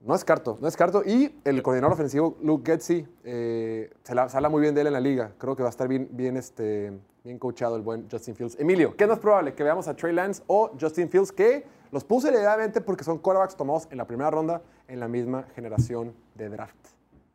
No 0.00 0.12
descarto, 0.12 0.58
no 0.60 0.66
descarto. 0.66 1.02
Y 1.02 1.34
el 1.44 1.62
coordinador 1.62 1.94
ofensivo, 1.94 2.36
Luke 2.42 2.70
Getzi, 2.70 3.06
eh, 3.24 3.90
se, 4.02 4.14
la- 4.14 4.28
se 4.28 4.36
habla 4.36 4.50
muy 4.50 4.60
bien 4.60 4.74
de 4.74 4.82
él 4.82 4.88
en 4.88 4.92
la 4.92 5.00
liga. 5.00 5.32
Creo 5.38 5.56
que 5.56 5.62
va 5.62 5.70
a 5.70 5.70
estar 5.70 5.88
bien, 5.88 6.08
bien, 6.12 6.36
este, 6.36 6.92
bien 7.24 7.38
coachado 7.38 7.76
el 7.76 7.80
buen 7.82 8.06
Justin 8.10 8.36
Fields. 8.36 8.56
Emilio, 8.60 8.94
¿qué 8.98 9.04
es 9.04 9.08
más 9.08 9.18
probable? 9.18 9.54
¿Que 9.54 9.62
veamos 9.62 9.88
a 9.88 9.96
Trey 9.96 10.12
Lance 10.12 10.42
o 10.46 10.72
Justin 10.78 11.08
Fields? 11.08 11.32
Que 11.32 11.64
los 11.94 12.02
puse 12.04 12.28
heredadamente 12.28 12.80
porque 12.80 13.04
son 13.04 13.18
quarterbacks 13.18 13.56
tomados 13.56 13.86
en 13.92 13.98
la 13.98 14.04
primera 14.04 14.28
ronda 14.28 14.60
en 14.88 14.98
la 14.98 15.06
misma 15.06 15.44
generación 15.54 16.12
de 16.34 16.48
draft. 16.48 16.74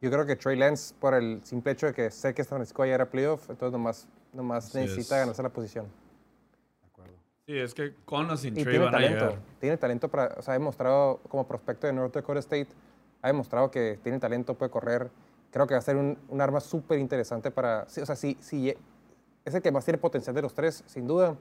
Yo 0.01 0.11
creo 0.11 0.25
que 0.25 0.35
Trey 0.35 0.57
Lance, 0.57 0.93
por 0.99 1.13
el 1.13 1.39
simple 1.45 1.71
hecho 1.71 1.85
de 1.87 1.93
que 1.93 2.11
sé 2.11 2.33
que 2.33 2.43
San 2.43 2.57
Francisco 2.57 2.79
va 2.81 2.83
a 2.83 2.87
llegar 2.87 3.01
a 3.01 3.09
playoff, 3.09 3.49
entonces 3.49 3.71
nomás, 3.71 4.07
nomás 4.33 4.65
Así 4.67 4.79
necesita 4.79 5.15
es. 5.15 5.21
ganarse 5.21 5.41
la 5.43 5.49
posición. 5.49 5.85
Sí, 7.45 7.57
es 7.57 7.73
que 7.73 7.95
con 8.05 8.29
o 8.29 8.35
sin 8.37 8.51
Y 8.55 8.63
Trey 8.63 8.73
tiene 8.73 8.85
van 8.85 8.93
a 8.95 8.97
talento. 8.97 9.25
llegar. 9.25 9.39
Tiene 9.59 9.77
talento 9.77 10.07
para. 10.09 10.35
O 10.37 10.41
sea, 10.41 10.53
ha 10.53 10.57
demostrado 10.57 11.19
como 11.29 11.47
prospecto 11.47 11.87
de 11.87 11.93
North 11.93 12.13
Dakota 12.13 12.39
State. 12.41 12.67
Ha 13.21 13.27
demostrado 13.27 13.71
que 13.71 13.97
tiene 14.03 14.19
talento, 14.19 14.55
puede 14.55 14.69
correr. 14.69 15.09
Creo 15.51 15.65
que 15.65 15.73
va 15.73 15.79
a 15.79 15.81
ser 15.81 15.95
un, 15.95 16.17
un 16.27 16.41
arma 16.41 16.59
súper 16.59 16.99
interesante 16.99 17.49
para. 17.49 17.83
o 17.83 17.89
sea, 17.89 18.15
si, 18.15 18.37
si 18.41 18.75
es 19.45 19.55
el 19.55 19.61
que 19.61 19.71
más 19.71 19.83
tiene 19.85 19.97
potencial 19.97 20.35
de 20.35 20.41
los 20.41 20.53
tres, 20.53 20.83
sin 20.85 21.07
duda. 21.07 21.35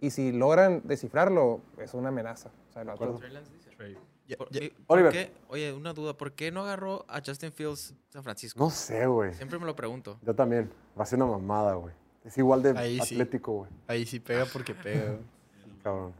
Y 0.00 0.10
si 0.10 0.32
logran 0.32 0.80
descifrarlo, 0.84 1.60
es 1.78 1.92
una 1.94 2.08
amenaza. 2.08 2.50
O 2.68 2.72
sea, 2.72 2.82
el 2.82 2.88
vato- 2.88 3.16
Trey 3.18 3.30
Lance 3.32 3.52
dice. 3.52 3.70
Trey. 3.76 3.96
Ya- 4.26 4.36
Por- 4.36 4.50
ya- 4.50 4.62
y- 4.64 4.70
¿por 4.70 4.96
Oliver. 4.98 5.12
qué- 5.12 5.32
oye, 5.48 5.72
una 5.72 5.92
duda. 5.92 6.14
¿Por 6.16 6.32
qué 6.32 6.50
no 6.52 6.62
agarró 6.62 7.04
a 7.08 7.20
Justin 7.24 7.52
Fields 7.52 7.94
San 8.08 8.22
Francisco? 8.22 8.58
No 8.62 8.70
sé, 8.70 9.06
güey. 9.06 9.34
Siempre 9.34 9.58
me 9.58 9.66
lo 9.66 9.74
pregunto. 9.76 10.18
Yo 10.22 10.34
también. 10.34 10.70
Va 10.98 11.02
a 11.02 11.06
ser 11.06 11.18
una 11.20 11.26
mamada, 11.32 11.74
güey. 11.74 11.94
Es 12.24 12.36
igual 12.38 12.62
de 12.62 12.78
Ahí 12.78 12.98
atlético, 13.00 13.52
güey. 13.52 13.70
Ahí 13.88 14.06
sí 14.06 14.20
pega 14.20 14.44
porque 14.52 14.74
pega. 14.74 15.16
Cabrón. 15.82 16.12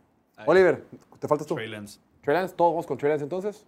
Oliver, 0.46 0.84
¿te 1.18 1.28
faltas 1.28 1.46
tú? 1.46 1.54
Trey 1.54 1.68
Lance. 1.68 2.00
Trey 2.22 2.34
Lance, 2.36 2.54
todos 2.54 2.72
vamos 2.72 2.86
con 2.86 2.98
Trey 2.98 3.10
Lance 3.10 3.24
entonces. 3.24 3.64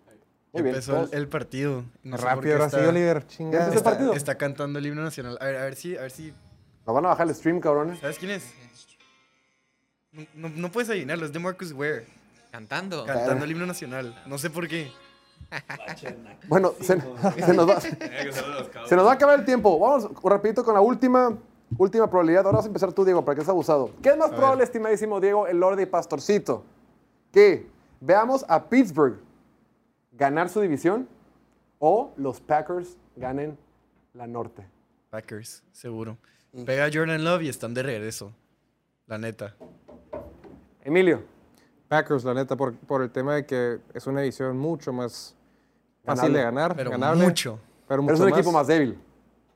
Muy 0.53 0.63
bien. 0.63 0.75
Empezó 0.75 0.93
el, 0.93 0.99
todos. 0.99 1.13
el 1.15 1.29
partido. 1.29 1.85
No 2.03 2.17
Rápido, 2.19 2.55
ahora 2.55 2.69
sí, 2.71 2.77
está- 2.77 2.89
Oliver. 2.89 3.21
¿Ya 3.23 3.27
Chingada. 3.27 3.65
empezó 3.67 3.73
el 3.73 3.79
Está, 3.79 3.91
partido? 3.91 4.13
está 4.15 4.35
cantando 4.39 4.79
el 4.79 4.87
himno 4.87 5.03
nacional. 5.03 5.39
A 5.41 5.45
ver, 5.47 5.57
a 5.57 5.65
ver 5.65 5.77
si, 5.77 5.97
a 5.97 6.03
ver 6.03 6.11
si. 6.11 6.35
Nos 6.87 6.95
van 6.95 7.07
a 7.07 7.09
bajar 7.09 7.29
el 7.29 7.35
stream, 7.35 7.61
cabrones. 7.61 8.01
¿Sabes 8.01 8.19
quién 8.19 8.33
es? 8.33 8.53
No, 10.13 10.27
no, 10.35 10.49
no 10.51 10.71
puedes 10.71 10.91
adivinarlo, 10.91 11.25
es 11.25 11.33
de 11.33 11.39
Marcus 11.39 11.73
Ware. 11.73 12.07
Cantando. 12.51 13.07
Cantando 13.07 13.45
el 13.45 13.51
himno 13.51 13.67
nacional. 13.67 14.23
No 14.27 14.39
sé 14.39 14.51
por 14.51 14.69
qué. 14.69 14.91
Bueno, 16.49 16.73
se, 16.81 16.99
se 17.47 17.55
nos 17.55 17.69
va, 17.69 17.81
se 17.81 18.97
nos 18.97 19.07
va 19.07 19.11
a 19.11 19.15
acabar 19.15 19.39
el 19.39 19.45
tiempo. 19.45 19.79
Vamos 19.79 20.09
rapidito 20.23 20.65
con 20.65 20.73
la 20.75 20.81
última, 20.81 21.37
última 21.77 22.09
probabilidad. 22.09 22.47
Ahora 22.47 22.59
vas 22.59 22.65
a 22.65 22.69
empezar 22.69 22.93
tú, 22.93 23.05
Diego, 23.05 23.25
para 23.25 23.35
que 23.37 23.43
seas 23.43 23.51
abusado. 23.51 23.91
¿Qué 24.03 24.11
es 24.11 24.17
más 24.17 24.31
probable, 24.31 24.65
estimadísimo 24.65 25.21
Diego, 25.21 25.47
el 25.47 25.59
Lord 25.59 25.79
y 25.81 25.87
Pastorcito? 25.87 26.65
Que 27.33 27.67
veamos 28.01 28.47
a 28.49 28.65
Pittsburgh 28.69 29.19
ganar 30.13 30.49
su 30.49 30.61
división 30.61 31.07
o 31.79 32.13
los 32.17 32.41
Packers 32.41 32.97
ganen 33.17 33.59
la 34.15 34.27
norte. 34.27 34.67
Packers, 35.11 35.63
seguro. 35.73 36.17
Pega 36.65 36.87
a 36.87 36.91
Jordan 36.93 37.25
Love 37.25 37.43
y 37.43 37.49
están 37.49 37.75
de 37.75 37.83
regreso. 37.83 38.33
La 39.07 39.19
neta. 39.19 39.55
Emilio, 40.83 41.23
Packers, 41.89 42.25
la 42.25 42.35
neta, 42.35 42.57
por, 42.57 42.75
por 42.75 43.03
el 43.03 43.11
tema 43.11 43.35
de 43.35 43.47
que 43.47 43.79
es 43.95 44.07
una 44.07 44.23
edición 44.23 44.57
mucho 44.59 44.93
más 44.93 45.35
fácil 46.05 46.33
Ganable. 46.33 46.39
de 46.39 46.45
ganar, 46.45 46.77
Pero 46.77 46.91
ganable. 46.91 47.25
mucho. 47.25 47.59
Pero 47.89 48.03
pero 48.03 48.15
es 48.15 48.21
mucho 48.21 48.33
un 48.33 48.39
equipo 48.39 48.53
más 48.53 48.67
débil. 48.67 48.99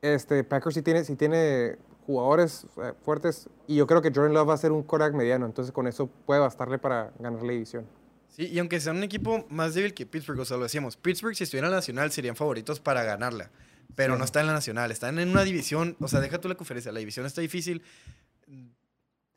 Este, 0.02 0.44
Packers 0.44 0.74
sí 0.74 0.82
tiene, 0.82 1.04
sí 1.04 1.16
tiene 1.16 1.76
jugadores 2.06 2.66
eh, 2.76 2.92
fuertes 3.04 3.48
y 3.66 3.76
yo 3.76 3.86
creo 3.86 4.00
que 4.02 4.12
Jordan 4.14 4.32
Love 4.34 4.50
va 4.50 4.54
a 4.54 4.58
ser 4.58 4.70
un 4.70 4.82
quarterback 4.82 5.16
mediano, 5.16 5.46
entonces 5.46 5.72
con 5.72 5.86
eso 5.86 6.06
puede 6.26 6.40
bastarle 6.40 6.78
para 6.78 7.10
ganar 7.18 7.42
la 7.42 7.52
división. 7.52 7.86
Sí, 8.28 8.46
y 8.46 8.58
aunque 8.58 8.78
sea 8.78 8.92
un 8.92 9.02
equipo 9.02 9.46
más 9.48 9.74
débil 9.74 9.94
que 9.94 10.04
Pittsburgh, 10.04 10.38
o 10.40 10.44
sea, 10.44 10.58
lo 10.58 10.64
decíamos, 10.64 10.96
Pittsburgh 10.96 11.34
si 11.34 11.44
estuviera 11.44 11.66
en 11.68 11.70
la 11.72 11.78
nacional 11.78 12.12
serían 12.12 12.36
favoritos 12.36 12.78
para 12.80 13.02
ganarla. 13.02 13.50
Pero 13.94 14.18
no 14.18 14.24
está 14.24 14.40
en 14.40 14.46
la 14.46 14.52
nacional, 14.52 14.90
están 14.90 15.18
en 15.18 15.30
una 15.30 15.42
división, 15.42 15.96
o 16.00 16.08
sea, 16.08 16.20
deja 16.20 16.38
tú 16.38 16.48
la 16.48 16.54
conferencia, 16.54 16.92
la 16.92 16.98
división 16.98 17.24
está 17.24 17.40
difícil. 17.40 17.82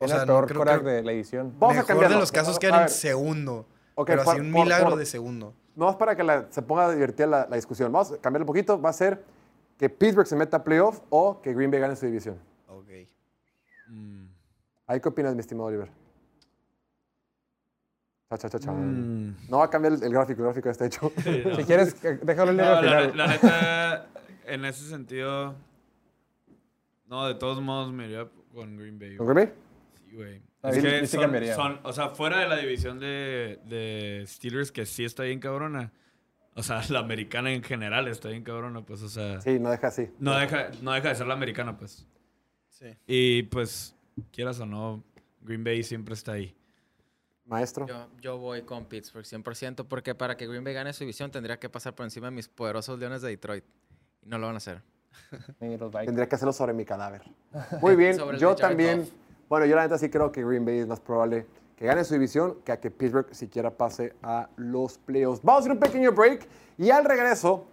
O 0.02 0.06
Es 0.06 0.10
sea, 0.12 0.22
el 0.22 0.26
no 0.28 0.32
peor 0.32 0.46
creo 0.46 0.64
que 0.82 0.90
de 0.90 1.02
la 1.02 1.12
edición. 1.12 1.52
Vamos 1.58 1.76
a 1.76 1.80
mejor 1.80 1.86
cambiarlo. 1.88 2.16
de 2.16 2.20
los 2.20 2.32
casos 2.32 2.58
A 2.62 2.66
en 2.66 2.72
ver. 2.72 2.88
segundo. 2.88 3.66
Ok, 3.94 4.06
pero 4.06 4.24
por- 4.24 4.32
así 4.34 4.40
un 4.40 4.50
por- 4.52 4.62
milagro 4.64 4.90
por- 4.90 4.98
de 4.98 5.04
segundo. 5.04 5.54
No 5.76 5.90
es 5.90 5.96
para 5.96 6.16
que 6.16 6.24
la- 6.24 6.46
se 6.50 6.62
ponga 6.62 6.90
divertida 6.90 7.26
la, 7.26 7.46
la 7.50 7.56
discusión. 7.56 7.92
Vamos 7.92 8.12
a 8.12 8.16
cambiarlo 8.18 8.44
un 8.44 8.46
poquito. 8.46 8.80
Va 8.80 8.88
a 8.88 8.92
ser 8.94 9.22
que 9.76 9.90
Pittsburgh 9.90 10.26
se 10.26 10.36
meta 10.36 10.56
a 10.56 10.64
playoff 10.64 11.00
o 11.10 11.42
que 11.42 11.52
Green 11.52 11.70
Bay 11.70 11.80
gane 11.80 11.96
su 11.96 12.06
división. 12.06 12.38
Ok. 12.68 12.88
¿Ahí 14.86 15.00
qué 15.00 15.08
opinas, 15.08 15.34
mi 15.34 15.40
estimado 15.40 15.68
Oliver? 15.68 15.90
Cha, 18.30 18.38
cha, 18.38 18.48
cha, 18.48 18.58
cha. 18.58 18.72
Mm. 18.72 19.36
No 19.50 19.58
va 19.58 19.64
a 19.66 19.70
cambiar 19.70 19.92
el, 19.94 20.02
el 20.02 20.12
gráfico, 20.12 20.40
el 20.40 20.44
gráfico 20.46 20.70
está 20.70 20.86
hecho. 20.86 21.12
Si 21.56 21.64
quieres, 21.64 22.02
eh, 22.04 22.18
déjalo 22.22 22.52
leer 22.52 22.68
No, 22.70 22.76
al 22.76 22.84
la, 22.86 23.00
final. 23.10 23.16
la 23.16 23.26
neta, 23.26 24.06
en 24.46 24.64
ese 24.64 24.88
sentido, 24.88 25.54
no, 27.06 27.26
de 27.26 27.34
todos 27.34 27.60
modos 27.60 27.92
me 27.92 28.06
iría 28.06 28.26
con 28.54 28.76
Green 28.78 28.98
Bay. 28.98 29.16
¿Con. 29.18 29.26
Green 29.26 29.46
Bay? 29.48 29.54
Sí, 30.10 30.16
güey. 30.16 30.42
Ah, 30.62 30.70
Es 30.70 30.76
que 30.78 30.82
yo 30.82 30.98
sí 31.00 31.06
son, 31.06 31.20
cambiaría. 31.22 31.54
son- 31.54 31.80
o 31.84 31.92
sea, 31.92 32.08
fuera 32.10 32.40
de 32.40 32.48
la 32.48 32.56
división 32.56 32.98
de, 32.98 33.60
de 33.64 34.24
Steelers, 34.26 34.72
que 34.72 34.84
sí 34.86 35.04
está 35.04 35.22
bien 35.22 35.38
cabrona. 35.40 35.92
O 36.54 36.62
sea, 36.62 36.82
la 36.90 36.98
americana 36.98 37.52
en 37.52 37.62
general 37.62 38.08
está 38.08 38.28
bien 38.28 38.42
cabrona, 38.42 38.84
pues, 38.84 39.02
o 39.02 39.08
sea, 39.08 39.40
Sí, 39.40 39.58
no 39.58 39.70
deja 39.70 39.86
así. 39.88 40.10
no, 40.18 40.36
deja, 40.36 40.70
no 40.82 40.92
deja 40.92 41.08
de 41.10 41.14
ser 41.14 41.26
la 41.26 41.34
americana, 41.34 41.76
pues. 41.78 42.06
Sí. 42.68 42.86
Y 43.06 43.42
pues, 43.44 43.94
quieras 44.32 44.58
o 44.60 44.66
no, 44.66 45.04
Green 45.42 45.62
Bay 45.64 45.82
siempre 45.82 46.14
está 46.14 46.32
ahí. 46.32 46.54
Maestro. 47.44 47.86
Yo, 47.86 48.08
yo 48.20 48.38
voy 48.38 48.62
con 48.62 48.84
Pittsburgh 48.86 49.24
100% 49.24 49.86
porque 49.88 50.14
para 50.14 50.36
que 50.36 50.46
Green 50.46 50.62
Bay 50.62 50.72
gane 50.74 50.92
su 50.92 51.00
división 51.00 51.30
tendría 51.30 51.58
que 51.58 51.68
pasar 51.68 51.94
por 51.94 52.04
encima 52.04 52.26
de 52.28 52.30
mis 52.32 52.48
poderosos 52.48 52.98
Leones 52.98 53.22
de 53.22 53.28
Detroit. 53.30 53.64
Y 54.22 54.28
no 54.28 54.38
lo 54.38 54.46
van 54.46 54.54
a 54.54 54.58
hacer. 54.58 54.82
Tendría 55.58 56.28
que 56.28 56.34
hacerlo 56.36 56.52
sobre 56.52 56.72
mi 56.72 56.84
cadáver. 56.84 57.22
Muy 57.80 57.96
bien, 57.96 58.16
yo 58.38 58.54
también. 58.54 59.00
Goff. 59.00 59.10
Bueno, 59.50 59.66
yo 59.66 59.74
la 59.74 59.82
neta 59.82 59.98
sí 59.98 60.08
creo 60.08 60.30
que 60.30 60.44
Green 60.44 60.64
Bay 60.64 60.78
es 60.78 60.86
más 60.86 61.00
probable 61.00 61.44
que 61.74 61.84
gane 61.84 62.04
su 62.04 62.14
división 62.14 62.58
que 62.64 62.70
a 62.70 62.78
que 62.78 62.88
Pittsburgh 62.88 63.34
siquiera 63.34 63.76
pase 63.76 64.14
a 64.22 64.48
los 64.54 64.96
playoffs. 64.96 65.42
Vamos 65.42 65.58
a 65.58 65.60
hacer 65.62 65.72
un 65.72 65.80
pequeño 65.80 66.12
break 66.12 66.46
y 66.78 66.90
al 66.90 67.04
regreso 67.04 67.64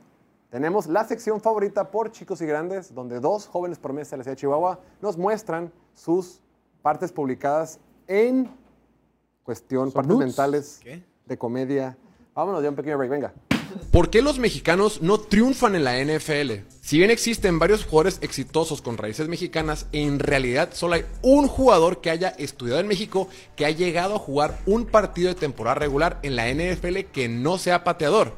tenemos 0.49 0.87
la 0.87 1.03
sección 1.03 1.39
favorita 1.39 1.91
por 1.91 2.09
chicos 2.09 2.41
y 2.41 2.47
grandes, 2.47 2.95
donde 2.95 3.19
dos 3.19 3.45
jóvenes 3.45 3.77
promesas 3.77 4.09
de 4.09 4.17
la 4.17 4.23
ciudad 4.23 4.35
de 4.35 4.39
Chihuahua 4.39 4.79
nos 5.03 5.19
muestran 5.19 5.71
sus 5.93 6.41
partes 6.81 7.11
publicadas 7.11 7.79
en 8.07 8.49
cuestión, 9.43 9.91
partes 9.91 10.11
nudes? 10.11 10.25
mentales 10.25 10.79
¿Qué? 10.81 11.03
de 11.27 11.37
comedia. 11.37 11.95
Vámonos 12.37 12.63
un 12.63 12.75
pequeño 12.75 12.99
break, 12.99 13.09
venga. 13.09 13.33
¿Por 13.91 14.11
qué 14.11 14.21
los 14.21 14.37
mexicanos 14.37 15.01
no 15.01 15.19
triunfan 15.19 15.73
en 15.73 15.83
la 15.83 15.97
NFL? 15.97 16.67
Si 16.81 16.99
bien 16.99 17.09
existen 17.09 17.57
varios 17.57 17.83
jugadores 17.83 18.19
exitosos 18.21 18.83
con 18.83 18.99
raíces 18.99 19.27
mexicanas, 19.27 19.87
en 19.91 20.19
realidad 20.19 20.69
solo 20.73 20.93
hay 20.93 21.05
un 21.23 21.47
jugador 21.47 21.99
que 21.99 22.11
haya 22.11 22.29
estudiado 22.29 22.79
en 22.79 22.87
México 22.87 23.27
que 23.55 23.65
ha 23.65 23.71
llegado 23.71 24.13
a 24.13 24.19
jugar 24.19 24.59
un 24.67 24.85
partido 24.85 25.29
de 25.29 25.39
temporada 25.39 25.79
regular 25.79 26.19
en 26.21 26.35
la 26.35 26.47
NFL 26.47 27.09
que 27.11 27.27
no 27.27 27.57
sea 27.57 27.83
pateador. 27.83 28.33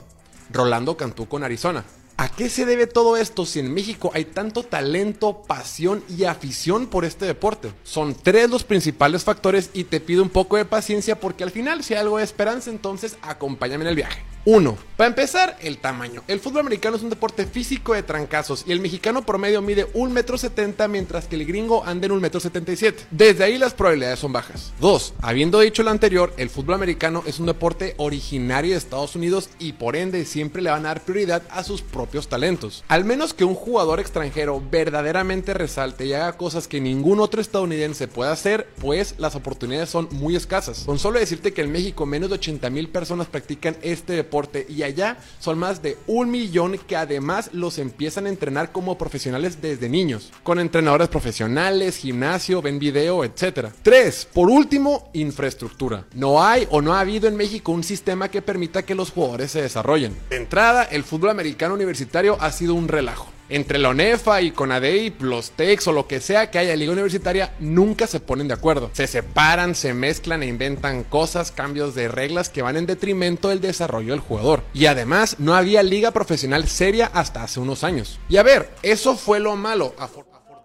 Rolando 0.49 0.95
Cantú 0.95 1.27
con 1.27 1.43
Arizona. 1.43 1.83
¿A 2.19 2.27
qué 2.27 2.49
se 2.49 2.65
debe 2.65 2.85
todo 2.85 3.15
esto 3.15 3.45
si 3.45 3.59
en 3.59 3.73
México 3.73 4.11
hay 4.13 4.25
tanto 4.25 4.63
talento, 4.63 5.41
pasión 5.41 6.03
y 6.09 6.25
afición 6.25 6.87
por 6.87 7.05
este 7.05 7.23
deporte? 7.23 7.71
Son 7.83 8.13
tres 8.13 8.49
los 8.49 8.65
principales 8.65 9.23
factores 9.23 9.69
y 9.73 9.85
te 9.85 10.01
pido 10.01 10.21
un 10.21 10.29
poco 10.29 10.57
de 10.57 10.65
paciencia 10.65 11.17
porque 11.17 11.45
al 11.45 11.51
final 11.51 11.81
si 11.81 11.93
hay 11.93 12.01
algo 12.01 12.17
de 12.17 12.25
esperanza 12.25 12.71
entonces 12.71 13.15
acompáñame 13.21 13.85
en 13.85 13.87
el 13.91 13.95
viaje. 13.95 14.28
1. 14.45 14.77
Para 14.95 15.07
empezar, 15.07 15.57
el 15.61 15.77
tamaño. 15.77 16.23
El 16.27 16.41
fútbol 16.41 16.61
americano 16.61 16.97
es 16.97 17.03
un 17.03 17.09
deporte 17.09 17.45
físico 17.45 17.93
de 17.93 18.03
trancazos 18.03 18.65
y 18.67 18.73
el 18.73 18.81
mexicano 18.81 19.25
promedio 19.25 19.61
mide 19.61 19.87
1,70 19.93 20.73
m 20.77 20.87
mientras 20.89 21.25
que 21.25 21.35
el 21.35 21.45
gringo 21.45 21.85
anda 21.85 22.07
en 22.07 22.13
1,77 22.13 22.85
m. 22.85 22.95
Desde 23.11 23.43
ahí 23.43 23.57
las 23.57 23.73
probabilidades 23.73 24.19
son 24.19 24.33
bajas. 24.33 24.73
2. 24.81 25.13
Habiendo 25.21 25.61
dicho 25.61 25.83
lo 25.83 25.91
anterior, 25.91 26.33
el 26.35 26.49
fútbol 26.49 26.75
americano 26.75 27.23
es 27.25 27.39
un 27.39 27.45
deporte 27.45 27.95
originario 27.97 28.71
de 28.71 28.77
Estados 28.77 29.15
Unidos 29.15 29.49
y 29.57 29.73
por 29.73 29.95
ende 29.95 30.25
siempre 30.25 30.61
le 30.61 30.69
van 30.69 30.85
a 30.85 30.89
dar 30.89 31.01
prioridad 31.01 31.43
a 31.49 31.63
sus 31.63 31.81
propios 31.81 32.27
talentos. 32.27 32.83
Al 32.89 33.05
menos 33.05 33.33
que 33.33 33.45
un 33.45 33.55
jugador 33.55 34.01
extranjero 34.01 34.61
verdaderamente 34.69 35.53
resalte 35.53 36.07
y 36.07 36.13
haga 36.13 36.35
cosas 36.35 36.67
que 36.67 36.81
ningún 36.81 37.21
otro 37.21 37.39
estadounidense 37.39 38.09
pueda 38.09 38.33
hacer, 38.33 38.67
pues 38.81 39.15
las 39.17 39.35
oportunidades 39.35 39.89
son 39.89 40.09
muy 40.11 40.35
escasas. 40.35 40.83
Con 40.85 40.99
solo 40.99 41.19
decirte 41.19 41.53
que 41.53 41.61
en 41.61 41.71
México 41.71 42.05
menos 42.05 42.29
de 42.29 42.35
80 42.35 42.69
mil 42.69 42.89
personas 42.89 43.27
practican 43.27 43.77
este 43.81 44.13
deporte 44.13 44.28
y 44.67 44.83
allá 44.83 45.17
son 45.39 45.57
más 45.57 45.81
de 45.81 45.97
un 46.07 46.31
millón 46.31 46.77
que 46.77 46.95
además 46.95 47.49
los 47.53 47.77
empiezan 47.77 48.25
a 48.25 48.29
entrenar 48.29 48.71
como 48.71 48.97
profesionales 48.97 49.61
desde 49.61 49.89
niños, 49.89 50.31
con 50.43 50.59
entrenadores 50.59 51.07
profesionales, 51.07 51.97
gimnasio, 51.97 52.61
ven 52.61 52.79
video, 52.79 53.23
etc. 53.23 53.69
3. 53.81 54.27
Por 54.33 54.49
último, 54.49 55.09
infraestructura. 55.13 56.05
No 56.13 56.43
hay 56.43 56.67
o 56.71 56.81
no 56.81 56.93
ha 56.93 57.01
habido 57.01 57.27
en 57.27 57.35
México 57.35 57.71
un 57.71 57.83
sistema 57.83 58.29
que 58.29 58.41
permita 58.41 58.83
que 58.83 58.95
los 58.95 59.11
jugadores 59.11 59.51
se 59.51 59.61
desarrollen. 59.61 60.15
De 60.29 60.37
entrada, 60.37 60.83
el 60.83 61.03
fútbol 61.03 61.29
americano 61.29 61.73
universitario 61.73 62.37
ha 62.39 62.51
sido 62.51 62.73
un 62.73 62.87
relajo. 62.87 63.38
Entre 63.51 63.79
la 63.79 63.89
ONEFA 63.89 64.43
y 64.43 64.51
CONADEI, 64.51 65.15
los 65.21 65.49
TECs 65.49 65.87
o 65.87 65.91
lo 65.91 66.05
que 66.05 66.19
sea 66.19 66.51
que 66.51 66.59
haya 66.59 66.75
liga 66.75 66.91
universitaria, 66.91 67.55
nunca 67.59 68.05
se 68.05 68.19
ponen 68.19 68.47
de 68.47 68.53
acuerdo. 68.53 68.91
Se 68.93 69.07
separan, 69.07 69.73
se 69.73 69.95
mezclan 69.95 70.43
e 70.43 70.45
inventan 70.45 71.03
cosas, 71.03 71.51
cambios 71.51 71.95
de 71.95 72.09
reglas 72.09 72.49
que 72.49 72.61
van 72.61 72.77
en 72.77 72.85
detrimento 72.85 73.49
del 73.49 73.59
desarrollo 73.59 74.11
del 74.11 74.19
jugador. 74.19 74.61
Y 74.71 74.85
además, 74.85 75.39
no 75.39 75.55
había 75.55 75.81
liga 75.81 76.11
profesional 76.11 76.67
seria 76.67 77.07
hasta 77.07 77.41
hace 77.41 77.59
unos 77.59 77.83
años. 77.83 78.19
Y 78.29 78.37
a 78.37 78.43
ver, 78.43 78.69
eso 78.83 79.15
fue 79.15 79.39
lo 79.39 79.55
malo. 79.55 79.95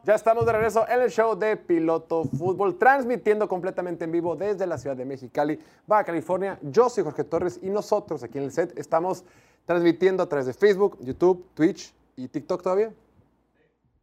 Ya 0.04 0.14
estamos 0.14 0.44
de 0.44 0.52
regreso 0.52 0.86
en 0.86 1.00
el 1.00 1.10
show 1.10 1.38
de 1.38 1.56
Piloto 1.56 2.24
Fútbol, 2.24 2.76
transmitiendo 2.76 3.48
completamente 3.48 4.04
en 4.04 4.12
vivo 4.12 4.36
desde 4.36 4.66
la 4.66 4.76
ciudad 4.76 4.94
de 4.94 5.06
Mexicali, 5.06 5.58
Baja 5.86 6.04
California. 6.04 6.58
Yo 6.60 6.90
soy 6.90 7.02
Jorge 7.02 7.24
Torres 7.24 7.58
y 7.62 7.70
nosotros 7.70 8.22
aquí 8.22 8.36
en 8.36 8.44
el 8.44 8.52
set 8.52 8.78
estamos 8.78 9.24
transmitiendo 9.64 10.22
a 10.22 10.28
través 10.28 10.44
de 10.44 10.52
Facebook, 10.52 10.98
YouTube, 11.00 11.46
Twitch 11.54 11.94
y 12.16 12.28
TikTok 12.28 12.62
todavía. 12.62 12.92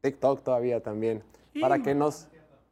TikTok 0.01 0.41
todavía 0.43 0.81
también. 0.81 1.23
Para 1.59 1.79
que 1.79 1.93
nos... 1.93 2.27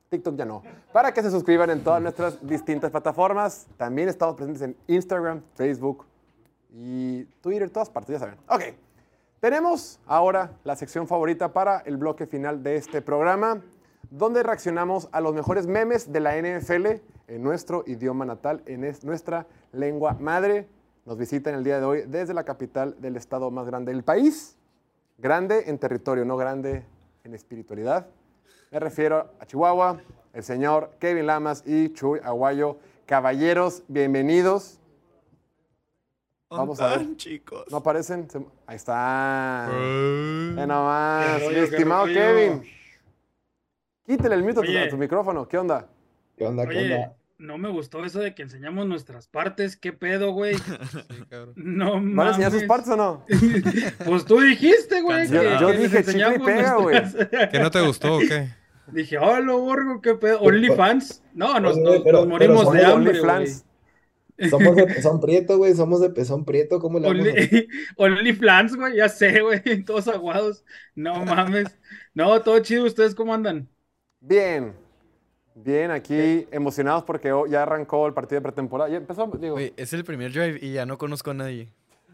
TikTok 0.10 0.36
ya 0.36 0.46
no. 0.46 0.64
Para 0.92 1.14
que 1.14 1.22
se 1.22 1.30
suscriban 1.30 1.70
en 1.70 1.84
todas 1.84 2.02
nuestras 2.02 2.46
distintas 2.48 2.90
plataformas. 2.90 3.68
También 3.78 4.10
estamos 4.10 4.36
presentes 4.36 4.62
en 4.64 4.76
Instagram, 4.88 5.42
Facebook 5.56 6.06
y 6.74 7.24
Twitter, 7.42 7.70
todas 7.70 7.90
partes, 7.90 8.14
ya 8.14 8.20
saben. 8.20 8.36
Ok. 8.50 8.62
Tenemos 9.40 10.00
ahora 10.06 10.52
la 10.64 10.76
sección 10.76 11.08
favorita 11.08 11.54
para 11.54 11.80
el 11.80 11.98
bloque 11.98 12.26
final 12.26 12.62
de 12.64 12.76
este 12.76 13.02
programa, 13.02 13.62
donde 14.10 14.42
reaccionamos 14.44 15.08
a 15.12 15.22
los 15.22 15.34
mejores 15.34 15.68
memes 15.68 16.12
de 16.12 16.20
la 16.20 16.36
NFL 16.36 16.88
en 17.28 17.44
nuestro 17.44 17.84
idioma 17.86 18.26
natal, 18.26 18.64
en 18.66 18.84
es- 18.84 19.04
nuestra 19.04 19.46
lengua 19.72 20.14
madre. 20.20 20.68
Nos 21.06 21.18
visitan 21.18 21.54
el 21.54 21.64
día 21.64 21.80
de 21.80 21.86
hoy 21.86 22.04
desde 22.08 22.34
la 22.34 22.44
capital 22.44 22.96
del 23.00 23.16
estado 23.16 23.50
más 23.52 23.66
grande 23.68 23.94
del 23.94 24.04
país. 24.04 24.58
Grande 25.22 25.66
en 25.68 25.78
territorio, 25.78 26.24
no 26.24 26.38
grande 26.38 26.86
en 27.26 27.34
espiritualidad. 27.34 28.08
Me 28.72 28.80
refiero 28.80 29.34
a 29.42 29.46
Chihuahua, 29.46 30.00
el 30.32 30.44
señor 30.44 30.92
Kevin 30.98 31.28
Lamas 31.28 31.62
y 31.66 31.92
Chuy 31.92 32.22
Aguayo. 32.24 32.78
Caballeros, 33.06 33.84
bienvenidos. 33.90 34.80
Vamos 36.50 36.80
a 36.80 36.96
ver. 36.96 37.18
chicos? 37.18 37.66
¿No 37.70 37.78
aparecen? 37.78 38.30
Ahí 38.66 38.78
está. 38.78 39.68
Eh. 39.70 40.54
Ve 40.56 40.66
nomás, 40.66 41.26
¿Qué 41.26 41.46
rollo, 41.46 41.58
mi 41.58 41.64
estimado? 41.66 42.06
Kevin. 42.06 42.64
Quítale 44.06 44.36
el 44.36 44.44
mute 44.44 44.80
a 44.80 44.90
tu, 44.90 44.96
micrófono. 44.96 45.46
¿Qué 45.50 45.58
onda? 45.58 45.86
¿Qué 46.38 46.48
onda? 46.48 46.66
¿Qué 46.66 46.78
onda? 46.78 47.19
No 47.40 47.58
me 47.58 47.70
gustó 47.70 48.06
eso 48.06 48.20
de 48.20 48.36
que 48.36 48.44
enseñamos 48.44 48.86
nuestras 48.88 49.28
partes. 49.28 49.76
¿Qué 49.76 49.92
pedo, 49.94 50.32
güey? 50.34 50.56
Sí, 51.10 51.24
cabrón. 51.30 51.54
No 51.56 51.94
¿Van 51.94 52.20
a 52.20 52.30
enseñar 52.30 52.52
sus 52.52 52.64
mames. 52.64 52.68
partes 52.68 52.90
o 52.90 52.98
no? 52.98 53.26
Pues 54.06 54.26
tú 54.26 54.40
dijiste, 54.42 55.02
güey. 55.02 55.28
Yo- 55.28 55.42
que- 55.42 55.58
yo 55.60 55.72
que 55.72 55.78
dije 55.80 56.04
chicle 56.04 56.36
y 56.36 56.40
pega, 56.40 56.76
güey. 56.76 57.00
nuestras- 57.02 57.50
¿Que 57.50 57.60
no 57.60 57.72
te 57.72 57.82
gustó 57.82 58.16
o 58.18 58.20
qué? 58.20 58.50
Dije, 58.92 59.18
hola, 59.20 59.54
borgo, 59.54 60.02
qué 60.02 60.16
pedo. 60.16 60.40
OnlyFans. 60.42 61.24
No, 61.34 61.60
nos, 61.60 61.76
Oye, 61.78 61.84
nos- 61.84 62.04
pero- 62.04 62.20
nos 62.20 62.28
morimos 62.28 62.68
pero 62.70 62.72
de 62.74 62.86
hambre, 62.86 63.20
güey. 63.20 63.32
OnlyFans. 63.32 63.66
Somos 64.50 64.76
de 64.78 64.86
pezón 64.86 65.20
prieto, 65.20 65.58
güey. 65.58 65.74
Somos 65.76 66.00
de 66.02 66.10
pezón 66.12 66.46
prieto. 66.46 66.80
¿Cómo 66.80 66.98
le 67.00 67.08
vamos 67.10 67.28
a 67.28 67.30
hacer? 67.32 67.68
Only, 67.98 68.20
OnlyFans, 68.20 68.76
güey, 68.78 68.96
ya 68.96 69.10
sé, 69.10 69.42
güey. 69.42 69.84
Todos 69.84 70.08
aguados. 70.08 70.64
No 70.96 71.24
mames. 71.26 71.68
No, 72.14 72.42
todo 72.42 72.58
chido. 72.60 72.86
¿Ustedes 72.86 73.14
cómo 73.16 73.34
andan? 73.34 73.68
Bien. 74.22 74.74
Bien, 75.64 75.92
aquí 75.92 76.48
emocionados 76.52 77.04
porque 77.04 77.32
hoy 77.32 77.52
ya 77.52 77.64
arrancó 77.64 78.08
el 78.08 78.14
partido 78.14 78.40
de 78.40 78.44
pretemporada. 78.44 78.90
Ya 78.90 78.98
empezó, 78.98 79.28
digo, 79.40 79.54
Güey, 79.56 79.74
es 79.78 79.92
el 79.94 80.04
primer 80.04 80.32
drive 80.32 80.60
y 80.62 80.74
ya 80.74 80.86
no 80.86 80.98
conozco 80.98 81.32
a 81.32 81.34
nadie. 81.34 81.70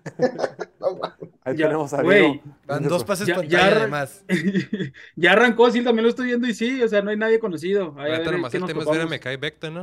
No, 0.79 0.99
ahí 1.43 1.57
ya, 1.57 1.65
tenemos 1.67 1.93
a. 1.93 2.01
Diego. 2.03 2.39
Van 2.67 2.83
dos 2.83 3.03
pases 3.03 3.25
Ya- 3.27 3.35
pantalla 3.35 3.69
ya 3.71 3.75
además. 3.81 4.23
ya 5.15 5.31
arrancó, 5.31 5.71
sí, 5.71 5.83
también 5.83 6.03
lo 6.03 6.09
estoy 6.09 6.27
viendo 6.27 6.47
y 6.47 6.53
sí, 6.53 6.81
o 6.83 6.87
sea, 6.87 7.01
no 7.01 7.09
hay 7.09 7.17
nadie 7.17 7.39
conocido. 7.39 7.95
Ahí, 7.97 8.11
a 8.11 8.15
Ahorita 8.15 8.29
ver, 8.29 8.33
nomás 8.33 8.51
¿qué 8.51 8.57
el 8.57 8.65
tema 8.65 8.81
es 8.83 8.89
ver 8.89 9.01
a? 9.01 9.07
Mekai 9.07 9.37
Becton, 9.37 9.73
¿no? 9.73 9.81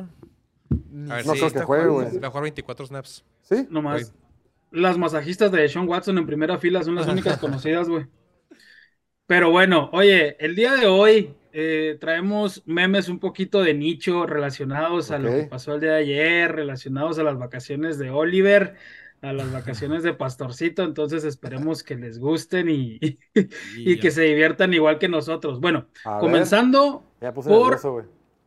A 1.13 1.17
ver 1.17 1.27
No 1.27 1.33
si 1.33 1.39
creo 1.41 1.53
que 1.53 1.61
juegue, 1.63 1.89
güey. 1.89 2.19
va 2.19 2.29
a 2.29 2.31
jugar 2.31 2.43
24 2.43 2.87
snaps. 2.87 3.25
¿Sí? 3.43 3.67
Nomás. 3.69 4.13
Las 4.71 4.97
masajistas 4.97 5.51
de 5.51 5.69
Sean 5.69 5.89
Watson 5.89 6.17
en 6.19 6.27
primera 6.27 6.57
fila 6.59 6.83
son 6.85 6.95
las 6.95 7.09
únicas 7.09 7.39
conocidas, 7.41 7.89
güey. 7.89 8.07
Pero 9.27 9.51
bueno, 9.51 9.91
oye, 9.93 10.37
el 10.45 10.55
día 10.55 10.75
de 10.75 10.87
hoy 10.87 11.35
eh, 11.53 11.97
traemos 12.01 12.63
memes 12.67 13.09
un 13.09 13.19
poquito 13.19 13.63
de 13.63 13.75
nicho 13.75 14.27
relacionados 14.27 15.11
a 15.11 15.19
lo 15.19 15.29
que 15.31 15.45
pasó 15.45 15.75
el 15.75 15.81
día 15.81 15.93
de 15.93 15.99
ayer, 16.01 16.53
relacionados 16.53 17.19
a 17.19 17.23
las 17.25 17.39
vacaciones 17.39 17.99
de 17.99 18.11
Oliver, 18.11 18.75
a 19.21 19.33
las 19.33 19.53
vacaciones 19.53 20.03
de 20.03 20.15
Pastorcito. 20.15 20.83
Entonces 20.85 21.25
esperemos 21.25 21.83
que 21.83 21.97
les 21.97 22.19
gusten 22.19 22.69
y, 22.71 22.99
y 23.77 23.99
que 23.99 24.11
se 24.11 24.23
diviertan 24.23 24.75
igual 24.75 24.99
que 24.99 25.09
nosotros. 25.09 25.61
Bueno, 25.61 25.87
A 26.05 26.19
comenzando 26.19 27.05
Ya 27.21 27.33
puse 27.33 27.49
por- 27.51 27.63
nervioso, 27.73 28.01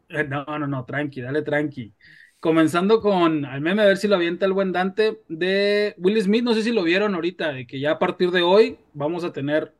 eh, 0.09 0.23
No, 0.27 0.45
no, 0.45 0.67
no, 0.67 0.85
tranqui, 0.85 1.21
dale 1.21 1.41
tranqui. 1.41 1.93
comenzando 2.39 3.01
con 3.01 3.45
al 3.45 3.61
meme, 3.61 3.81
a 3.81 3.85
ver 3.85 3.97
si 3.97 4.07
lo 4.07 4.15
avienta 4.15 4.45
el 4.45 4.53
buen 4.53 4.71
Dante, 4.71 5.21
de 5.29 5.95
Will 5.97 6.21
Smith, 6.21 6.43
no 6.43 6.53
sé 6.53 6.61
si 6.61 6.71
lo 6.71 6.83
vieron 6.83 7.15
ahorita, 7.15 7.51
de 7.53 7.65
que 7.65 7.79
ya 7.79 7.91
a 7.91 7.99
partir 7.99 8.31
de 8.31 8.41
hoy 8.41 8.77
vamos 8.93 9.23
a 9.23 9.33
tener 9.33 9.73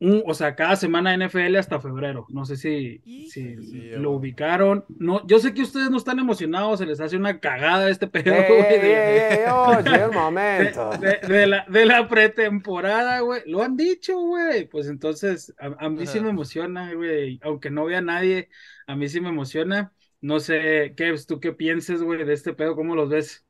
un, 0.00 0.22
o 0.26 0.34
sea, 0.34 0.54
cada 0.54 0.76
semana 0.76 1.14
NFL 1.14 1.56
hasta 1.56 1.80
febrero. 1.80 2.26
No 2.30 2.44
sé 2.44 2.56
si, 2.56 3.02
si 3.24 3.54
lo 3.96 4.12
ubicaron. 4.12 4.84
No, 4.88 5.26
yo 5.26 5.38
sé 5.38 5.54
que 5.54 5.62
ustedes 5.62 5.90
no 5.90 5.96
están 5.96 6.18
emocionados, 6.18 6.78
se 6.80 6.86
les 6.86 7.00
hace 7.00 7.16
una 7.16 7.40
cagada 7.40 7.88
este 7.90 8.06
pedo, 8.08 8.34
¡Ey, 8.34 8.44
güey, 8.46 8.74
ey, 8.74 8.80
de- 8.80 9.34
ey, 9.44 9.44
oye, 9.50 10.06
un 10.06 10.14
momento! 10.14 10.98
de, 10.98 11.18
de 11.26 11.46
la, 11.46 11.64
de 11.68 11.86
la 11.86 12.08
pretemporada, 12.08 13.20
güey. 13.20 13.42
Lo 13.46 13.62
han 13.62 13.76
dicho, 13.76 14.18
güey. 14.20 14.66
Pues 14.68 14.88
entonces, 14.88 15.54
a, 15.58 15.86
a 15.86 15.88
mí 15.90 16.06
sí 16.06 16.20
me 16.20 16.30
emociona, 16.30 16.92
güey. 16.94 17.38
Aunque 17.42 17.70
no 17.70 17.84
vea 17.86 17.98
a 17.98 18.02
nadie, 18.02 18.48
a 18.86 18.96
mí 18.96 19.08
sí 19.08 19.20
me 19.20 19.28
emociona. 19.30 19.92
No 20.20 20.40
sé, 20.40 20.94
Kevs, 20.96 21.26
¿tú 21.26 21.40
qué 21.40 21.52
pienses, 21.52 22.02
güey, 22.02 22.24
de 22.24 22.32
este 22.34 22.52
pedo? 22.54 22.74
¿Cómo 22.76 22.96
los 22.96 23.08
ves? 23.08 23.44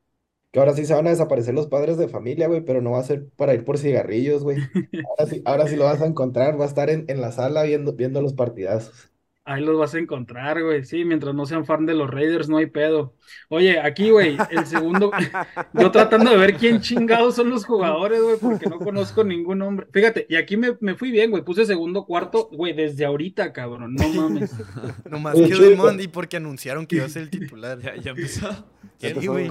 Que 0.57 0.61
ahora 0.61 0.73
sí 0.73 0.87
se 0.87 0.95
van 0.95 1.07
a 1.07 1.11
desaparecer 1.11 1.53
los 1.55 1.67
padres 1.67 1.99
de 1.99 2.09
familia, 2.09 2.49
güey, 2.49 2.63
pero 2.65 2.81
no 2.81 2.93
va 2.93 3.01
a 3.01 3.05
ser 3.05 3.29
para 3.37 3.53
ir 3.53 3.63
por 3.65 3.77
cigarrillos, 3.77 4.43
güey. 4.43 4.71
Ahora 5.05 5.27
sí, 5.31 5.43
ahora 5.45 5.69
sí 5.69 5.77
lo 5.77 5.85
vas 5.85 6.01
a 6.01 6.07
encontrar, 6.09 6.59
va 6.59 6.65
a 6.65 6.69
estar 6.69 6.89
en, 6.89 7.05
en 7.09 7.21
la 7.21 7.31
sala 7.31 7.65
viendo, 7.65 7.93
viendo 7.93 8.23
los 8.23 8.33
partidazos. 8.33 9.11
Ahí 9.49 9.63
los 9.63 9.79
vas 9.79 9.95
a 9.95 10.01
encontrar, 10.01 10.61
güey. 10.61 10.83
Sí, 10.85 11.05
mientras 11.05 11.33
no 11.33 11.47
sean 11.47 11.67
fan 11.67 11.87
de 11.87 11.95
los 11.95 12.11
Raiders, 12.11 12.49
no 12.49 12.57
hay 12.57 12.67
pedo. 12.67 13.15
Oye, 13.49 13.79
aquí, 13.79 14.11
güey, 14.11 14.37
el 14.51 14.67
segundo. 14.67 15.13
Yo 15.73 15.93
tratando 15.93 16.31
de 16.33 16.37
ver 16.37 16.57
quién 16.57 16.81
chingados 16.81 17.37
son 17.37 17.51
los 17.51 17.65
jugadores, 17.65 18.21
güey, 18.21 18.39
porque 18.39 18.67
no 18.67 18.79
conozco 18.79 19.23
ningún 19.23 19.59
nombre. 19.59 19.87
Fíjate, 19.93 20.27
y 20.29 20.35
aquí 20.35 20.57
me, 20.57 20.77
me 20.81 20.97
fui 20.97 21.13
bien, 21.13 21.31
güey. 21.31 21.45
Puse 21.45 21.65
segundo, 21.65 22.07
cuarto, 22.07 22.49
güey, 22.51 22.73
desde 22.73 23.05
ahorita, 23.05 23.53
cabrón. 23.53 23.95
No 23.95 24.09
mames. 24.09 24.53
Nomás 25.09 25.41
quedó 25.43 25.65
el 25.65 25.77
Monday 25.77 26.09
porque 26.09 26.39
anunciaron 26.39 26.87
que 26.87 26.97
iba 26.97 27.05
a 27.05 27.09
ser 27.09 27.23
el 27.23 27.31
titular. 27.31 27.79
Ya, 27.81 27.95
ya 27.97 28.11
empezó. 28.11 28.67
Sí, 28.99 29.27
güey. 29.27 29.49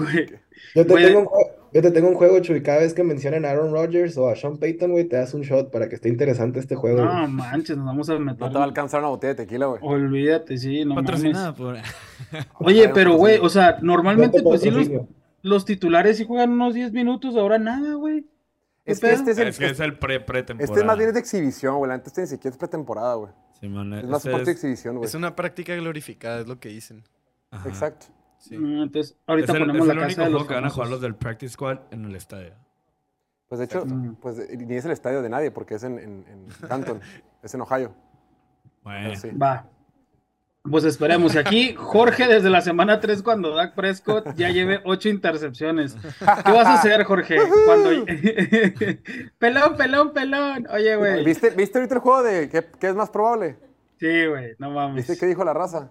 Yo 0.74 0.84
te 0.86 0.92
Güey. 0.92 1.04
tengo 1.06 1.20
un 1.20 1.26
juego, 1.26 1.50
yo 1.72 1.82
te 1.82 1.90
tengo 1.90 2.08
un 2.08 2.14
juego, 2.14 2.40
Chuy, 2.40 2.62
cada 2.62 2.78
vez 2.80 2.94
que 2.94 3.04
mencionen 3.04 3.44
a 3.44 3.50
Aaron 3.50 3.72
Rodgers 3.72 4.16
o 4.16 4.28
a 4.28 4.36
Sean 4.36 4.56
Payton, 4.58 4.90
güey, 4.92 5.04
te 5.04 5.16
das 5.16 5.34
un 5.34 5.42
shot 5.42 5.70
para 5.70 5.88
que 5.88 5.94
esté 5.96 6.08
interesante 6.08 6.58
este 6.58 6.74
juego, 6.74 7.02
güey. 7.04 7.08
No 7.14 7.28
manches, 7.28 7.76
nos 7.76 7.86
vamos 7.86 8.08
a 8.10 8.18
meter. 8.18 8.40
No 8.40 8.48
te 8.48 8.54
va 8.54 8.60
a 8.62 8.64
alcanzar 8.64 9.00
una 9.00 9.10
botella 9.10 9.34
de 9.34 9.44
tequila, 9.44 9.66
güey. 9.66 9.80
Olvídate, 9.82 10.56
sí, 10.58 10.84
no 10.84 10.94
mames. 10.94 11.10
Patrocinada 11.10 11.54
por. 11.54 11.76
Oye, 12.60 12.88
pero 12.88 13.14
güey, 13.16 13.38
o 13.40 13.48
sea, 13.48 13.78
normalmente 13.82 14.42
pues 14.42 14.62
sí 14.62 14.70
los, 14.70 14.88
los 15.42 15.64
titulares 15.64 16.16
sí 16.16 16.24
juegan 16.24 16.50
unos 16.52 16.74
10 16.74 16.92
minutos, 16.92 17.36
ahora 17.36 17.58
nada, 17.58 17.94
güey. 17.94 18.24
Este 18.84 19.12
es 19.12 19.20
el. 19.38 19.48
Es 19.48 19.58
que 19.58 19.66
es 19.66 19.80
el 19.80 19.98
pre 19.98 20.20
pretemporada. 20.20 20.64
Este 20.72 20.80
es 20.80 20.86
más 20.86 20.96
bien 20.96 21.08
es 21.08 21.14
de 21.14 21.20
exhibición, 21.20 21.76
güey. 21.78 21.90
Antes 21.90 22.16
ni 22.16 22.26
siquiera 22.26 22.52
es 22.54 22.58
pretemporada, 22.58 23.14
güey. 23.14 23.32
Simón, 23.60 23.92
Es 23.94 24.04
más 24.06 24.20
ese 24.22 24.30
parte 24.30 24.46
de 24.46 24.52
exhibición, 24.52 24.96
güey. 24.96 25.06
Es 25.08 25.14
una 25.14 25.34
práctica 25.34 25.74
glorificada, 25.74 26.40
es 26.40 26.46
lo 26.46 26.58
que 26.60 26.68
dicen. 26.68 27.02
ajá. 27.50 27.68
Exacto. 27.68 28.06
Sí. 28.38 28.54
Entonces, 28.54 29.12
Es 29.12 29.16
ahorita 29.26 29.52
el, 29.52 29.58
ponemos 29.58 29.80
es 29.82 29.86
la 29.86 29.92
el 29.92 29.98
casa 30.00 30.06
único 30.06 30.20
de 30.22 30.26
juego 30.26 30.38
los 30.38 30.48
que 30.48 30.54
van 30.54 30.64
a 30.64 30.70
jugar 30.70 30.88
los 30.90 31.00
del 31.00 31.14
Practice 31.14 31.52
Squad 31.54 31.78
en 31.90 32.04
el 32.04 32.16
estadio. 32.16 32.54
Pues 33.48 33.58
de 33.60 33.64
hecho, 33.66 33.82
Exacto. 33.82 34.16
pues 34.20 34.36
ni 34.58 34.74
es 34.74 34.84
el 34.84 34.90
estadio 34.90 35.22
de 35.22 35.28
nadie 35.28 35.50
porque 35.50 35.76
es 35.76 35.84
en, 35.84 35.98
en, 35.98 36.24
en 36.28 36.68
Canton, 36.68 37.00
es 37.42 37.54
en 37.54 37.60
Ohio. 37.60 37.94
Bueno, 38.82 39.14
sí. 39.16 39.30
Va. 39.30 39.68
Pues 40.70 40.84
esperemos. 40.84 41.34
Y 41.34 41.38
aquí, 41.38 41.74
Jorge, 41.74 42.26
desde 42.26 42.50
la 42.50 42.60
semana 42.60 42.98
3, 43.00 43.22
cuando 43.22 43.54
Dak 43.54 43.74
Prescott 43.74 44.34
ya 44.34 44.50
lleve 44.50 44.80
8 44.84 45.08
intercepciones. 45.08 45.94
¿Qué 45.94 46.52
vas 46.52 46.66
a 46.66 46.74
hacer, 46.74 47.04
Jorge? 47.04 47.36
Cuando... 47.66 47.90
pelón, 49.38 49.76
pelón, 49.76 50.12
pelón. 50.12 50.66
Oye, 50.72 50.96
güey. 50.96 51.24
¿Viste, 51.24 51.50
¿Viste 51.50 51.78
ahorita 51.78 51.94
el 51.94 52.00
juego 52.00 52.22
de 52.22 52.48
qué, 52.48 52.66
qué 52.80 52.88
es 52.88 52.94
más 52.94 53.10
probable? 53.10 53.56
Sí, 53.98 54.26
güey, 54.26 54.54
no 54.58 54.70
mames. 54.70 55.06
¿Viste 55.06 55.18
qué 55.18 55.26
dijo 55.26 55.44
la 55.44 55.54
raza? 55.54 55.90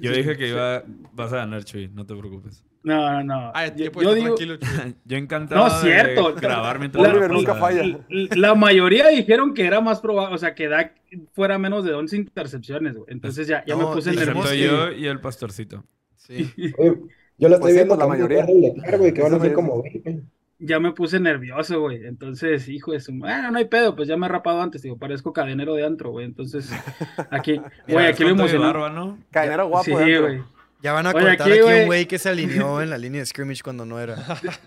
Yo 0.00 0.12
dije 0.12 0.36
que 0.36 0.48
iba, 0.48 0.82
vas 1.12 1.32
a 1.32 1.36
ganar, 1.38 1.64
Chuy, 1.64 1.88
no 1.88 2.04
te 2.06 2.14
preocupes. 2.14 2.64
No, 2.82 3.10
no, 3.10 3.24
no. 3.24 3.50
Ay, 3.54 3.72
Yo, 3.76 3.90
yo 4.00 4.14
digo, 4.14 4.36
tranquilo, 4.36 4.56
Chuy. 4.58 4.94
Yo 5.04 5.16
encantado 5.16 5.64
No, 5.64 5.70
cierto. 5.80 6.32
de 6.32 6.40
grabar 6.40 6.78
mientras 6.78 7.02
La- 7.02 7.10
Oliver 7.10 7.30
la 7.30 7.36
nunca 7.36 7.54
falla. 7.56 7.82
la 8.36 8.54
mayoría 8.54 9.08
dijeron 9.08 9.54
que 9.54 9.66
era 9.66 9.80
más 9.80 10.00
probable, 10.00 10.34
o 10.36 10.38
sea, 10.38 10.54
que 10.54 10.68
Dak 10.68 10.94
fuera 11.32 11.58
menos 11.58 11.84
de 11.84 11.94
11 11.94 12.16
intercepciones, 12.16 12.94
güey. 12.94 13.06
Entonces 13.08 13.48
ya, 13.48 13.64
ya 13.66 13.74
No, 13.74 13.88
me 13.88 13.94
puse 13.96 14.12
nervioso. 14.12 14.54
Yo 14.54 14.92
y 14.92 15.06
el 15.06 15.20
pastorcito. 15.20 15.84
Sí. 16.16 16.48
Oye, 16.78 16.96
yo 17.38 17.48
lo 17.48 17.58
Pues 17.58 17.60
estoy 17.60 17.70
sí, 17.72 17.76
viendo 17.76 17.94
pues 17.96 17.98
la 17.98 18.06
mayoría. 18.06 18.46
doblegar, 18.46 18.98
güey, 18.98 19.12
que 19.12 19.22
van 19.22 19.34
a 19.34 19.40
ser 19.40 19.52
como 19.52 19.82
20. 19.82 20.22
Ya 20.58 20.80
me 20.80 20.92
puse 20.92 21.20
nervioso, 21.20 21.80
güey. 21.80 22.06
Entonces, 22.06 22.68
hijo 22.68 22.92
de 22.92 23.00
su... 23.00 23.12
Bueno, 23.12 23.50
no 23.50 23.58
hay 23.58 23.66
pedo, 23.66 23.94
pues 23.94 24.08
ya 24.08 24.16
me 24.16 24.26
he 24.26 24.28
rapado 24.28 24.62
antes, 24.62 24.82
digo, 24.82 24.98
parezco 24.98 25.32
cadenero 25.32 25.74
de 25.74 25.84
antro, 25.84 26.10
güey. 26.10 26.24
Entonces, 26.24 26.70
aquí, 27.30 27.60
güey, 27.86 28.06
aquí 28.06 28.24
lo 28.24 28.34
barba, 28.36 28.90
¿no? 28.90 29.18
Cadenero 29.30 29.68
guapo. 29.68 29.84
Sí, 29.84 29.90
de 29.92 30.02
antro. 30.02 30.22
güey. 30.22 30.55
Ya 30.86 30.92
van 30.92 31.04
a 31.04 31.10
Oye, 31.10 31.36
cortar 31.36 31.50
aquí, 31.50 31.60
un 31.62 31.86
güey 31.86 32.06
que 32.06 32.16
se 32.16 32.28
alineó 32.28 32.80
en 32.80 32.90
la 32.90 32.96
línea 32.96 33.18
de 33.18 33.26
scrimmage 33.26 33.60
cuando 33.60 33.84
no 33.84 33.98
era. 33.98 34.18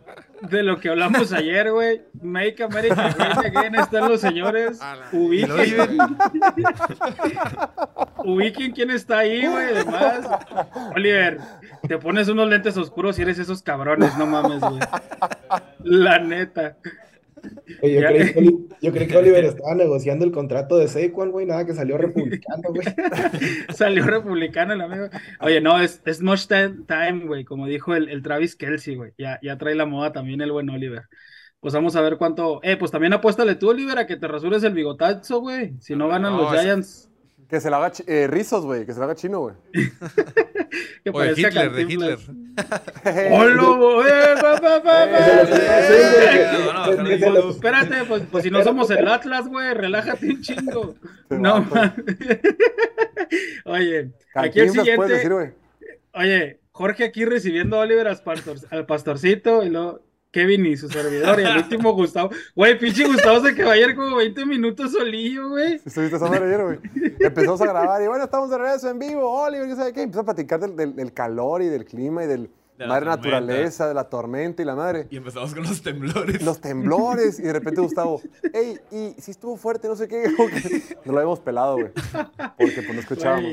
De 0.52 0.64
lo 0.64 0.78
que 0.78 0.90
hablamos 0.90 1.32
ayer, 1.32 1.72
güey. 1.72 2.02
Make 2.22 2.62
America 2.62 3.14
Great 3.18 3.38
Again 3.38 3.76
están 3.76 4.10
los 4.10 4.20
señores. 4.20 4.82
Ubiquen. 5.14 5.98
Ubiquen 8.18 8.72
quién 8.74 8.92
está 8.92 9.20
ahí, 9.20 9.48
güey. 9.48 9.68
Además, 9.68 10.28
Oliver, 10.94 11.40
te 11.88 11.98
pones 11.98 12.28
unos 12.28 12.50
lentes 12.50 12.76
oscuros 12.76 13.18
y 13.18 13.22
eres 13.22 13.40
esos 13.40 13.62
cabrones, 13.62 14.18
no 14.18 14.26
mames, 14.26 14.60
güey. 14.60 14.80
La 15.84 16.20
neta. 16.20 16.76
Oye, 17.82 17.94
yo 18.02 18.08
creí, 18.08 18.34
que 18.34 18.40
Oli- 18.40 18.68
yo 18.82 18.92
creí 18.92 19.08
que 19.08 19.18
Oliver 19.18 19.44
estaba 19.46 19.76
negociando 19.76 20.26
el 20.26 20.32
contrato 20.32 20.78
de 20.78 20.88
Saquon, 20.88 21.32
güey, 21.32 21.46
nada 21.46 21.66
que 21.66 21.74
salió 21.74 21.98
republicano, 21.98 22.64
güey. 22.70 22.86
Salió 23.76 24.06
republicano 24.06 24.74
el 24.74 24.82
amigo. 24.82 25.10
Oye, 25.42 25.62
no, 25.62 25.80
es, 25.82 26.02
es 26.06 26.22
much 26.22 26.48
time, 26.48 26.80
time, 26.88 27.26
güey. 27.26 27.44
Como 27.46 27.68
dijo 27.68 27.96
el, 27.96 28.10
el 28.10 28.22
Travis 28.24 28.56
Kelsey, 28.56 28.96
güey. 28.96 29.14
Ya, 29.18 29.40
ya 29.42 29.58
trae 29.58 29.76
la 29.76 29.86
moda 29.86 30.12
también 30.12 30.42
el 30.42 30.52
buen 30.52 30.70
Oliver. 30.70 31.04
Pues 31.60 31.74
vamos 31.74 31.96
a 31.96 32.02
ver 32.02 32.18
cuánto. 32.18 32.62
Eh, 32.64 32.78
pues 32.78 32.90
también 32.92 33.14
apuéstale 33.14 33.56
tú, 33.56 33.70
Oliver, 33.70 33.98
a 34.00 34.08
que 34.08 34.16
te 34.16 34.28
rasures 34.28 34.64
el 34.64 34.74
bigotazo, 34.74 35.42
güey. 35.42 35.74
Si 35.82 35.96
no 35.96 36.08
ganan 36.08 36.34
No, 36.34 36.44
los 36.44 36.54
es- 36.54 36.62
Giants. 36.62 37.09
Que 37.50 37.60
se 37.60 37.70
lo 37.72 37.78
haga 37.78 37.92
eh, 38.06 38.28
rizos, 38.28 38.64
güey. 38.64 38.86
Que 38.86 38.94
se 38.94 39.00
lo 39.00 39.06
haga 39.06 39.16
chino, 39.16 39.40
güey. 39.40 39.56
Que 41.04 41.10
O 41.10 41.20
de 41.20 41.32
Hitler, 41.32 41.72
de 41.72 41.82
Hitler. 41.82 42.20
¡Hola, 43.32 43.96
espérate, 47.50 48.04
pues, 48.08 48.24
pues 48.30 48.44
si 48.44 48.52
no 48.52 48.64
somos 48.64 48.90
el 48.92 49.08
Atlas, 49.08 49.48
güey, 49.48 49.74
relájate 49.74 50.28
un 50.28 50.42
chingo. 50.42 50.96
No, 51.30 51.68
pues. 51.68 51.92
Oye, 53.66 54.12
aquí 54.36 54.60
el 54.60 54.68
decir, 54.68 54.82
siguiente. 54.82 55.30
güey. 55.30 55.52
Oye, 56.14 56.60
Jorge 56.72 57.06
aquí 57.06 57.26
recibiendo 57.26 57.78
a 57.78 57.80
Oliver 57.82 58.08
al 58.08 58.86
pastorcito 58.86 59.64
y 59.64 59.70
luego 59.70 60.02
Kevin 60.32 60.66
y 60.66 60.78
su 60.78 60.90
servidor 60.90 61.40
y 61.40 61.44
el 61.44 61.58
último 61.64 61.94
Gustavo. 61.94 62.30
Güey, 62.56 62.78
pinche 62.78 63.06
Gustavo 63.06 63.42
se 63.46 63.56
quedó 63.56 63.72
ayer 63.72 63.96
como 63.96 64.16
20 64.18 64.46
minutos 64.46 64.92
solillo, 64.92 65.50
güey. 65.50 65.76
Estuviste 65.84 66.20
madre 66.20 66.46
ayer, 66.46 66.64
güey. 66.64 66.80
Empezamos 67.20 67.62
a 67.62 67.66
grabar 67.66 68.02
y 68.04 68.08
bueno, 68.08 68.24
estamos 68.26 68.50
de 68.50 68.58
regreso 68.58 68.90
en 68.90 69.00
vivo. 69.00 69.28
Oliver, 69.42 69.68
¿qué 69.68 69.76
sabe 69.76 69.94
qué? 69.94 70.02
Empezó 70.04 70.22
a 70.22 70.26
platicar 70.26 70.60
del, 70.60 70.76
del- 70.76 70.96
del 70.96 71.14
calor 71.14 71.62
y 71.62 71.68
del 71.68 71.86
clima 71.86 72.24
y 72.24 72.28
del 72.28 72.50
De 72.80 72.88
madre 72.88 73.06
tormenta. 73.06 73.30
naturaleza, 73.30 73.88
de 73.90 73.94
la 73.94 74.04
tormenta 74.06 74.62
y 74.62 74.66
la 74.66 74.76
madre. 74.76 75.08
Y 75.10 75.18
empezamos 75.18 75.54
con 75.54 75.64
los 75.64 75.82
temblores. 75.82 76.42
Los 76.42 76.62
temblores 76.62 77.38
y 77.40 77.44
de 77.44 77.54
repente 77.54 77.82
Gustavo, 77.82 78.22
ey, 78.54 78.78
y 78.92 79.22
si 79.22 79.32
estuvo 79.32 79.58
fuerte, 79.58 79.88
no 79.88 79.96
sé 79.96 80.08
qué. 80.08 80.24
No 81.06 81.14
lo 81.14 81.20
habíamos 81.20 81.40
pelado, 81.40 81.74
güey. 81.76 81.88
Porque 82.58 82.82
pues 82.82 82.94
no 82.94 83.00
escuchábamos. 83.00 83.52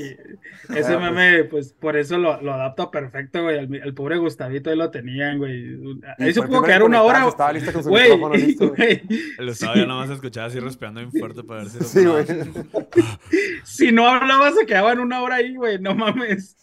Ese 0.75 0.95
Ah, 0.95 0.99
meme, 0.99 1.45
pues 1.45 1.73
por 1.73 1.97
eso 1.97 2.19
lo, 2.19 2.41
lo 2.43 2.53
adapta 2.53 2.91
perfecto, 2.91 3.43
güey. 3.45 3.59
El, 3.59 3.75
el 3.75 3.95
pobre 3.95 4.19
Gustavito 4.19 4.71
ahí 4.71 4.77
lo 4.77 4.91
tenían, 4.91 5.39
güey. 5.39 5.77
Ahí 6.19 6.33
se 6.33 6.43
pudo 6.43 6.63
quedar 6.63 6.83
en 6.83 6.87
una 6.89 7.03
hora. 7.03 7.27
Estaba 7.27 7.53
lista 7.53 7.73
con 7.73 7.83
su 7.83 7.89
Güey, 7.89 8.05
micrófono 8.05 8.35
listo, 8.35 8.73
El 9.39 9.49
estaba 9.49 9.75
ya 9.77 9.87
nada 9.87 10.01
más 10.01 10.11
escuchaba 10.11 10.47
así 10.47 10.61
respirando 10.61 11.01
bien 11.01 11.13
fuerte 11.13 11.43
para 11.43 11.63
ver 11.65 11.71
si 11.71 11.83
Sí, 11.85 12.05
güey. 12.05 12.25
si 13.65 13.91
no 13.93 14.07
hablaba 14.07 14.53
se 14.53 14.67
quedaban 14.67 15.01
una 15.01 15.23
hora 15.23 15.37
ahí, 15.37 15.57
güey. 15.57 15.79
No 15.81 15.95
mames. 15.95 16.57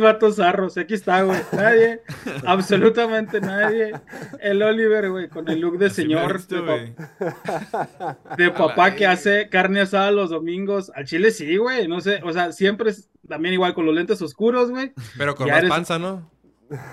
Vatos 0.00 0.25
zarros. 0.34 0.76
Aquí 0.76 0.94
está, 0.94 1.22
güey. 1.22 1.38
Nadie. 1.52 2.00
absolutamente 2.46 3.40
nadie. 3.40 3.92
El 4.40 4.60
Oliver, 4.62 5.10
güey, 5.10 5.28
con 5.28 5.48
el 5.48 5.60
look 5.60 5.78
de 5.78 5.86
Así 5.86 6.02
señor. 6.02 6.34
visto, 6.34 6.56
de, 6.56 6.60
güey. 6.62 6.94
pa- 6.94 8.18
de 8.36 8.50
papá 8.50 8.94
que 8.96 9.06
hace 9.06 9.48
carne 9.48 9.80
asada 9.82 10.10
los 10.10 10.30
domingos. 10.30 10.90
Al 10.94 11.04
chile 11.04 11.30
sí, 11.30 11.56
güey. 11.56 11.86
No 11.86 12.00
sé. 12.00 12.20
O 12.24 12.32
sea, 12.32 12.50
siempre 12.52 12.90
es 12.90 13.08
también 13.28 13.54
igual 13.54 13.74
con 13.74 13.86
los 13.86 13.94
lentes 13.94 14.20
oscuros, 14.22 14.70
güey. 14.70 14.92
Pero 15.16 15.34
con 15.36 15.46
Ya 15.46 15.52
más 15.54 15.60
eres- 15.60 15.70
panza, 15.70 15.98
¿no? 15.98 16.30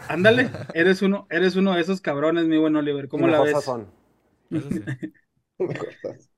Ándale. 0.08 0.52
Eres 0.76 1.02
uno, 1.02 1.26
eres 1.32 1.56
uno 1.56 1.74
de 1.74 1.82
esos 1.82 2.00
cabrones, 2.00 2.46
mi 2.46 2.58
buen 2.60 2.76
Oliver. 2.76 3.08
¿Cómo 3.08 3.28
la 3.28 3.42
ves? 3.42 3.56
sí. 4.52 4.60
Cortas. 5.58 6.30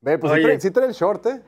Ve, 0.00 0.18
pues 0.18 0.32
sí 0.32 0.36
Oye. 0.36 0.42
trae, 0.44 0.60
sí 0.60 0.70
trae 0.70 0.86
el 0.88 0.92
short, 0.94 1.26
¿eh? 1.26 1.42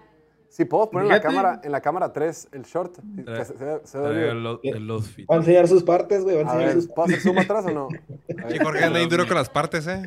Sí, 0.57 0.65
puedo 0.65 0.89
poner 0.89 1.09
en 1.09 1.13
la 1.13 1.21
cámara, 1.21 1.61
en 1.63 1.71
la 1.71 1.83
cámara 1.83 2.15
3 2.15 2.49
el 2.53 2.63
short. 2.63 2.95
que 3.15 3.25
Trae- 3.27 3.45
se- 3.45 3.59
se- 3.59 3.81
se 3.87 3.99
ve 3.99 4.31
el, 4.31 4.39
el 4.39 4.47
outfit. 4.91 5.29
Va 5.31 5.35
a 5.35 5.39
enseñar 5.39 5.69
sus 5.69 5.83
partes, 5.83 6.25
güey, 6.25 6.37
va 6.37 6.41
a 6.41 6.45
A 6.45 6.47
enseñar 6.55 6.75
ver, 6.75 6.83
sus 6.83 6.91
¿puedo 6.91 7.15
hacer 7.15 7.39
atrás 7.39 7.67
o 7.67 7.71
no? 7.73 7.89
A 7.89 7.91
Sí, 8.49 8.55
ver. 8.55 8.63
Jorge 8.63 8.85
anda 8.85 8.99
bien 9.01 9.11
duro 9.11 9.27
con 9.27 9.37
las 9.37 9.51
partes, 9.51 9.87
¿eh? 9.87 10.01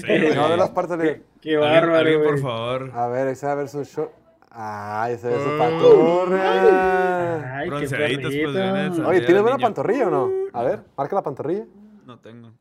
Sé, 0.00 0.20
güey. 0.20 0.34
No, 0.34 0.48
de 0.48 0.56
las 0.56 0.70
partes. 0.70 0.96
Qué 1.42 1.56
Alguien- 1.56 1.60
bárbaro, 1.60 1.96
alguien, 1.98 2.18
güey. 2.20 2.30
por 2.30 2.40
favor. 2.40 2.90
A 2.94 3.08
ver, 3.08 3.28
ahí 3.28 3.34
se 3.34 3.44
va 3.44 3.52
a 3.52 3.54
ver 3.56 3.68
su 3.68 3.84
short. 3.84 4.10
Ay, 4.50 5.18
se 5.18 5.28
ve 5.28 5.34
su 5.34 5.58
pantorrilla. 5.58 7.58
Ay, 7.58 7.64
qué 7.64 7.70
Bronceaditos, 7.70 8.34
pues, 8.34 8.98
Oye, 9.06 9.20
¿tienes 9.20 9.42
buena 9.42 9.58
pantorrilla 9.58 10.08
o 10.08 10.10
no? 10.10 10.30
A 10.54 10.62
ver, 10.62 10.80
marca 10.96 11.14
la 11.14 11.22
pantorrilla. 11.22 11.66
No 12.06 12.18
tengo. 12.20 12.52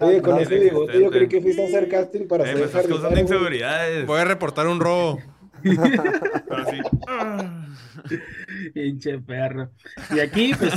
Oye, 0.00 0.22
con 0.22 0.36
No, 0.36 0.40
ese 0.40 0.58
sí, 0.58 0.64
bigote 0.64 1.00
yo 1.02 1.10
creí 1.10 1.28
que 1.28 1.40
fuiste 1.42 1.62
a 1.62 1.66
hacer 1.66 1.86
casting 1.88 2.26
para 2.26 2.44
Eh, 2.44 2.46
ser 2.48 2.56
me 2.56 2.64
estás 2.64 2.86
causando 2.86 3.20
inseguridades. 3.20 4.06
Voy 4.06 4.20
a 4.20 4.24
reportar 4.24 4.66
un 4.66 4.80
robo. 4.80 5.18
Pinche 8.74 9.18
perro. 9.18 9.70
Y 10.14 10.20
aquí, 10.20 10.52
pues, 10.58 10.72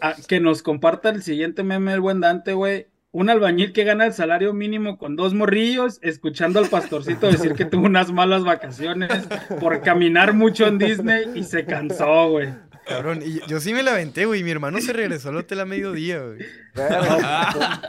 a- 0.00 0.14
que 0.28 0.40
nos 0.40 0.62
comparta 0.62 1.10
el 1.10 1.22
siguiente 1.22 1.62
meme 1.62 1.92
el 1.92 2.00
buen 2.00 2.20
Dante, 2.20 2.52
güey. 2.52 2.86
Un 3.12 3.28
albañil 3.28 3.72
que 3.72 3.82
gana 3.82 4.06
el 4.06 4.12
salario 4.12 4.52
mínimo 4.52 4.96
con 4.96 5.16
dos 5.16 5.34
morrillos, 5.34 5.98
escuchando 6.00 6.60
al 6.60 6.68
pastorcito 6.68 7.26
decir 7.26 7.54
que 7.54 7.64
tuvo 7.64 7.86
unas 7.86 8.12
malas 8.12 8.44
vacaciones 8.44 9.10
por 9.58 9.80
caminar 9.82 10.32
mucho 10.32 10.66
en 10.68 10.78
Disney 10.78 11.24
y 11.34 11.42
se 11.42 11.64
cansó, 11.64 12.28
güey. 12.30 12.50
Cabrón, 12.86 13.20
y 13.24 13.40
yo 13.48 13.58
sí 13.60 13.74
me 13.74 13.82
la 13.82 13.92
aventé, 13.92 14.26
güey. 14.26 14.44
Mi 14.44 14.52
hermano 14.52 14.80
se 14.80 14.92
regresó 14.92 15.30
al 15.30 15.36
hotel 15.38 15.58
a 15.60 15.64
mediodía, 15.64 16.20
güey. 16.20 16.38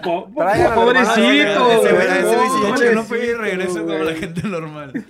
Po- 0.03 0.29
po- 0.33 0.41
Traigan 0.41 0.71
al 0.71 0.75
pobrecito, 0.75 1.71
ese 2.73 2.95
no 2.95 3.03
fue 3.03 3.17
y 3.17 3.31
Pobrecito, 3.33 3.37
regresa 3.41 3.79
como 3.81 3.93
la 4.03 4.13
gente 4.15 4.41
normal. 4.47 4.91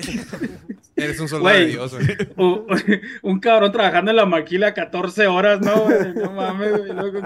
Eres 0.97 1.19
un 1.19 1.27
soldado 1.29 1.57
de 1.57 1.65
Dios, 1.67 1.95
un 3.23 3.39
cabrón 3.39 3.71
trabajando 3.71 4.11
en 4.11 4.17
la 4.17 4.25
maquila 4.25 4.73
14 4.73 5.25
horas, 5.27 5.59
¿no? 5.61 5.87
No 6.13 6.31
mames, 6.31 6.73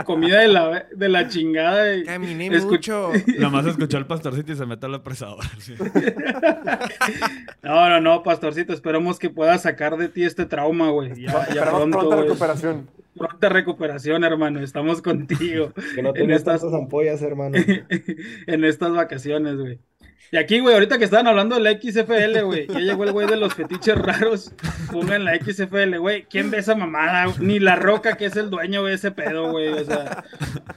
comida 0.05 0.39
de 0.39 0.47
la, 0.47 0.85
de 0.95 1.09
la 1.09 1.27
chingada. 1.27 1.91
Caminé 2.05 2.51
mucho. 2.61 3.11
Nomás 3.39 3.65
escuchó 3.65 3.97
al 3.97 4.05
pastorcito 4.05 4.53
y 4.53 4.55
se 4.55 4.65
mete 4.65 4.85
a 4.85 4.89
la 4.89 5.03
presadora. 5.03 5.49
sí. 5.59 5.73
No, 7.63 7.89
no, 7.89 7.99
no, 7.99 8.23
pastorcito, 8.23 8.71
esperemos 8.71 9.19
que 9.19 9.29
puedas 9.29 9.63
sacar 9.63 9.97
de 9.97 10.07
ti 10.09 10.23
este 10.23 10.45
trauma, 10.45 10.89
güey. 10.91 11.13
Ya, 11.25 11.65
pronto, 11.65 12.21
recuperación. 12.21 12.87
Pronta 13.17 13.49
recuperación, 13.49 14.23
hermano. 14.23 14.59
Estamos 14.61 15.01
contigo 15.01 15.71
Que 15.95 16.01
no 16.01 16.09
en 16.09 16.15
tengas 16.15 16.37
estas, 16.39 16.61
tantas 16.61 16.79
ampollas, 16.79 17.21
hermano. 17.21 17.57
en 18.47 18.63
estas 18.65 18.91
vacaciones, 18.93 19.55
güey. 19.57 19.79
Y 20.31 20.37
aquí, 20.37 20.59
güey, 20.59 20.73
ahorita 20.73 20.97
que 20.97 21.05
estaban 21.05 21.27
hablando 21.27 21.55
de 21.55 21.61
la 21.61 21.71
XFL, 21.79 22.41
güey, 22.43 22.67
ya 22.67 22.79
llegó 22.79 23.03
el 23.03 23.11
güey 23.11 23.27
de 23.27 23.37
los 23.37 23.53
fetiches 23.53 23.95
raros. 23.97 24.53
Pongan 24.91 25.23
la 25.23 25.35
XFL, 25.35 25.97
güey. 25.99 26.23
¿Quién 26.23 26.49
ve 26.49 26.57
esa 26.57 26.75
mamada? 26.75 27.27
Ni 27.39 27.59
la 27.59 27.75
roca, 27.75 28.17
que 28.17 28.25
es 28.25 28.35
el 28.35 28.49
dueño 28.49 28.83
de 28.83 28.95
ese 28.95 29.11
pedo, 29.11 29.51
güey. 29.51 29.69
O 29.69 29.85
sea, 29.85 30.23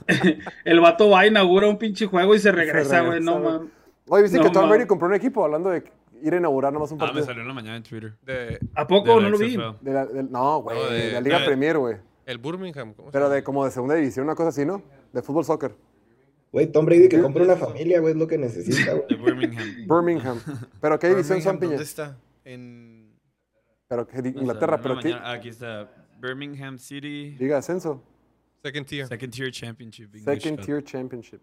el 0.64 0.80
vato 0.80 1.08
va, 1.10 1.26
inaugura 1.26 1.66
un 1.66 1.78
pinche 1.78 2.06
juego 2.06 2.34
y 2.34 2.38
se 2.38 2.52
regresa, 2.52 3.00
güey. 3.00 3.20
No, 3.20 3.38
mames. 3.38 3.68
Oye, 4.08 4.22
viste 4.24 4.38
No, 4.38 4.44
que 4.44 4.50
Tom. 4.50 4.68
Brady 4.68 4.86
compró 4.86 5.08
un 5.08 5.14
equipo 5.14 5.44
hablando 5.44 5.70
de 5.70 5.82
ir 6.22 6.34
a 6.34 6.36
inaugurar 6.36 6.72
nomás 6.72 6.92
un 6.92 6.98
Ah, 7.00 7.04
me 7.04 7.08
partido. 7.08 7.26
salió 7.26 7.42
en 7.42 7.48
la 7.48 7.54
mañana 7.54 7.76
en 7.78 7.82
Twitter. 7.82 8.12
De, 8.24 8.58
¿A 8.74 8.86
poco? 8.86 9.16
De 9.16 9.22
No 9.22 9.30
lo 9.30 9.38
vi. 9.38 9.56
De 9.80 9.92
la- 9.92 10.06
no, 10.30 10.62
güey, 10.62 10.78
No, 10.78 10.90
de- 10.90 10.98
de 11.06 11.12
la 11.12 11.20
Liga 11.22 11.38
de- 11.40 11.44
Premier, 11.46 11.78
güey. 11.78 11.96
El 12.28 12.38
Birmingham. 12.38 12.94
¿cómo 12.94 13.08
se 13.08 13.12
Pero 13.12 13.28
de 13.30 13.42
como 13.42 13.64
de 13.64 13.70
segunda 13.70 13.94
división, 13.94 14.24
una 14.24 14.34
cosa 14.34 14.50
así, 14.50 14.64
¿no? 14.64 14.82
De 15.12 15.22
fútbol 15.22 15.44
soccer. 15.44 15.74
Güey, 16.52 16.70
Tom 16.72 16.86
Brady 16.86 17.08
que 17.08 17.20
compre 17.20 17.42
una 17.44 17.56
familia, 17.56 18.00
güey, 18.00 18.12
es 18.14 18.18
lo 18.18 18.26
que 18.26 18.38
necesita, 18.38 18.94
güey. 18.94 19.06
De 19.08 19.16
Birmingham. 19.16 19.68
Birmingham. 19.88 20.40
¿Pero 20.80 20.98
qué 20.98 21.08
división 21.08 21.42
son, 21.42 21.58
Piña? 21.58 21.72
¿Dónde 21.72 21.84
está? 21.84 22.16
En... 22.44 23.18
Pero 23.88 24.06
que 24.06 24.22
sé, 24.22 24.28
Inglaterra, 24.28 24.80
pero 24.80 24.98
qué 24.98 25.08
mañana- 25.10 25.30
Aquí 25.32 25.48
está. 25.48 25.90
Birmingham 26.20 26.78
City. 26.78 27.36
Liga 27.38 27.54
de 27.54 27.58
Ascenso. 27.58 28.02
Second 28.62 28.86
tier. 28.86 29.06
Second 29.06 29.32
Tier 29.32 29.50
Championship. 29.52 30.14
English 30.14 30.24
Second 30.24 30.56
Cup. 30.58 30.66
Tier 30.66 30.84
Championship. 30.84 31.40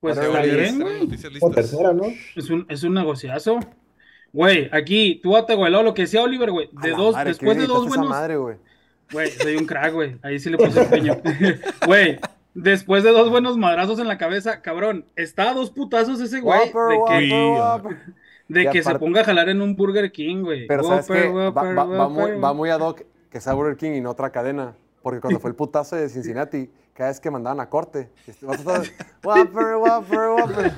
Pues 0.00 0.18
Ahora, 0.18 0.28
está 0.28 0.40
oye, 0.42 0.50
bien, 0.56 0.64
Tenemos 0.72 0.92
güey. 0.92 1.04
noticias 1.04 1.30
O 1.30 1.34
listas. 1.34 1.54
tercera, 1.54 1.92
¿no? 1.92 2.04
Es 2.34 2.50
un, 2.50 2.66
es 2.68 2.82
un 2.82 2.94
negociazo. 2.94 3.58
Güey, 4.32 4.68
aquí, 4.72 5.20
tú 5.22 5.32
te 5.46 5.54
güey, 5.54 5.70
lo 5.72 5.94
que 5.94 6.02
decía 6.02 6.22
Oliver, 6.22 6.50
güey. 6.50 6.68
A 6.76 6.82
De 6.82 6.90
la 6.90 6.96
dos, 6.96 7.14
madre, 7.14 7.30
después 7.30 7.54
qué 7.54 7.60
de 7.62 7.66
dos 7.66 7.78
esa 7.78 7.88
buenos. 7.88 8.08
madre, 8.10 8.36
güey. 8.36 8.56
Güey, 9.12 9.30
soy 9.30 9.56
un 9.56 9.66
crack, 9.66 9.92
güey. 9.92 10.16
Ahí 10.22 10.38
sí 10.38 10.50
le 10.50 10.56
puse 10.58 10.82
empeño. 10.82 11.16
Güey, 11.86 12.18
después 12.54 13.04
de 13.04 13.10
dos 13.10 13.30
buenos 13.30 13.56
madrazos 13.56 13.98
en 13.98 14.08
la 14.08 14.18
cabeza, 14.18 14.60
cabrón, 14.62 15.04
está 15.14 15.50
a 15.50 15.54
dos 15.54 15.70
putazos 15.70 16.20
ese 16.20 16.40
güey 16.40 16.58
Whopper, 16.72 16.98
de 16.98 17.28
que, 17.28 17.34
Whopper. 17.56 17.96
de 18.48 18.70
que 18.70 18.82
se 18.82 18.88
aparte- 18.88 18.98
ponga 18.98 19.20
a 19.20 19.24
jalar 19.24 19.48
en 19.48 19.60
un 19.60 19.76
Burger 19.76 20.10
King, 20.10 20.42
güey. 20.42 20.66
Pero 20.66 20.82
¿sabes 20.82 21.08
Whopper, 21.08 21.22
qué? 21.22 21.28
Va, 21.30 21.48
Whopper, 21.50 21.78
va- 21.78 21.84
va 21.84 22.08
muy, 22.08 22.30
va 22.40 22.52
muy 22.52 22.70
ad 22.70 22.80
hoc 22.80 23.02
que 23.30 23.40
sea 23.40 23.52
Burger 23.52 23.76
King 23.76 23.92
y 23.92 24.00
no 24.00 24.10
otra 24.10 24.30
cadena. 24.30 24.74
Porque 25.02 25.20
cuando 25.20 25.38
fue 25.38 25.50
el 25.50 25.56
putazo 25.56 25.94
de 25.94 26.08
Cincinnati, 26.08 26.68
cada 26.92 27.10
vez 27.10 27.20
que 27.20 27.30
mandaban 27.30 27.60
a 27.60 27.68
corte, 27.68 28.08
vas 28.42 28.56
a 28.56 28.60
estar, 28.60 28.82
Whopper, 29.22 29.76
Whopper, 29.76 30.18
Whopper. 30.30 30.72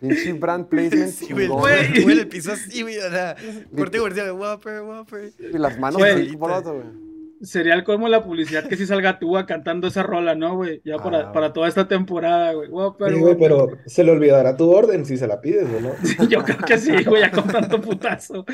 Pinche 0.00 0.32
brand 0.34 0.66
placement. 0.68 1.08
Sí, 1.10 1.32
güey, 1.32 1.48
güey, 1.48 2.18
el 2.18 2.28
piso 2.28 2.52
así, 2.52 2.82
güey, 2.82 2.98
o 2.98 3.10
sea, 3.10 3.34
corte 3.76 3.98
comercial, 3.98 4.30
Whopper, 4.32 4.82
Whopper. 4.82 5.32
Y 5.38 5.58
las 5.58 5.78
manos 5.80 6.00
así 6.02 6.36
por 6.36 6.52
otro, 6.52 6.74
güey. 6.74 7.05
Sería 7.42 7.74
el 7.74 7.84
colmo 7.84 8.06
de 8.06 8.12
la 8.12 8.24
publicidad 8.24 8.66
que 8.66 8.76
sí 8.76 8.86
salga 8.86 9.18
Tua 9.18 9.44
cantando 9.44 9.86
esa 9.88 10.02
rola, 10.02 10.34
¿no, 10.34 10.56
güey? 10.56 10.80
Ya 10.84 10.96
para, 10.96 11.20
Ah, 11.28 11.32
para 11.32 11.52
toda 11.52 11.68
esta 11.68 11.86
temporada, 11.86 12.52
güey. 12.54 12.68
Sí, 12.68 13.18
güey, 13.20 13.36
pero 13.38 13.68
se 13.86 14.04
le 14.04 14.10
olvidará 14.12 14.56
tu 14.56 14.70
orden 14.70 15.04
si 15.04 15.16
se 15.18 15.26
la 15.26 15.40
pides, 15.40 15.68
güey, 15.70 15.82
¿no? 15.82 15.90
Yo 16.30 16.42
creo 16.42 16.58
que 16.58 16.78
sí, 16.78 17.04
güey, 17.04 17.20
ya 17.22 17.30
con 17.30 17.46
tanto 17.46 17.80
putazo. 17.80 18.44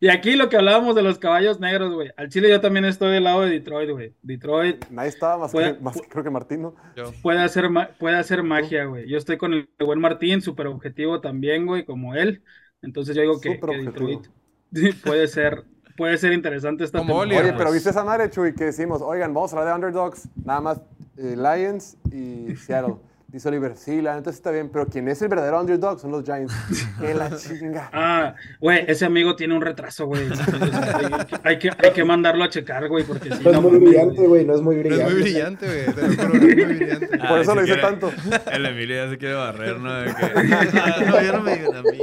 Y 0.00 0.08
aquí 0.08 0.34
lo 0.34 0.48
que 0.48 0.56
hablábamos 0.56 0.96
de 0.96 1.02
los 1.02 1.18
caballos 1.18 1.60
negros, 1.60 1.94
güey. 1.94 2.10
Al 2.16 2.28
Chile 2.30 2.48
yo 2.48 2.60
también 2.60 2.84
estoy 2.84 3.12
del 3.12 3.24
lado 3.24 3.42
de 3.42 3.50
Detroit, 3.50 3.90
güey. 3.90 4.14
Detroit 4.22 4.84
Nadie 4.90 5.10
estaba 5.10 5.38
más, 5.38 5.52
Puede- 5.52 5.76
que, 5.76 5.80
más 5.80 6.00
que- 6.00 6.08
creo 6.08 6.24
que 6.24 6.30
Martín, 6.30 6.62
¿no? 6.62 6.74
Yo. 6.96 7.12
puede 7.22 7.38
hacer, 7.40 7.68
puede 8.00 8.16
hacer 8.16 8.42
magia, 8.42 8.86
güey. 8.86 9.08
Yo 9.08 9.18
estoy 9.18 9.36
con 9.36 9.54
el 9.54 9.68
buen 9.78 10.00
Martín, 10.00 10.42
súper 10.42 10.66
objetivo 10.66 11.20
también, 11.20 11.64
güey, 11.66 11.84
como 11.84 12.16
él. 12.16 12.42
Entonces 12.82 13.14
yo 13.14 13.22
digo 13.22 13.40
que, 13.40 13.60
que. 13.60 13.66
Detroit 13.84 14.26
puede 15.04 15.28
ser, 15.28 15.62
puede 15.96 16.16
ser 16.18 16.32
interesante 16.32 16.84
esta 16.84 16.98
Como 16.98 17.20
temporada. 17.20 17.48
Oye, 17.48 17.54
pero 17.58 17.72
¿viste 17.72 17.90
esa 17.90 18.04
madre, 18.04 18.30
Chuy? 18.30 18.54
Que 18.54 18.64
decimos, 18.66 19.02
oigan, 19.02 19.32
vamos 19.34 19.52
a 19.52 19.58
hablar 19.58 19.74
de 19.74 19.86
underdogs, 19.86 20.28
nada 20.44 20.60
más 20.60 20.80
eh, 21.16 21.36
Lions 21.36 21.96
y 22.10 22.54
Seattle. 22.56 22.94
Dice 23.32 23.48
Oliver, 23.48 23.74
sí, 23.78 24.02
la 24.02 24.14
neta 24.14 24.28
está 24.28 24.50
bien, 24.50 24.68
pero 24.70 24.86
quien 24.88 25.08
es 25.08 25.22
el 25.22 25.28
verdadero 25.28 25.58
underdog 25.58 25.98
son 25.98 26.10
los 26.10 26.22
Giants. 26.22 26.52
¡Que 27.00 27.14
la 27.14 27.34
chinga! 27.34 27.88
Ah, 27.90 28.34
güey, 28.60 28.84
ese 28.86 29.06
amigo 29.06 29.36
tiene 29.36 29.54
un 29.54 29.62
retraso, 29.62 30.04
güey. 30.04 30.28
Hay, 31.42 31.58
que- 31.58 31.70
hay, 31.78 31.92
que, 31.94 32.04
mandarlo 32.04 32.44
a 32.44 32.50
checar, 32.50 32.86
güey, 32.88 33.04
porque 33.04 33.34
si 33.34 33.42
No 33.42 33.50
es 33.52 33.60
muy 33.62 33.78
brillante, 33.78 34.26
güey. 34.26 34.44
no 34.44 34.54
es 34.54 34.60
muy 34.60 34.74
No 34.76 34.80
es 34.82 34.86
brillante. 34.86 35.14
muy 35.14 35.22
brillante, 35.22 35.66
güey, 35.66 35.94
te 35.94 36.02
lo 36.02 36.08
juro, 36.08 36.28
no 36.28 36.34
es 36.34 36.56
muy 36.56 36.64
brillante. 36.76 37.06
Por 37.28 37.38
eso 37.40 37.50
si 37.52 37.56
lo 37.56 37.62
dice 37.62 37.74
quiere- 37.74 37.80
tanto. 37.80 38.12
El 38.52 38.66
Emilio 38.66 38.96
ya 39.04 39.10
se 39.10 39.16
quiere 39.16 39.34
barrer, 39.34 39.78
¿no? 39.80 39.94
De 39.94 40.04
que, 40.08 40.12
"Ah, 40.78 40.96
no, 41.06 41.22
ya 41.22 41.32
no 41.32 41.40
me 41.40 41.56
digan 41.56 41.76
a 41.76 41.82
mí. 41.84 41.98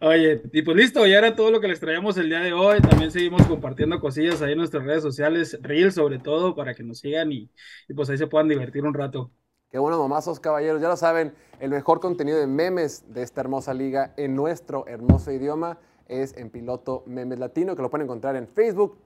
Oye, 0.00 0.42
y 0.52 0.62
pues 0.62 0.76
listo, 0.76 1.06
ya 1.06 1.18
era 1.18 1.36
todo 1.36 1.50
lo 1.50 1.60
que 1.60 1.68
les 1.68 1.80
traíamos 1.80 2.16
el 2.18 2.28
día 2.28 2.40
de 2.40 2.52
hoy. 2.52 2.80
También 2.80 3.10
seguimos 3.10 3.46
compartiendo 3.46 4.00
cosillas 4.00 4.42
ahí 4.42 4.52
en 4.52 4.58
nuestras 4.58 4.84
redes 4.84 5.02
sociales, 5.02 5.58
Reels 5.62 5.94
sobre 5.94 6.18
todo, 6.18 6.54
para 6.54 6.74
que 6.74 6.82
nos 6.82 6.98
sigan 6.98 7.32
y, 7.32 7.50
y 7.88 7.94
pues 7.94 8.10
ahí 8.10 8.18
se 8.18 8.26
puedan 8.26 8.48
divertir 8.48 8.84
un 8.84 8.94
rato. 8.94 9.30
Qué 9.70 9.78
buenos 9.78 10.00
mamazos, 10.00 10.40
caballeros. 10.40 10.80
Ya 10.80 10.88
lo 10.88 10.96
saben, 10.96 11.34
el 11.60 11.70
mejor 11.70 12.00
contenido 12.00 12.38
de 12.38 12.46
memes 12.46 13.04
de 13.12 13.22
esta 13.22 13.42
hermosa 13.42 13.74
liga 13.74 14.14
en 14.16 14.34
nuestro 14.34 14.86
hermoso 14.86 15.30
idioma 15.30 15.78
es 16.06 16.34
en 16.36 16.50
Piloto 16.50 17.04
Memes 17.06 17.38
Latino, 17.38 17.76
que 17.76 17.82
lo 17.82 17.90
pueden 17.90 18.06
encontrar 18.06 18.34
en 18.36 18.48
Facebook, 18.48 18.96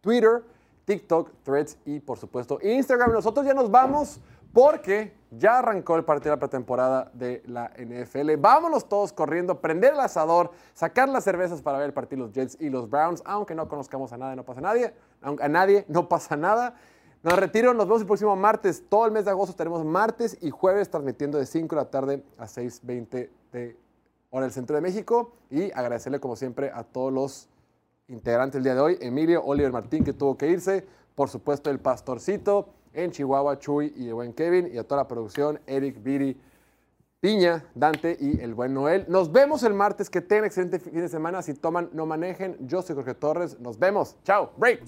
Twitter, 0.00 0.42
TikTok, 0.84 1.30
Threads 1.44 1.78
y 1.84 2.00
por 2.00 2.18
supuesto 2.18 2.58
Instagram. 2.60 3.12
Nosotros 3.12 3.46
ya 3.46 3.54
nos 3.54 3.70
vamos 3.70 4.20
porque 4.52 5.14
ya 5.30 5.60
arrancó 5.60 5.96
el 5.96 6.04
partido 6.04 6.30
de 6.30 6.36
la 6.36 6.40
pretemporada 6.40 7.10
de 7.14 7.42
la 7.46 7.70
NFL. 7.78 8.36
Vámonos 8.38 8.88
todos 8.88 9.12
corriendo, 9.12 9.60
prender 9.60 9.94
el 9.94 10.00
asador, 10.00 10.50
sacar 10.74 11.08
las 11.08 11.24
cervezas 11.24 11.62
para 11.62 11.78
ver 11.78 11.86
el 11.86 11.92
partido 11.92 12.22
de 12.22 12.26
los 12.26 12.34
Jets 12.34 12.56
y 12.60 12.68
los 12.68 12.90
Browns. 12.90 13.22
Aunque 13.24 13.54
no 13.54 13.68
conozcamos 13.68 14.12
a 14.12 14.18
nadie, 14.18 14.36
no 14.36 14.44
pasa 14.44 14.60
nadie. 14.60 14.92
A 15.22 15.48
nadie, 15.48 15.84
no 15.88 16.08
pasa 16.08 16.36
nada. 16.36 16.74
Nos 17.22 17.38
retiro, 17.38 17.74
nos 17.74 17.86
vemos 17.86 18.00
el 18.00 18.06
próximo 18.06 18.34
martes. 18.34 18.82
Todo 18.88 19.06
el 19.06 19.12
mes 19.12 19.24
de 19.24 19.30
agosto 19.30 19.54
tenemos 19.54 19.84
martes 19.84 20.36
y 20.40 20.50
jueves 20.50 20.90
transmitiendo 20.90 21.38
de 21.38 21.46
5 21.46 21.76
de 21.76 21.82
la 21.82 21.90
tarde 21.90 22.24
a 22.38 22.46
6.20 22.46 23.30
de 23.52 23.76
hora 24.30 24.46
del 24.46 24.52
centro 24.52 24.74
de 24.74 24.82
México. 24.82 25.32
Y 25.50 25.70
agradecerle 25.72 26.18
como 26.18 26.34
siempre 26.34 26.72
a 26.74 26.82
todos 26.82 27.12
los 27.12 27.48
integrantes 28.08 28.58
el 28.58 28.64
día 28.64 28.74
de 28.74 28.80
hoy. 28.80 28.98
Emilio, 29.00 29.44
Oliver 29.44 29.70
Martín 29.70 30.02
que 30.02 30.12
tuvo 30.12 30.36
que 30.36 30.48
irse. 30.48 30.86
Por 31.14 31.28
supuesto 31.28 31.70
el 31.70 31.78
Pastorcito 31.78 32.70
en 32.92 33.10
Chihuahua, 33.10 33.58
Chuy 33.58 33.92
y 33.96 34.08
el 34.08 34.14
buen 34.14 34.32
Kevin. 34.32 34.70
Y 34.72 34.78
a 34.78 34.84
toda 34.84 35.02
la 35.02 35.08
producción, 35.08 35.60
Eric, 35.66 36.02
Viri, 36.02 36.40
Piña, 37.20 37.64
Dante 37.74 38.16
y 38.18 38.40
el 38.40 38.54
buen 38.54 38.72
Noel. 38.72 39.04
Nos 39.08 39.30
vemos 39.30 39.62
el 39.62 39.74
martes. 39.74 40.08
Que 40.08 40.20
tengan 40.20 40.46
excelente 40.46 40.78
fin 40.78 40.94
de 40.94 41.08
semana. 41.08 41.42
Si 41.42 41.54
toman, 41.54 41.90
no 41.92 42.06
manejen. 42.06 42.56
Yo 42.60 42.82
soy 42.82 42.96
Jorge 42.96 43.14
Torres. 43.14 43.58
Nos 43.60 43.78
vemos. 43.78 44.16
Chao. 44.24 44.52
Break. 44.56 44.80